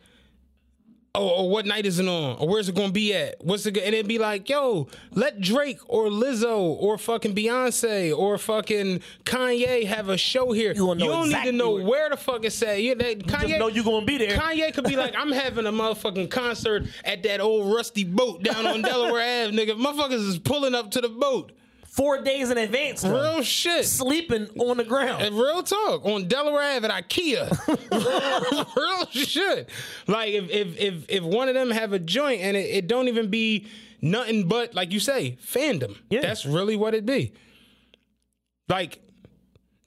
Oh, 1.17 1.27
or 1.45 1.49
what 1.49 1.65
night 1.65 1.85
is 1.85 1.99
it 1.99 2.07
on? 2.07 2.37
Or 2.37 2.47
where's 2.47 2.69
it 2.69 2.75
gonna 2.75 2.91
be 2.91 3.13
at? 3.13 3.43
What's 3.43 3.65
it? 3.65 3.71
go- 3.71 3.81
And 3.81 3.93
it'd 3.95 4.07
be 4.07 4.19
like, 4.19 4.49
yo, 4.49 4.87
let 5.11 5.39
Drake 5.41 5.79
or 5.87 6.07
Lizzo 6.07 6.57
or 6.59 6.97
fucking 6.97 7.33
Beyonce 7.35 8.15
or 8.17 8.37
fucking 8.37 9.01
Kanye 9.25 9.85
have 9.85 10.09
a 10.09 10.17
show 10.17 10.51
here. 10.51 10.73
You, 10.73 10.85
gonna 10.87 10.99
don't 10.99 11.25
exactly 11.25 11.51
need 11.51 11.57
to 11.57 11.63
know 11.63 11.71
where- 11.71 11.83
where 11.85 12.09
the 12.09 12.17
fuck 12.17 12.45
it's 12.45 12.61
at. 12.63 12.81
You, 12.81 12.95
that, 12.95 13.19
Kanye, 13.19 13.47
Just 13.47 13.59
know 13.59 13.67
you're 13.67 13.83
gonna 13.83 14.05
be 14.05 14.17
there. 14.17 14.37
Kanye 14.37 14.73
could 14.73 14.85
be 14.85 14.95
like, 14.95 15.13
I'm 15.17 15.31
having 15.31 15.65
a 15.65 15.71
motherfucking 15.71 16.29
concert 16.29 16.85
at 17.03 17.23
that 17.23 17.39
old 17.41 17.73
rusty 17.73 18.03
boat 18.03 18.43
down 18.43 18.65
on 18.67 18.81
Delaware 18.81 19.21
Ave, 19.47 19.51
nigga. 19.55 19.71
Motherfuckers 19.79 20.27
is 20.27 20.37
pulling 20.39 20.75
up 20.75 20.91
to 20.91 21.01
the 21.01 21.09
boat. 21.09 21.51
Four 21.95 22.21
days 22.21 22.51
in 22.51 22.57
advance. 22.57 23.03
though. 23.03 23.13
Real 23.13 23.41
shit. 23.41 23.85
Sleeping 23.85 24.49
on 24.59 24.75
the 24.75 24.83
ground. 24.83 25.21
And 25.23 25.33
real 25.33 25.63
talk 25.63 26.03
on 26.03 26.27
Delaware 26.27 26.75
Ave 26.75 26.85
at 26.85 27.09
IKEA. 27.09 28.75
real 28.75 29.05
shit. 29.11 29.69
Like 30.05 30.33
if 30.33 30.49
if 30.49 30.77
if 30.77 31.05
if 31.09 31.23
one 31.23 31.47
of 31.47 31.53
them 31.55 31.71
have 31.71 31.93
a 31.93 31.99
joint 31.99 32.41
and 32.41 32.57
it, 32.57 32.69
it 32.69 32.87
don't 32.87 33.07
even 33.07 33.29
be 33.29 33.67
nothing 34.01 34.45
but 34.49 34.73
like 34.75 34.91
you 34.91 34.99
say 34.99 35.37
fandom. 35.41 35.97
Yeah. 36.09 36.19
That's 36.19 36.45
really 36.45 36.75
what 36.75 36.93
it 36.93 37.05
be. 37.05 37.31
Like 38.67 38.99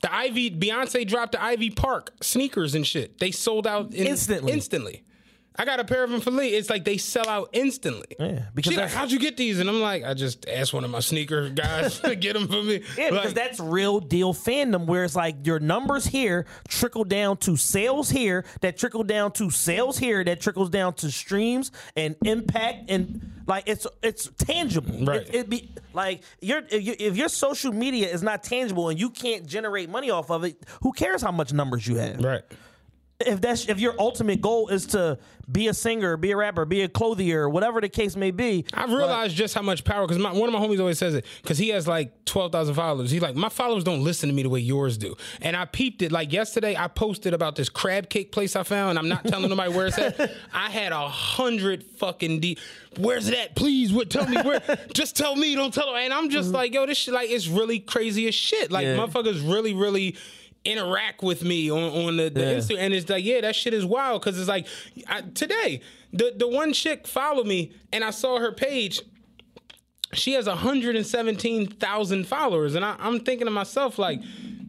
the 0.01 0.15
Ivy 0.15 0.51
Beyonce 0.51 1.07
dropped 1.07 1.33
the 1.33 1.43
Ivy 1.43 1.69
Park 1.69 2.15
sneakers 2.23 2.75
and 2.75 2.87
shit. 2.87 3.19
They 3.19 3.33
sold 3.33 3.67
out 3.67 3.93
in, 3.93 4.07
Instantly. 4.07 4.53
Instantly. 4.53 5.03
I 5.61 5.65
got 5.65 5.81
a 5.81 5.85
pair 5.85 6.05
of 6.05 6.11
them 6.11 6.21
for 6.21 6.31
Lee. 6.31 6.51
It's 6.55 6.71
like 6.71 6.85
they 6.85 6.99
sell 6.99 7.29
out 7.29 7.51
instantly. 7.53 8.15
Yeah, 8.19 8.45
because 8.55 8.73
She's 8.73 8.79
like, 8.79 8.91
how'd 8.91 9.11
you 9.11 9.19
get 9.19 9.37
these? 9.37 9.59
And 9.59 9.69
I'm 9.69 9.81
like, 9.81 10.05
I 10.05 10.15
just 10.15 10.49
asked 10.49 10.73
one 10.73 10.85
of 10.85 10.91
my 10.91 11.01
sneaker 11.01 11.49
guys 11.49 11.99
to 12.03 12.15
get 12.15 12.35
them 12.35 12.47
for 12.47 12.63
me. 12.63 12.83
Yeah, 12.97 13.11
because 13.11 13.35
that's 13.35 13.59
real 13.59 13.99
deal 13.99 14.33
fandom 14.33 14.87
where 14.87 15.03
it's 15.03 15.17
like 15.17 15.45
your 15.45 15.59
numbers 15.59 16.07
here 16.07 16.47
trickle 16.69 17.03
down 17.03 17.39
to 17.39 17.57
sales 17.57 18.09
here, 18.09 18.45
that 18.61 18.79
trickle 18.79 19.03
down 19.03 19.33
to 19.33 19.51
sales 19.51 19.99
here, 19.99 20.23
that 20.23 20.41
trickles 20.41 20.71
down 20.71 20.95
to 20.95 21.11
streams 21.11 21.73
and 21.97 22.15
impact 22.25 22.89
and 22.89 23.43
like 23.49 23.65
it's 23.67 23.85
it's 24.01 24.31
tangible. 24.39 25.05
Right. 25.05 25.23
It, 25.23 25.35
it 25.35 25.51
be 25.51 25.75
like 25.93 26.23
your 26.41 26.63
if, 26.71 26.85
you, 26.85 26.95
if 27.01 27.17
your 27.17 27.29
social 27.29 27.73
media 27.73 28.09
is 28.09 28.23
not 28.23 28.45
tangible 28.45 28.91
and 28.91 29.01
you 29.01 29.11
can't 29.11 29.45
generate 29.45 29.91
money 29.91 30.11
off 30.11 30.31
of 30.31 30.45
it, 30.45 30.63
who 30.83 30.93
cares 30.93 31.21
how 31.21 31.33
much 31.33 31.53
numbers 31.53 31.85
you 31.87 31.97
have? 31.97 32.23
right. 32.23 32.43
If 33.27 33.41
that's 33.41 33.69
if 33.69 33.81
your 33.81 33.95
ultimate 33.99 34.41
goal 34.41 34.69
is 34.69 34.87
to 34.87 35.19
be 35.51 35.67
a 35.67 35.75
singer, 35.75 36.17
be 36.17 36.31
a 36.31 36.37
rapper, 36.37 36.65
be 36.65 36.83
a 36.83 36.89
clothier, 36.89 37.49
whatever 37.49 37.81
the 37.81 37.89
case 37.89 38.15
may 38.15 38.31
be. 38.31 38.65
I've 38.73 38.93
realized 38.93 39.35
just 39.35 39.55
how 39.55 39.63
much 39.63 39.83
power 39.83 40.07
because 40.07 40.23
one 40.23 40.49
of 40.49 40.53
my 40.53 40.61
homies 40.61 40.79
always 40.79 40.99
says 40.99 41.15
it 41.15 41.25
because 41.43 41.59
he 41.59 41.71
has 41.71 41.89
like 41.89 42.25
twelve 42.27 42.53
thousand 42.53 42.77
followers. 42.77 43.11
He's 43.11 43.23
like, 43.23 43.35
my 43.35 43.49
followers 43.49 43.83
don't 43.83 44.05
listen 44.05 44.29
to 44.29 44.35
me 44.35 44.45
the 44.45 44.49
way 44.49 44.61
yours 44.61 44.97
do, 44.99 45.17
and 45.41 45.57
I 45.57 45.65
peeped 45.65 46.03
it. 46.03 46.13
Like 46.13 46.33
yesterday, 46.33 46.77
I 46.77 46.87
posted 46.87 47.35
about 47.35 47.57
this 47.57 47.69
crab 47.69 48.09
cake 48.09 48.31
place 48.31 48.55
I 48.55 48.63
found. 48.63 48.99
I'm 48.99 49.09
not 49.09 49.25
telling 49.25 49.49
nobody 49.51 49.73
where 49.73 49.89
it's 49.89 49.99
at. 49.99 50.31
I 50.53 50.71
had 50.71 50.93
a 50.93 51.09
hundred 51.09 51.83
fucking 51.83 52.39
D. 52.39 52.57
Where's 52.99 53.27
that? 53.27 53.57
Please, 53.57 53.93
what? 53.93 54.11
Tell 54.11 54.29
me 54.29 54.37
where. 54.43 54.63
just 54.95 55.17
tell 55.17 55.35
me. 55.35 55.57
Don't 55.57 55.75
tell. 55.75 55.93
Her. 55.93 55.99
And 55.99 56.13
I'm 56.13 56.31
just 56.31 56.49
mm-hmm. 56.49 56.57
like, 56.57 56.73
yo, 56.73 56.87
this 56.87 56.99
shit 56.99 57.15
like 57.15 57.31
it's 57.31 57.49
really 57.49 57.81
crazy 57.81 58.29
as 58.29 58.35
shit. 58.37 58.71
Like 58.71 58.85
Yeah. 58.85 58.97
motherfuckers 58.97 59.49
really, 59.51 59.75
really 59.75 60.17
interact 60.71 61.23
with 61.23 61.43
me 61.43 61.71
on, 61.71 61.79
on 62.07 62.17
the, 62.17 62.29
the 62.29 62.41
Yeah. 62.41 62.53
Instagram. 62.55 62.79
And 62.79 62.95
it's 62.95 63.09
like, 63.09 63.25
yeah, 63.25 63.41
that 63.41 63.57
shit 63.57 63.75
is 63.75 63.85
wild. 63.85 64.23
Cause 64.23 64.39
it's 64.39 64.49
like 64.49 64.67
I, 65.07 65.23
today, 65.23 65.81
the, 66.13 66.33
the 66.37 66.47
one 66.49 66.73
chick 66.73 67.07
followed 67.07 67.47
me 67.47 67.73
and 67.93 68.05
I 68.05 68.11
saw 68.11 68.39
her 68.39 68.53
page. 68.53 69.01
She 70.15 70.33
has 70.33 70.47
117,000 70.47 72.27
followers. 72.27 72.75
And 72.75 72.85
I, 72.85 72.97
I'm 72.99 73.21
thinking 73.21 73.47
to 73.47 73.51
myself, 73.51 73.99
like, 73.99 74.21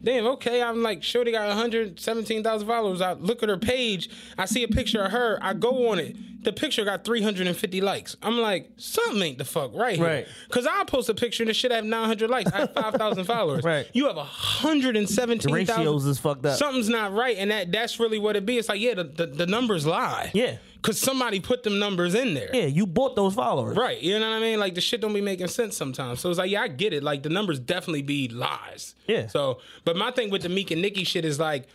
damn, 0.02 0.26
okay. 0.26 0.62
I'm 0.62 0.82
like, 0.82 1.02
sure, 1.02 1.24
they 1.24 1.32
got 1.32 1.48
117,000 1.48 2.66
followers. 2.66 3.00
I 3.00 3.12
look 3.14 3.42
at 3.42 3.48
her 3.48 3.58
page. 3.58 4.08
I 4.38 4.44
see 4.44 4.62
a 4.62 4.68
picture 4.68 5.02
of 5.02 5.12
her. 5.12 5.38
I 5.42 5.54
go 5.54 5.90
on 5.90 5.98
it. 5.98 6.16
The 6.42 6.52
picture 6.52 6.84
got 6.86 7.04
350 7.04 7.80
likes. 7.82 8.16
I'm 8.22 8.38
like, 8.38 8.70
something 8.76 9.20
ain't 9.20 9.38
the 9.38 9.44
fuck 9.44 9.74
right 9.74 9.96
here. 9.96 10.06
Right. 10.06 10.26
Cause 10.50 10.66
I'll 10.66 10.86
post 10.86 11.10
a 11.10 11.14
picture 11.14 11.42
and 11.42 11.50
the 11.50 11.54
shit 11.54 11.70
have 11.70 11.84
900 11.84 12.30
likes. 12.30 12.50
I 12.50 12.60
have 12.60 12.72
5,000 12.72 13.24
followers. 13.26 13.62
Right. 13.62 13.86
You 13.92 14.06
have 14.06 14.16
117,000. 14.16 15.50
The 15.50 15.54
ratios 15.54 16.06
is 16.06 16.18
fucked 16.18 16.46
up. 16.46 16.56
Something's 16.56 16.88
not 16.88 17.12
right, 17.12 17.36
and 17.36 17.50
that 17.50 17.70
that's 17.72 18.00
really 18.00 18.18
what 18.18 18.36
it 18.36 18.46
be. 18.46 18.56
It's 18.56 18.68
like, 18.70 18.80
yeah, 18.80 18.94
the, 18.94 19.04
the, 19.04 19.26
the 19.26 19.46
numbers 19.46 19.86
lie. 19.86 20.30
Yeah. 20.32 20.56
Cause 20.82 20.98
somebody 20.98 21.40
put 21.40 21.62
them 21.62 21.78
numbers 21.78 22.14
in 22.14 22.32
there. 22.32 22.48
Yeah, 22.54 22.64
you 22.64 22.86
bought 22.86 23.14
those 23.14 23.34
followers. 23.34 23.76
Right. 23.76 24.00
You 24.00 24.18
know 24.18 24.30
what 24.30 24.36
I 24.36 24.40
mean? 24.40 24.58
Like 24.58 24.74
the 24.74 24.80
shit 24.80 25.00
don't 25.02 25.12
be 25.12 25.20
making 25.20 25.48
sense 25.48 25.76
sometimes. 25.76 26.20
So 26.20 26.30
it's 26.30 26.38
like, 26.38 26.50
yeah, 26.50 26.62
I 26.62 26.68
get 26.68 26.94
it. 26.94 27.02
Like 27.02 27.22
the 27.22 27.28
numbers 27.28 27.58
definitely 27.58 28.02
be 28.02 28.28
lies. 28.28 28.94
Yeah. 29.06 29.26
So, 29.26 29.60
but 29.84 29.96
my 29.96 30.10
thing 30.10 30.30
with 30.30 30.42
the 30.42 30.48
Meek 30.48 30.70
and 30.70 30.80
Nicki 30.80 31.04
shit 31.04 31.24
is 31.26 31.38
like, 31.38 31.68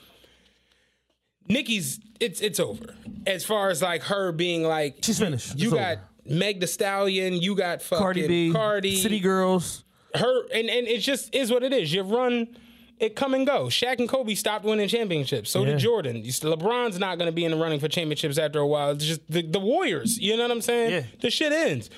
Nicki's 1.47 1.99
it's 2.19 2.41
it's 2.41 2.59
over. 2.59 2.95
As 3.27 3.45
far 3.45 3.69
as 3.69 3.81
like 3.81 4.03
her 4.03 4.31
being 4.31 4.63
like, 4.63 4.97
She's 5.01 5.19
finished. 5.19 5.57
You 5.59 5.71
got 5.71 5.99
Meg 6.25 6.59
The 6.59 6.67
Stallion. 6.67 7.35
You 7.35 7.55
got 7.55 7.81
fucking 7.83 8.03
Cardi 8.03 8.27
B, 8.27 8.51
Cardi, 8.51 8.95
City 8.95 9.19
Girls. 9.19 9.83
her 10.15 10.47
and 10.53 10.69
and 10.69 10.87
it 10.87 10.99
just 10.99 11.33
is 11.35 11.51
what 11.51 11.61
it 11.63 11.71
is. 11.73 11.93
You 11.93 12.01
run 12.01 12.57
it 12.99 13.15
come 13.15 13.33
and 13.33 13.45
go. 13.45 13.65
Shaq 13.65 13.99
and 13.99 14.07
Kobe 14.07 14.35
stopped 14.35 14.63
winning 14.65 14.87
championships. 14.87 15.49
So 15.51 15.59
Yeah. 15.63 15.71
did 15.71 15.79
Jordan. 15.79 16.23
LeBron's 16.23 16.97
not 16.97 17.17
going 17.17 17.27
to 17.27 17.31
be 17.33 17.43
in 17.45 17.51
the 17.51 17.57
running 17.57 17.79
for 17.79 17.87
championships 17.89 18.37
after 18.37 18.59
a 18.59 18.67
while. 18.67 18.91
It's 18.91 19.05
just 19.05 19.21
the, 19.29 19.41
the 19.41 19.59
Warriors. 19.59 20.17
You 20.17 20.37
know 20.37 20.43
what 20.43 20.51
I'm 20.51 20.61
saying? 20.61 20.91
Yeah. 20.91 21.03
The 21.21 21.29
shit 21.29 21.51
ends. 21.51 21.89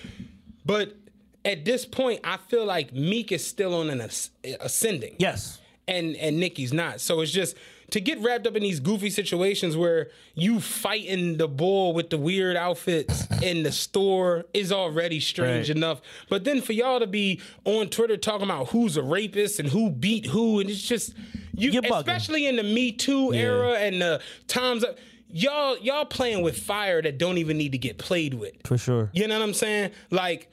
But 0.66 0.96
at 1.46 1.66
this 1.66 1.86
point, 1.86 2.22
I 2.24 2.38
feel 2.50 2.66
like 2.66 2.94
Meek 2.94 3.32
is 3.32 3.46
still 3.46 3.74
on 3.76 3.90
an 3.90 4.02
as- 4.02 4.32
ascending 4.60 5.16
Yes. 5.20 5.60
and 5.88 6.16
and 6.18 6.40
Nicki's 6.40 6.74
not. 6.74 7.00
So 7.00 7.22
it's 7.22 7.32
just 7.32 7.56
to 7.92 8.02
get 8.02 8.20
wrapped 8.20 8.46
up 8.46 8.56
in 8.56 8.64
these 8.64 8.80
goofy 8.82 9.10
situations 9.10 9.78
where 9.78 10.10
you 10.36 10.60
fighting 10.60 11.38
the 11.38 11.48
bull 11.48 11.94
with 11.94 12.10
the 12.10 12.18
weird 12.18 12.58
outfits 12.58 13.26
in 13.42 13.64
the 13.64 13.72
store 13.72 14.46
is 14.54 14.72
already 14.72 15.20
strange 15.20 15.70
Right. 15.70 15.78
enough. 15.78 16.02
But 16.30 16.44
then 16.44 16.62
for 16.62 16.74
y'all 16.74 17.00
to 17.00 17.08
be 17.08 17.40
on 17.64 17.88
Twitter 17.90 18.18
talking 18.18 18.44
about 18.46 18.70
who's 18.70 18.98
a 18.98 19.02
rapist 19.04 19.60
and 19.60 19.70
who 19.70 19.90
beat 19.90 20.26
who, 20.26 20.60
and 20.60 20.70
it's 20.70 20.82
just 20.88 21.14
you, 21.56 21.72
You're 21.72 21.82
bugging. 21.82 21.98
especially 22.00 22.46
in 22.48 22.58
the 22.58 22.64
Me 22.64 22.92
Too 22.92 23.34
era 23.34 23.74
and 23.76 24.02
the 24.02 24.22
times. 24.48 24.84
Up, 24.84 24.98
Y'all, 25.30 25.78
y'all 25.80 26.06
playing 26.06 26.42
with 26.42 26.58
fire 26.58 27.02
that 27.02 27.18
don't 27.18 27.38
even 27.38 27.58
need 27.58 27.74
to 27.74 27.78
get 27.78 27.98
played 27.98 28.34
with. 28.34 28.54
For 28.64 28.78
sure. 28.78 29.10
You 29.12 29.28
know 29.28 29.38
what 29.38 29.44
I'm 29.44 29.54
saying? 29.54 29.92
Like, 30.10 30.50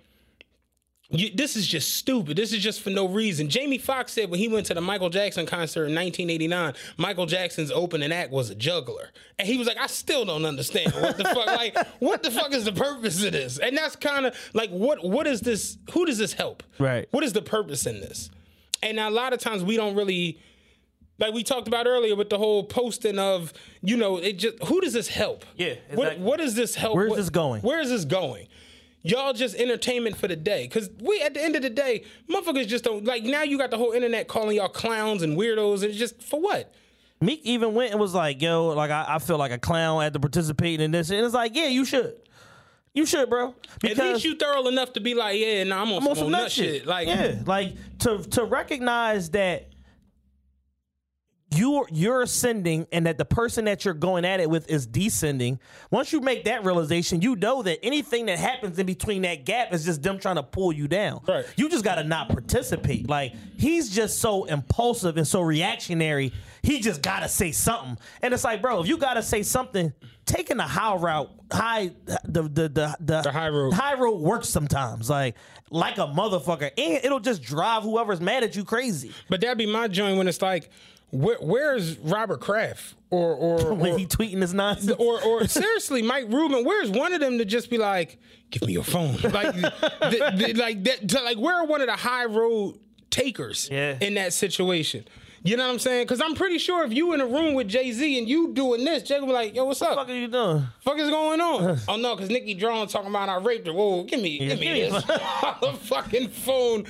you, 1.15 1.31
this 1.35 1.57
is 1.57 1.67
just 1.67 1.95
stupid. 1.95 2.37
This 2.37 2.53
is 2.53 2.63
just 2.63 2.81
for 2.81 2.91
no 2.91 3.07
reason. 3.09 3.49
Jamie 3.49 3.79
Foxx 3.79 4.13
said 4.13 4.31
when 4.31 4.41
he 4.41 4.49
went 4.49 4.67
to 4.67 4.75
the 4.75 4.81
Michael 4.81 5.11
Jackson 5.11 5.47
concert 5.47 5.87
in 5.87 5.95
1989, 5.95 6.75
Michael 6.97 7.27
Jackson's 7.27 7.71
opening 7.71 8.13
act 8.13 8.31
was 8.31 8.51
a 8.51 8.55
juggler, 8.55 9.11
and 9.39 9.47
he 9.49 9.57
was 9.57 9.67
like, 9.67 9.79
"I 9.79 9.87
still 9.87 10.25
don't 10.25 10.45
understand 10.45 10.93
what 10.95 11.17
the 11.17 11.25
fuck. 11.25 11.47
Like, 11.47 11.77
what 12.01 12.23
the 12.23 12.31
fuck 12.31 12.53
is 12.53 12.65
the 12.65 12.73
purpose 12.73 13.23
of 13.25 13.33
this?" 13.33 13.59
And 13.59 13.77
that's 13.77 13.97
kind 13.97 14.27
of 14.27 14.35
like, 14.55 14.71
what 14.71 15.05
what 15.05 15.27
is 15.27 15.41
this? 15.41 15.79
Who 15.93 16.05
does 16.07 16.19
this 16.19 16.33
help? 16.33 16.63
Right. 16.79 17.07
What 17.11 17.23
is 17.25 17.33
the 17.33 17.43
purpose 17.43 17.87
in 17.87 18.01
this? 18.01 18.31
And 18.83 18.99
a 19.01 19.09
lot 19.11 19.33
of 19.33 19.39
times 19.41 19.63
we 19.65 19.77
don't 19.77 19.95
really 19.95 20.39
like 21.19 21.33
we 21.33 21.43
talked 21.45 21.69
about 21.69 21.87
earlier 21.87 22.17
with 22.17 22.29
the 22.29 22.39
whole 22.39 22.65
posting 22.65 23.19
of 23.19 23.53
you 23.83 23.97
know 23.97 24.17
it 24.19 24.33
just 24.39 24.63
who 24.65 24.81
does 24.81 24.93
this 24.93 25.07
help 25.09 25.45
Yeah, 25.57 25.75
what, 25.93 26.07
exactly. 26.09 26.25
what 26.25 26.39
does 26.41 26.55
this 26.55 26.75
help 26.75 26.97
Where's 26.97 27.11
What- 27.11 27.17
this 27.17 27.31
going? 27.31 27.63
where 27.63 27.81
is 27.81 27.89
this 27.89 28.05
going 28.05 28.49
y'all 29.05 29.33
just 29.33 29.55
entertainment 29.55 30.17
for 30.17 30.27
the 30.27 30.35
day 30.35 30.67
because 30.67 30.91
we 31.01 31.21
at 31.21 31.35
the 31.35 31.43
end 31.43 31.55
of 31.55 31.63
the 31.63 31.71
day 31.71 32.05
motherfuckers 32.29 32.67
just 32.67 32.83
don't 32.83 33.05
like 33.05 33.23
now 33.23 33.43
you 33.43 33.57
got 33.57 33.71
the 33.71 33.79
whole 33.79 33.93
internet 33.93 34.27
calling 34.27 34.57
y'all 34.57 34.69
clowns 34.69 35.23
and 35.23 35.37
weirdos 35.37 35.85
and 35.85 35.95
just 35.95 36.21
for 36.21 36.41
what 36.41 36.75
Meek 37.21 37.41
even 37.45 37.75
went 37.75 37.93
and 37.93 38.01
was 38.01 38.13
like, 38.13 38.43
"Yo, 38.43 38.69
like 38.69 38.91
I, 38.91 39.07
I 39.09 39.19
feel 39.19 39.39
like 39.39 39.53
a 39.53 39.59
clown 39.59 40.03
at 40.03 40.13
the 40.13 40.21
participating 40.21 40.85
in 40.85 40.91
this," 40.91 41.11
and 41.11 41.25
it's 41.25 41.33
like, 41.33 41.55
"Yeah, 41.55 41.69
you 41.69 41.85
should, 41.85 42.17
you 42.93 43.07
should, 43.07 43.31
bro." 43.31 43.55
at 43.85 43.97
least 43.97 44.25
you 44.25 44.37
thorough 44.37 44.67
enough 44.67 44.93
to 44.95 45.01
be 45.01 45.15
like 45.15 45.39
yeah 45.39 45.65
nah, 45.65 45.83
I'm 45.83 45.93
on, 45.93 46.03
I'm 46.03 46.09
on 46.09 46.17
some, 46.17 46.31
nut 46.31 46.51
shit. 46.51 46.81
shit. 46.81 46.87
like 46.87 47.09
yeah, 47.09 47.37
like 47.47 47.75
to 48.01 48.19
to 48.19 48.45
recognize 48.45 49.31
that 49.31 49.69
you're 51.57 51.87
you're 51.91 52.23
ascending 52.23 52.87
and 52.93 53.07
that 53.07 53.19
the 53.19 53.25
person 53.25 53.65
that 53.67 53.85
you're 53.85 53.95
going 53.95 54.25
at 54.25 54.41
it 54.41 54.49
with 54.51 54.69
is 54.71 54.87
descending. 54.87 55.59
Once 55.91 56.13
you 56.13 56.21
make 56.21 56.45
that 56.45 56.65
realization, 56.65 57.21
you 57.21 57.37
know 57.37 57.63
that 57.63 57.79
anything 57.85 58.27
that 58.27 58.39
happens 58.39 58.79
in 58.79 58.87
between 58.87 59.23
that 59.23 59.45
gap 59.45 59.73
is 59.73 59.85
just 59.85 60.03
them 60.03 60.19
trying 60.19 60.37
to 60.37 60.43
pull 60.43 60.73
you 60.73 60.89
down. 60.89 61.21
Right. 61.27 61.45
You 61.57 61.69
just 61.69 61.85
got 61.85 61.97
to 61.97 62.05
not 62.05 62.29
participate. 62.29 63.09
Like 63.09 63.35
he's 63.59 63.91
just 63.91 64.19
so 64.21 64.45
impulsive 64.45 65.17
and 65.17 65.27
so 65.27 65.41
reactionary. 65.41 66.33
He 66.63 66.81
just 66.81 67.03
got 67.03 67.21
to 67.21 67.29
say 67.29 67.53
something. 67.53 67.99
And 68.23 68.33
it's 68.33 68.45
like, 68.45 68.63
bro, 68.63 68.81
if 68.81 68.89
you 68.89 68.97
got 68.97 69.15
to 69.15 69.23
say 69.23 69.43
something, 69.43 69.93
taking 70.25 70.57
the 70.57 70.63
high 70.63 70.95
route, 70.97 71.31
high 71.53 71.91
the 72.25 72.43
the 72.43 72.69
the 72.69 72.97
the, 73.01 73.21
The 73.23 73.31
high 73.33 73.51
road. 73.51 73.75
high 73.75 73.95
road 73.95 74.21
works 74.21 74.49
sometimes. 74.49 75.11
Like 75.11 75.37
like 75.71 75.99
a 75.99 76.03
motherfucker, 76.07 76.71
and 76.79 77.05
it'll 77.05 77.21
just 77.21 77.43
drive 77.43 77.83
whoever's 77.83 78.21
mad 78.21 78.45
at 78.45 78.55
you 78.57 78.65
crazy. 78.65 79.13
but 79.29 79.41
that'd 79.41 79.59
be 79.59 79.67
my 79.67 79.89
joint 79.89 80.17
when 80.17 80.29
it's 80.29 80.41
like 80.41 80.71
where, 81.15 81.37
where's 81.41 81.97
Robert 81.99 82.41
Kraft 82.41 82.95
or 83.11 83.35
or, 83.35 83.75
When 83.75 83.93
or 83.95 83.99
he 83.99 84.07
tweeting 84.07 84.41
his 84.43 84.53
nonsense, 84.53 84.91
or 84.99 85.23
or 85.23 85.47
seriously, 85.47 86.03
Mike 86.03 86.27
Rubin, 86.29 86.65
where's 86.65 86.91
one 86.91 87.13
of 87.13 87.21
them 87.21 87.39
to 87.39 87.45
just 87.45 87.71
be 87.71 87.79
like, 87.79 88.19
give 88.51 88.63
me 88.63 88.73
your 88.73 88.85
phone, 88.85 89.17
like, 89.23 89.55
th- 90.11 90.39
th- 90.39 90.57
like 90.57 90.85
that, 90.85 91.09
to- 91.09 91.23
like 91.23 91.39
where 91.39 91.55
are 91.57 91.67
one 91.67 91.81
of 91.81 91.87
the 91.87 91.97
high 91.97 92.25
road 92.27 92.79
takers 93.11 93.69
Yeah. 93.71 93.97
in 94.01 94.15
that 94.15 94.33
situation? 94.33 95.05
You 95.47 95.59
know 95.59 95.67
what 95.67 95.75
I'm 95.75 95.79
saying? 95.79 96.05
Because 96.05 96.23
I'm 96.23 96.35
pretty 96.35 96.57
sure 96.57 96.85
if 96.87 96.93
you 96.95 97.13
in 97.13 97.21
a 97.21 97.27
room 97.27 97.53
with 97.53 97.69
Jay 97.69 97.93
Z 97.93 98.19
and 98.19 98.27
you 98.27 98.55
doing 98.55 98.83
this, 98.83 99.03
Jay 99.03 99.21
will 99.21 99.27
be 99.27 99.35
like, 99.35 99.55
yo, 99.55 99.67
what's 99.67 99.83
up? 99.83 99.91
what 99.95 100.07
the 100.07 100.13
fuck 100.13 100.17
are 100.17 100.19
you 100.19 100.29
doing? 100.29 100.67
fuck 100.81 100.99
is 100.99 101.11
going 101.11 101.39
on? 101.41 101.79
oh 101.87 101.97
no, 101.97 102.17
because 102.17 102.31
Nicki 102.31 102.55
Drawn 102.55 102.89
talking 102.89 103.11
about 103.11 103.29
I 103.29 103.37
raped 103.37 103.67
her. 103.67 103.75
Whoa, 103.75 104.05
give 104.05 104.23
me, 104.23 104.39
give 104.39 104.59
me 104.59 104.65
give 104.89 104.93
me 104.93 105.01
this 105.61 105.79
fucking 105.87 106.29
phone. 106.29 106.87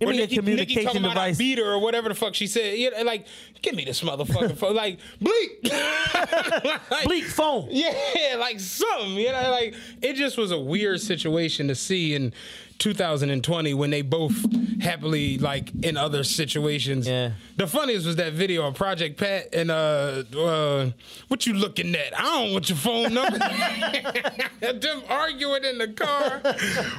Give 0.00 0.08
Or 0.08 0.12
me 0.12 0.18
a 0.18 0.20
Nicki- 0.22 0.36
Nicki 0.36 0.36
communication 0.36 0.84
talking 0.84 1.04
about 1.04 1.16
I 1.18 1.26
device. 1.28 1.38
beat 1.38 1.58
her 1.58 1.64
or 1.64 1.80
whatever 1.80 2.08
the 2.08 2.14
fuck 2.14 2.34
she 2.34 2.46
said. 2.46 2.78
Yeah, 2.78 3.02
like, 3.02 3.26
give 3.62 3.74
me 3.74 3.84
this 3.84 4.00
motherfucking 4.02 4.56
phone. 4.56 4.76
Like, 4.76 4.98
bleak. 5.20 5.70
Like, 6.90 7.04
Bleak 7.04 7.24
phone. 7.24 7.68
Yeah, 7.70 8.36
like 8.38 8.60
something. 8.60 9.14
You 9.14 9.32
know, 9.32 9.50
like 9.50 9.74
it 10.02 10.14
just 10.14 10.36
was 10.38 10.50
a 10.50 10.58
weird 10.58 11.00
situation 11.00 11.68
to 11.68 11.74
see 11.74 12.14
in 12.14 12.32
2020 12.78 13.74
when 13.74 13.90
they 13.90 14.02
both 14.02 14.34
happily 14.80 15.38
like 15.38 15.72
in 15.82 15.96
other 15.96 16.22
situations. 16.24 17.08
Yeah. 17.08 17.32
The 17.56 17.66
funniest 17.66 18.06
was 18.06 18.16
that 18.16 18.32
video 18.32 18.66
of 18.66 18.74
Project 18.74 19.18
Pat 19.18 19.52
and 19.52 19.70
uh, 19.70 20.22
uh 20.36 20.90
what 21.28 21.46
you 21.46 21.54
looking 21.54 21.94
at? 21.94 22.18
I 22.18 22.22
don't 22.22 22.52
want 22.52 22.68
your 22.68 22.78
phone 22.78 23.14
number. 23.14 23.38
Them 24.60 25.02
arguing 25.08 25.64
in 25.64 25.78
the 25.78 25.88
car 25.88 26.40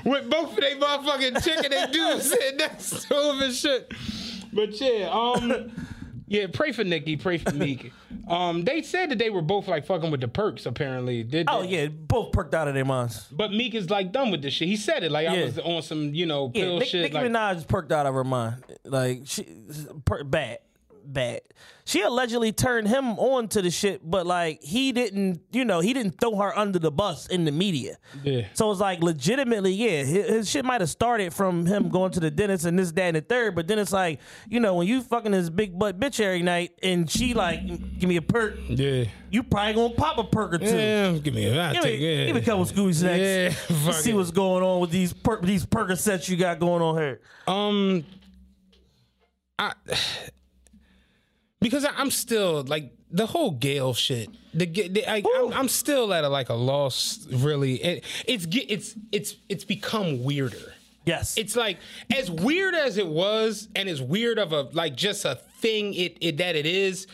with 0.06 0.30
both 0.30 0.52
of 0.52 0.58
they 0.58 0.76
motherfucking 0.76 1.44
chicken 1.44 1.72
and 1.74 1.92
dudes 1.92 2.30
sitting 2.30 2.58
next 2.58 3.08
to 3.08 3.32
him 3.32 3.42
and 3.42 3.54
shit. 3.54 3.94
But 4.52 4.80
yeah, 4.82 5.10
um 5.12 5.72
yeah, 6.30 6.46
pray 6.52 6.72
for 6.72 6.84
Nicki, 6.84 7.18
pray 7.18 7.38
for 7.40 7.52
Meek. 7.54 7.92
Um, 8.28 8.64
they 8.64 8.82
said 8.82 9.10
that 9.12 9.18
they 9.18 9.30
were 9.30 9.42
both 9.42 9.68
like 9.68 9.86
fucking 9.86 10.12
with 10.12 10.22
the 10.22 10.28
perks. 10.28 10.66
Apparently, 10.66 11.24
did 11.24 11.48
Oh 11.50 11.64
yeah, 11.64 11.88
both 11.88 12.32
perked 12.32 12.54
out 12.54 12.68
of 12.68 12.74
their 12.76 12.86
minds. 12.86 13.26
But 13.32 13.52
Meek 13.52 13.74
is 13.76 13.90
like 13.90 14.12
done 14.12 14.32
with 14.32 14.42
this 14.42 14.54
shit. 14.54 14.68
He 14.68 14.78
said 14.78 15.04
it 15.04 15.12
like 15.12 15.28
I 15.28 15.36
Yeah. 15.36 15.46
was 15.46 15.60
on 15.60 15.82
some, 15.82 16.14
you 16.14 16.26
know, 16.26 16.52
Yeah, 16.54 16.64
pill 16.64 16.80
Nick, 16.80 16.88
shit. 16.88 17.02
Nicki 17.02 17.14
like, 17.16 17.26
Minaj 17.26 17.68
perked 17.68 17.92
out 17.92 18.06
of 18.06 18.14
her 18.14 18.24
mind. 18.24 18.64
Like 18.86 19.22
she 19.26 19.46
per, 20.06 20.24
bad, 20.24 20.60
bad. 21.14 21.42
She 21.86 22.02
allegedly 22.02 22.52
turned 22.52 22.88
him 22.88 23.18
on 23.18 23.48
to 23.48 23.64
the 23.64 23.72
shit, 23.72 24.08
but 24.08 24.28
like 24.28 24.62
he 24.62 24.92
didn't, 24.92 25.42
you 25.52 25.66
know, 25.66 25.80
he 25.80 25.92
didn't 25.94 26.20
throw 26.22 26.36
her 26.36 26.56
under 26.56 26.78
the 26.78 26.92
bus 26.92 27.26
in 27.28 27.46
the 27.46 27.52
media. 27.52 27.98
Yeah. 28.24 28.44
So 28.54 28.70
it's 28.72 28.80
like 28.80 29.02
legitimately, 29.02 29.74
yeah, 29.74 30.04
his, 30.04 30.28
his 30.30 30.50
shit 30.50 30.66
might 30.66 30.82
have 30.82 30.90
started 30.92 31.34
from 31.34 31.66
him 31.66 31.90
going 31.90 32.12
to 32.12 32.20
the 32.20 32.30
dentist 32.30 32.66
and 32.66 32.78
this, 32.78 32.92
that, 32.92 33.02
and 33.06 33.16
the 33.16 33.22
third. 33.22 33.56
But 33.56 33.68
then 33.68 33.80
it's 33.80 33.92
like, 33.92 34.20
you 34.48 34.60
know, 34.60 34.76
when 34.76 34.86
you 34.88 35.02
fucking 35.02 35.32
this 35.32 35.50
big 35.50 35.80
butt 35.80 36.00
bitch 36.00 36.20
every 36.20 36.44
night 36.44 36.74
and 36.84 37.10
she 37.10 37.34
like, 37.34 37.66
give 37.98 38.08
me 38.08 38.18
a 38.18 38.22
perk, 38.22 38.58
Yeah. 38.68 39.06
you 39.32 39.42
probably 39.42 39.74
gonna 39.74 39.94
pop 39.96 40.20
a 40.20 40.24
perk 40.26 40.54
or 40.54 40.58
two. 40.60 40.66
Yeah, 40.66 41.12
give 41.14 41.34
me 41.34 41.46
a, 41.48 41.60
I'll 41.60 41.74
Give 41.74 41.82
take 41.84 42.00
me, 42.00 42.18
yeah. 42.20 42.26
give 42.28 42.36
me 42.36 42.42
a 42.42 42.46
couple 42.46 42.66
Scooby 42.66 42.94
snacks. 42.94 43.20
Yeah, 43.70 43.92
see 43.94 44.14
what's 44.14 44.30
going 44.32 44.64
on 44.64 44.80
with 44.80 44.92
these 44.92 45.12
per- 45.12 45.42
these 45.42 45.66
Percocets 45.66 46.30
you 46.30 46.38
got 46.38 46.60
going 46.60 46.84
on 46.84 46.98
here. 46.98 47.20
Um, 47.48 48.06
I 49.58 49.74
because 51.62 51.86
I'm 51.86 52.12
still 52.12 52.64
like 52.64 52.92
the 53.12 53.26
whole 53.26 53.52
Gayle 53.52 53.94
shit. 53.94 54.30
The, 54.54 54.66
the 54.66 55.08
I, 55.08 55.24
I'm, 55.38 55.54
I'm 55.54 55.68
still 55.68 56.14
at 56.14 56.24
a 56.24 56.30
like 56.30 56.50
a 56.50 56.54
loss. 56.54 57.28
Really, 57.32 57.76
it, 57.76 58.04
it's 58.26 58.48
it's 58.52 58.96
it's 59.12 59.36
it's 59.50 59.66
become 59.66 60.24
weirder. 60.24 60.74
Yes, 61.06 61.38
It's 61.38 61.56
like 61.56 61.78
as 62.16 62.30
weird 62.30 62.76
as 62.76 62.98
it 62.98 63.08
was, 63.08 63.68
and 63.76 63.90
as 63.90 64.00
weird 64.02 64.38
of 64.38 64.54
a 64.54 64.62
like 64.74 64.96
just 64.96 65.26
a 65.26 65.36
thing 65.60 65.94
it, 65.94 66.18
it 66.22 66.38
that 66.38 66.56
it 66.56 66.66
is. 66.66 67.08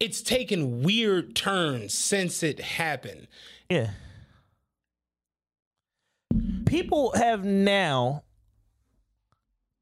It's 0.00 0.20
taken 0.20 0.82
weird 0.82 1.36
turns 1.36 1.94
since 1.94 2.42
it 2.42 2.58
happened. 2.58 3.28
Yeah. 3.70 3.90
People 6.66 7.12
have 7.14 7.44
now 7.44 8.24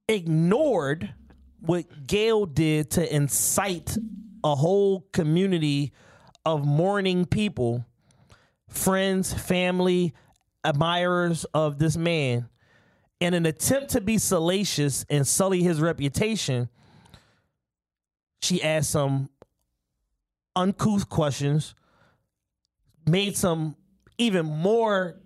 ignored 0.08 1.14
what 1.60 2.06
Gayle 2.06 2.46
did 2.46 2.90
to 2.92 3.14
incite 3.14 3.96
a 4.42 4.54
whole 4.54 5.06
community 5.12 5.92
of 6.44 6.64
mourning 6.64 7.26
people, 7.26 7.84
friends, 8.68 9.32
family, 9.32 10.14
admirers 10.64 11.44
of 11.54 11.78
this 11.78 11.96
man. 11.96 12.48
In 13.20 13.34
an 13.34 13.44
attempt 13.44 13.90
to 13.90 14.00
be 14.00 14.16
salacious 14.16 15.04
and 15.10 15.26
sully 15.26 15.62
his 15.62 15.80
reputation, 15.80 16.70
she 18.40 18.62
asked 18.62 18.90
some 18.90 19.28
uncouth 20.56 21.08
questions, 21.08 21.74
made 23.06 23.36
some 23.36 23.76
even 24.16 24.46
more 24.46 25.20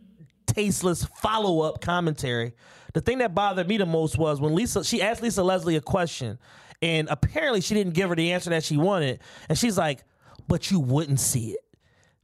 tasteless 0.47 1.05
follow 1.05 1.61
up 1.61 1.81
commentary. 1.81 2.55
The 2.95 3.01
thing 3.01 3.19
that 3.19 3.35
bothered 3.35 3.69
me 3.69 3.77
the 3.77 3.87
most 3.87 4.17
was 4.17 4.41
when 4.41 4.55
Lisa 4.55 4.83
she 4.85 5.03
asked 5.03 5.23
Lisa 5.23 5.43
Leslie 5.43 5.77
a 5.77 5.81
question, 5.81 6.39
and 6.81 7.09
apparently 7.11 7.61
she 7.61 7.75
didn't 7.75 7.93
give 7.95 8.09
her 8.09 8.17
the 8.17 8.33
answer 8.33 8.51
that 8.51 8.65
she 8.65 8.77
wanted, 8.77 9.21
and 9.49 9.59
she's 9.59 9.77
like, 9.77 10.05
"But 10.49 10.71
you 10.71 10.81
wouldn't 10.81 11.21
see 11.21 11.51
it." 11.51 11.61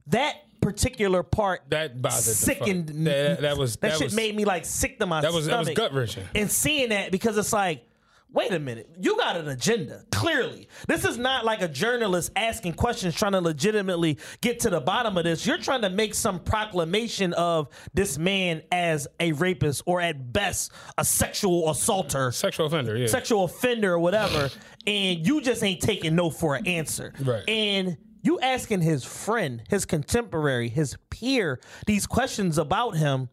That 0.07 0.35
particular 0.61 1.23
part 1.23 1.63
That 1.69 2.01
bothered 2.01 2.21
sickened 2.21 2.93
me. 2.93 3.05
That, 3.05 3.41
that 3.41 3.57
was 3.57 3.73
that, 3.77 3.81
that 3.81 3.97
shit 3.97 4.05
was, 4.05 4.15
made 4.15 4.35
me 4.35 4.45
like 4.45 4.63
sick 4.63 4.99
to 4.99 5.05
my 5.05 5.21
that 5.21 5.33
was 5.33 5.47
that 5.47 5.59
was 5.59 5.69
gut 5.71 5.93
wrenching. 5.93 6.23
And 6.33 6.49
seeing 6.49 6.89
that 6.89 7.11
because 7.11 7.37
it's 7.37 7.51
like, 7.51 7.85
wait 8.33 8.51
a 8.51 8.59
minute, 8.59 8.89
you 8.99 9.17
got 9.17 9.35
an 9.35 9.47
agenda. 9.49 10.03
Clearly, 10.11 10.67
this 10.87 11.05
is 11.05 11.17
not 11.17 11.43
like 11.45 11.61
a 11.61 11.67
journalist 11.67 12.31
asking 12.35 12.73
questions 12.73 13.15
trying 13.15 13.33
to 13.33 13.41
legitimately 13.41 14.17
get 14.41 14.61
to 14.61 14.69
the 14.69 14.79
bottom 14.79 15.17
of 15.17 15.23
this. 15.23 15.45
You're 15.45 15.57
trying 15.57 15.81
to 15.81 15.89
make 15.89 16.13
some 16.13 16.39
proclamation 16.39 17.33
of 17.33 17.69
this 17.93 18.17
man 18.17 18.61
as 18.71 19.07
a 19.19 19.33
rapist 19.33 19.83
or 19.85 19.99
at 20.01 20.31
best 20.31 20.71
a 20.97 21.05
sexual 21.05 21.69
assaulter, 21.69 22.31
Sexual 22.31 22.67
offender, 22.67 22.97
yeah. 22.97 23.07
sexual 23.07 23.45
offender 23.45 23.93
or 23.93 23.99
whatever, 23.99 24.49
and 24.87 25.25
you 25.25 25.41
just 25.41 25.63
ain't 25.63 25.81
taking 25.81 26.15
no 26.15 26.29
for 26.29 26.55
an 26.55 26.67
answer. 26.67 27.13
Right. 27.21 27.47
And 27.47 27.97
you 28.23 28.39
asking 28.39 28.81
his 28.81 29.03
friend, 29.03 29.63
his 29.69 29.85
contemporary, 29.85 30.69
his 30.69 30.95
peer 31.09 31.59
these 31.85 32.05
questions 32.07 32.57
about 32.57 32.95
him, 32.95 33.29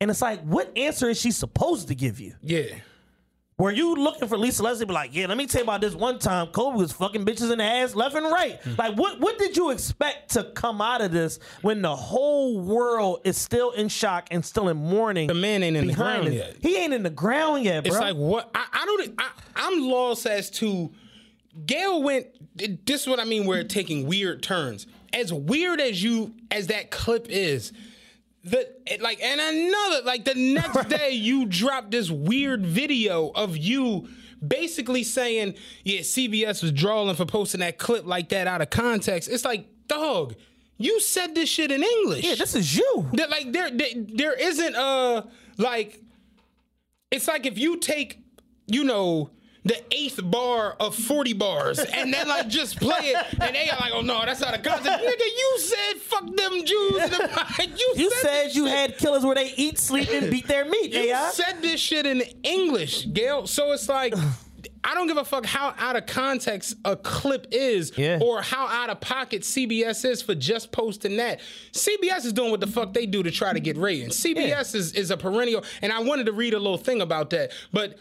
and 0.00 0.10
it's 0.10 0.22
like, 0.22 0.40
what 0.42 0.70
answer 0.78 1.10
is 1.10 1.20
she 1.20 1.30
supposed 1.30 1.88
to 1.88 1.94
give 1.94 2.20
you? 2.20 2.34
yeah. 2.42 2.66
Were 3.60 3.70
you 3.70 3.94
looking 3.94 4.26
for 4.26 4.38
Lisa 4.38 4.62
Leslie? 4.62 4.86
Be 4.86 4.94
like, 4.94 5.14
yeah, 5.14 5.26
let 5.26 5.36
me 5.36 5.46
tell 5.46 5.60
you 5.60 5.64
about 5.64 5.82
this 5.82 5.94
one 5.94 6.18
time 6.18 6.46
Kobe 6.46 6.78
was 6.78 6.92
fucking 6.92 7.26
bitches 7.26 7.52
in 7.52 7.58
the 7.58 7.64
ass 7.64 7.94
left 7.94 8.14
and 8.16 8.24
right. 8.24 8.58
Hmm. 8.62 8.74
Like, 8.78 8.96
what 8.96 9.20
what 9.20 9.38
did 9.38 9.54
you 9.54 9.68
expect 9.68 10.30
to 10.30 10.44
come 10.44 10.80
out 10.80 11.02
of 11.02 11.12
this 11.12 11.38
when 11.60 11.82
the 11.82 11.94
whole 11.94 12.58
world 12.58 13.20
is 13.24 13.36
still 13.36 13.72
in 13.72 13.88
shock 13.88 14.28
and 14.30 14.42
still 14.42 14.70
in 14.70 14.78
mourning? 14.78 15.26
The 15.26 15.34
man 15.34 15.62
ain't 15.62 15.76
in 15.76 15.88
the 15.88 15.92
ground 15.92 16.28
it? 16.28 16.32
yet. 16.32 16.56
He 16.62 16.78
ain't 16.78 16.94
in 16.94 17.02
the 17.02 17.10
ground 17.10 17.64
yet, 17.64 17.84
bro. 17.84 17.92
It's 17.92 18.00
like 18.00 18.16
what 18.16 18.50
I, 18.54 18.66
I 18.72 18.86
don't. 18.86 19.14
I, 19.18 19.30
I'm 19.56 19.80
lost 19.82 20.24
as 20.24 20.50
to. 20.52 20.90
Gayle 21.66 22.02
went. 22.02 22.28
This 22.86 23.02
is 23.02 23.06
what 23.06 23.20
I 23.20 23.24
mean. 23.24 23.44
Where 23.44 23.60
it's 23.60 23.74
taking 23.74 24.06
weird 24.06 24.42
turns. 24.42 24.86
As 25.12 25.34
weird 25.34 25.82
as 25.82 26.02
you 26.02 26.34
as 26.50 26.68
that 26.68 26.90
clip 26.90 27.26
is, 27.28 27.72
the 28.42 28.68
like 29.00 29.22
and 29.22 29.40
another 29.40 30.02
like 30.04 30.24
the 30.24 30.34
next 30.34 30.88
day 30.88 31.10
you 31.10 31.46
drop 31.46 31.90
this 31.90 32.10
weird 32.10 32.64
video 32.64 33.28
of 33.34 33.56
you 33.56 34.08
basically 34.46 35.04
saying, 35.04 35.54
yeah, 35.84 36.00
CBS 36.00 36.62
was 36.62 36.72
drawing 36.72 37.14
for 37.14 37.26
posting 37.26 37.60
that 37.60 37.78
clip 37.78 38.06
like 38.06 38.30
that 38.30 38.46
out 38.46 38.62
of 38.62 38.70
context. 38.70 39.28
It's 39.28 39.44
like, 39.44 39.66
dog, 39.86 40.34
you 40.78 41.00
said 41.00 41.34
this 41.34 41.48
shit 41.48 41.70
in 41.70 41.82
English. 41.82 42.24
yeah, 42.24 42.34
this 42.34 42.54
is 42.54 42.76
you. 42.76 43.08
That, 43.14 43.30
like 43.30 43.52
there, 43.52 43.70
there 43.70 43.88
there 43.96 44.32
isn't 44.32 44.74
a 44.74 45.26
like 45.58 46.00
it's 47.10 47.28
like 47.28 47.46
if 47.46 47.58
you 47.58 47.76
take 47.76 48.18
you 48.66 48.84
know 48.84 49.30
the 49.64 49.78
eighth 49.94 50.18
bar 50.22 50.74
of 50.80 50.94
40 50.94 51.34
bars 51.34 51.78
and 51.78 52.12
then 52.14 52.26
like 52.26 52.48
just 52.48 52.80
play 52.80 52.96
it 53.08 53.26
and 53.42 53.54
they 53.54 53.68
are 53.68 53.76
like 53.78 53.92
oh 53.94 54.00
no 54.00 54.22
that's 54.24 54.40
not 54.40 54.54
a 54.54 54.58
concept 54.58 55.02
nigga 55.04 55.20
you 55.20 55.56
said 55.58 56.00
fuck 56.00 56.24
them 56.34 56.64
Jews 56.64 57.10
them- 57.10 57.28
you, 57.76 57.92
You 57.96 58.10
said 58.22 58.46
this 58.46 58.56
you 58.56 58.66
shit. 58.66 58.76
had 58.78 58.96
killers 58.98 59.22
where 59.24 59.34
they 59.34 59.52
eat, 59.56 59.78
sleep, 59.78 60.08
and 60.10 60.30
beat 60.30 60.46
their 60.48 60.64
meat. 60.64 60.92
you 60.94 61.00
AI. 61.12 61.30
said 61.30 61.60
this 61.60 61.78
shit 61.78 62.06
in 62.06 62.22
English 62.42 63.06
Gayle 63.12 63.46
so 63.46 63.72
it's 63.72 63.86
like 63.88 64.14
I 64.82 64.94
don't 64.94 65.06
give 65.08 65.18
a 65.18 65.24
fuck 65.26 65.44
how 65.44 65.74
out 65.76 65.96
of 65.96 66.06
context 66.06 66.76
a 66.86 66.96
clip 66.96 67.48
is 67.50 67.92
Yeah. 67.98 68.18
or 68.22 68.40
how 68.40 68.66
out 68.66 68.88
of 68.88 68.98
pocket 69.02 69.42
CBS 69.42 70.06
is 70.06 70.22
for 70.22 70.34
just 70.34 70.72
posting 70.72 71.18
that. 71.18 71.40
CBS 71.72 72.24
is 72.24 72.32
doing 72.32 72.50
what 72.50 72.60
the 72.60 72.66
fuck 72.66 72.94
they 72.94 73.04
do 73.04 73.22
to 73.22 73.30
try 73.30 73.52
to 73.52 73.60
get 73.60 73.76
ratings. 73.76 74.16
CBS 74.22 74.74
is, 74.74 74.94
is 74.94 75.10
a 75.10 75.18
perennial, 75.18 75.64
and 75.82 75.92
I 75.92 76.00
wanted 76.00 76.26
to 76.26 76.32
read 76.32 76.54
a 76.54 76.58
little 76.58 76.78
thing 76.78 77.02
about 77.02 77.28
that, 77.30 77.52
but 77.74 77.98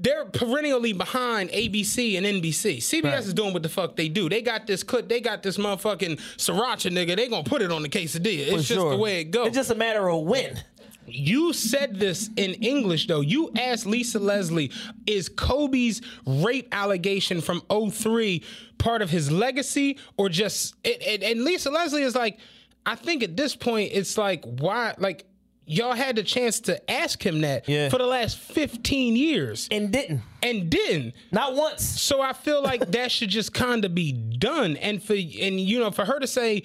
they're 0.00 0.24
perennially 0.26 0.92
behind 0.92 1.50
ABC 1.50 2.16
and 2.16 2.24
NBC. 2.24 2.78
CBS 2.78 3.26
is 3.26 3.34
doing 3.34 3.52
what 3.52 3.62
the 3.62 3.68
fuck 3.68 3.96
they 3.96 4.08
do. 4.08 4.28
They 4.28 4.42
got 4.42 4.66
this 4.66 4.82
clip, 4.82 5.08
they 5.08 5.20
got 5.20 5.42
this 5.42 5.56
motherfucking 5.58 6.18
sriracha 6.36 6.90
nigga, 6.92 7.16
they 7.16 7.28
gonna 7.28 7.42
put 7.44 7.62
it 7.62 7.72
on 7.72 7.82
the 7.82 7.88
quesadilla. 7.88 8.38
It's 8.46 8.50
For 8.50 8.56
just 8.58 8.68
sure. 8.68 8.90
the 8.90 8.96
way 8.96 9.20
it 9.20 9.24
goes. 9.32 9.48
It's 9.48 9.56
just 9.56 9.70
a 9.70 9.74
matter 9.74 10.08
of 10.08 10.22
when. 10.22 10.62
You 11.10 11.52
said 11.54 11.98
this 11.98 12.28
in 12.36 12.52
English 12.54 13.06
though. 13.06 13.22
You 13.22 13.50
asked 13.56 13.86
Lisa 13.86 14.18
Leslie, 14.18 14.70
is 15.06 15.28
Kobe's 15.30 16.02
rape 16.26 16.68
allegation 16.70 17.40
from 17.40 17.62
03 17.90 18.44
part 18.76 19.00
of 19.02 19.08
his 19.10 19.32
legacy 19.32 19.98
or 20.18 20.28
just 20.28 20.74
it, 20.84 21.00
it- 21.02 21.22
and 21.22 21.44
Lisa 21.44 21.70
Leslie 21.70 22.02
is 22.02 22.14
like, 22.14 22.38
I 22.86 22.94
think 22.94 23.22
at 23.22 23.36
this 23.36 23.56
point 23.56 23.90
it's 23.94 24.16
like 24.18 24.44
why 24.44 24.94
like 24.98 25.24
y'all 25.68 25.92
had 25.92 26.16
the 26.16 26.22
chance 26.22 26.60
to 26.60 26.90
ask 26.90 27.24
him 27.24 27.42
that 27.42 27.68
Yeah. 27.68 27.88
for 27.90 27.98
the 27.98 28.06
last 28.06 28.38
15 28.38 29.14
years 29.16 29.68
And 29.70 29.92
didn't. 29.92 30.22
and 30.42 30.70
didn't. 30.70 31.14
Not 31.30 31.54
once. 31.54 31.84
So 31.84 32.20
I 32.20 32.32
feel 32.32 32.62
like 32.62 32.90
that 32.92 33.12
should 33.12 33.28
just 33.30 33.52
kind 33.54 33.84
of 33.84 33.94
be 33.94 34.12
done. 34.12 34.76
And 34.76 35.02
for 35.02 35.12
and 35.14 35.60
you 35.60 35.78
know, 35.78 35.90
for 35.90 36.04
her 36.04 36.18
to 36.18 36.26
say, 36.26 36.62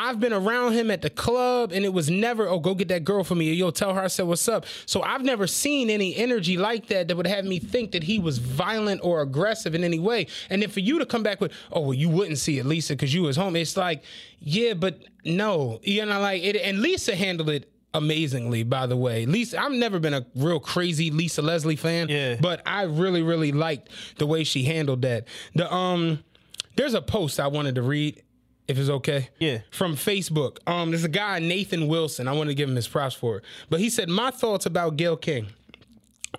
I've 0.00 0.20
been 0.20 0.32
around 0.32 0.74
him 0.74 0.92
at 0.92 1.02
the 1.02 1.10
club 1.10 1.72
and 1.72 1.84
it 1.84 1.92
was 1.92 2.08
never, 2.08 2.46
oh, 2.48 2.60
go 2.60 2.72
get 2.76 2.86
that 2.88 3.02
girl 3.02 3.24
for 3.24 3.34
me. 3.34 3.50
Or 3.50 3.54
yo, 3.54 3.70
tell 3.70 3.92
her 3.94 4.00
I 4.00 4.06
said 4.06 4.26
what's 4.28 4.46
up. 4.46 4.64
So 4.86 5.02
I've 5.02 5.22
never 5.24 5.48
seen 5.48 5.90
any 5.90 6.14
energy 6.14 6.56
like 6.56 6.86
that 6.86 7.08
that 7.08 7.16
would 7.16 7.26
have 7.26 7.44
me 7.44 7.58
think 7.58 7.90
that 7.92 8.04
he 8.04 8.20
was 8.20 8.38
violent 8.38 9.00
or 9.02 9.22
aggressive 9.22 9.74
in 9.74 9.82
any 9.82 9.98
way. 9.98 10.28
And 10.50 10.62
then 10.62 10.70
for 10.70 10.78
you 10.78 11.00
to 11.00 11.06
come 11.06 11.24
back 11.24 11.40
with, 11.40 11.50
oh, 11.72 11.80
well, 11.80 11.94
you 11.94 12.08
wouldn't 12.08 12.38
see 12.38 12.60
it, 12.60 12.64
Lisa, 12.66 12.92
because 12.92 13.12
you 13.12 13.22
was 13.22 13.36
home. 13.36 13.56
It's 13.56 13.76
like, 13.76 14.04
yeah, 14.40 14.74
but 14.74 15.00
no. 15.24 15.80
You 15.82 16.06
know, 16.06 16.20
like 16.20 16.44
it 16.44 16.54
and 16.54 16.80
Lisa 16.80 17.16
handled 17.16 17.50
it 17.50 17.68
amazingly, 17.94 18.62
by 18.62 18.86
the 18.86 18.96
way. 18.96 19.26
Lisa, 19.26 19.60
I've 19.60 19.72
never 19.72 19.98
been 19.98 20.14
a 20.14 20.26
real 20.34 20.60
crazy 20.60 21.10
Lisa 21.10 21.42
Leslie 21.42 21.76
fan. 21.76 22.08
Yeah. 22.08 22.36
But 22.40 22.62
I 22.66 22.82
really, 22.82 23.22
really 23.22 23.52
liked 23.52 23.88
the 24.18 24.26
way 24.26 24.44
she 24.44 24.64
handled 24.64 25.02
that. 25.02 25.26
The 25.54 25.72
um 25.72 26.22
there's 26.76 26.94
a 26.94 27.02
post 27.02 27.40
I 27.40 27.48
wanted 27.48 27.74
to 27.74 27.82
read, 27.82 28.22
if 28.68 28.78
it's 28.78 28.88
okay. 28.88 29.30
Yeah. 29.40 29.58
From 29.72 29.96
Facebook. 29.96 30.58
Um, 30.66 30.90
there's 30.90 31.02
a 31.02 31.08
guy, 31.08 31.40
Nathan 31.40 31.88
Wilson. 31.88 32.28
I 32.28 32.32
want 32.32 32.50
to 32.50 32.54
give 32.54 32.68
him 32.68 32.76
his 32.76 32.86
props 32.86 33.16
for 33.16 33.38
it. 33.38 33.44
But 33.68 33.80
he 33.80 33.90
said, 33.90 34.08
My 34.08 34.30
thoughts 34.30 34.64
about 34.64 34.96
Gayle 34.96 35.16
King. 35.16 35.48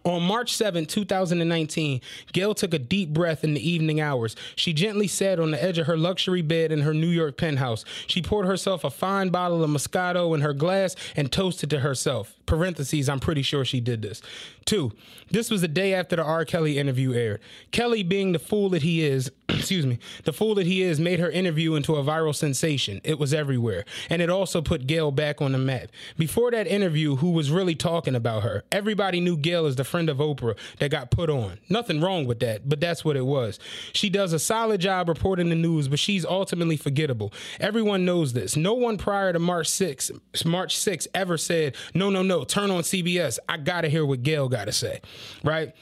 On 0.05 0.21
March 0.21 0.53
7, 0.53 0.85
2019, 0.85 2.01
Gayle 2.31 2.53
took 2.53 2.73
a 2.73 2.79
deep 2.79 3.09
breath 3.09 3.43
in 3.43 3.53
the 3.53 3.69
evening 3.69 3.99
hours. 3.99 4.35
She 4.55 4.71
gently 4.71 5.07
sat 5.07 5.39
on 5.39 5.51
the 5.51 5.61
edge 5.61 5.77
of 5.77 5.87
her 5.87 5.97
luxury 5.97 6.41
bed 6.41 6.71
in 6.71 6.81
her 6.81 6.93
New 6.93 7.07
York 7.07 7.37
penthouse. 7.37 7.83
She 8.07 8.21
poured 8.21 8.45
herself 8.45 8.83
a 8.83 8.91
fine 8.91 9.29
bottle 9.29 9.63
of 9.63 9.69
Moscato 9.69 10.33
in 10.35 10.41
her 10.41 10.53
glass 10.53 10.95
and 11.15 11.31
toasted 11.31 11.69
to 11.71 11.79
herself. 11.79 12.35
Parentheses, 12.45 13.09
I'm 13.09 13.19
pretty 13.19 13.41
sure 13.41 13.65
she 13.65 13.79
did 13.79 14.01
this. 14.01 14.21
Two, 14.69 14.91
this 15.31 15.49
was 15.49 15.61
the 15.61 15.67
day 15.67 15.95
after 15.95 16.15
the 16.15 16.23
R. 16.23 16.45
Kelly 16.45 16.77
interview 16.77 17.11
aired. 17.11 17.41
Kelly, 17.71 18.03
being 18.03 18.33
the 18.33 18.39
fool 18.39 18.69
that 18.69 18.83
he 18.83 19.03
is, 19.03 19.31
excuse 19.49 19.83
me, 19.83 19.97
the 20.25 20.31
fool 20.31 20.53
that 20.53 20.67
he 20.67 20.83
is, 20.83 20.99
made 20.99 21.19
her 21.19 21.31
interview 21.31 21.73
into 21.73 21.95
a 21.95 22.03
viral 22.03 22.35
sensation. 22.35 23.01
It 23.03 23.17
was 23.17 23.33
everywhere. 23.33 23.83
And 24.11 24.21
it 24.21 24.29
also 24.29 24.61
put 24.61 24.85
Gayle 24.85 25.11
back 25.11 25.41
on 25.41 25.53
the 25.53 25.57
map. 25.57 25.89
Before 26.19 26.51
that 26.51 26.67
interview, 26.67 27.15
who 27.15 27.31
was 27.31 27.49
really 27.49 27.73
talking 27.73 28.13
about 28.13 28.43
her? 28.43 28.63
Everybody 28.71 29.19
knew 29.19 29.37
Gayle 29.37 29.65
as 29.65 29.75
the 29.75 29.83
friend 29.83 30.07
of 30.07 30.17
Oprah 30.17 30.55
that 30.77 30.91
got 30.91 31.09
put 31.09 31.31
on. 31.31 31.57
Nothing 31.67 31.99
wrong 31.99 32.27
with 32.27 32.39
that, 32.41 32.69
but 32.69 32.79
that's 32.79 33.03
what 33.03 33.17
it 33.17 33.25
was. 33.25 33.57
She 33.91 34.07
does 34.11 34.33
a 34.33 34.39
solid 34.39 34.81
job 34.81 35.09
reporting 35.09 35.49
the 35.49 35.55
news, 35.55 35.87
but 35.87 35.97
she's 35.97 36.25
ultimately 36.25 36.77
forgettable. 36.77 37.33
Everyone 37.59 38.05
knows 38.05 38.33
this. 38.33 38.55
No 38.55 38.75
one 38.75 38.99
prior 38.99 39.33
to 39.33 39.39
March 39.39 39.67
6, 39.67 40.11
March 40.45 40.77
6 40.77 41.07
ever 41.15 41.39
said, 41.39 41.75
no, 41.95 42.11
no, 42.11 42.21
no, 42.21 42.43
turn 42.43 42.69
on 42.69 42.83
CBS. 42.83 43.39
I 43.49 43.57
gotta 43.57 43.89
hear 43.89 44.05
what 44.05 44.21
Gayle 44.21 44.47
gotta 44.59 44.71
say. 44.71 45.01
Right? 45.43 45.73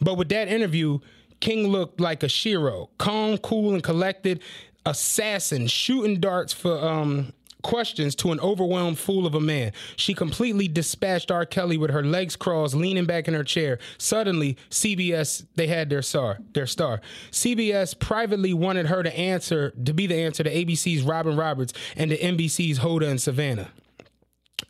But 0.00 0.14
with 0.14 0.28
that 0.28 0.48
interview, 0.48 1.00
King 1.40 1.68
looked 1.68 2.00
like 2.00 2.22
a 2.22 2.28
Shiro, 2.28 2.90
calm, 2.98 3.38
cool, 3.38 3.74
and 3.74 3.82
collected, 3.82 4.42
assassin, 4.84 5.66
shooting 5.66 6.20
darts 6.20 6.52
for 6.52 6.78
um 6.78 7.32
questions 7.62 8.14
to 8.14 8.30
an 8.30 8.38
overwhelmed 8.40 8.96
fool 8.96 9.26
of 9.26 9.34
a 9.34 9.40
man. 9.40 9.72
She 9.96 10.14
completely 10.14 10.68
dispatched 10.68 11.32
R. 11.32 11.44
Kelly 11.44 11.76
with 11.76 11.90
her 11.90 12.04
legs 12.04 12.36
crossed, 12.36 12.74
leaning 12.76 13.06
back 13.06 13.26
in 13.26 13.34
her 13.34 13.42
chair. 13.42 13.78
Suddenly, 13.98 14.56
CBS 14.70 15.44
they 15.56 15.66
had 15.66 15.90
their 15.90 16.02
star, 16.02 16.38
their 16.52 16.66
star. 16.66 17.00
CBS 17.32 17.98
privately 17.98 18.54
wanted 18.54 18.86
her 18.86 19.02
to 19.02 19.18
answer 19.18 19.70
to 19.84 19.92
be 19.92 20.06
the 20.06 20.14
answer 20.14 20.44
to 20.44 20.50
ABC's 20.54 21.02
Robin 21.02 21.36
Roberts 21.36 21.72
and 21.96 22.10
to 22.10 22.18
NBC's 22.18 22.78
Hoda 22.78 23.08
and 23.08 23.20
Savannah. 23.20 23.70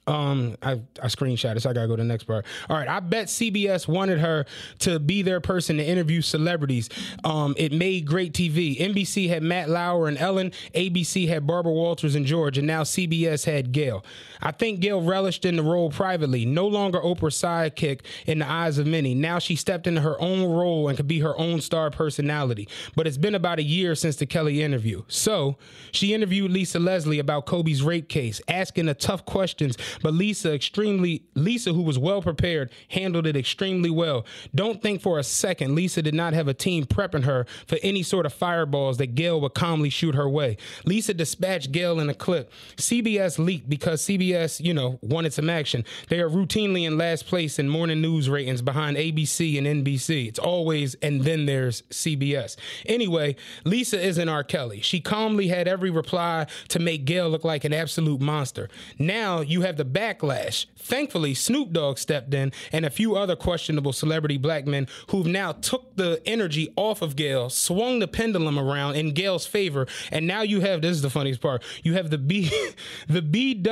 Um, 0.07 0.57
I, 0.63 0.81
I 1.03 1.07
screenshot 1.07 1.61
so 1.61 1.71
I 1.71 1.73
gotta 1.73 1.89
go 1.89 1.97
to 1.97 2.03
the 2.03 2.09
next 2.09 2.25
part. 2.25 2.47
All 2.69 2.77
right, 2.77 2.89
I 2.89 3.01
bet 3.01 3.27
CBS 3.27 3.89
wanted 3.89 4.19
her 4.21 4.47
to 4.81 4.99
be 4.99 5.23
their 5.23 5.41
person 5.41 5.79
to 5.79 5.85
interview 5.85 6.21
celebrities. 6.21 6.89
Um, 7.25 7.55
it 7.57 7.73
made 7.73 8.07
great 8.07 8.33
TV. 8.33 8.79
NBC 8.79 9.29
had 9.29 9.43
Matt 9.43 9.69
Lauer 9.69 10.09
and 10.09 10.19
Ellen, 10.19 10.53
ABC 10.75 11.29
had 11.29 11.47
Barbara 11.47 11.73
Walters 11.73 12.15
and 12.15 12.27
George, 12.27 12.59
and 12.59 12.67
now 12.67 12.83
CBS 12.83 13.45
had 13.45 13.73
Gayle. 13.73 14.05
I 14.41 14.53
think 14.53 14.81
Gayle 14.81 15.03
relished 15.03 15.45
in 15.45 15.57
the 15.57 15.63
role 15.63 15.91
privately, 15.91 16.45
no 16.45 16.67
longer 16.67 17.01
Oprah's 17.01 17.35
sidekick 17.35 18.03
in 18.27 18.41
the 18.41 18.51
eyes 18.51 18.79
of 18.79 18.87
many. 18.87 19.15
Now 19.15 19.39
she 19.39 19.57
stepped 19.57 19.87
into 19.87 20.01
her 20.03 20.21
own 20.21 20.45
role 20.45 20.89
and 20.89 20.97
could 20.97 21.09
be 21.09 21.21
her 21.21 21.37
own 21.39 21.61
star 21.61 21.91
personality. 21.91 22.69
But 22.95 23.07
it's 23.07 23.19
been 23.19 23.35
about 23.35 23.59
a 23.59 23.63
year 23.63 23.95
since 23.95 24.17
the 24.17 24.27
Kelly 24.27 24.63
interview. 24.63 25.03
So 25.09 25.57
she 25.93 26.15
interviewed 26.15 26.51
Lisa 26.51 26.79
Leslie 26.79 27.19
about 27.19 27.47
Kobe's 27.47 27.83
rape 27.83 28.09
case, 28.09 28.41
asking 28.49 28.87
the 28.87 28.95
tough 28.95 29.25
questions, 29.25 29.77
but 30.03 30.15
Lisa 30.15 30.53
extremely 30.53 31.25
Lisa, 31.35 31.73
who 31.73 31.83
was 31.83 31.99
well 31.99 32.23
prepared, 32.23 32.71
handled 32.89 33.27
it 33.27 33.37
extremely 33.37 33.91
well. 33.91 34.27
Don't 34.55 34.83
think 34.83 35.01
for 35.01 35.19
a 35.19 35.25
second 35.25 35.75
Lisa 35.75 36.03
did 36.03 36.15
not 36.15 36.33
have 36.33 36.49
a 36.49 36.55
team 36.55 36.85
prepping 36.85 37.25
her 37.25 37.47
for 37.67 37.79
any 37.83 38.03
sort 38.03 38.27
of 38.27 38.33
fireballs 38.33 38.99
that 38.99 39.15
Gayle 39.15 39.41
would 39.41 39.55
calmly 39.55 39.91
shoot 39.91 40.15
her 40.15 40.29
way. 40.29 40.57
Lisa 40.85 41.15
dispatched 41.15 41.73
Gayle 41.73 42.01
in 42.01 42.09
a 42.09 42.15
clip. 42.15 42.53
CBS 42.77 43.39
leaked 43.39 43.69
because 43.69 44.03
CBS, 44.03 44.63
you 44.63 44.75
know, 44.75 44.99
wanted 45.03 45.33
some 45.33 45.51
action. 45.51 45.85
They 46.09 46.21
are 46.21 46.29
routinely 46.29 46.87
in 46.87 46.99
last 46.99 47.27
place 47.27 47.59
in 47.59 47.69
morning 47.69 48.01
news 48.01 48.29
ratings 48.29 48.63
behind 48.63 48.97
ABC 48.97 49.59
and 49.59 49.85
NBC. 49.85 50.29
It's 50.29 50.39
always, 50.39 50.95
and 50.97 51.23
then 51.23 51.47
there's 51.47 51.83
CBS. 51.83 52.57
Anyway, 52.87 53.37
Lisa 53.65 54.01
isn't 54.01 54.29
R. 54.29 54.45
Kelly. 54.45 54.81
She 54.81 55.01
calmly 55.01 55.49
had 55.49 55.69
every 55.69 55.91
reply 55.91 56.47
to 56.69 56.79
make 56.79 57.05
Gayle 57.05 57.29
look 57.29 57.45
like 57.45 57.65
an 57.65 57.73
absolute 57.73 58.21
monster. 58.21 58.69
Now 58.99 59.41
you 59.41 59.63
have 59.63 59.77
the 59.77 59.85
backlash. 59.87 60.67
Thankfully, 60.77 61.35
Snoop 61.35 61.73
Dogg 61.73 61.99
stepped 61.99 62.33
in 62.33 62.53
and 62.73 62.87
a 62.87 62.91
few 62.91 63.17
other 63.17 63.35
questionable 63.35 63.93
celebrity 63.93 64.39
black 64.39 64.67
men 64.67 64.87
who've 65.11 65.27
now 65.27 65.53
took 65.53 65.97
the 65.97 66.23
energy 66.27 66.73
off 66.77 67.03
of 67.03 67.17
Gayle, 67.17 67.51
swung 67.51 67.99
the 67.99 68.09
pendulum 68.09 68.59
around 68.59 68.95
in 68.97 69.13
Gayle's 69.13 69.47
favor, 69.47 69.87
and 70.13 70.27
now 70.27 70.43
you 70.43 70.61
have 70.61 70.83
this 70.83 70.93
is 70.93 71.03
the 71.03 71.11
funniest 71.11 71.41
part. 71.41 71.63
You 71.83 71.95
have 71.95 72.11
the 72.11 72.19
B 72.19 72.51
the 73.09 73.23
BWWAD 73.23 73.67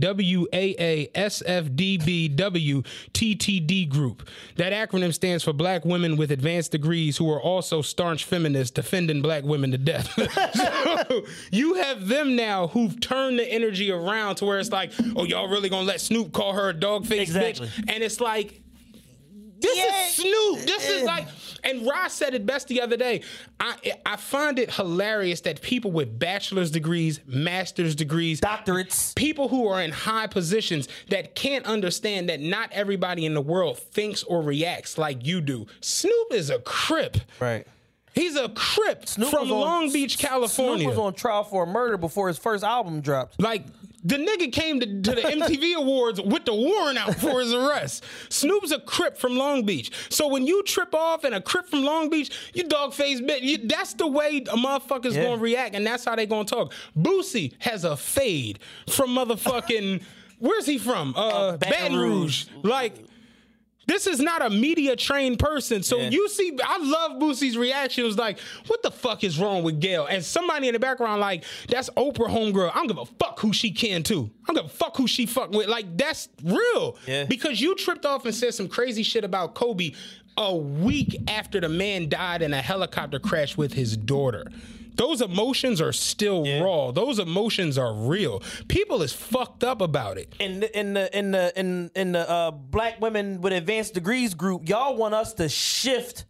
WAA 0.00 1.10
SFDBW 1.14 2.86
TTD 3.12 3.88
group. 3.88 4.28
That 4.56 4.72
acronym 4.72 5.14
stands 5.14 5.44
for 5.44 5.52
Black 5.52 5.84
Women 5.84 6.16
with 6.16 6.30
Advanced 6.30 6.72
Degrees 6.72 7.16
who 7.16 7.30
are 7.32 7.40
also 7.40 7.82
staunch 7.82 8.24
feminists 8.24 8.70
defending 8.70 9.22
black 9.22 9.44
women 9.44 9.70
to 9.70 9.78
death. 9.78 10.12
so 10.54 11.24
you 11.50 11.74
have 11.74 12.08
them 12.08 12.36
now 12.36 12.68
who've 12.68 13.00
turned 13.00 13.38
the 13.38 13.50
energy 13.50 13.90
around 13.90 14.36
to 14.38 14.44
where 14.46 14.58
it's 14.58 14.70
like, 14.72 14.92
oh, 15.16 15.24
y'all 15.24 15.48
really 15.48 15.68
gonna 15.68 15.86
let 15.86 16.00
Snoop 16.00 16.32
call 16.32 16.52
her 16.54 16.68
a 16.70 16.74
dog 16.74 17.06
face 17.06 17.20
Exactly. 17.28 17.66
bitch? 17.68 17.92
And 17.94 18.02
it's 18.02 18.20
like, 18.20 18.62
this 19.60 19.76
is 19.76 20.14
Snoop. 20.22 20.60
This 20.66 20.88
is 20.88 21.02
like, 21.02 21.26
and 21.64 21.84
Ross 21.84 22.12
said 22.14 22.32
it 22.34 22.46
best 22.46 22.68
the 22.68 22.80
other 22.80 22.96
day. 22.96 23.22
I 23.58 23.74
I 24.06 24.14
find 24.14 24.56
it 24.60 24.72
hilarious 24.72 25.40
that 25.42 25.60
people 25.62 25.90
with 25.90 26.16
bachelor's 26.16 26.70
degrees, 26.70 27.18
master's 27.26 27.96
degrees, 27.96 28.40
Doctorates. 28.40 29.16
people 29.16 29.48
who 29.48 29.66
are 29.66 29.82
in 29.82 29.90
high 29.90 30.28
positions 30.28 30.86
that 31.10 31.34
can't 31.34 31.64
understand 31.66 32.28
that 32.28 32.38
not 32.40 32.70
everybody 32.72 33.26
in 33.26 33.34
the 33.34 33.40
world 33.40 33.78
thinks 33.80 34.22
or 34.22 34.42
reacts 34.42 34.96
like 34.96 35.26
you 35.26 35.40
do. 35.40 35.66
Snoop 35.80 36.32
is 36.32 36.50
a 36.50 36.60
crip. 36.60 37.16
Right. 37.40 37.66
He's 38.14 38.36
a 38.36 38.48
crip 38.50 39.08
Snoop 39.08 39.28
from 39.30 39.42
was 39.42 39.50
on- 39.50 39.60
Long 39.60 39.92
Beach, 39.92 40.18
California. 40.18 40.84
Snoop 40.84 40.90
was 40.96 40.98
on 40.98 41.14
trial 41.14 41.42
for 41.42 41.64
a 41.64 41.66
murder 41.66 41.96
before 41.96 42.28
his 42.28 42.38
first 42.38 42.62
album 42.62 43.00
dropped. 43.00 43.40
Like 43.42 43.64
the 44.04 44.16
nigga 44.16 44.52
came 44.52 44.80
to, 44.80 44.86
to 44.86 45.10
the 45.14 45.20
MTV 45.22 45.74
Awards 45.76 46.20
with 46.20 46.44
the 46.44 46.54
warrant 46.54 46.98
out 46.98 47.14
for 47.16 47.40
his 47.40 47.52
arrest. 47.52 48.04
Snoop's 48.28 48.70
a 48.70 48.78
crip 48.80 49.16
from 49.18 49.36
Long 49.36 49.64
Beach. 49.66 49.90
So 50.08 50.28
when 50.28 50.46
you 50.46 50.62
trip 50.62 50.94
off 50.94 51.24
and 51.24 51.34
a 51.34 51.40
crip 51.40 51.68
from 51.68 51.82
Long 51.84 52.08
Beach, 52.08 52.30
you 52.54 52.64
dog 52.64 52.94
face 52.94 53.20
bitch. 53.20 53.42
You, 53.42 53.58
that's 53.58 53.94
the 53.94 54.06
way 54.06 54.38
a 54.38 54.56
motherfucker's 54.56 55.16
Yeah. 55.16 55.24
gonna 55.24 55.42
react, 55.42 55.74
and 55.74 55.86
that's 55.86 56.04
how 56.04 56.14
they 56.16 56.26
gonna 56.26 56.44
talk. 56.44 56.72
Boosie 56.96 57.54
has 57.58 57.84
a 57.84 57.96
fade 57.96 58.60
from 58.88 59.10
motherfucking. 59.10 60.02
Where's 60.38 60.66
he 60.66 60.78
from? 60.78 61.14
Uh, 61.16 61.56
Baton 61.56 61.70
Baton 61.70 61.96
Rouge. 61.96 62.46
Like. 62.62 62.94
This 63.88 64.06
is 64.06 64.20
not 64.20 64.44
a 64.44 64.50
media 64.50 64.94
trained 64.94 65.38
person. 65.38 65.82
So 65.82 65.98
Yeah. 65.98 66.10
you 66.10 66.28
see, 66.28 66.52
I 66.62 66.78
love 66.78 67.12
Boosie's 67.20 67.56
reaction. 67.56 68.04
It 68.04 68.06
was 68.06 68.18
like, 68.18 68.38
what 68.66 68.82
the 68.82 68.90
fuck 68.90 69.24
is 69.24 69.38
wrong 69.40 69.62
with 69.64 69.80
Gail? 69.80 70.06
And 70.06 70.22
somebody 70.24 70.68
in 70.68 70.74
the 70.74 70.78
background, 70.78 71.20
like, 71.22 71.42
that's 71.68 71.88
Oprah 71.96 72.28
homegirl. 72.28 72.70
I 72.70 72.74
don't 72.74 72.86
give 72.86 72.98
a 72.98 73.06
fuck 73.06 73.40
who 73.40 73.52
she 73.52 73.70
can 73.72 74.02
too. 74.02 74.30
I 74.48 74.52
don't 74.52 74.62
give 74.62 74.70
a 74.72 74.76
fuck 74.76 74.96
who 74.98 75.06
she 75.08 75.24
fuck 75.26 75.50
with. 75.52 75.68
Like, 75.68 75.96
that's 75.96 76.28
real. 76.44 76.96
Yeah. 77.06 77.24
Because 77.24 77.60
you 77.60 77.74
tripped 77.74 78.04
off 78.04 78.26
and 78.26 78.34
said 78.34 78.52
some 78.54 78.68
crazy 78.68 79.02
shit 79.02 79.24
about 79.24 79.54
Kobe 79.54 79.92
a 80.36 80.54
week 80.54 81.16
after 81.26 81.58
the 81.60 81.68
man 81.68 82.08
died 82.10 82.42
in 82.42 82.52
a 82.52 82.60
helicopter 82.62 83.18
crash 83.18 83.56
with 83.56 83.72
his 83.72 83.96
daughter. 83.96 84.44
Those 84.98 85.20
emotions 85.20 85.80
are 85.80 85.92
still 85.92 86.44
raw. 86.62 86.90
Those 86.90 87.18
emotions 87.20 87.78
are 87.78 87.94
real. 87.94 88.42
People 88.66 89.00
is 89.00 89.12
fucked 89.12 89.62
up 89.62 89.80
about 89.80 90.18
it. 90.18 90.34
in 90.40 90.60
the 90.60 90.78
in 90.78 90.92
the 90.92 91.18
in 91.18 91.30
the 91.30 91.58
in 91.58 91.90
in 91.94 92.12
the 92.12 92.28
uh, 92.28 92.50
black 92.50 93.00
women 93.00 93.40
with 93.40 93.52
advanced 93.52 93.94
degrees 93.94 94.34
group, 94.34 94.68
y'all 94.68 94.96
want 94.96 95.14
us 95.14 95.32
to 95.34 95.48
shift 95.48 96.24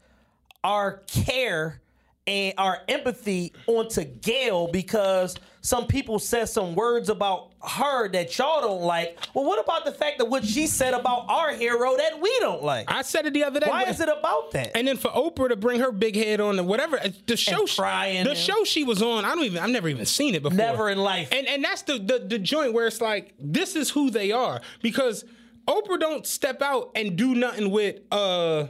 our 0.63 1.03
care 1.07 1.81
and 2.29 2.53
our 2.59 2.83
empathy 2.89 3.55
onto 3.67 4.05
Gayle 4.05 4.69
because 4.69 5.35
some 5.63 5.87
people 5.87 6.19
said 6.19 6.45
some 6.49 6.75
words 6.75 7.09
about 7.09 7.53
her 7.67 8.09
that 8.11 8.37
y'all 8.37 8.61
don't 8.61 8.83
like. 8.83 9.19
Well, 9.35 9.45
what 9.47 9.63
about 9.63 9.87
the 9.87 9.93
fact 9.93 10.19
that 10.19 10.27
what 10.27 10.45
she 10.45 10.67
said 10.67 10.93
about 10.93 11.25
our 11.31 11.55
hero 11.55 11.97
that 11.97 12.21
we 12.21 12.31
don't 12.41 12.63
like? 12.63 12.91
I 12.93 13.01
said 13.01 13.25
it 13.27 13.33
the 13.33 13.45
other 13.45 13.61
day. 13.61 13.67
Why 13.69 13.85
is 13.85 14.01
it 14.01 14.11
about 14.11 14.51
that? 14.53 14.77
And 14.77 14.87
then 14.87 14.99
for 14.99 15.09
Oprah 15.09 15.49
to 15.49 15.57
bring 15.57 15.81
her 15.81 15.91
big 15.91 16.17
head 16.17 16.41
on 16.41 16.57
the 16.57 16.63
whatever 16.63 16.99
uh, 17.01 17.09
the 17.27 17.37
show, 17.37 17.65
she- 17.65 17.81
the 17.81 17.87
and- 18.31 18.37
show 18.37 18.63
she 18.65 18.85
was 18.85 19.01
on, 19.03 19.25
I 19.25 19.35
don't 19.35 19.45
even, 19.45 19.63
I've 19.63 19.71
never 19.71 19.89
even 19.89 20.05
seen 20.07 20.35
it 20.35 20.43
before. 20.43 20.57
Never 20.57 20.91
in 20.91 20.99
life. 20.99 21.31
And 21.33 21.47
and 21.49 21.65
that's 21.65 21.83
the, 21.83 21.99
the 21.99 22.19
the 22.29 22.39
joint 22.39 22.75
where 22.75 22.87
it's 22.87 23.01
like 23.01 23.35
this 23.41 23.75
is 23.75 23.89
who 23.89 24.11
they 24.11 24.33
are 24.33 24.61
because 24.83 25.25
Oprah 25.67 25.99
don't 25.99 26.27
step 26.27 26.61
out 26.61 26.91
and 26.95 27.17
do 27.17 27.35
nothing 27.35 27.71
with 27.71 28.01
uh, 28.13 28.67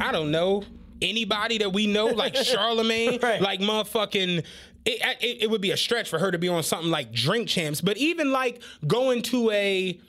I 0.00 0.10
don't 0.12 0.32
know 0.32 0.64
anybody 1.02 1.58
that 1.58 1.72
we 1.72 1.86
know 1.86 2.06
like 2.06 2.34
Charlemagne, 2.44 3.18
Right. 3.22 3.40
like 3.40 3.60
motherfucking. 3.60 4.44
It, 4.84 5.02
it, 5.20 5.42
it 5.42 5.50
would 5.50 5.60
be 5.60 5.72
a 5.72 5.76
stretch 5.76 6.08
for 6.08 6.18
her 6.18 6.30
to 6.30 6.38
be 6.38 6.48
on 6.48 6.62
something 6.62 6.90
like 6.90 7.12
Drink 7.12 7.48
Champs, 7.48 7.80
but 7.82 7.98
even 7.98 8.32
like 8.32 8.62
going 8.86 9.22
to 9.22 9.50
a 9.50 10.00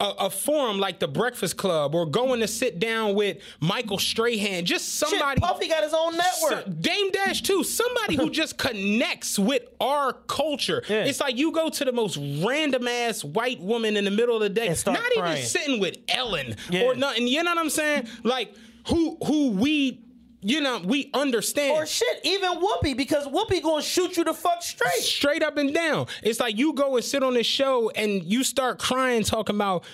a, 0.00 0.04
a 0.04 0.30
forum 0.30 0.78
like 0.78 1.00
the 1.00 1.08
Breakfast 1.08 1.56
Club 1.56 1.92
or 1.92 2.06
going 2.06 2.38
to 2.38 2.46
sit 2.46 2.78
down 2.78 3.16
with 3.16 3.38
Michael 3.58 3.98
Strahan, 3.98 4.64
just 4.64 4.94
somebody. 4.94 5.40
Shit, 5.40 5.42
Puffy 5.42 5.66
got 5.66 5.82
his 5.82 5.92
own 5.94 6.12
network. 6.16 6.66
So- 6.66 6.70
Dame 6.70 7.10
Dash 7.10 7.42
too. 7.42 7.64
Somebody 7.64 8.14
who 8.14 8.30
just 8.30 8.58
connects 8.88 9.40
with 9.40 9.62
our 9.80 10.12
culture. 10.12 10.84
Yeah. 10.88 11.04
It's 11.04 11.18
like 11.20 11.36
you 11.36 11.50
go 11.50 11.68
to 11.70 11.84
the 11.84 11.90
most 11.90 12.16
random 12.46 12.86
ass 12.86 13.24
white 13.24 13.60
woman 13.60 13.96
in 13.96 14.04
the 14.04 14.12
middle 14.12 14.36
of 14.36 14.42
the 14.42 14.50
day, 14.50 14.68
not 14.68 14.84
crying. 14.86 15.32
even 15.38 15.42
sitting 15.48 15.80
with 15.80 15.96
Ellen 16.08 16.54
Yeah. 16.70 16.82
or 16.82 16.94
nothing. 16.94 17.26
You 17.26 17.42
know 17.42 17.50
what 17.50 17.58
I'm 17.58 17.70
saying? 17.70 18.06
Like 18.22 18.54
who 18.86 19.16
who 19.24 19.50
we 19.50 20.00
you 20.40 20.60
know 20.60 20.80
we 20.84 21.10
understand. 21.14 21.72
or 21.72 21.86
shit, 21.86 22.20
even 22.24 22.60
Whoopi, 22.60 22.96
because 22.96 23.26
Whoopi 23.26 23.62
gonna 23.62 23.82
shoot 23.82 24.16
you 24.16 24.24
the 24.24 24.34
fuck 24.34 24.62
straight. 24.62 24.92
straight 24.92 25.42
up 25.42 25.56
and 25.56 25.74
down. 25.74 26.06
It's 26.22 26.40
like 26.40 26.56
you 26.56 26.72
go 26.74 26.96
and 26.96 27.04
sit 27.04 27.22
on 27.22 27.34
this 27.34 27.46
show 27.46 27.90
and 27.90 28.22
you 28.22 28.44
start 28.44 28.78
crying, 28.78 29.24
talking 29.24 29.56
about 29.56 29.84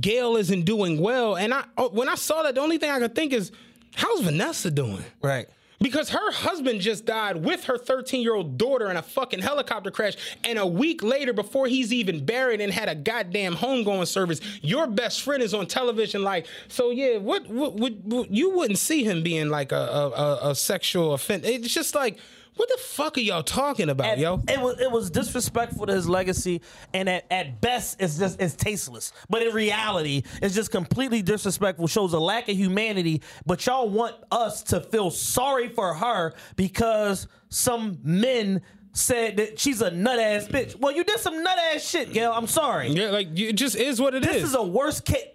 Gayle 0.00 0.36
isn't 0.36 0.62
doing 0.64 1.00
well. 1.00 1.36
And 1.36 1.54
I 1.54 1.64
oh, 1.76 1.88
when 1.90 2.08
I 2.08 2.16
saw 2.16 2.42
that, 2.42 2.54
the 2.56 2.60
only 2.60 2.78
thing 2.78 2.90
I 2.90 2.98
could 2.98 3.14
think 3.14 3.32
is, 3.32 3.52
how's 3.94 4.20
Vanessa 4.20 4.70
doing? 4.70 5.04
Right. 5.22 5.46
Because 5.80 6.10
her 6.10 6.32
husband 6.32 6.80
just 6.80 7.04
died 7.04 7.44
with 7.44 7.64
her 7.64 7.76
13 7.76 8.22
year 8.22 8.34
old 8.34 8.56
daughter 8.56 8.90
in 8.90 8.96
a 8.96 9.02
fucking 9.02 9.40
helicopter 9.40 9.90
crash. 9.90 10.14
And 10.44 10.58
a 10.58 10.66
week 10.66 11.02
later, 11.02 11.32
before 11.32 11.66
he's 11.66 11.92
even 11.92 12.24
buried 12.24 12.60
and 12.60 12.72
had 12.72 12.88
a 12.88 12.94
goddamn 12.94 13.56
homegoing 13.56 14.06
service, 14.06 14.40
your 14.62 14.86
best 14.86 15.22
friend 15.22 15.42
is 15.42 15.52
on 15.52 15.66
television. 15.66 16.22
Like, 16.22 16.46
so 16.68 16.90
yeah, 16.90 17.18
what, 17.18 17.46
what, 17.48 17.74
what, 17.74 18.30
you 18.30 18.50
wouldn't 18.50 18.78
see 18.78 19.04
him 19.04 19.22
being 19.22 19.50
like 19.50 19.72
a, 19.72 19.76
a, 19.76 20.50
a 20.50 20.54
sexual 20.54 21.12
offense. 21.12 21.46
It's 21.46 21.72
just 21.72 21.94
like, 21.94 22.18
what 22.56 22.68
the 22.68 22.78
fuck 22.78 23.18
are 23.18 23.20
y'all 23.20 23.42
talking 23.42 23.88
about, 23.90 24.06
At- 24.06 24.18
yo? 24.18 24.42
It 24.48 24.60
was 24.60 24.80
it 24.80 24.90
was 24.90 25.10
disrespectful 25.10 25.86
to 25.86 25.92
his 25.94 26.08
legacy, 26.08 26.62
and 26.94 27.08
at, 27.08 27.26
at 27.30 27.60
best, 27.60 28.00
it's 28.00 28.18
just 28.18 28.40
it's 28.40 28.54
tasteless. 28.54 29.12
But 29.28 29.42
in 29.42 29.54
reality, 29.54 30.22
it's 30.40 30.54
just 30.54 30.70
completely 30.70 31.22
disrespectful. 31.22 31.86
Shows 31.86 32.12
a 32.14 32.18
lack 32.18 32.48
of 32.48 32.56
humanity. 32.56 33.22
But 33.44 33.64
y'all 33.66 33.88
want 33.88 34.16
us 34.30 34.62
to 34.64 34.80
feel 34.80 35.10
sorry 35.10 35.68
for 35.68 35.94
her 35.94 36.32
because 36.56 37.28
some 37.48 37.98
men 38.02 38.62
said 38.96 39.36
that 39.36 39.58
she's 39.58 39.82
a 39.82 39.90
nut 39.90 40.18
ass 40.18 40.48
bitch. 40.48 40.78
Well, 40.78 40.92
you 40.92 41.04
did 41.04 41.18
some 41.18 41.42
nut 41.42 41.58
ass 41.74 41.86
shit, 41.88 42.12
Gayle. 42.12 42.32
I'm 42.32 42.46
sorry. 42.46 42.88
Yeah, 42.88 43.10
like 43.10 43.38
it 43.38 43.52
just 43.54 43.76
is 43.76 44.00
what 44.00 44.14
it 44.14 44.24
is. 44.24 44.32
This 44.32 44.42
is 44.44 44.54
a 44.54 44.62
worst 44.62 45.04
case. 45.04 45.28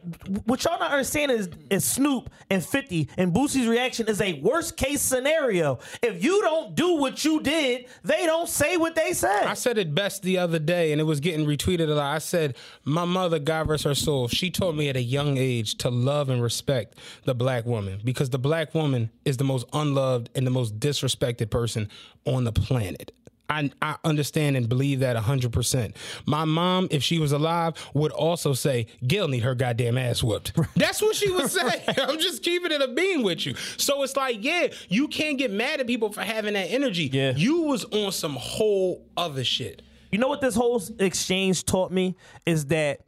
What 0.46 0.64
y'all 0.64 0.80
not 0.80 0.92
understanding 0.92 1.38
is, 1.38 1.50
is 1.70 1.86
Snoop 1.86 2.30
and 2.50 2.64
50 2.64 3.10
and 3.18 3.34
Boosie's 3.34 3.68
reaction 3.68 4.08
is 4.08 4.22
a 4.22 4.34
worst 4.42 4.78
case 4.78 5.02
scenario. 5.02 5.80
If 6.02 6.24
you 6.24 6.42
don't 6.42 6.76
do 6.76 6.96
what 6.96 7.24
you 7.24 7.42
did, 7.42 7.86
they 8.04 8.26
don't 8.26 8.50
say 8.50 8.78
what 8.78 8.96
they 8.96 9.14
said. 9.14 9.46
I 9.46 9.54
said 9.54 9.78
it 9.78 9.94
best 9.94 10.24
the 10.24 10.38
other 10.38 10.60
day, 10.60 10.92
and 10.92 11.00
it 11.00 11.06
was 11.06 11.20
getting 11.20 11.46
retweeted 11.46 11.90
a 11.90 11.94
lot. 11.94 12.16
I 12.16 12.20
said, 12.20 12.56
My 12.84 13.06
mother, 13.06 13.40
God 13.40 13.70
rest 13.70 13.84
her 13.84 13.96
soul, 13.96 14.28
she 14.28 14.50
told 14.50 14.76
me 14.76 14.90
at 14.90 14.96
a 14.96 15.02
young 15.02 15.38
age 15.38 15.76
to 15.76 15.90
love 15.90 16.30
and 16.30 16.42
respect 16.42 16.98
the 17.26 17.36
black 17.36 17.66
woman 17.66 18.02
because 18.04 18.30
the 18.30 18.40
black 18.40 18.74
woman 18.74 19.12
is 19.26 19.38
the 19.38 19.44
most 19.44 19.68
unloved 19.74 20.30
and 20.36 20.46
the 20.46 20.52
most 20.52 20.80
disrespected 20.80 21.50
person 21.50 21.90
on 22.26 22.44
the 22.44 22.52
planet. 22.52 23.12
I, 23.52 23.69
I 23.82 23.98
understand 24.06 24.56
and 24.56 24.69
believe 24.69 25.02
that 25.02 25.18
100%. 25.18 25.94
My 26.26 26.45
mom, 26.45 26.88
if 26.90 27.03
she 27.03 27.19
was 27.19 27.34
alive, 27.34 27.73
would 27.94 28.14
also 28.14 28.53
say, 28.53 28.88
Gayle 29.06 29.28
need 29.28 29.44
her 29.44 29.56
goddamn 29.56 29.98
ass 29.98 30.23
whooped. 30.23 30.53
That's 30.78 31.02
what 31.02 31.18
she 31.18 31.30
would 31.30 31.52
say. 31.52 31.84
I'm 31.98 32.18
just 32.18 32.44
keeping 32.44 32.72
it 32.72 32.82
a 32.82 32.88
bean 32.88 33.23
with 33.23 33.45
you. 33.45 33.56
So 33.76 34.03
it's 34.03 34.15
like, 34.15 34.38
yeah, 34.41 34.68
you 34.88 35.10
can't 35.10 35.38
get 35.38 35.52
mad 35.52 35.82
at 35.82 35.88
people 35.88 36.14
for 36.14 36.22
having 36.22 36.53
that 36.53 36.72
energy. 36.72 37.10
Yeah. 37.11 37.34
You 37.36 37.64
was 37.64 37.84
on 37.86 38.14
some 38.14 38.38
whole 38.38 39.06
other 39.18 39.44
shit. 39.44 39.82
You 40.14 40.19
know 40.19 40.30
what 40.30 40.40
this 40.40 40.56
whole 40.56 40.82
exchange 40.99 41.65
taught 41.65 41.91
me 41.91 42.15
is 42.45 42.68
that 42.68 43.02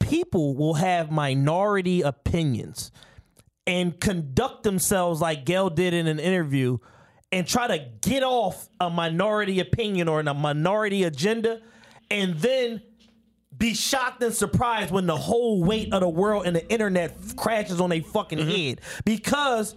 people 0.00 0.54
will 0.54 0.74
have 0.74 1.10
minority 1.10 2.00
opinions 2.00 2.90
and 3.66 3.98
conduct 4.00 4.62
themselves 4.62 5.20
like 5.20 5.44
Gayle 5.44 5.70
did 5.70 5.92
in 5.92 6.06
an 6.06 6.18
interview 6.18 6.78
and 7.34 7.48
try 7.48 7.66
to 7.66 7.84
get 8.00 8.22
off 8.22 8.68
a 8.80 8.88
minority 8.88 9.58
opinion 9.58 10.06
or 10.06 10.20
a 10.20 10.34
minority 10.34 11.02
agenda 11.02 11.60
and 12.08 12.36
then 12.36 12.80
be 13.58 13.74
shocked 13.74 14.22
and 14.22 14.32
surprised 14.32 14.92
when 14.92 15.06
the 15.06 15.16
whole 15.16 15.62
weight 15.64 15.92
of 15.92 16.00
the 16.00 16.08
world 16.08 16.46
and 16.46 16.54
the 16.54 16.68
internet 16.70 17.16
crashes 17.36 17.80
on 17.80 17.90
their 17.90 18.02
fucking 18.02 18.38
mm-hmm. 18.38 18.48
head 18.48 18.80
because 19.04 19.74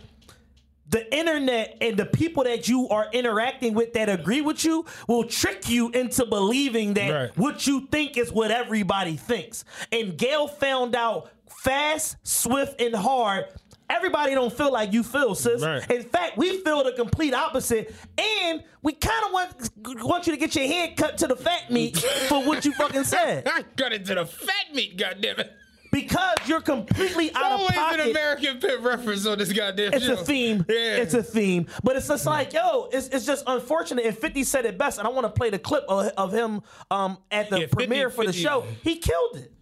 the 0.90 1.12
internet 1.14 1.78
and 1.82 1.98
the 1.98 2.06
people 2.06 2.44
that 2.44 2.68
you 2.68 2.88
are 2.90 3.08
interacting 3.12 3.74
with 3.74 3.94
that 3.94 4.08
agree 4.08 4.42
with 4.42 4.64
you 4.64 4.86
will 5.08 5.24
trick 5.24 5.68
you 5.68 5.90
into 5.90 6.28
believing 6.28 6.94
that 6.94 7.10
Right. 7.10 7.38
what 7.38 7.66
you 7.66 7.88
think 7.92 8.18
is 8.18 8.32
what 8.32 8.52
everybody 8.52 9.16
thinks. 9.16 9.66
And 9.92 10.16
Gayle 10.16 10.48
found 10.48 10.96
out 10.96 11.32
fast, 11.64 12.18
swift, 12.22 12.80
and 12.80 12.96
hard. 12.96 13.46
Everybody 13.90 14.34
don't 14.34 14.52
feel 14.52 14.72
like 14.72 14.92
you 14.94 15.02
feel, 15.04 15.34
sis. 15.34 15.62
Right. 15.64 15.90
In 15.90 16.04
fact, 16.04 16.38
we 16.38 16.58
feel 16.58 16.84
the 16.84 16.92
complete 16.92 17.34
opposite, 17.34 17.94
and 18.18 18.64
we 18.84 18.94
kind 18.94 19.26
of 19.26 19.32
want 19.32 20.04
want 20.04 20.28
you 20.28 20.34
to 20.34 20.40
get 20.40 20.56
your 20.56 20.68
head 20.68 20.98
cut 20.98 21.18
to 21.20 21.28
the 21.28 21.36
fat 21.36 21.72
meat 21.72 21.98
for 22.28 22.44
what 22.44 22.66
you 22.66 22.74
fucking 22.74 23.04
said 23.06 23.44
I 23.48 23.64
got 23.76 23.94
it 23.94 24.06
to 24.06 24.16
the 24.16 24.26
fat 24.26 24.74
meat, 24.74 24.98
goddammit. 24.98 25.50
because 25.92 26.36
you're 26.46 26.60
completely 26.62 27.32
out 27.34 27.54
of 27.54 27.60
Always 27.62 27.76
pocket. 27.76 28.00
an 28.02 28.10
American 28.12 28.60
Pit 28.60 28.82
reference 28.82 29.26
on 29.26 29.38
this 29.38 29.54
goddamn 29.54 29.94
It's 29.94 30.06
show. 30.06 30.14
a 30.14 30.18
theme. 30.18 30.66
Yeah. 30.68 30.76
It's 30.98 31.14
a 31.14 31.24
theme. 31.24 31.68
But 31.84 31.96
it's 31.96 32.08
just 32.10 32.26
like, 32.26 32.52
yo, 32.54 32.90
it's, 32.92 33.08
it's 33.08 33.26
just 33.26 33.44
unfortunate. 33.48 34.06
And 34.06 34.18
50 34.18 34.44
said 34.44 34.66
it 34.66 34.78
best, 34.78 35.00
and 35.00 35.08
I 35.08 35.12
want 35.12 35.26
to 35.26 35.32
play 35.32 35.50
the 35.50 35.60
clip 35.60 35.86
of, 35.88 36.08
of 36.18 36.34
him 36.34 36.62
um, 36.92 37.18
at 37.32 37.50
the 37.50 37.62
Yeah, 37.62 37.66
50 37.68 37.76
premiere 37.78 38.10
for 38.10 38.26
the 38.26 38.34
50 38.34 38.42
show. 38.44 38.66
He 38.84 38.98
killed 38.98 39.38
it. 39.38 39.54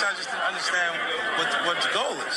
I 0.00 0.16
just 0.16 0.32
didn't 0.32 0.48
understand 0.48 0.96
what 1.36 1.48
the, 1.52 1.58
what 1.68 1.76
the 1.84 1.90
goal 1.92 2.16
is 2.24 2.36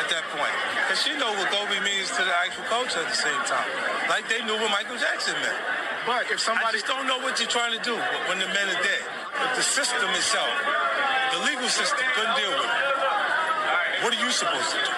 at 0.00 0.10
that 0.10 0.24
point. 0.34 0.54
Because 0.82 0.98
she 1.06 1.14
know 1.14 1.30
what 1.36 1.46
Kobe 1.54 1.78
means 1.86 2.10
to 2.16 2.22
the 2.26 2.34
actual 2.42 2.66
culture 2.66 2.98
at 2.98 3.06
the 3.06 3.20
same 3.20 3.38
time. 3.46 3.70
Like 4.10 4.26
they 4.26 4.42
knew 4.42 4.58
what 4.58 4.70
Michael 4.74 4.98
Jackson 4.98 5.38
meant. 5.38 5.60
But 6.08 6.26
if 6.32 6.40
somebody... 6.40 6.66
I 6.66 6.72
just 6.74 6.88
don't 6.90 7.06
know 7.06 7.22
what 7.22 7.38
you're 7.38 7.52
trying 7.52 7.76
to 7.76 7.82
do 7.84 7.94
when 8.26 8.42
the 8.42 8.48
men 8.50 8.66
are 8.66 8.82
dead. 8.82 9.04
If 9.46 9.62
the 9.62 9.66
system 9.66 10.10
itself, 10.16 10.50
the 11.36 11.40
legal 11.46 11.68
system 11.68 12.02
couldn't 12.18 12.34
deal 12.34 12.50
with 12.50 12.66
it, 12.66 12.84
what 14.02 14.10
are 14.16 14.20
you 14.20 14.32
supposed 14.32 14.74
to 14.74 14.80
do? 14.80 14.92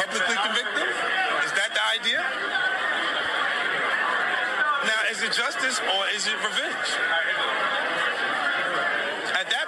Publicly 0.00 0.36
convict 0.40 0.72
them? 0.72 0.88
Is 1.44 1.52
that 1.52 1.70
the 1.76 1.84
idea? 2.00 2.20
Now, 4.88 5.00
is 5.12 5.20
it 5.22 5.32
justice 5.32 5.78
or 5.78 6.00
is 6.16 6.26
it 6.26 6.36
revenge? 6.40 6.90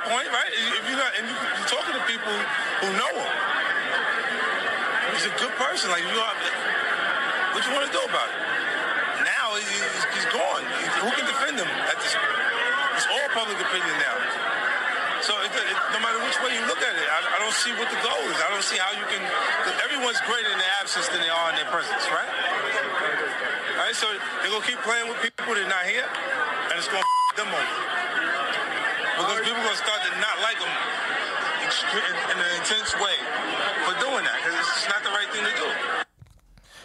Point, 0.06 0.30
right? 0.30 0.52
If 0.54 0.86
you 0.86 0.94
got, 0.94 1.10
and 1.18 1.26
you, 1.26 1.34
you're 1.34 1.66
talking 1.66 1.90
to 1.98 2.02
people 2.06 2.30
who 2.30 2.88
know 2.94 3.10
him, 3.10 3.30
he's 5.18 5.26
a 5.26 5.34
good 5.42 5.50
person. 5.58 5.90
Like 5.90 6.06
you, 6.06 6.14
are, 6.14 6.34
what 7.50 7.66
you 7.66 7.72
want 7.74 7.90
to 7.90 7.94
do 7.94 7.98
about 8.06 8.30
it? 8.30 8.38
Now 9.26 9.58
he- 9.58 9.66
he's, 9.66 10.04
he's 10.14 10.28
gone. 10.30 10.62
Who 11.02 11.10
can 11.10 11.26
defend 11.26 11.58
him 11.58 11.66
at 11.90 11.98
this 11.98 12.14
point? 12.14 12.38
It's 12.94 13.08
all 13.10 13.26
public 13.34 13.58
opinion 13.58 13.98
now. 13.98 14.16
So 15.26 15.34
it, 15.42 15.50
it, 15.50 15.76
no 15.90 15.98
matter 15.98 16.22
which 16.22 16.38
way 16.46 16.54
you 16.54 16.62
look 16.70 16.78
at 16.78 16.94
it, 16.94 17.08
I, 17.10 17.18
I 17.26 17.38
don't 17.42 17.56
see 17.58 17.74
what 17.74 17.90
the 17.90 17.98
goal 17.98 18.22
is. 18.30 18.38
I 18.38 18.48
don't 18.54 18.62
see 18.62 18.78
how 18.78 18.94
you 18.94 19.02
can. 19.10 19.18
Everyone's 19.82 20.22
greater 20.30 20.54
in 20.54 20.58
their 20.62 20.74
absence 20.78 21.10
than 21.10 21.18
they 21.18 21.32
are 21.34 21.50
in 21.50 21.58
their 21.58 21.70
presence, 21.74 22.06
right? 22.14 22.30
All 23.74 23.82
right, 23.90 23.96
so 23.96 24.06
they're 24.06 24.54
gonna 24.54 24.62
keep 24.70 24.78
playing 24.86 25.10
with 25.10 25.18
people 25.18 25.50
that 25.50 25.66
are 25.66 25.72
not 25.72 25.82
here, 25.90 26.06
and 26.06 26.78
it's 26.78 26.86
gonna 26.86 27.02
f- 27.02 27.36
them 27.42 27.50
over 27.50 28.05
because 29.16 29.40
people 29.40 29.60
are 29.60 29.64
gonna 29.64 29.76
start 29.76 30.00
to 30.04 30.10
not 30.20 30.36
like 30.44 30.58
them 30.60 30.68
in, 31.64 32.14
in 32.32 32.38
an 32.38 32.52
intense 32.60 32.94
way 33.00 33.16
for 33.84 33.94
doing 34.00 34.24
that 34.24 34.36
because 34.44 34.58
it's 34.60 34.74
just 34.74 34.88
not 34.88 35.02
the 35.02 35.10
right 35.10 35.28
thing 35.32 35.44
to 35.44 35.54
do. 35.56 36.05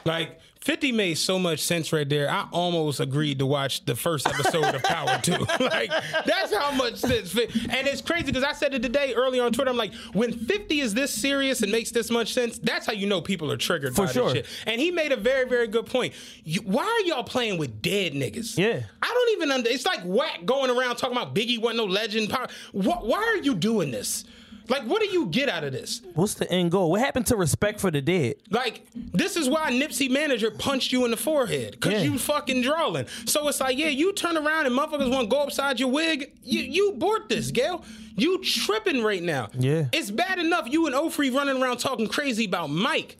Like 0.06 0.40
50 0.62 0.92
made 0.92 1.16
so 1.16 1.40
much 1.40 1.60
sense 1.60 1.92
right 1.92 2.08
there. 2.08 2.30
I 2.30 2.48
almost 2.52 3.00
agreed 3.00 3.40
to 3.40 3.48
watch 3.48 3.84
the 3.86 3.96
first 3.96 4.28
episode 4.28 4.76
of 4.76 4.84
Power 4.84 5.20
2. 5.22 5.32
like 5.60 5.90
that's 6.26 6.56
how 6.56 6.72
much 6.72 6.96
sense 6.98 7.32
fit. 7.32 7.54
And 7.56 7.88
it's 7.88 8.02
crazy 8.02 8.26
because 8.26 8.44
I 8.44 8.54
said 8.54 8.74
it 8.76 8.84
today 8.84 9.14
earlier 9.16 9.44
on 9.44 9.54
Twitter. 9.54 9.72
I'm 9.72 9.78
like, 9.78 9.94
when 10.14 10.32
50 10.34 10.80
is 10.80 10.94
this 10.94 11.12
serious 11.12 11.64
and 11.64 11.72
makes 11.72 11.90
this 11.92 12.12
much 12.12 12.34
sense, 12.34 12.60
that's 12.60 12.86
how 12.86 12.94
you 12.94 13.08
know 13.08 13.22
people 13.22 13.52
are 13.52 13.58
triggered 13.58 13.96
For 13.96 14.06
by 14.06 14.12
sure. 14.12 14.34
this 14.34 14.34
shit. 14.34 14.46
And 14.68 14.80
he 14.80 14.92
made 14.92 15.12
a 15.12 15.18
very, 15.18 15.50
very 15.50 15.68
good 15.68 15.88
point. 15.88 16.14
You, 16.44 16.62
why 16.62 16.84
are 16.84 17.08
y'all 17.08 17.24
playing 17.24 17.58
with 17.58 17.82
dead 17.82 18.14
niggas? 18.14 18.58
Yeah. 18.58 18.82
I 19.02 19.08
don't 19.08 19.30
even 19.38 19.52
under. 19.52 19.70
It's 19.70 19.86
like 19.86 20.06
Wack 20.06 20.46
going 20.46 20.70
around 20.70 20.98
talking 20.98 21.18
about 21.18 21.34
Biggie 21.34 21.60
wasn't 21.60 21.78
no 21.78 21.86
legend. 21.86 22.30
Power. 22.30 22.48
Wh- 22.72 23.04
why 23.04 23.18
are 23.18 23.38
you 23.38 23.56
doing 23.56 23.90
this? 23.90 24.26
Like, 24.72 24.84
what 24.84 25.02
do 25.02 25.10
you 25.10 25.26
get 25.28 25.50
out 25.50 25.64
of 25.66 25.74
this? 25.74 26.02
What's 26.16 26.36
the 26.36 26.50
end 26.52 26.72
goal? 26.72 26.90
What 26.92 27.02
happened 27.02 27.28
to 27.28 27.36
respect 27.36 27.82
for 27.82 27.92
the 27.92 28.02
dead? 28.02 28.36
Like, 28.50 28.88
this 28.96 29.36
is 29.36 29.50
why 29.50 29.70
Nipsey 29.72 30.10
manager 30.10 30.50
punched 30.50 30.94
you 30.94 31.04
in 31.04 31.12
the 31.12 31.18
forehead 31.18 31.72
because 31.74 31.94
Yeah. 32.04 32.10
you 32.12 32.18
fucking 32.18 32.62
drawing. 32.62 33.06
So 33.26 33.48
it's 33.50 33.60
like, 33.60 33.78
yeah, 33.78 33.90
you 33.90 34.14
turn 34.14 34.38
around 34.38 34.66
and 34.68 34.78
motherfuckers 34.78 35.12
want 35.12 35.30
to 35.30 35.36
go 35.36 35.42
upside 35.42 35.80
your 35.80 35.90
wig. 35.90 36.32
You 36.44 36.62
you 36.62 36.94
bought 36.94 37.28
this, 37.28 37.52
Gayle. 37.52 37.84
You 38.16 38.38
tripping 38.44 39.04
right 39.04 39.22
now. 39.24 39.50
Yeah. 39.58 39.86
It's 39.92 40.12
bad 40.12 40.40
enough 40.40 40.68
you 40.72 40.86
and 40.86 40.96
Ofree 40.96 41.34
running 41.36 41.62
around 41.62 41.78
talking 41.78 42.08
crazy 42.08 42.46
about 42.46 42.70
Mike. 42.70 43.18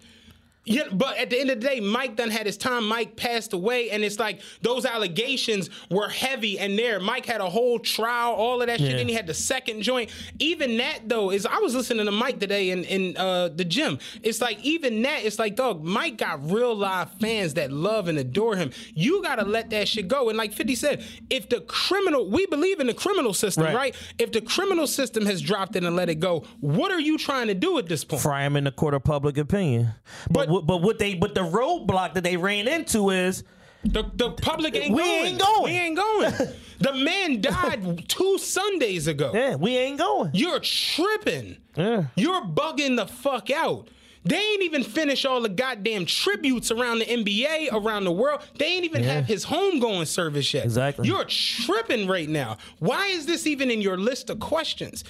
Yeah, 0.64 0.84
but 0.92 1.18
at 1.18 1.32
the 1.32 1.40
end 1.40 1.50
of 1.50 1.60
the 1.60 1.68
day, 1.68 1.80
Mike 1.80 2.16
done 2.16 2.30
had 2.30 2.46
his 2.46 2.56
time. 2.56 2.88
Mike 2.88 3.16
passed 3.16 3.54
away, 3.54 3.90
and 3.90 4.04
it's 4.04 4.20
like 4.20 4.42
those 4.62 4.86
allegations 4.86 5.72
were 5.90 6.08
heavy. 6.08 6.60
And 6.60 6.78
there, 6.78 7.00
Mike 7.00 7.26
had 7.26 7.42
a 7.42 7.50
whole 7.50 7.80
trial, 7.80 8.34
all 8.34 8.62
of 8.62 8.68
that 8.68 8.80
shit. 8.80 8.92
Yeah. 8.92 8.98
Then 8.98 9.08
he 9.08 9.16
had 9.16 9.26
the 9.26 9.34
second 9.34 9.82
joint. 9.82 10.12
Even 10.38 10.78
that 10.78 11.10
though 11.10 11.32
is 11.32 11.48
I 11.48 11.58
was 11.58 11.74
listening 11.74 12.06
to 12.06 12.12
Mike 12.12 12.40
today 12.40 12.70
in 12.70 12.84
in 12.84 13.18
uh, 13.18 13.50
the 13.50 13.66
gym. 13.66 13.98
It's 14.22 14.40
like 14.40 14.64
even 14.64 15.02
that, 15.02 15.26
it's 15.26 15.40
like 15.40 15.56
dog. 15.56 15.84
Mike 15.84 16.18
got 16.18 16.48
real 16.52 16.76
live 16.76 17.10
fans 17.20 17.56
that 17.56 17.72
love 17.72 18.08
and 18.08 18.20
adore 18.20 18.56
him. 18.56 18.70
You 18.94 19.24
gotta 19.24 19.44
let 19.46 19.72
that 19.72 19.88
shit 19.88 20.08
go. 20.08 20.30
And 20.30 20.38
like 20.38 20.54
Fifty 20.54 20.76
said, 20.76 21.04
if 21.32 21.50
the 21.50 21.62
criminal, 21.62 22.30
we 22.30 22.46
believe 22.46 22.80
in 22.80 22.86
the 22.86 22.94
criminal 22.94 23.34
system, 23.34 23.64
Right. 23.64 23.76
right? 23.76 23.96
If 24.20 24.32
the 24.32 24.42
criminal 24.42 24.86
system 24.86 25.26
has 25.26 25.42
dropped 25.42 25.76
it 25.76 25.84
and 25.84 25.96
let 25.96 26.08
it 26.10 26.20
go, 26.20 26.44
what 26.60 26.92
are 26.92 27.00
you 27.00 27.18
trying 27.18 27.48
to 27.48 27.56
do 27.56 27.80
at 27.80 27.88
this 27.88 28.04
point? 28.04 28.22
Fry 28.22 28.44
him 28.46 28.56
in 28.56 28.66
the 28.66 28.72
court 28.72 28.94
of 28.94 29.04
public 29.04 29.38
opinion. 29.40 29.94
But 30.30 30.34
But- 30.34 30.51
but 30.60 30.82
what 30.82 31.00
they 31.00 31.14
but 31.16 31.34
the 31.36 31.42
roadblock 31.42 32.14
that 32.16 32.24
they 32.24 32.38
ran 32.38 32.68
into 32.68 33.10
is 33.12 33.44
The 33.84 34.04
the 34.14 34.32
public 34.32 34.76
ain't 34.76 34.94
We 34.94 35.02
going. 35.02 35.26
ain't 35.26 35.40
going. 35.40 35.64
We 35.74 35.80
ain't 35.80 35.96
going. 35.98 36.34
the 36.80 36.94
man 36.94 37.42
died 37.42 38.08
two 38.10 38.38
Sundays 38.38 39.08
ago. 39.08 39.32
Yeah, 39.34 39.56
we 39.56 39.78
ain't 39.78 39.98
going. 40.00 40.32
You're 40.34 40.60
tripping. 40.60 41.58
Yeah. 41.76 42.06
You're 42.16 42.44
bugging 42.44 42.96
the 42.98 43.08
fuck 43.08 43.50
out. 43.50 43.88
They 44.24 44.38
ain't 44.38 44.62
even 44.62 44.84
finish 44.84 45.26
all 45.26 45.42
the 45.42 45.50
goddamn 45.50 46.06
tributes 46.06 46.70
around 46.70 47.00
the 47.00 47.06
NBA, 47.06 47.70
around 47.74 48.04
the 48.04 48.12
world. 48.12 48.42
They 48.60 48.66
ain't 48.68 48.86
even 48.86 49.04
have 49.04 49.26
his 49.26 49.46
homegoing 49.46 50.06
service 50.06 50.54
yet. 50.54 50.64
Exactly. 50.64 51.08
You're 51.08 51.26
tripping 51.26 52.08
right 52.08 52.30
now. 52.30 52.58
Why 52.78 53.08
is 53.08 53.26
this 53.26 53.48
even 53.48 53.72
in 53.72 53.82
your 53.82 53.98
list 53.98 54.30
of 54.30 54.40
questions? 54.40 55.04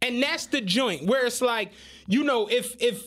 And 0.00 0.22
that's 0.22 0.46
the 0.46 0.62
joint 0.62 1.04
where 1.04 1.26
it's 1.26 1.42
like, 1.42 1.72
you 2.06 2.24
know, 2.24 2.46
if 2.46 2.74
if 2.80 3.02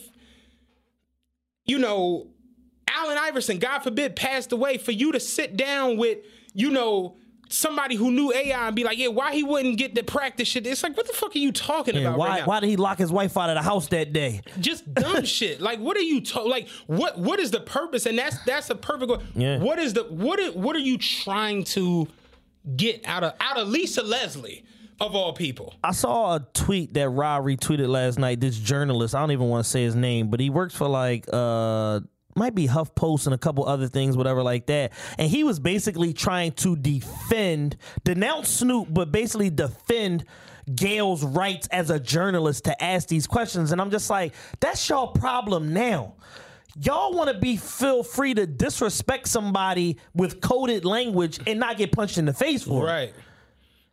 you 1.64 1.78
know, 1.78 2.28
Allen 2.88 3.16
Iverson, 3.18 3.58
God 3.58 3.80
forbid, 3.80 4.16
passed 4.16 4.52
away, 4.52 4.78
for 4.78 4.92
you 4.92 5.12
to 5.12 5.20
sit 5.20 5.56
down 5.56 5.96
with, 5.96 6.18
you 6.54 6.70
know, 6.70 7.16
somebody 7.48 7.94
who 7.96 8.10
knew 8.10 8.32
AI 8.32 8.66
and 8.66 8.74
be 8.74 8.82
like, 8.82 8.96
yeah, 8.98 9.08
why 9.08 9.32
he 9.34 9.42
wouldn't 9.42 9.76
get 9.76 9.94
the 9.94 10.02
practice 10.02 10.48
shit? 10.48 10.66
It's 10.66 10.82
like, 10.82 10.96
what 10.96 11.06
the 11.06 11.12
fuck 11.12 11.34
are 11.34 11.38
you 11.38 11.52
talking 11.52 11.94
Yeah, 11.94 12.00
about 12.08 12.18
why 12.18 12.28
right 12.28 12.40
now? 12.40 12.46
why 12.46 12.60
did 12.60 12.68
he 12.70 12.76
lock 12.76 12.98
his 12.98 13.12
wife 13.12 13.36
out 13.36 13.50
of 13.50 13.56
the 13.56 13.62
house 13.62 13.88
that 13.88 14.12
day? 14.12 14.40
Just 14.60 14.92
dumb 14.94 15.24
shit. 15.26 15.60
Like, 15.60 15.78
what 15.78 15.96
are 15.96 16.00
you 16.02 16.20
to- 16.22 16.42
like? 16.42 16.68
What 16.86 17.18
what 17.18 17.38
is 17.40 17.50
the 17.50 17.60
purpose? 17.60 18.06
And 18.06 18.18
that's 18.18 18.42
that's 18.44 18.70
a 18.70 18.74
perfect. 18.74 19.12
Yeah. 19.34 19.58
What 19.58 19.78
is 19.78 19.92
the 19.92 20.04
what? 20.04 20.56
What 20.56 20.76
are 20.76 20.80
you 20.80 20.96
trying 20.96 21.64
to 21.64 22.08
get 22.76 23.02
out 23.06 23.22
of 23.24 23.34
out 23.40 23.58
of 23.58 23.68
Lisa 23.68 24.02
Leslie 24.02 24.64
of 25.02 25.14
all 25.14 25.32
people? 25.32 25.74
I 25.82 25.92
saw 25.92 26.36
a 26.36 26.46
tweet 26.54 26.94
that 26.94 27.08
Rob 27.08 27.44
retweeted 27.44 27.88
last 27.88 28.18
night. 28.18 28.40
This 28.40 28.58
journalist, 28.58 29.14
I 29.14 29.20
don't 29.20 29.32
even 29.32 29.48
want 29.48 29.64
to 29.64 29.70
say 29.70 29.82
his 29.82 29.94
name, 29.94 30.28
but 30.28 30.40
he 30.40 30.50
works 30.50 30.74
for 30.74 30.88
like 30.88 31.26
uh 31.32 32.00
might 32.34 32.54
be 32.54 32.66
HuffPost 32.66 33.26
and 33.26 33.34
a 33.34 33.38
couple 33.38 33.66
other 33.66 33.88
things, 33.88 34.16
whatever 34.16 34.42
like 34.42 34.66
that. 34.66 34.92
And 35.18 35.30
he 35.30 35.44
was 35.44 35.60
basically 35.60 36.12
trying 36.12 36.52
to 36.52 36.76
defend, 36.76 37.76
denounce 38.04 38.48
Snoop, 38.48 38.88
but 38.90 39.12
basically 39.12 39.50
defend 39.50 40.24
Gayle's 40.74 41.24
rights 41.24 41.68
as 41.68 41.90
a 41.90 42.00
journalist 42.00 42.64
to 42.64 42.82
ask 42.82 43.08
these 43.08 43.26
questions. 43.26 43.72
And 43.72 43.80
I'm 43.80 43.90
just 43.90 44.08
like, 44.08 44.34
that's 44.60 44.88
your 44.88 45.12
problem 45.12 45.72
now. 45.72 46.14
Y'all 46.80 47.12
want 47.12 47.30
to 47.30 47.38
be 47.38 47.58
feel 47.58 48.02
free 48.02 48.32
to 48.32 48.46
disrespect 48.46 49.28
somebody 49.28 49.98
with 50.14 50.40
coded 50.40 50.86
language 50.86 51.38
and 51.46 51.60
not 51.60 51.76
get 51.76 51.92
punched 51.92 52.16
in 52.16 52.24
the 52.24 52.32
face 52.32 52.62
for 52.62 52.88
it. 52.88 52.90
Right, 52.90 53.14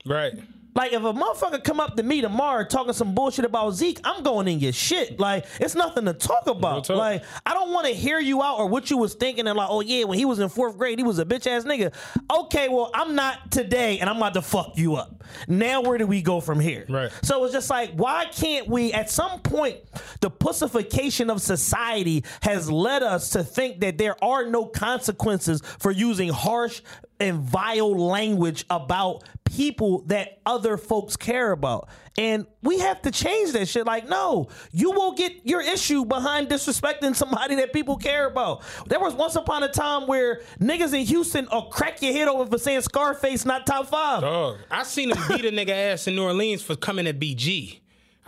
right. 0.05 0.33
Like 0.79 0.93
if 0.93 1.03
a 1.03 1.11
motherfucker 1.11 1.61
come 1.61 1.81
up 1.81 1.97
to 1.97 2.03
me 2.03 2.21
tomorrow 2.21 2.63
talking 2.63 2.93
some 2.93 3.13
bullshit 3.13 3.43
about 3.43 3.71
Zeke, 3.71 3.99
I'm 4.05 4.23
going 4.23 4.47
in 4.47 4.61
your 4.61 4.71
shit. 4.71 5.19
Like 5.19 5.45
it's 5.59 5.75
nothing 5.75 6.05
to 6.05 6.13
talk 6.13 6.47
about. 6.47 6.85
talk. 6.85 6.95
Like 6.95 7.25
I 7.45 7.53
don't 7.53 7.73
want 7.73 7.87
to 7.87 7.93
hear 7.93 8.17
you 8.17 8.41
out 8.41 8.59
or 8.59 8.65
what 8.65 8.89
you 8.89 8.95
was 8.95 9.13
thinking 9.13 9.45
and 9.45 9.57
like, 9.57 9.67
oh 9.69 9.81
yeah, 9.81 10.05
when 10.05 10.17
he 10.17 10.23
was 10.23 10.39
in 10.39 10.47
fourth 10.47 10.77
grade, 10.77 10.97
he 10.97 11.03
was 11.03 11.19
a 11.19 11.25
bitch 11.25 11.47
ass 11.47 11.65
nigga. 11.65 11.93
Okay, 12.31 12.69
well 12.69 12.91
I'm 12.93 13.13
not 13.13 13.51
today, 13.51 13.99
and 13.99 14.09
I'm 14.09 14.15
about 14.15 14.35
to 14.35 14.41
fuck 14.41 14.77
you 14.77 14.95
up. 14.95 15.21
Now 15.49 15.81
where 15.81 15.97
do 15.97 16.07
we 16.07 16.21
go 16.21 16.39
from 16.39 16.61
here? 16.61 16.85
Right. 16.87 17.11
So 17.23 17.43
it's 17.43 17.51
just 17.51 17.69
like, 17.69 17.91
why 17.91 18.27
can't 18.33 18.69
we? 18.69 18.93
At 18.93 19.09
some 19.09 19.41
point, 19.41 19.79
the 20.21 20.29
pussification 20.29 21.29
of 21.29 21.41
society 21.41 22.23
has 22.41 22.71
led 22.71 23.03
us 23.03 23.31
to 23.31 23.43
think 23.43 23.81
that 23.81 23.97
there 23.97 24.15
are 24.23 24.45
no 24.45 24.65
consequences 24.65 25.61
for 25.79 25.91
using 25.91 26.29
harsh 26.29 26.81
and 27.19 27.39
vile 27.39 27.95
language 27.95 28.65
about 28.69 29.23
people 29.45 30.03
that 30.07 30.39
other 30.45 30.77
folks 30.77 31.17
care 31.17 31.51
about. 31.51 31.89
And 32.17 32.45
we 32.61 32.79
have 32.79 33.01
to 33.03 33.11
change 33.11 33.53
that 33.53 33.67
shit. 33.67 33.85
Like, 33.85 34.07
no, 34.07 34.49
you 34.71 34.91
won't 34.91 35.17
get 35.17 35.45
your 35.45 35.61
issue 35.61 36.05
behind 36.05 36.49
disrespecting 36.49 37.15
somebody 37.15 37.55
that 37.55 37.73
people 37.73 37.97
care 37.97 38.27
about. 38.27 38.63
There 38.87 38.99
was 38.99 39.13
once 39.13 39.35
upon 39.35 39.63
a 39.63 39.69
time 39.69 40.07
where 40.07 40.41
niggas 40.59 40.93
in 40.93 41.05
Houston 41.05 41.47
will 41.51 41.63
crack 41.63 42.01
your 42.01 42.13
head 42.13 42.27
over 42.27 42.45
for 42.45 42.57
saying 42.57 42.81
Scarface 42.81 43.45
not 43.45 43.65
top 43.65 43.87
five. 43.87 44.21
Dog, 44.21 44.57
I 44.69 44.83
seen 44.83 45.11
him 45.11 45.17
beat 45.27 45.45
a 45.45 45.51
nigga 45.51 45.93
ass 45.93 46.07
in 46.07 46.15
New 46.15 46.23
Orleans 46.23 46.61
for 46.61 46.75
coming 46.75 47.07
at 47.07 47.19
BG. 47.19 47.79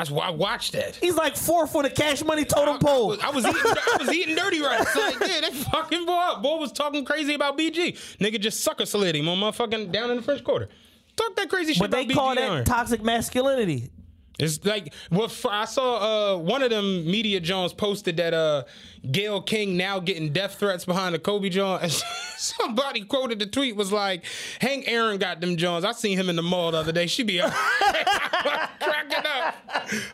Why 0.10 0.28
I 0.28 0.30
watched 0.32 0.72
that. 0.74 0.96
He's 0.96 1.16
like 1.16 1.36
four 1.36 1.68
for 1.68 1.84
the 1.84 1.90
cash 1.90 2.24
money 2.24 2.44
totem 2.44 2.80
pole. 2.80 3.16
I 3.22 3.30
was 3.30 3.46
eating, 3.46 3.62
I 3.64 3.98
was 4.00 4.12
eating 4.12 4.36
dirty 4.36 4.60
rice. 4.60 4.96
Like, 4.96 5.20
yeah, 5.22 5.42
that 5.42 5.54
fucking 5.54 6.06
boy, 6.08 6.34
boy 6.42 6.58
was 6.58 6.72
talking 6.72 7.06
crazy 7.06 7.36
about 7.36 7.56
BG. 7.58 7.94
Nigga 8.18 8.40
just 8.40 8.62
sucker 8.62 8.88
slid 8.88 9.16
him 9.16 9.30
on 9.30 9.38
motherfucking 9.38 9.92
down 9.92 10.10
in 10.10 10.18
the 10.18 10.24
first 10.24 10.44
quarter. 10.44 10.70
Talk 11.16 11.36
that 11.36 11.50
crazy 11.50 11.74
shit 11.74 11.86
about 11.86 12.00
BG. 12.00 12.08
But 12.08 12.08
they 12.08 12.14
about 12.14 12.20
call 12.20 12.32
BG. 12.32 12.36
that 12.38 12.50
on. 12.50 12.66
toxic 12.66 13.04
masculinity. 13.04 13.92
It's 14.40 14.64
like 14.66 14.94
what 15.10 15.26
f- 15.32 15.46
I 15.46 15.66
saw. 15.66 16.36
Uh, 16.36 16.38
one 16.38 16.64
of 16.64 16.70
them 16.70 17.06
media 17.06 17.40
Jones 17.40 17.74
posted 17.74 18.18
that 18.18 18.34
uh, 18.34 18.64
Gayle 19.12 19.42
King 19.42 19.78
now 19.78 20.00
getting 20.00 20.34
death 20.34 20.56
threats 20.56 20.86
behind 20.86 21.14
the 21.14 21.20
Kobe 21.20 21.50
Jones. 21.50 22.04
Somebody 22.38 23.02
quoted 23.02 23.40
the 23.40 23.46
tweet 23.46 23.76
was 23.76 23.92
like, 23.92 24.26
"Hank 24.60 24.86
Aaron 24.88 25.18
got 25.20 25.42
them 25.42 25.58
Jones. 25.58 25.86
I 25.86 25.92
seen 25.92 26.18
him 26.18 26.30
in 26.30 26.36
the 26.36 26.42
mall 26.42 26.72
the 26.72 26.78
other 26.78 26.92
day. 26.92 27.08
She 27.08 27.24
be 27.24 27.40
cracking 27.40 29.26
up 29.26 29.56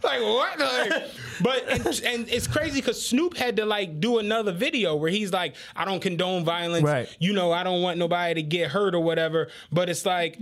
like 0.03 0.21
what? 0.21 0.59
Like, 0.59 1.03
but 1.41 1.69
and, 1.69 1.85
and 2.05 2.29
it's 2.29 2.47
crazy 2.47 2.81
because 2.81 3.03
Snoop 3.03 3.37
had 3.37 3.57
to 3.57 3.65
like 3.65 3.99
do 3.99 4.19
another 4.19 4.51
video 4.51 4.95
where 4.95 5.11
he's 5.11 5.31
like, 5.31 5.55
I 5.75 5.85
don't 5.85 6.01
condone 6.01 6.43
violence. 6.43 6.83
Right. 6.83 7.15
You 7.19 7.33
know, 7.33 7.51
I 7.51 7.63
don't 7.63 7.81
want 7.81 7.97
nobody 7.97 8.35
to 8.35 8.43
get 8.43 8.71
hurt 8.71 8.95
or 8.95 8.99
whatever. 8.99 9.49
But 9.71 9.89
it's 9.89 10.05
like 10.05 10.37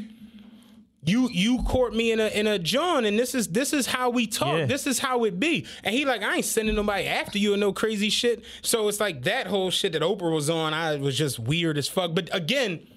you 1.06 1.30
you 1.32 1.62
court 1.64 1.96
me 1.96 2.12
in 2.12 2.20
a 2.20 2.28
in 2.28 2.48
a 2.48 2.58
John, 2.58 3.06
and 3.06 3.18
this 3.18 3.36
is 3.36 3.50
this 3.50 3.74
is 3.74 3.86
how 3.86 4.10
we 4.10 4.28
talk. 4.28 4.58
Yeah. 4.58 4.66
This 4.66 4.88
is 4.88 5.00
how 5.00 5.24
it 5.24 5.40
be. 5.40 5.66
And 5.84 5.94
he 5.94 6.06
like, 6.06 6.24
I 6.24 6.38
ain't 6.38 6.46
sending 6.46 6.76
nobody 6.76 7.06
after 7.06 7.38
you 7.38 7.54
and 7.54 7.60
no 7.60 7.72
crazy 7.74 8.10
shit. 8.10 8.44
So 8.62 8.88
it's 8.88 9.00
like 9.00 9.24
that 9.24 9.48
whole 9.48 9.70
shit 9.70 9.94
that 9.94 10.02
Oprah 10.02 10.34
was 10.34 10.50
on, 10.50 10.74
I 10.74 10.96
was 10.96 11.18
just 11.18 11.40
weird 11.40 11.78
as 11.78 11.88
fuck. 11.88 12.16
But 12.16 12.30
again, 12.34 12.88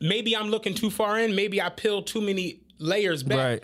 maybe 0.00 0.36
I'm 0.36 0.50
looking 0.50 0.74
too 0.74 0.90
far 0.90 1.18
in. 1.18 1.34
Maybe 1.34 1.62
I 1.62 1.68
peeled 1.68 2.06
too 2.06 2.20
many 2.20 2.60
layers 2.78 3.22
back. 3.22 3.62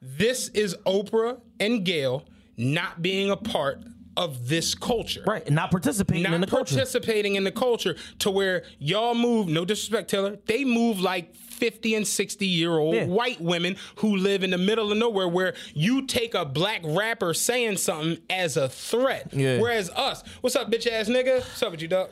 This 0.00 0.48
is 0.48 0.76
Oprah 0.86 1.40
and 1.60 1.84
Gayle 1.84 2.24
not 2.56 3.02
being 3.02 3.30
a 3.30 3.36
part 3.36 3.82
of 4.16 4.48
this 4.48 4.74
culture 4.74 5.22
Right. 5.26 5.46
And 5.46 5.54
not 5.56 5.70
participating 5.70 6.22
not 6.24 6.34
in 6.34 6.40
the 6.42 6.46
culture. 6.46 6.74
participating 6.74 7.36
in 7.36 7.44
the 7.44 7.50
culture 7.50 7.96
to 8.18 8.30
where 8.30 8.64
y'all 8.78 9.14
move, 9.14 9.48
no 9.48 9.64
disrespect, 9.64 10.10
Taylor, 10.10 10.38
they 10.46 10.64
move 10.64 11.00
like 11.00 11.34
50 11.62 11.94
and 11.94 12.08
60 12.08 12.44
year 12.44 12.72
old 12.76 12.96
Yeah. 12.96 13.04
white 13.04 13.40
women 13.40 13.76
who 13.96 14.16
live 14.16 14.42
in 14.42 14.50
the 14.50 14.58
middle 14.58 14.90
of 14.90 14.98
nowhere 14.98 15.28
where 15.28 15.54
you 15.74 16.06
take 16.06 16.34
a 16.34 16.44
black 16.44 16.80
rapper 16.82 17.32
saying 17.34 17.76
something 17.76 18.18
as 18.28 18.56
a 18.56 18.68
threat. 18.68 19.28
Yeah. 19.32 19.60
Whereas 19.60 19.88
us, 19.90 20.24
what's 20.40 20.56
up, 20.56 20.72
bitch 20.72 20.88
ass 20.90 21.08
nigga? 21.08 21.36
What's 21.38 21.62
up 21.62 21.70
with 21.70 21.80
you, 21.80 21.86
dog? 21.86 22.10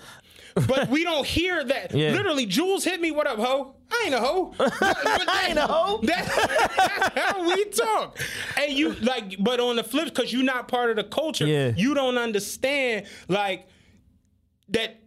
But 0.69 0.89
we 0.89 1.03
don't 1.03 1.27
hear 1.27 1.65
that. 1.65 1.93
Yeah. 1.95 2.13
Literally, 2.13 2.47
Jules 2.47 2.85
hit 2.85 3.01
me, 3.01 3.11
what 3.11 3.27
up, 3.27 3.39
ho? 3.39 3.75
I 3.91 4.03
ain't 4.07 4.15
a 4.15 4.21
hoe. 4.21 4.55
But- 4.59 4.79
but 4.79 5.29
I 5.29 5.47
ain't 5.49 5.59
a 5.59 5.67
hoe. 5.67 5.99
That's 6.05 7.19
how 7.19 7.45
we 7.45 7.65
talk. 7.67 8.19
And 8.57 8.73
you 8.73 8.93
like, 8.95 9.35
but 9.41 9.59
on 9.59 9.75
the 9.75 9.83
flip, 9.85 10.05
because 10.15 10.33
you're 10.33 10.45
not 10.45 10.69
part 10.69 10.91
of 10.91 10.97
the 10.97 11.03
culture, 11.05 11.47
Yeah. 11.47 11.73
you 11.77 11.95
don't 11.95 12.19
understand 12.19 13.07
like 13.27 13.67
that. 14.69 15.00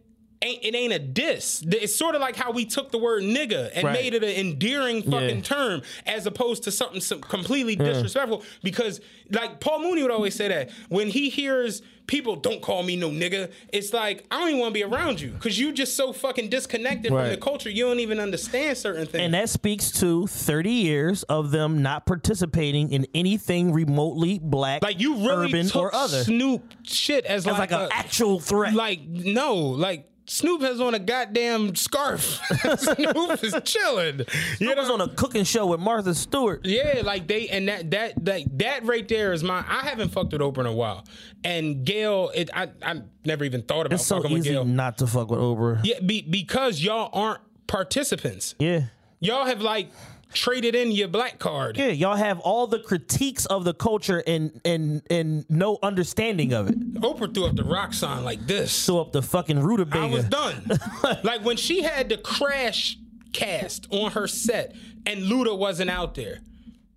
Ain't, 0.44 0.62
it 0.62 0.74
ain't 0.74 0.92
a 0.92 0.98
diss. 0.98 1.64
It's 1.66 1.94
sort 1.94 2.14
of 2.14 2.20
like 2.20 2.36
how 2.36 2.52
we 2.52 2.64
took 2.66 2.92
the 2.92 2.98
word 2.98 3.22
nigga 3.22 3.70
and 3.74 3.84
Right. 3.84 3.92
made 3.94 4.14
it 4.14 4.22
an 4.22 4.28
endearing 4.30 5.02
fucking 5.02 5.36
Yeah. 5.36 5.42
term 5.42 5.82
as 6.06 6.26
opposed 6.26 6.64
to 6.64 6.70
something 6.70 7.00
some 7.00 7.20
completely 7.22 7.76
disrespectful. 7.76 8.42
Because, 8.62 9.00
like, 9.30 9.58
Paul 9.60 9.80
Mooney 9.80 10.02
would 10.02 10.10
always 10.10 10.34
say 10.34 10.48
that 10.48 10.70
when 10.90 11.08
he 11.08 11.30
hears 11.30 11.80
people 12.06 12.36
don't 12.36 12.60
call 12.60 12.82
me 12.82 12.96
no 12.96 13.08
nigga, 13.08 13.50
it's 13.72 13.94
like, 13.94 14.26
I 14.30 14.38
don't 14.38 14.48
even 14.48 14.60
want 14.60 14.74
to 14.74 14.78
be 14.78 14.84
around 14.84 15.22
you 15.22 15.30
because 15.30 15.58
you 15.58 15.72
just 15.72 15.96
so 15.96 16.12
fucking 16.12 16.50
disconnected 16.50 17.10
from 17.10 17.30
the 17.30 17.38
culture. 17.38 17.70
You 17.70 17.86
don't 17.86 18.00
even 18.00 18.20
understand 18.20 18.76
certain 18.76 19.06
things. 19.06 19.22
And 19.24 19.32
that 19.32 19.48
speaks 19.48 19.90
to 20.00 20.26
30 20.26 20.70
years 20.70 21.22
of 21.22 21.50
them 21.50 21.80
not 21.80 22.04
participating 22.04 22.92
in 22.92 23.06
anything 23.14 23.72
remotely 23.72 24.38
black, 24.38 24.82
Like 24.82 25.00
you 25.00 25.14
really 25.16 25.46
urban, 25.48 25.66
took 25.68 25.76
or 25.82 25.94
other. 25.94 26.24
Snoop 26.24 26.74
shit 26.82 27.24
as, 27.24 27.46
As 27.46 27.58
like, 27.58 27.70
like 27.70 27.80
an 27.80 27.88
actual 27.90 28.38
threat. 28.38 28.74
Like 28.74 29.00
no, 29.08 29.54
like 29.54 30.06
Snoop 30.26 30.62
has 30.62 30.80
on 30.80 30.94
a 30.94 30.98
goddamn 30.98 31.74
scarf. 31.74 32.22
Snoop 32.78 33.44
is 33.44 33.54
chilling. 33.64 34.20
You 34.58 34.70
It 34.70 34.78
was 34.78 34.88
on 34.88 35.00
a 35.00 35.08
cooking 35.08 35.44
show 35.44 35.66
with 35.66 35.80
Martha 35.80 36.14
Stewart. 36.14 36.62
Yeah, 36.64 37.02
like 37.04 37.26
they 37.28 37.48
and 37.48 37.68
that 37.68 37.90
that 37.90 38.24
that 38.24 38.58
that 38.58 38.84
right 38.84 39.06
there 39.06 39.32
is 39.32 39.44
my. 39.44 39.58
I 39.68 39.80
haven't 39.82 40.10
fucked 40.10 40.32
with 40.32 40.40
Oprah 40.40 40.58
in 40.58 40.66
a 40.66 40.72
while, 40.72 41.04
and 41.44 41.84
Gayle. 41.84 42.30
It 42.34 42.48
I 42.54 42.70
I 42.82 43.02
never 43.24 43.44
even 43.44 43.62
thought 43.62 43.86
about 43.86 43.96
It's 43.96 44.06
so 44.06 44.16
fucking 44.16 44.32
with 44.32 44.40
easy 44.40 44.54
Gayle. 44.54 44.64
not 44.64 44.98
to 44.98 45.06
fuck 45.06 45.30
with 45.30 45.40
Oprah. 45.40 45.80
Yeah, 45.84 46.00
be, 46.00 46.22
because 46.22 46.82
y'all 46.82 47.10
aren't 47.12 47.40
participants. 47.66 48.54
Yeah. 48.58 48.84
Y'all 49.20 49.46
have 49.46 49.60
like 49.60 49.90
traded 50.34 50.74
in 50.74 50.90
your 50.90 51.08
black 51.08 51.38
card. 51.38 51.76
Yeah, 51.76 51.88
y'all 51.88 52.16
have 52.16 52.40
all 52.40 52.66
the 52.66 52.78
critiques 52.78 53.46
of 53.46 53.64
the 53.64 53.74
culture 53.74 54.22
and 54.26 54.60
and 54.64 55.02
and 55.10 55.46
no 55.48 55.78
understanding 55.82 56.52
of 56.52 56.68
it. 56.68 56.94
Oprah 56.94 57.32
threw 57.32 57.46
up 57.46 57.56
the 57.56 57.64
rock 57.64 57.94
sign 57.94 58.24
like 58.24 58.46
this. 58.46 58.86
Throw 58.86 59.00
up 59.00 59.12
the 59.12 59.22
fucking 59.22 59.60
rutabaga. 59.60 60.04
I 60.04 60.08
was 60.08 60.24
done. 60.24 60.78
like 61.24 61.44
when 61.44 61.56
she 61.56 61.82
had 61.82 62.08
the 62.08 62.18
crash 62.18 62.98
cast 63.32 63.86
on 63.90 64.12
her 64.12 64.26
set 64.26 64.74
and 65.06 65.22
Luda 65.22 65.56
wasn't 65.56 65.90
out 65.90 66.14
there, 66.14 66.40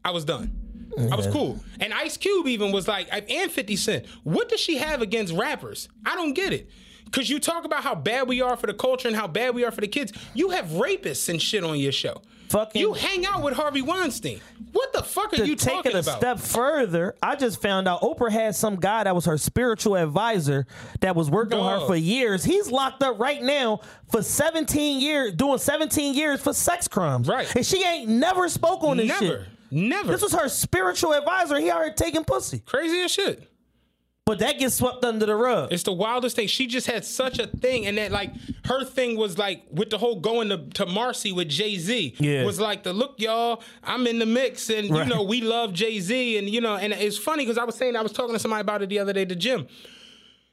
I 0.04 0.12
was 0.12 0.26
done. 0.26 0.64
I 1.12 1.16
was 1.16 1.28
cool. 1.28 1.60
And 1.80 1.94
Ice 1.94 2.18
Cube 2.18 2.48
even 2.48 2.72
was 2.72 2.88
like, 2.88 3.08
and 3.12 3.52
50 3.52 3.76
Cent, 3.76 4.06
what 4.24 4.50
does 4.50 4.60
she 4.60 4.78
have 4.78 5.04
against 5.04 5.32
rappers? 5.32 5.90
I 6.04 6.16
don't 6.16 6.34
get 6.34 6.54
it. 6.54 6.72
Because 7.06 7.30
you 7.30 7.40
talk 7.40 7.66
about 7.66 7.84
how 7.84 7.94
bad 7.94 8.28
we 8.28 8.42
are 8.42 8.58
for 8.58 8.68
the 8.68 8.74
culture 8.74 9.08
and 9.08 9.16
how 9.16 9.28
bad 9.28 9.54
we 9.54 9.64
are 9.64 9.72
for 9.72 9.82
the 9.82 9.88
kids. 9.88 10.12
You 10.34 10.50
have 10.50 10.66
rapists 10.70 11.30
and 11.30 11.42
shit 11.42 11.64
on 11.64 11.78
your 11.78 11.92
show. 11.92 12.22
Fucking- 12.50 12.82
You 12.82 12.94
hang 12.94 13.26
out 13.26 13.42
with 13.44 13.54
Harvey 13.56 13.82
Weinstein. 13.82 14.40
What 14.72 14.94
the 14.94 15.02
fuck 15.04 15.34
are 15.34 15.44
you 15.44 15.56
take 15.56 15.76
talking 15.76 15.92
it 15.92 15.96
a 15.96 16.00
about? 16.00 16.18
step 16.20 16.40
further, 16.40 17.16
I 17.22 17.36
just 17.36 17.62
found 17.62 17.88
out 17.88 18.02
Oprah 18.02 18.32
had 18.32 18.56
some 18.56 18.76
guy 18.78 19.04
that 19.04 19.16
was 19.16 19.26
her 19.26 19.38
spiritual 19.38 19.96
advisor 19.96 20.66
that 21.02 21.16
was 21.16 21.30
working 21.30 21.58
with 21.58 21.68
her 21.68 21.78
Dog. 21.80 21.88
for 21.88 21.96
years. 21.96 22.44
He's 22.44 22.70
locked 22.72 23.02
up 23.04 23.20
right 23.20 23.42
now 23.42 23.82
for 24.12 24.22
17 24.22 25.00
years, 25.02 25.34
doing 25.34 25.58
17 25.58 26.14
years 26.14 26.40
for 26.42 26.54
sex 26.54 26.88
crimes. 26.88 27.28
Right. 27.28 27.54
And 27.56 27.66
she 27.66 27.84
ain't 27.84 28.10
never 28.10 28.48
spoke 28.50 28.84
on 28.84 28.98
this 28.98 29.08
Never. 29.08 29.26
shit. 29.26 29.42
Never. 29.72 30.12
This 30.14 30.22
was 30.22 30.34
her 30.34 30.48
spiritual 30.48 31.14
advisor. 31.14 31.60
He 31.60 31.70
already 31.72 31.94
taking 31.96 32.24
pussy. 32.24 32.60
crazy 32.60 33.00
as 33.02 33.12
shit. 33.12 33.50
But 34.28 34.40
that 34.40 34.60
gets 34.60 34.76
swept 34.76 35.06
under 35.06 35.26
the 35.26 35.38
rug. 35.38 35.72
It's 35.72 35.84
the 35.84 35.94
wildest 35.94 36.36
thing. 36.36 36.50
She 36.50 36.68
just 36.68 36.86
had 36.86 37.06
such 37.06 37.40
a 37.40 37.48
thing, 37.48 37.86
and 37.88 37.98
that 37.98 38.12
like 38.12 38.34
her 38.66 38.84
thing 38.84 39.16
was 39.16 39.38
like 39.38 39.64
with 39.72 39.90
the 39.90 39.98
whole 39.98 40.20
going 40.20 40.50
to, 40.50 40.58
to 40.58 40.86
Marcy 40.86 41.32
with 41.32 41.48
Jay 41.48 41.78
Z. 41.78 42.14
Yeah. 42.20 42.44
was 42.44 42.60
like 42.60 42.84
the 42.84 42.92
look, 42.92 43.22
y'all. 43.22 43.64
I'm 43.86 44.06
in 44.06 44.20
the 44.20 44.26
mix, 44.26 44.70
and 44.70 44.90
you 44.90 45.06
know 45.06 45.24
we 45.24 45.40
love 45.40 45.72
Jay 45.72 46.02
Z, 46.02 46.38
and 46.38 46.50
you 46.50 46.60
know, 46.60 46.76
and 46.76 46.92
it's 46.92 47.18
funny 47.18 47.46
because 47.46 47.58
I 47.58 47.64
was 47.64 47.76
saying 47.76 47.96
I 47.96 48.02
was 48.02 48.12
talking 48.12 48.34
to 48.34 48.40
somebody 48.40 48.60
about 48.60 48.82
it 48.82 48.90
the 48.90 49.00
other 49.00 49.14
day 49.14 49.22
at 49.22 49.30
the 49.30 49.36
gym. 49.36 49.66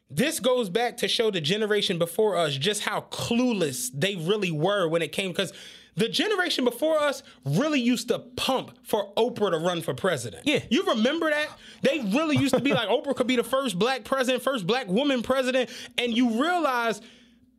This 0.09 0.39
goes 0.39 0.69
back 0.69 0.99
to 0.99 1.09
show 1.09 1.33
the 1.33 1.41
generation 1.41 1.99
before 1.99 2.37
us 2.37 2.57
just 2.57 2.85
how 2.85 3.01
clueless 3.11 3.91
they 3.93 4.15
really 4.15 4.53
were 4.53 4.87
when 4.87 5.03
it 5.03 5.11
came 5.11 5.33
because. 5.33 5.53
The 5.97 6.09
generation 6.09 6.65
before 6.65 6.99
us 6.99 7.23
really 7.45 7.81
used 7.81 8.09
to 8.09 8.19
pump 8.19 8.79
for 8.83 9.13
Oprah 9.17 9.53
to 9.53 9.59
run 9.59 9.83
for 9.83 9.95
president. 9.95 10.47
Yeah. 10.47 10.61
You 10.69 10.83
remember 10.85 11.31
that? 11.31 11.49
They 11.83 12.01
really 12.01 12.37
used 12.37 12.55
to 12.55 12.61
be 12.61 12.73
like, 12.73 12.89
Oprah 12.95 13.15
could 13.15 13.27
be 13.27 13.37
the 13.37 13.45
first 13.45 13.79
black 13.79 14.05
president, 14.05 14.43
first 14.43 14.67
black 14.67 14.89
woman 14.89 15.23
president. 15.23 15.71
And 15.99 16.17
you 16.17 16.43
realize 16.43 17.01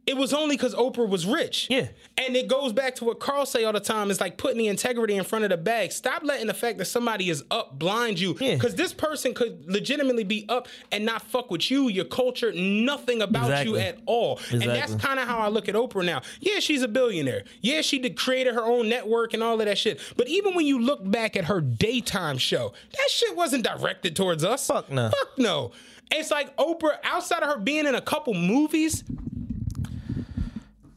it 0.08 0.16
was 0.16 0.34
only 0.34 0.56
because 0.56 0.76
Oprah 0.76 1.08
was 1.08 1.26
rich. 1.26 1.68
Yeah. 1.70 1.88
And 2.18 2.36
it 2.36 2.48
goes 2.48 2.74
back 2.74 2.96
to 2.96 3.06
what 3.06 3.20
Carl 3.20 3.46
say 3.46 3.64
all 3.64 3.74
the 3.74 3.80
time. 3.80 4.12
It's 4.12 4.22
like 4.22 4.38
putting 4.38 4.58
the 4.58 4.68
integrity 4.68 5.16
in 5.16 5.24
front 5.24 5.46
of 5.46 5.50
the 5.50 5.58
bag. 5.58 5.92
Stop 5.92 6.24
letting 6.24 6.48
the 6.48 6.54
fact 6.54 6.78
that 6.78 6.86
somebody 6.86 7.30
is 7.30 7.44
up 7.50 7.80
blind 7.80 8.20
you. 8.20 8.36
Yeah. 8.40 8.56
Because 8.56 8.76
this 8.76 8.94
person 8.94 9.34
could 9.34 9.66
legitimately 9.68 10.24
be 10.24 10.46
up 10.48 10.68
and 10.92 11.06
not 11.06 11.24
fuck 11.24 11.50
with 11.50 11.72
you, 11.72 11.90
your 11.90 12.06
culture, 12.06 12.52
nothing 12.54 13.22
about 13.22 13.66
you 13.66 13.78
at 13.78 13.98
all. 14.06 14.40
And 14.52 14.62
that's 14.62 14.96
kind 14.96 15.20
of 15.20 15.28
how 15.28 15.40
I 15.40 15.48
look 15.48 15.68
at 15.68 15.76
Oprah 15.76 16.06
now. 16.06 16.22
Yeah, 16.40 16.60
she's 16.60 16.84
a 16.84 16.88
billionaire. 16.88 17.44
Yeah, 17.62 17.82
she 17.82 18.00
did 18.00 18.16
created 18.16 18.54
her 18.54 18.64
own 18.64 18.90
network 18.90 19.34
and 19.34 19.42
all 19.42 19.60
of 19.60 19.66
that 19.66 19.78
shit. 19.78 20.00
But 20.18 20.28
even 20.28 20.56
when 20.56 20.66
you 20.66 20.80
look 20.80 21.10
back 21.10 21.36
at 21.36 21.46
her 21.46 21.62
daytime 21.62 22.38
show, 22.38 22.74
that 22.92 23.10
shit 23.10 23.36
wasn't 23.36 23.64
directed 23.64 24.16
towards 24.16 24.44
us. 24.44 24.68
Fuck 24.68 24.92
no. 24.92 25.10
Fuck 25.10 25.38
no. 25.38 25.72
It's 26.12 26.30
like 26.30 26.56
Oprah, 26.58 26.98
outside 27.04 27.42
of 27.42 27.50
her 27.50 27.58
being 27.58 27.88
in 27.88 27.96
a 27.96 28.02
couple 28.02 28.36
movies, 28.36 29.04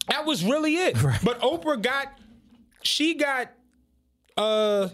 that 0.09 0.25
was 0.27 0.45
really 0.45 0.77
it. 0.77 0.97
But 1.25 1.41
Oprah 1.41 1.81
got, 1.81 2.09
she 2.83 3.15
got 3.15 3.51
uh 4.37 4.89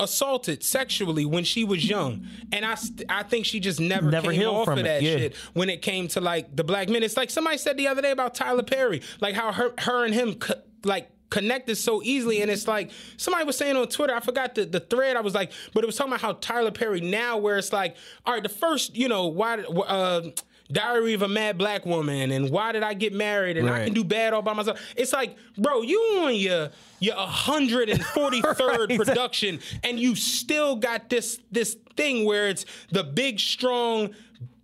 assaulted 0.00 0.62
sexually 0.62 1.24
when 1.24 1.42
she 1.42 1.64
was 1.64 1.88
young. 1.88 2.24
And 2.52 2.64
i 2.64 2.74
st- 2.76 3.04
i 3.10 3.22
think 3.24 3.44
she 3.44 3.58
just 3.58 3.80
never, 3.80 4.10
Never 4.10 4.32
came 4.32 4.46
off 4.48 4.68
of 4.68 4.76
that 4.84 5.02
yeah. 5.02 5.16
shit 5.16 5.36
when 5.54 5.68
it 5.68 5.82
came 5.82 6.06
to 6.08 6.20
like 6.20 6.54
the 6.54 6.62
black 6.62 6.88
men. 6.88 7.02
It's 7.02 7.16
like 7.16 7.30
somebody 7.30 7.58
said 7.58 7.76
the 7.76 7.88
other 7.88 8.02
day 8.02 8.12
about 8.12 8.34
tyler 8.34 8.62
perry 8.62 9.02
like 9.20 9.34
how 9.34 9.52
her, 9.52 9.72
her 9.78 10.04
and 10.04 10.14
him 10.14 10.34
co- 10.34 10.54
like 10.84 11.10
connected 11.30 11.76
so 11.76 12.00
easily. 12.02 12.40
And 12.42 12.50
it's 12.50 12.66
like 12.68 12.90
somebody 13.16 13.44
was 13.44 13.56
saying 13.56 13.76
on 13.76 13.88
twitter 13.88 14.14
i 14.14 14.20
forgot 14.20 14.54
the, 14.54 14.64
the 14.66 14.80
thread 14.80 15.16
i 15.16 15.20
was 15.20 15.34
like 15.34 15.50
but 15.74 15.82
it 15.82 15.86
was 15.86 15.96
talking 15.96 16.12
about 16.12 16.22
how 16.22 16.32
tyler 16.34 16.70
perry 16.70 17.00
now 17.00 17.36
where 17.36 17.58
it's 17.58 17.72
like 17.72 17.96
all 18.24 18.34
right 18.34 18.42
the 18.44 18.48
first 18.48 18.96
you 18.96 19.08
know 19.08 19.26
why 19.26 19.58
uh 19.58 20.22
Diary 20.70 21.14
of 21.14 21.22
a 21.22 21.28
Mad 21.28 21.56
Black 21.56 21.86
Woman 21.86 22.30
and 22.30 22.50
Why 22.50 22.72
Did 22.72 22.82
I 22.82 22.92
Get 22.94 23.12
Married 23.14 23.56
and 23.56 23.70
I 23.70 23.84
Can 23.86 23.94
Do 23.94 24.04
Bad 24.04 24.34
All 24.34 24.42
by 24.42 24.52
Myself. 24.52 24.78
It's 24.96 25.12
like, 25.12 25.36
bro, 25.56 25.82
you 25.82 25.98
on 26.24 26.34
your 26.34 26.70
your 27.00 27.14
143rd 27.16 28.88
Right. 28.88 28.98
production 28.98 29.60
and 29.82 29.98
you 29.98 30.14
still 30.14 30.76
got 30.76 31.08
this 31.08 31.38
this 31.50 31.76
thing 31.96 32.24
where 32.24 32.48
it's 32.48 32.64
the 32.90 33.02
big 33.04 33.40
strong 33.40 34.10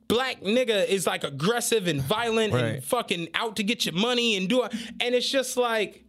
black 0.09 0.41
nigga 0.43 0.87
is 0.87 1.07
like 1.07 1.25
aggressive 1.25 1.87
and 1.87 2.01
violent 2.01 2.55
and 2.55 2.85
fucking 2.85 3.29
out 3.35 3.57
to 3.57 3.63
get 3.63 3.87
your 3.87 3.95
money 3.95 4.37
and 4.37 4.49
do 4.49 4.63
it. 4.65 4.73
And 5.01 5.15
it's 5.15 5.29
just 5.29 5.57
like, 5.57 6.05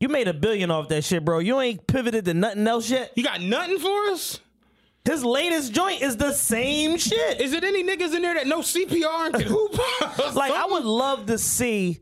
You 0.00 0.08
made 0.08 0.28
a 0.28 0.34
billion 0.34 0.70
off 0.70 0.88
that 0.88 1.02
shit, 1.04 1.24
bro. 1.24 1.40
You 1.40 1.60
ain't 1.60 1.86
pivoted 1.86 2.24
to 2.26 2.34
nothing 2.34 2.66
else 2.66 2.88
yet. 2.90 3.12
you 3.16 3.24
got 3.24 3.40
nothing 3.40 3.78
for 3.78 4.06
us? 4.10 4.38
His 5.04 5.22
latest 5.24 5.72
joint 5.72 6.00
is 6.00 6.16
the 6.16 6.32
same 6.32 6.96
shit. 6.96 7.40
Is 7.40 7.52
it 7.52 7.62
any 7.62 7.84
niggas 7.84 8.14
in 8.14 8.22
there 8.22 8.34
that 8.34 8.46
know 8.46 8.60
CPR 8.60 9.26
and 9.26 9.34
can 9.34 9.42
hoop? 9.46 9.72
like 10.34 10.52
I 10.52 10.66
would 10.66 10.84
love 10.84 11.26
to 11.26 11.36
see 11.38 12.00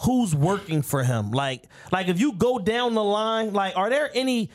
who's 0.00 0.34
working 0.34 0.82
for 0.82 1.04
him. 1.04 1.30
Like 1.30 1.68
like 1.92 2.08
if 2.08 2.18
you 2.20 2.32
go 2.32 2.58
down 2.58 2.94
the 2.94 3.04
line, 3.04 3.52
like 3.52 3.76
are 3.76 3.88
there 3.90 4.10
any 4.14 4.50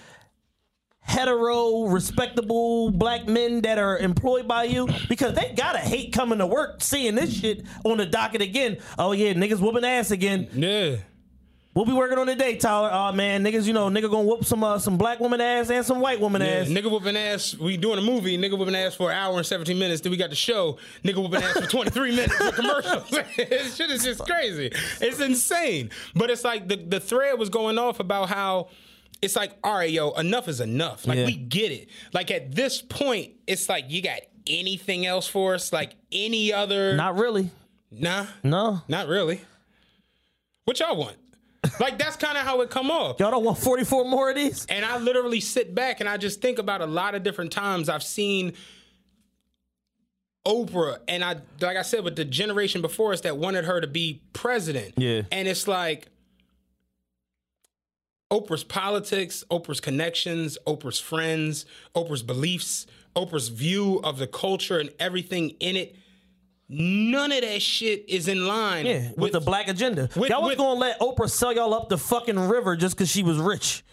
hetero 0.99 1.85
respectable 1.85 2.91
black 2.91 3.27
men 3.27 3.61
that 3.61 3.77
are 3.77 3.97
employed 3.97 4.45
by 4.45 4.65
you 4.65 4.89
because 5.07 5.33
they 5.35 5.53
gotta 5.55 5.77
hate 5.79 6.11
coming 6.11 6.39
to 6.39 6.45
work 6.45 6.81
seeing 6.83 7.15
this 7.15 7.33
shit 7.33 7.65
on 7.85 7.97
the 7.97 8.05
docket 8.05 8.41
again 8.41 8.77
oh 8.99 9.13
yeah 9.13 9.31
niggas 9.31 9.61
whooping 9.61 9.85
ass 9.85 10.11
again 10.11 10.49
Yeah. 10.53 10.97
We'll 11.77 11.85
be 11.85 11.93
working 11.93 12.17
on 12.17 12.25
today 12.25 12.55
tyler 12.55 12.89
oh 12.91 13.11
man 13.11 13.43
niggas 13.43 13.65
you 13.67 13.73
know 13.73 13.87
nigga 13.87 14.09
gonna 14.09 14.27
whoop 14.27 14.43
some 14.43 14.63
uh, 14.63 14.79
some 14.79 14.97
black 14.97 15.19
woman 15.19 15.39
ass 15.39 15.69
and 15.69 15.85
some 15.85 15.99
white 15.99 16.19
woman 16.19 16.41
Yeah, 16.41 16.47
ass 16.47 16.67
nigga 16.67 16.89
whooping 16.89 17.15
ass. 17.15 17.55
We 17.55 17.77
doing 17.77 17.99
a 17.99 18.01
movie. 18.01 18.35
Nigga 18.37 18.57
whooping 18.57 18.75
ass 18.75 18.95
for 18.95 19.11
an 19.11 19.17
hour 19.17 19.37
and 19.37 19.45
seventeen 19.45 19.77
minutes. 19.77 20.01
Then 20.01 20.11
we 20.11 20.17
got 20.17 20.31
the 20.31 20.35
show. 20.35 20.79
Nigga 21.03 21.21
whooping 21.21 21.43
ass 21.43 21.59
for 21.59 21.67
twenty 21.67 21.91
three 21.91 22.15
minutes 22.15 22.37
with 22.39 22.55
commercials. 22.55 23.09
this 23.37 23.75
shit 23.75 23.91
is 23.91 24.03
just 24.03 24.25
crazy. 24.25 24.71
It's 25.01 25.19
insane. 25.19 25.91
But 26.15 26.31
it's 26.31 26.43
like 26.43 26.67
the 26.67 26.77
the 26.77 26.99
thread 26.99 27.37
was 27.37 27.49
going 27.49 27.77
off 27.77 27.99
about 27.99 28.29
how. 28.29 28.69
It's 29.19 29.35
like, 29.35 29.53
all 29.63 29.73
right, 29.75 29.89
yo, 29.89 30.11
enough 30.11 30.47
is 30.47 30.61
enough. 30.61 31.07
Like, 31.07 31.17
Yeah. 31.17 31.25
we 31.25 31.35
get 31.35 31.71
it. 31.71 31.89
Like, 32.13 32.29
at 32.29 32.53
this 32.53 32.83
point, 32.83 33.31
it's 33.47 33.67
like, 33.67 33.85
you 33.89 34.03
got 34.03 34.19
anything 34.45 35.07
else 35.07 35.27
for 35.27 35.55
us? 35.55 35.73
Like, 35.73 35.95
any 36.11 36.53
other. 36.53 36.95
not 36.95 37.15
really 37.17 37.49
nah. 37.89 38.27
no 38.43 38.81
Not 38.87 39.07
really. 39.07 39.41
What 40.65 40.79
y'all 40.79 40.95
want? 40.95 41.15
like, 41.79 41.97
that's 41.97 42.15
kind 42.15 42.37
of 42.37 42.43
how 42.43 42.61
it 42.61 42.69
come 42.69 42.91
off. 42.91 43.19
y'all 43.19 43.31
don't 43.31 43.43
want 43.43 43.57
44 43.57 44.05
more 44.05 44.29
of 44.29 44.35
these 44.35 44.65
And 44.67 44.83
I 44.85 44.97
literally 44.97 45.39
sit 45.39 45.73
back 45.73 45.99
and 45.99 46.09
I 46.09 46.17
just 46.17 46.41
think 46.41 46.59
about 46.59 46.81
a 46.81 46.85
lot 46.85 47.15
of 47.15 47.23
different 47.23 47.51
times 47.51 47.89
I've 47.89 48.03
seen 48.03 48.53
Oprah, 50.47 50.99
and 51.09 51.25
I 51.25 51.35
like 51.59 51.75
I 51.75 51.81
said 51.81 52.05
with 52.05 52.15
the 52.15 52.23
generation 52.23 52.81
before 52.81 53.11
us 53.11 53.21
that 53.21 53.37
wanted 53.37 53.65
her 53.65 53.81
to 53.81 53.87
be 53.87 54.21
president. 54.31 54.93
Yeah. 54.95 55.23
And 55.29 55.45
it's 55.45 55.67
like 55.67 56.07
Oprah's 58.31 58.63
politics, 58.63 59.43
Oprah's 59.51 59.81
connections, 59.81 60.57
Oprah's 60.65 60.99
friends, 60.99 61.65
Oprah's 61.95 62.23
beliefs, 62.23 62.87
Oprah's 63.13 63.49
view 63.49 63.99
of 64.05 64.19
the 64.19 64.27
culture 64.27 64.79
and 64.79 64.89
everything 64.99 65.49
in 65.59 65.75
it. 65.75 65.95
None 66.69 67.31
of 67.31 67.41
that 67.41 67.61
shit 67.61 68.05
is 68.09 68.27
in 68.27 68.45
line 68.45 68.85
Yeah, 68.85 69.09
with, 69.15 69.31
the 69.31 69.39
black 69.39 69.69
agenda. 69.69 70.09
with- 70.15 70.29
y'all 70.29 70.41
was 70.41 70.49
with- 70.51 70.57
gonna 70.57 70.79
let 70.79 70.99
Oprah 70.99 71.29
sell 71.29 71.53
y'all 71.53 71.73
up 71.73 71.87
the 71.89 71.97
fucking 71.97 72.37
river 72.37 72.75
just 72.75 72.95
because 72.97 73.09
she 73.09 73.23
was 73.23 73.37
rich. 73.37 73.83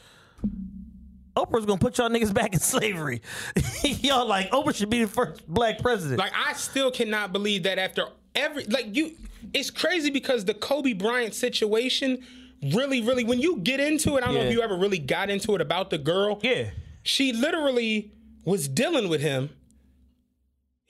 Oprah's 1.36 1.66
gonna 1.66 1.78
put 1.80 1.98
y'all 1.98 2.08
niggas 2.08 2.32
back 2.32 2.52
in 2.52 2.60
slavery. 2.74 3.20
y'all 3.82 4.26
like 4.26 4.50
Oprah 4.50 4.74
should 4.74 4.90
be 4.90 5.00
the 5.04 5.08
first 5.08 5.46
black 5.48 5.78
president. 5.80 6.18
Like 6.18 6.32
I 6.34 6.52
still 6.54 6.90
cannot 6.90 7.32
believe 7.32 7.64
that 7.64 7.78
after 7.78 8.06
every 8.34 8.64
like 8.64 8.94
you 8.96 9.12
it's 9.52 9.70
crazy 9.70 10.10
because 10.10 10.44
the 10.44 10.54
Kobe 10.54 10.92
Bryant 10.92 11.34
situation 11.34 12.24
really 12.72 13.02
really 13.02 13.24
when 13.24 13.40
you 13.40 13.58
get 13.58 13.78
into 13.80 14.16
it 14.16 14.22
I 14.22 14.26
don't 14.26 14.34
know 14.34 14.40
if 14.42 14.52
you 14.52 14.62
ever 14.62 14.76
really 14.76 14.98
got 14.98 15.28
into 15.30 15.54
it 15.54 15.60
about 15.60 15.90
the 15.90 15.98
girl. 15.98 16.38
yeah, 16.42 16.70
She 17.02 17.32
literally 17.32 18.10
was 18.44 18.68
dealing 18.68 19.08
with 19.08 19.20
him. 19.20 19.50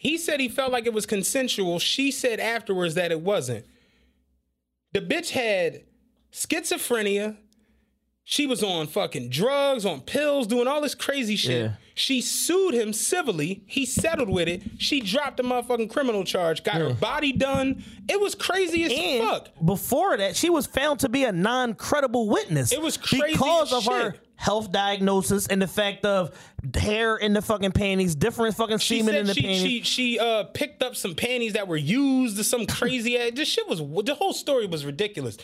He 0.04 0.18
said 0.18 0.38
he 0.38 0.48
felt 0.48 0.70
like 0.70 0.86
it 0.86 0.92
was 0.92 1.06
consensual. 1.06 1.78
She 1.78 2.10
said 2.10 2.38
afterwards 2.38 2.94
that 2.94 3.10
it 3.10 3.22
wasn't. 3.22 3.64
The 4.92 5.00
bitch 5.00 5.30
had 5.30 5.82
schizophrenia. 6.30 7.38
She 8.26 8.46
was 8.46 8.62
on 8.62 8.86
fucking 8.86 9.30
drugs, 9.30 9.84
on 9.84 10.02
pills, 10.02 10.46
doing 10.46 10.66
all 10.66 10.80
this 10.80 10.94
crazy 10.94 11.36
shit. 11.36 11.62
Yeah. 11.62 11.72
She 11.94 12.20
sued 12.20 12.74
him 12.74 12.92
civilly. 12.92 13.64
He 13.66 13.86
settled 13.86 14.28
with 14.30 14.48
it. 14.48 14.62
She 14.78 15.00
dropped 15.00 15.40
a 15.40 15.42
motherfucking 15.42 15.90
criminal 15.90 16.24
charge, 16.24 16.64
got 16.64 16.76
her 16.76 16.94
body 16.94 17.32
done. 17.32 17.84
It 18.08 18.20
was 18.20 18.34
crazy 18.34 18.84
as 18.84 18.92
and 18.92 19.28
fuck. 19.28 19.48
before 19.64 20.16
that, 20.16 20.36
she 20.36 20.50
was 20.50 20.66
found 20.66 21.00
to 21.00 21.08
be 21.08 21.24
a 21.24 21.32
non-credible 21.32 22.28
witness. 22.28 22.72
It 22.72 22.80
was 22.80 22.96
crazy 22.96 23.32
because 23.32 23.72
as 23.72 23.86
of 23.86 23.92
her 23.92 24.12
shit. 24.12 24.20
Health 24.36 24.72
diagnosis 24.72 25.46
and 25.46 25.62
the 25.62 25.66
fact 25.66 26.04
of 26.04 26.30
hair 26.74 27.16
in 27.16 27.32
the 27.32 27.40
fucking 27.42 27.72
panties, 27.72 28.14
different 28.14 28.56
fucking 28.56 28.78
She 28.78 28.98
semen 28.98 29.14
in 29.14 29.26
the 29.26 29.34
she, 29.34 29.42
panties. 29.42 29.60
she 29.62 29.82
she 29.82 30.18
uh 30.18 30.44
picked 30.44 30.82
up 30.82 30.96
some 30.96 31.14
panties 31.14 31.52
that 31.54 31.68
were 31.68 31.76
used 31.76 32.36
to 32.36 32.44
some 32.44 32.66
crazy 32.68 33.18
ass. 33.18 33.32
This 33.34 33.48
shit 33.48 33.68
was 33.68 33.78
the 34.04 34.14
whole 34.14 34.32
story 34.32 34.66
was 34.66 34.84
ridiculous. 34.84 35.36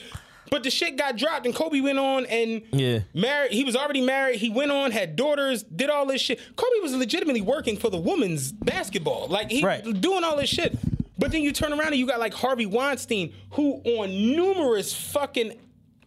But 0.51 0.65
the 0.65 0.71
shit 0.71 0.97
got 0.97 1.17
dropped 1.17 1.47
and 1.47 1.55
Kobe 1.55 1.81
went 1.81 1.99
on 2.01 2.27
and 2.27 2.63
Yeah. 2.73 3.01
married. 3.15 3.53
He 3.53 3.63
was 3.63 3.77
already 3.77 4.01
married. 4.01 4.41
He 4.41 4.51
went 4.51 4.73
on, 4.73 4.91
had 4.91 5.15
daughters, 5.15 5.63
did 5.63 5.91
all 5.91 6.07
this 6.07 6.21
shit. 6.21 6.41
Kobe 6.57 6.81
was 6.83 6.93
legitimately 6.93 7.41
working 7.43 7.77
for 7.77 7.89
the 7.89 7.99
women's 7.99 8.51
basketball, 8.51 9.29
like 9.29 9.49
he 9.53 9.65
Right. 9.65 9.85
doing 10.01 10.25
all 10.25 10.37
this 10.37 10.51
shit. 10.51 10.77
But 11.17 11.31
then 11.31 11.43
you 11.43 11.53
turn 11.53 11.73
around 11.73 11.89
and 11.89 11.97
you 11.97 12.07
got 12.07 12.19
like 12.19 12.35
Harvey 12.35 12.67
Weinstein, 12.67 13.33
who 13.51 13.75
on 13.85 14.09
numerous 14.35 14.93
fucking 14.93 15.53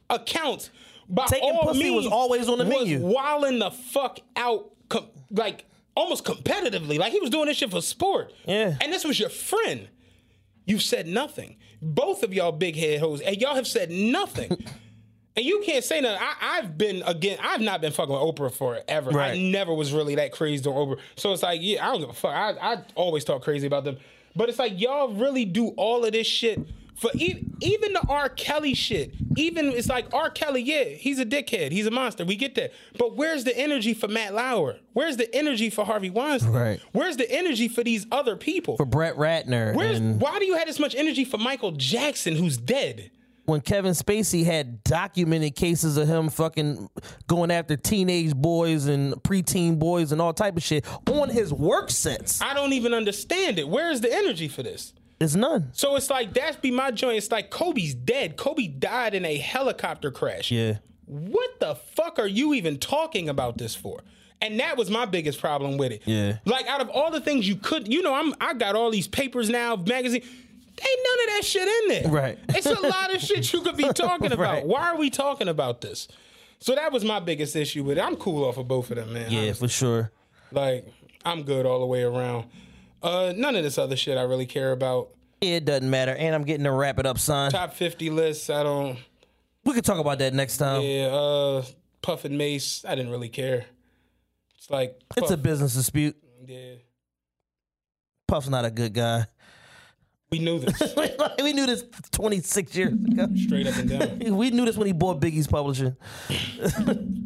accounts, 0.10 0.70
by 1.10 1.26
Taking 1.26 1.52
all 1.52 1.68
pussy 1.68 1.90
was 1.90 2.08
always 2.08 2.48
on 2.50 2.58
the 2.58 2.66
was 2.66 2.74
menu. 2.88 3.00
wilding 3.00 3.60
the 3.60 3.72
fuck 3.72 4.20
out, 4.36 4.72
com- 4.90 5.08
like 5.32 5.66
almost 5.96 6.24
competitively, 6.26 6.98
like 6.98 7.12
he 7.12 7.20
was 7.20 7.30
doing 7.30 7.46
this 7.48 7.58
shit 7.58 7.72
for 7.72 7.82
sport. 7.82 8.34
Yeah. 8.46 8.76
And 8.82 8.92
this 8.92 9.04
was 9.04 9.20
your 9.20 9.30
friend. 9.30 9.88
You've 10.66 10.82
said 10.82 11.08
nothing. 11.08 11.58
Both 11.82 12.24
of 12.24 12.34
y'all 12.34 12.52
big 12.54 12.76
head 12.76 13.00
hoes, 13.02 13.22
and 13.22 13.36
y'all 13.38 13.56
have 13.56 13.68
said 13.68 13.92
nothing. 13.92 14.50
and 15.36 15.46
you 15.46 15.62
can't 15.66 15.84
say 15.84 16.00
nothing. 16.00 16.20
I, 16.22 16.60
I've 16.60 16.78
been 16.78 17.04
again. 17.06 17.38
I've 17.42 17.60
not 17.62 17.82
been 17.82 17.92
fucking 17.92 18.14
with 18.14 18.22
Oprah 18.36 18.52
forever. 18.54 19.20
I 19.20 19.38
never 19.38 19.74
was 19.74 19.92
really 19.92 20.16
that 20.16 20.32
crazy 20.32 20.66
on 20.70 20.74
Oprah. 20.76 21.00
So 21.18 21.34
it's 21.34 21.44
like, 21.44 21.60
yeah, 21.62 21.86
I 21.86 21.92
don't 21.92 22.00
give 22.02 22.10
a 22.10 22.14
fuck. 22.14 22.32
I, 22.34 22.52
I 22.62 22.84
always 22.96 23.26
talk 23.26 23.44
crazy 23.44 23.68
about 23.68 23.84
them. 23.84 23.98
But 24.36 24.50
it's 24.50 24.60
like 24.60 24.80
y'all 24.80 25.14
really 25.14 25.46
do 25.46 25.70
all 25.70 26.06
of 26.06 26.14
this 26.14 26.26
shit 26.28 26.60
for 26.96 27.12
e- 27.16 27.46
even 27.62 27.94
the 27.94 28.06
R. 28.08 28.30
Kelly 28.30 28.74
shit. 28.74 29.14
Even 29.36 29.68
it's 29.68 29.90
like 29.90 30.14
R. 30.14 30.30
Kelly, 30.30 30.62
yeah, 30.62 30.84
he's 30.84 31.20
a 31.20 31.26
dickhead. 31.26 31.72
He's 31.72 31.88
a 31.88 31.92
monster. 31.92 32.26
We 32.26 32.36
get 32.36 32.56
that. 32.56 32.72
But 32.98 33.16
where's 33.16 33.44
the 33.44 33.58
energy 33.58 33.94
for 33.94 34.08
Matt 34.08 34.34
Lauer? 34.34 34.78
Where's 34.94 35.18
the 35.18 35.34
energy 35.36 35.70
for 35.70 35.86
Harvey 35.86 36.10
Weinstein? 36.10 36.52
Right. 36.52 36.80
Where's 36.92 37.18
the 37.18 37.30
energy 37.32 37.68
for 37.68 37.84
these 37.84 38.06
other 38.12 38.36
people? 38.36 38.78
For 38.78 38.86
Brett 38.86 39.16
Ratner. 39.16 39.76
Where's 39.76 39.98
and 39.98 40.22
why 40.22 40.40
do 40.40 40.46
you 40.46 40.56
have 40.58 40.68
this 40.68 40.80
much 40.80 40.96
energy 40.96 41.26
for 41.26 41.38
Michael 41.38 41.72
Jackson, 41.72 42.36
who's 42.36 42.58
dead? 42.58 43.12
when 43.46 43.62
Kevin 43.62 43.92
Spacey 43.92 44.46
had 44.46 44.84
documented 44.84 45.56
cases 45.56 45.98
of 45.98 46.08
him 46.08 46.30
fucking 46.30 46.90
going 47.28 47.52
after 47.52 47.76
teenage 47.76 48.34
boys 48.34 48.86
and 48.86 49.14
preteen 49.16 49.78
boys 49.78 50.12
and 50.12 50.22
all 50.22 50.34
type 50.34 50.56
of 50.56 50.64
shit 50.64 50.86
on 51.10 51.30
his 51.30 51.52
work 51.54 51.90
sets. 51.90 52.42
I 52.42 52.54
don't 52.54 52.74
even 52.74 52.94
understand 52.94 53.60
it. 53.60 53.68
Where's 53.68 54.02
the 54.02 54.14
energy 54.14 54.48
for 54.48 54.64
this? 54.64 54.94
There's 55.24 55.38
none. 55.38 55.70
So 55.72 55.96
it's 55.96 56.10
like 56.10 56.34
that's 56.34 56.58
be 56.58 56.70
my 56.70 56.92
joint. 56.92 57.16
It's 57.16 57.32
like 57.32 57.50
Kobe's 57.50 57.94
dead. 57.94 58.36
Kobe 58.36 58.68
died 58.68 59.14
in 59.14 59.24
a 59.24 59.38
helicopter 59.38 60.12
crash. 60.12 60.52
Yeah. 60.52 60.80
What 61.06 61.62
the 61.62 61.76
fuck 61.76 62.20
are 62.20 62.28
you 62.28 62.54
even 62.54 62.78
talking 62.78 63.30
about 63.30 63.58
this 63.58 63.74
for? 63.74 64.02
And 64.42 64.60
that 64.60 64.76
was 64.76 64.90
my 64.90 65.06
biggest 65.06 65.40
problem 65.40 65.78
with 65.78 65.94
it. 65.94 66.02
Yeah. 66.04 66.40
Like 66.44 66.68
out 66.68 66.82
of 66.82 66.90
all 66.90 67.10
the 67.10 67.22
things 67.22 67.48
you 67.48 67.56
could, 67.56 67.88
you 67.88 68.02
know, 68.02 68.14
I'm 68.14 68.34
I 68.42 68.54
got 68.54 68.76
all 68.76 68.92
these 68.92 69.08
papers 69.08 69.50
now, 69.50 69.78
magazine. 69.78 70.24
Ain't 70.24 71.00
none 71.08 71.28
of 71.30 71.36
that 71.36 71.46
shit 71.46 71.68
in 71.70 71.88
there. 71.88 72.12
Right. 72.12 72.38
It's 72.50 72.66
a 72.66 72.82
lot 72.82 73.16
of 73.16 73.22
shit 73.22 73.54
you 73.54 73.62
could 73.62 73.78
be 73.78 73.88
talking 73.94 74.32
about. 74.34 74.40
Right. 74.40 74.66
Why 74.66 74.90
are 74.90 74.98
we 74.98 75.10
talking 75.10 75.48
about 75.48 75.80
this? 75.80 76.10
So 76.60 76.76
that 76.76 76.92
was 76.92 77.06
my 77.06 77.22
biggest 77.22 77.56
issue 77.56 77.86
with 77.86 77.98
it. 77.98 78.02
I'm 78.02 78.18
cool 78.18 78.44
off 78.44 78.58
of 78.58 78.68
both 78.68 78.92
of 78.92 78.98
them, 78.98 79.14
man. 79.14 79.32
Yeah, 79.32 79.44
honestly. 79.44 79.68
for 79.70 79.72
sure. 79.72 80.12
Like 80.52 80.92
I'm 81.24 81.44
good 81.44 81.66
all 81.66 81.80
the 81.80 81.86
way 81.86 82.04
around. 82.04 82.48
Uh, 83.04 83.34
none 83.36 83.56
of 83.56 83.64
this 83.64 83.78
other 83.78 83.96
shit 83.98 84.18
I 84.18 84.22
really 84.22 84.46
care 84.46 84.72
about. 84.72 85.10
It 85.42 85.66
doesn't 85.66 85.90
matter. 85.90 86.16
And 86.16 86.34
I'm 86.34 86.44
getting 86.46 86.64
to 86.64 86.72
wrap 86.72 87.00
it 87.00 87.06
up, 87.06 87.20
son. 87.20 87.52
Top 87.52 87.74
50 87.74 88.10
lists, 88.10 88.50
I 88.50 88.64
don't. 88.64 88.98
We 89.66 89.74
could 89.74 89.84
talk 89.86 90.00
about 90.00 90.20
that 90.20 90.34
next 90.34 90.58
time. 90.58 90.82
Yeah, 90.82 91.08
uh, 91.08 91.64
Puff 92.02 92.24
and 92.26 92.38
Mace, 92.38 92.86
I 92.88 92.96
didn't 92.96 93.12
really 93.12 93.30
care. 93.30 93.66
It's 94.58 94.70
like 94.70 95.00
It's 95.18 95.32
a 95.32 95.38
business 95.38 95.74
dispute. 95.74 96.16
yeah. 96.46 96.76
Puff's 98.28 98.48
not 98.50 98.64
a 98.66 98.72
good 98.72 98.94
guy. 98.94 99.26
We 100.32 100.40
knew 100.40 100.58
this 100.58 100.96
we 101.44 101.54
knew 101.54 101.68
this 101.68 101.84
26 102.12 102.76
years 102.76 102.94
ago. 102.94 103.28
straight 103.36 103.68
up 103.68 103.76
and 103.76 103.90
down. 103.90 104.20
We 104.36 104.50
knew 104.50 104.66
this 104.66 104.76
when 104.78 104.88
he 104.88 104.94
bought 104.94 105.20
Biggie's 105.20 105.46
publishing. 105.46 105.96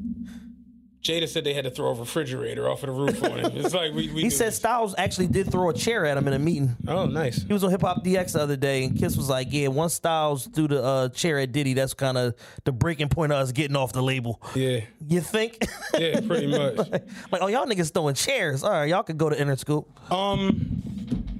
Jada 1.07 1.27
said 1.27 1.43
they 1.43 1.53
had 1.53 1.63
to 1.63 1.71
throw 1.71 1.89
a 1.89 1.93
refrigerator 1.93 2.69
off 2.69 2.83
of 2.83 2.87
the 2.87 2.93
roof 2.93 3.23
on 3.23 3.39
him. 3.39 3.51
It's 3.55 3.73
like 3.73 3.93
we. 3.93 4.11
we 4.11 4.23
He 4.23 4.29
said 4.29 4.47
this. 4.49 4.57
Styles 4.57 4.93
actually 4.97 5.27
did 5.27 5.49
throw 5.51 5.69
a 5.69 5.73
chair 5.73 6.05
at 6.05 6.17
him 6.17 6.27
in 6.27 6.33
a 6.33 6.39
meeting. 6.39 6.75
"Oh, 6.87 7.05
nice." 7.05 7.41
He 7.43 7.53
was 7.53 7.63
on 7.63 7.69
Hip 7.71 7.81
Hop 7.81 8.03
DX 8.03 8.33
the 8.33 8.41
other 8.41 8.57
day, 8.57 8.83
and 8.83 8.97
Kiss 8.97 9.15
was 9.15 9.29
like, 9.29 9.47
"Yeah, 9.51 9.69
once 9.69 9.93
Styles 9.93 10.47
threw 10.47 10.67
the 10.67 10.83
uh, 10.83 11.09
chair 11.09 11.39
at 11.39 11.51
Diddy, 11.51 11.73
that's 11.73 11.93
kind 11.93 12.17
of 12.17 12.35
the 12.65 12.71
breaking 12.71 13.09
point 13.09 13.31
of 13.31 13.37
us 13.39 13.51
getting 13.51 13.75
off 13.77 13.93
the 13.93 14.03
label." 14.03 14.41
Yeah, 14.55 14.81
You 15.07 15.21
think? 15.21 15.57
yeah, 15.97 16.19
pretty 16.21 16.47
much. 16.57 16.77
like, 16.77 17.41
oh, 17.41 17.47
y'all 17.47 17.65
niggas 17.65 17.93
throwing 17.93 18.15
chairs. 18.15 18.63
All 18.63 18.71
right, 18.71 18.89
y'all 18.89 19.03
could 19.03 19.17
go 19.17 19.29
to 19.29 19.35
Interscope. 19.35 19.85
Um, 20.11 20.81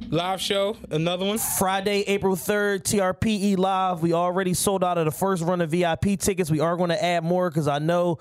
live 0.10 0.40
show, 0.42 0.78
another 0.92 1.26
one. 1.26 1.38
Friday, 1.38 2.02
April 2.08 2.36
3rd, 2.36 2.84
TRPE 2.84 3.58
Live. 3.58 4.02
We 4.02 4.14
already 4.14 4.54
sold 4.54 4.84
out 4.84 4.98
of 4.98 5.06
the 5.06 5.12
first 5.12 5.44
run 5.44 5.62
of 5.62 5.72
VIP 5.72 6.18
tickets. 6.20 6.50
We 6.50 6.60
are 6.62 6.78
going 6.78 6.90
to 6.90 7.04
add 7.04 7.24
more 7.24 7.50
because 7.50 7.68
I 7.68 7.80
know 7.80 8.20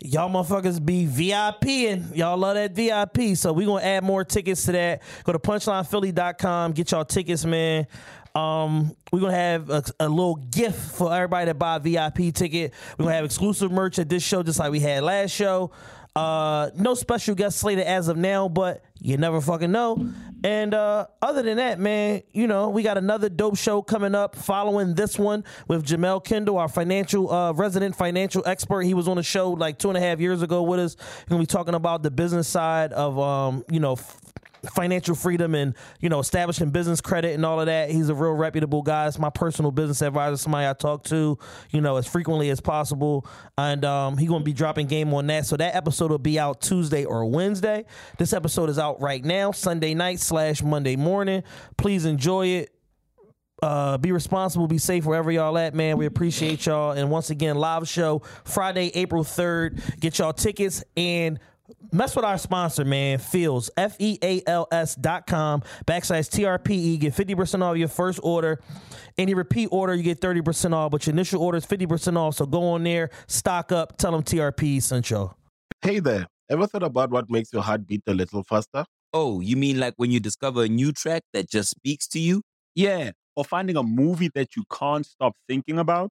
y'all 0.00 0.30
motherfuckers 0.30 0.84
be 0.84 1.06
VIP 1.06 1.64
and 1.90 2.14
y'all 2.16 2.36
love 2.36 2.54
that 2.56 2.72
VIP. 2.72 3.36
So 3.36 3.52
going 3.54 3.82
to 3.82 3.86
add 3.86 4.04
more 4.04 4.24
tickets 4.24 4.64
to 4.66 4.72
that. 4.72 5.02
Go 5.24 5.32
to 5.32 5.38
punchlinephilly.com, 5.38 6.72
get 6.72 6.90
y'all 6.90 7.04
tickets, 7.04 7.44
man. 7.44 7.86
Um, 8.34 8.96
we're 9.12 9.20
gonna 9.20 9.32
have 9.32 9.70
a, 9.70 9.84
a 10.00 10.08
little 10.08 10.34
gift 10.34 10.96
for 10.96 11.14
everybody 11.14 11.44
that 11.44 11.54
buy 11.54 11.76
a 11.76 11.78
VIP 11.78 12.34
ticket. 12.34 12.74
We're 12.98 13.04
gonna 13.04 13.14
have 13.14 13.24
exclusive 13.24 13.70
merch 13.70 14.00
at 14.00 14.08
this 14.08 14.24
show, 14.24 14.42
just 14.42 14.58
like 14.58 14.72
we 14.72 14.80
had 14.80 15.04
last 15.04 15.30
show. 15.30 15.70
Uh, 16.16 16.70
no 16.74 16.94
special 16.94 17.36
guest 17.36 17.58
slated 17.58 17.84
as 17.84 18.08
of 18.08 18.16
now, 18.16 18.48
but 18.48 18.82
you 19.00 19.16
never 19.18 19.40
fucking 19.40 19.70
know. 19.70 20.12
And 20.44 20.74
uh, 20.74 21.06
other 21.22 21.40
than 21.40 21.56
that, 21.56 21.80
man, 21.80 22.22
you 22.32 22.46
know, 22.46 22.68
we 22.68 22.82
got 22.82 22.98
another 22.98 23.30
dope 23.30 23.56
show 23.56 23.80
coming 23.80 24.14
up 24.14 24.36
following 24.36 24.94
this 24.94 25.18
one 25.18 25.42
with 25.68 25.86
Jamel 25.86 26.22
Kendall, 26.22 26.58
our 26.58 26.68
financial 26.68 27.32
uh, 27.32 27.52
resident 27.54 27.96
financial 27.96 28.42
expert. 28.44 28.82
He 28.82 28.92
was 28.92 29.08
on 29.08 29.16
the 29.16 29.22
show 29.22 29.52
like 29.52 29.78
two 29.78 29.88
and 29.88 29.96
a 29.96 30.00
half 30.02 30.20
years 30.20 30.42
ago 30.42 30.62
with 30.62 30.80
us. 30.80 30.96
We're 30.98 31.30
gonna 31.30 31.42
be 31.44 31.46
talking 31.46 31.72
about 31.72 32.02
the 32.02 32.10
business 32.10 32.46
side 32.46 32.92
of 32.92 33.18
um, 33.18 33.64
you 33.70 33.80
know, 33.80 33.94
f- 33.94 34.20
financial 34.70 35.14
freedom 35.14 35.54
and 35.54 35.74
you 36.00 36.08
know 36.08 36.20
establishing 36.20 36.70
business 36.70 37.00
credit 37.00 37.34
and 37.34 37.44
all 37.44 37.60
of 37.60 37.66
that. 37.66 37.90
He's 37.90 38.08
a 38.08 38.14
real 38.14 38.32
reputable 38.32 38.82
guy. 38.82 39.06
It's 39.06 39.18
my 39.18 39.30
personal 39.30 39.70
business 39.70 40.02
advisor, 40.02 40.36
somebody 40.36 40.66
I 40.66 40.72
talk 40.72 41.04
to, 41.04 41.38
you 41.70 41.80
know, 41.80 41.96
as 41.96 42.06
frequently 42.06 42.50
as 42.50 42.60
possible. 42.60 43.26
And 43.58 43.84
um, 43.84 44.16
he's 44.16 44.28
gonna 44.28 44.44
be 44.44 44.52
dropping 44.52 44.86
game 44.86 45.12
on 45.14 45.26
that. 45.28 45.46
So 45.46 45.56
that 45.56 45.74
episode 45.74 46.10
will 46.10 46.18
be 46.18 46.38
out 46.38 46.60
Tuesday 46.60 47.04
or 47.04 47.24
Wednesday. 47.26 47.84
This 48.18 48.32
episode 48.32 48.70
is 48.70 48.78
out 48.78 49.00
right 49.00 49.24
now, 49.24 49.52
Sunday 49.52 49.94
night 49.94 50.20
slash 50.20 50.62
Monday 50.62 50.96
morning. 50.96 51.42
Please 51.76 52.04
enjoy 52.04 52.46
it. 52.48 52.70
Uh, 53.62 53.96
be 53.96 54.12
responsible, 54.12 54.66
be 54.66 54.76
safe 54.78 55.06
wherever 55.06 55.30
y'all 55.30 55.56
at, 55.56 55.74
man. 55.74 55.96
We 55.96 56.04
appreciate 56.04 56.66
y'all. 56.66 56.90
And 56.90 57.10
once 57.10 57.30
again, 57.30 57.56
live 57.56 57.88
show 57.88 58.20
Friday, 58.44 58.90
April 58.94 59.24
3rd. 59.24 60.00
Get 60.00 60.18
y'all 60.18 60.34
tickets 60.34 60.84
and 60.96 61.38
mess 61.92 62.14
with 62.16 62.24
our 62.24 62.38
sponsor, 62.38 62.84
man. 62.84 63.18
Feals 63.18 63.70
F 63.76 63.96
E 63.98 64.18
A 64.22 64.42
L 64.46 64.66
S 64.70 64.94
dot 64.94 65.26
com 65.26 65.62
backslash 65.86 66.28
TRPE. 66.30 66.98
Get 66.98 67.14
50% 67.14 67.62
off 67.62 67.76
your 67.76 67.88
first 67.88 68.20
order. 68.22 68.60
Any 69.16 69.34
repeat 69.34 69.68
order, 69.70 69.94
you 69.94 70.02
get 70.02 70.20
30% 70.20 70.72
off, 70.72 70.90
but 70.90 71.06
your 71.06 71.12
initial 71.12 71.40
order 71.42 71.58
is 71.58 71.66
50% 71.66 72.16
off. 72.16 72.36
So 72.36 72.46
go 72.46 72.70
on 72.70 72.82
there, 72.82 73.10
stock 73.26 73.70
up, 73.72 73.96
tell 73.96 74.12
them 74.12 74.22
TRPE 74.22 74.82
sent 74.82 75.10
y'all. 75.10 75.36
Hey 75.82 76.00
there, 76.00 76.26
ever 76.50 76.66
thought 76.66 76.82
about 76.82 77.10
what 77.10 77.30
makes 77.30 77.52
your 77.52 77.62
heart 77.62 77.86
beat 77.86 78.02
a 78.06 78.14
little 78.14 78.42
faster? 78.42 78.84
Oh, 79.12 79.40
you 79.40 79.56
mean 79.56 79.78
like 79.78 79.94
when 79.96 80.10
you 80.10 80.18
discover 80.18 80.64
a 80.64 80.68
new 80.68 80.90
track 80.90 81.22
that 81.32 81.48
just 81.48 81.70
speaks 81.70 82.08
to 82.08 82.18
you? 82.18 82.42
Yeah. 82.74 83.12
Or 83.36 83.44
finding 83.44 83.76
a 83.76 83.82
movie 83.82 84.30
that 84.34 84.56
you 84.56 84.64
can't 84.72 85.06
stop 85.06 85.34
thinking 85.48 85.78
about. 85.78 86.10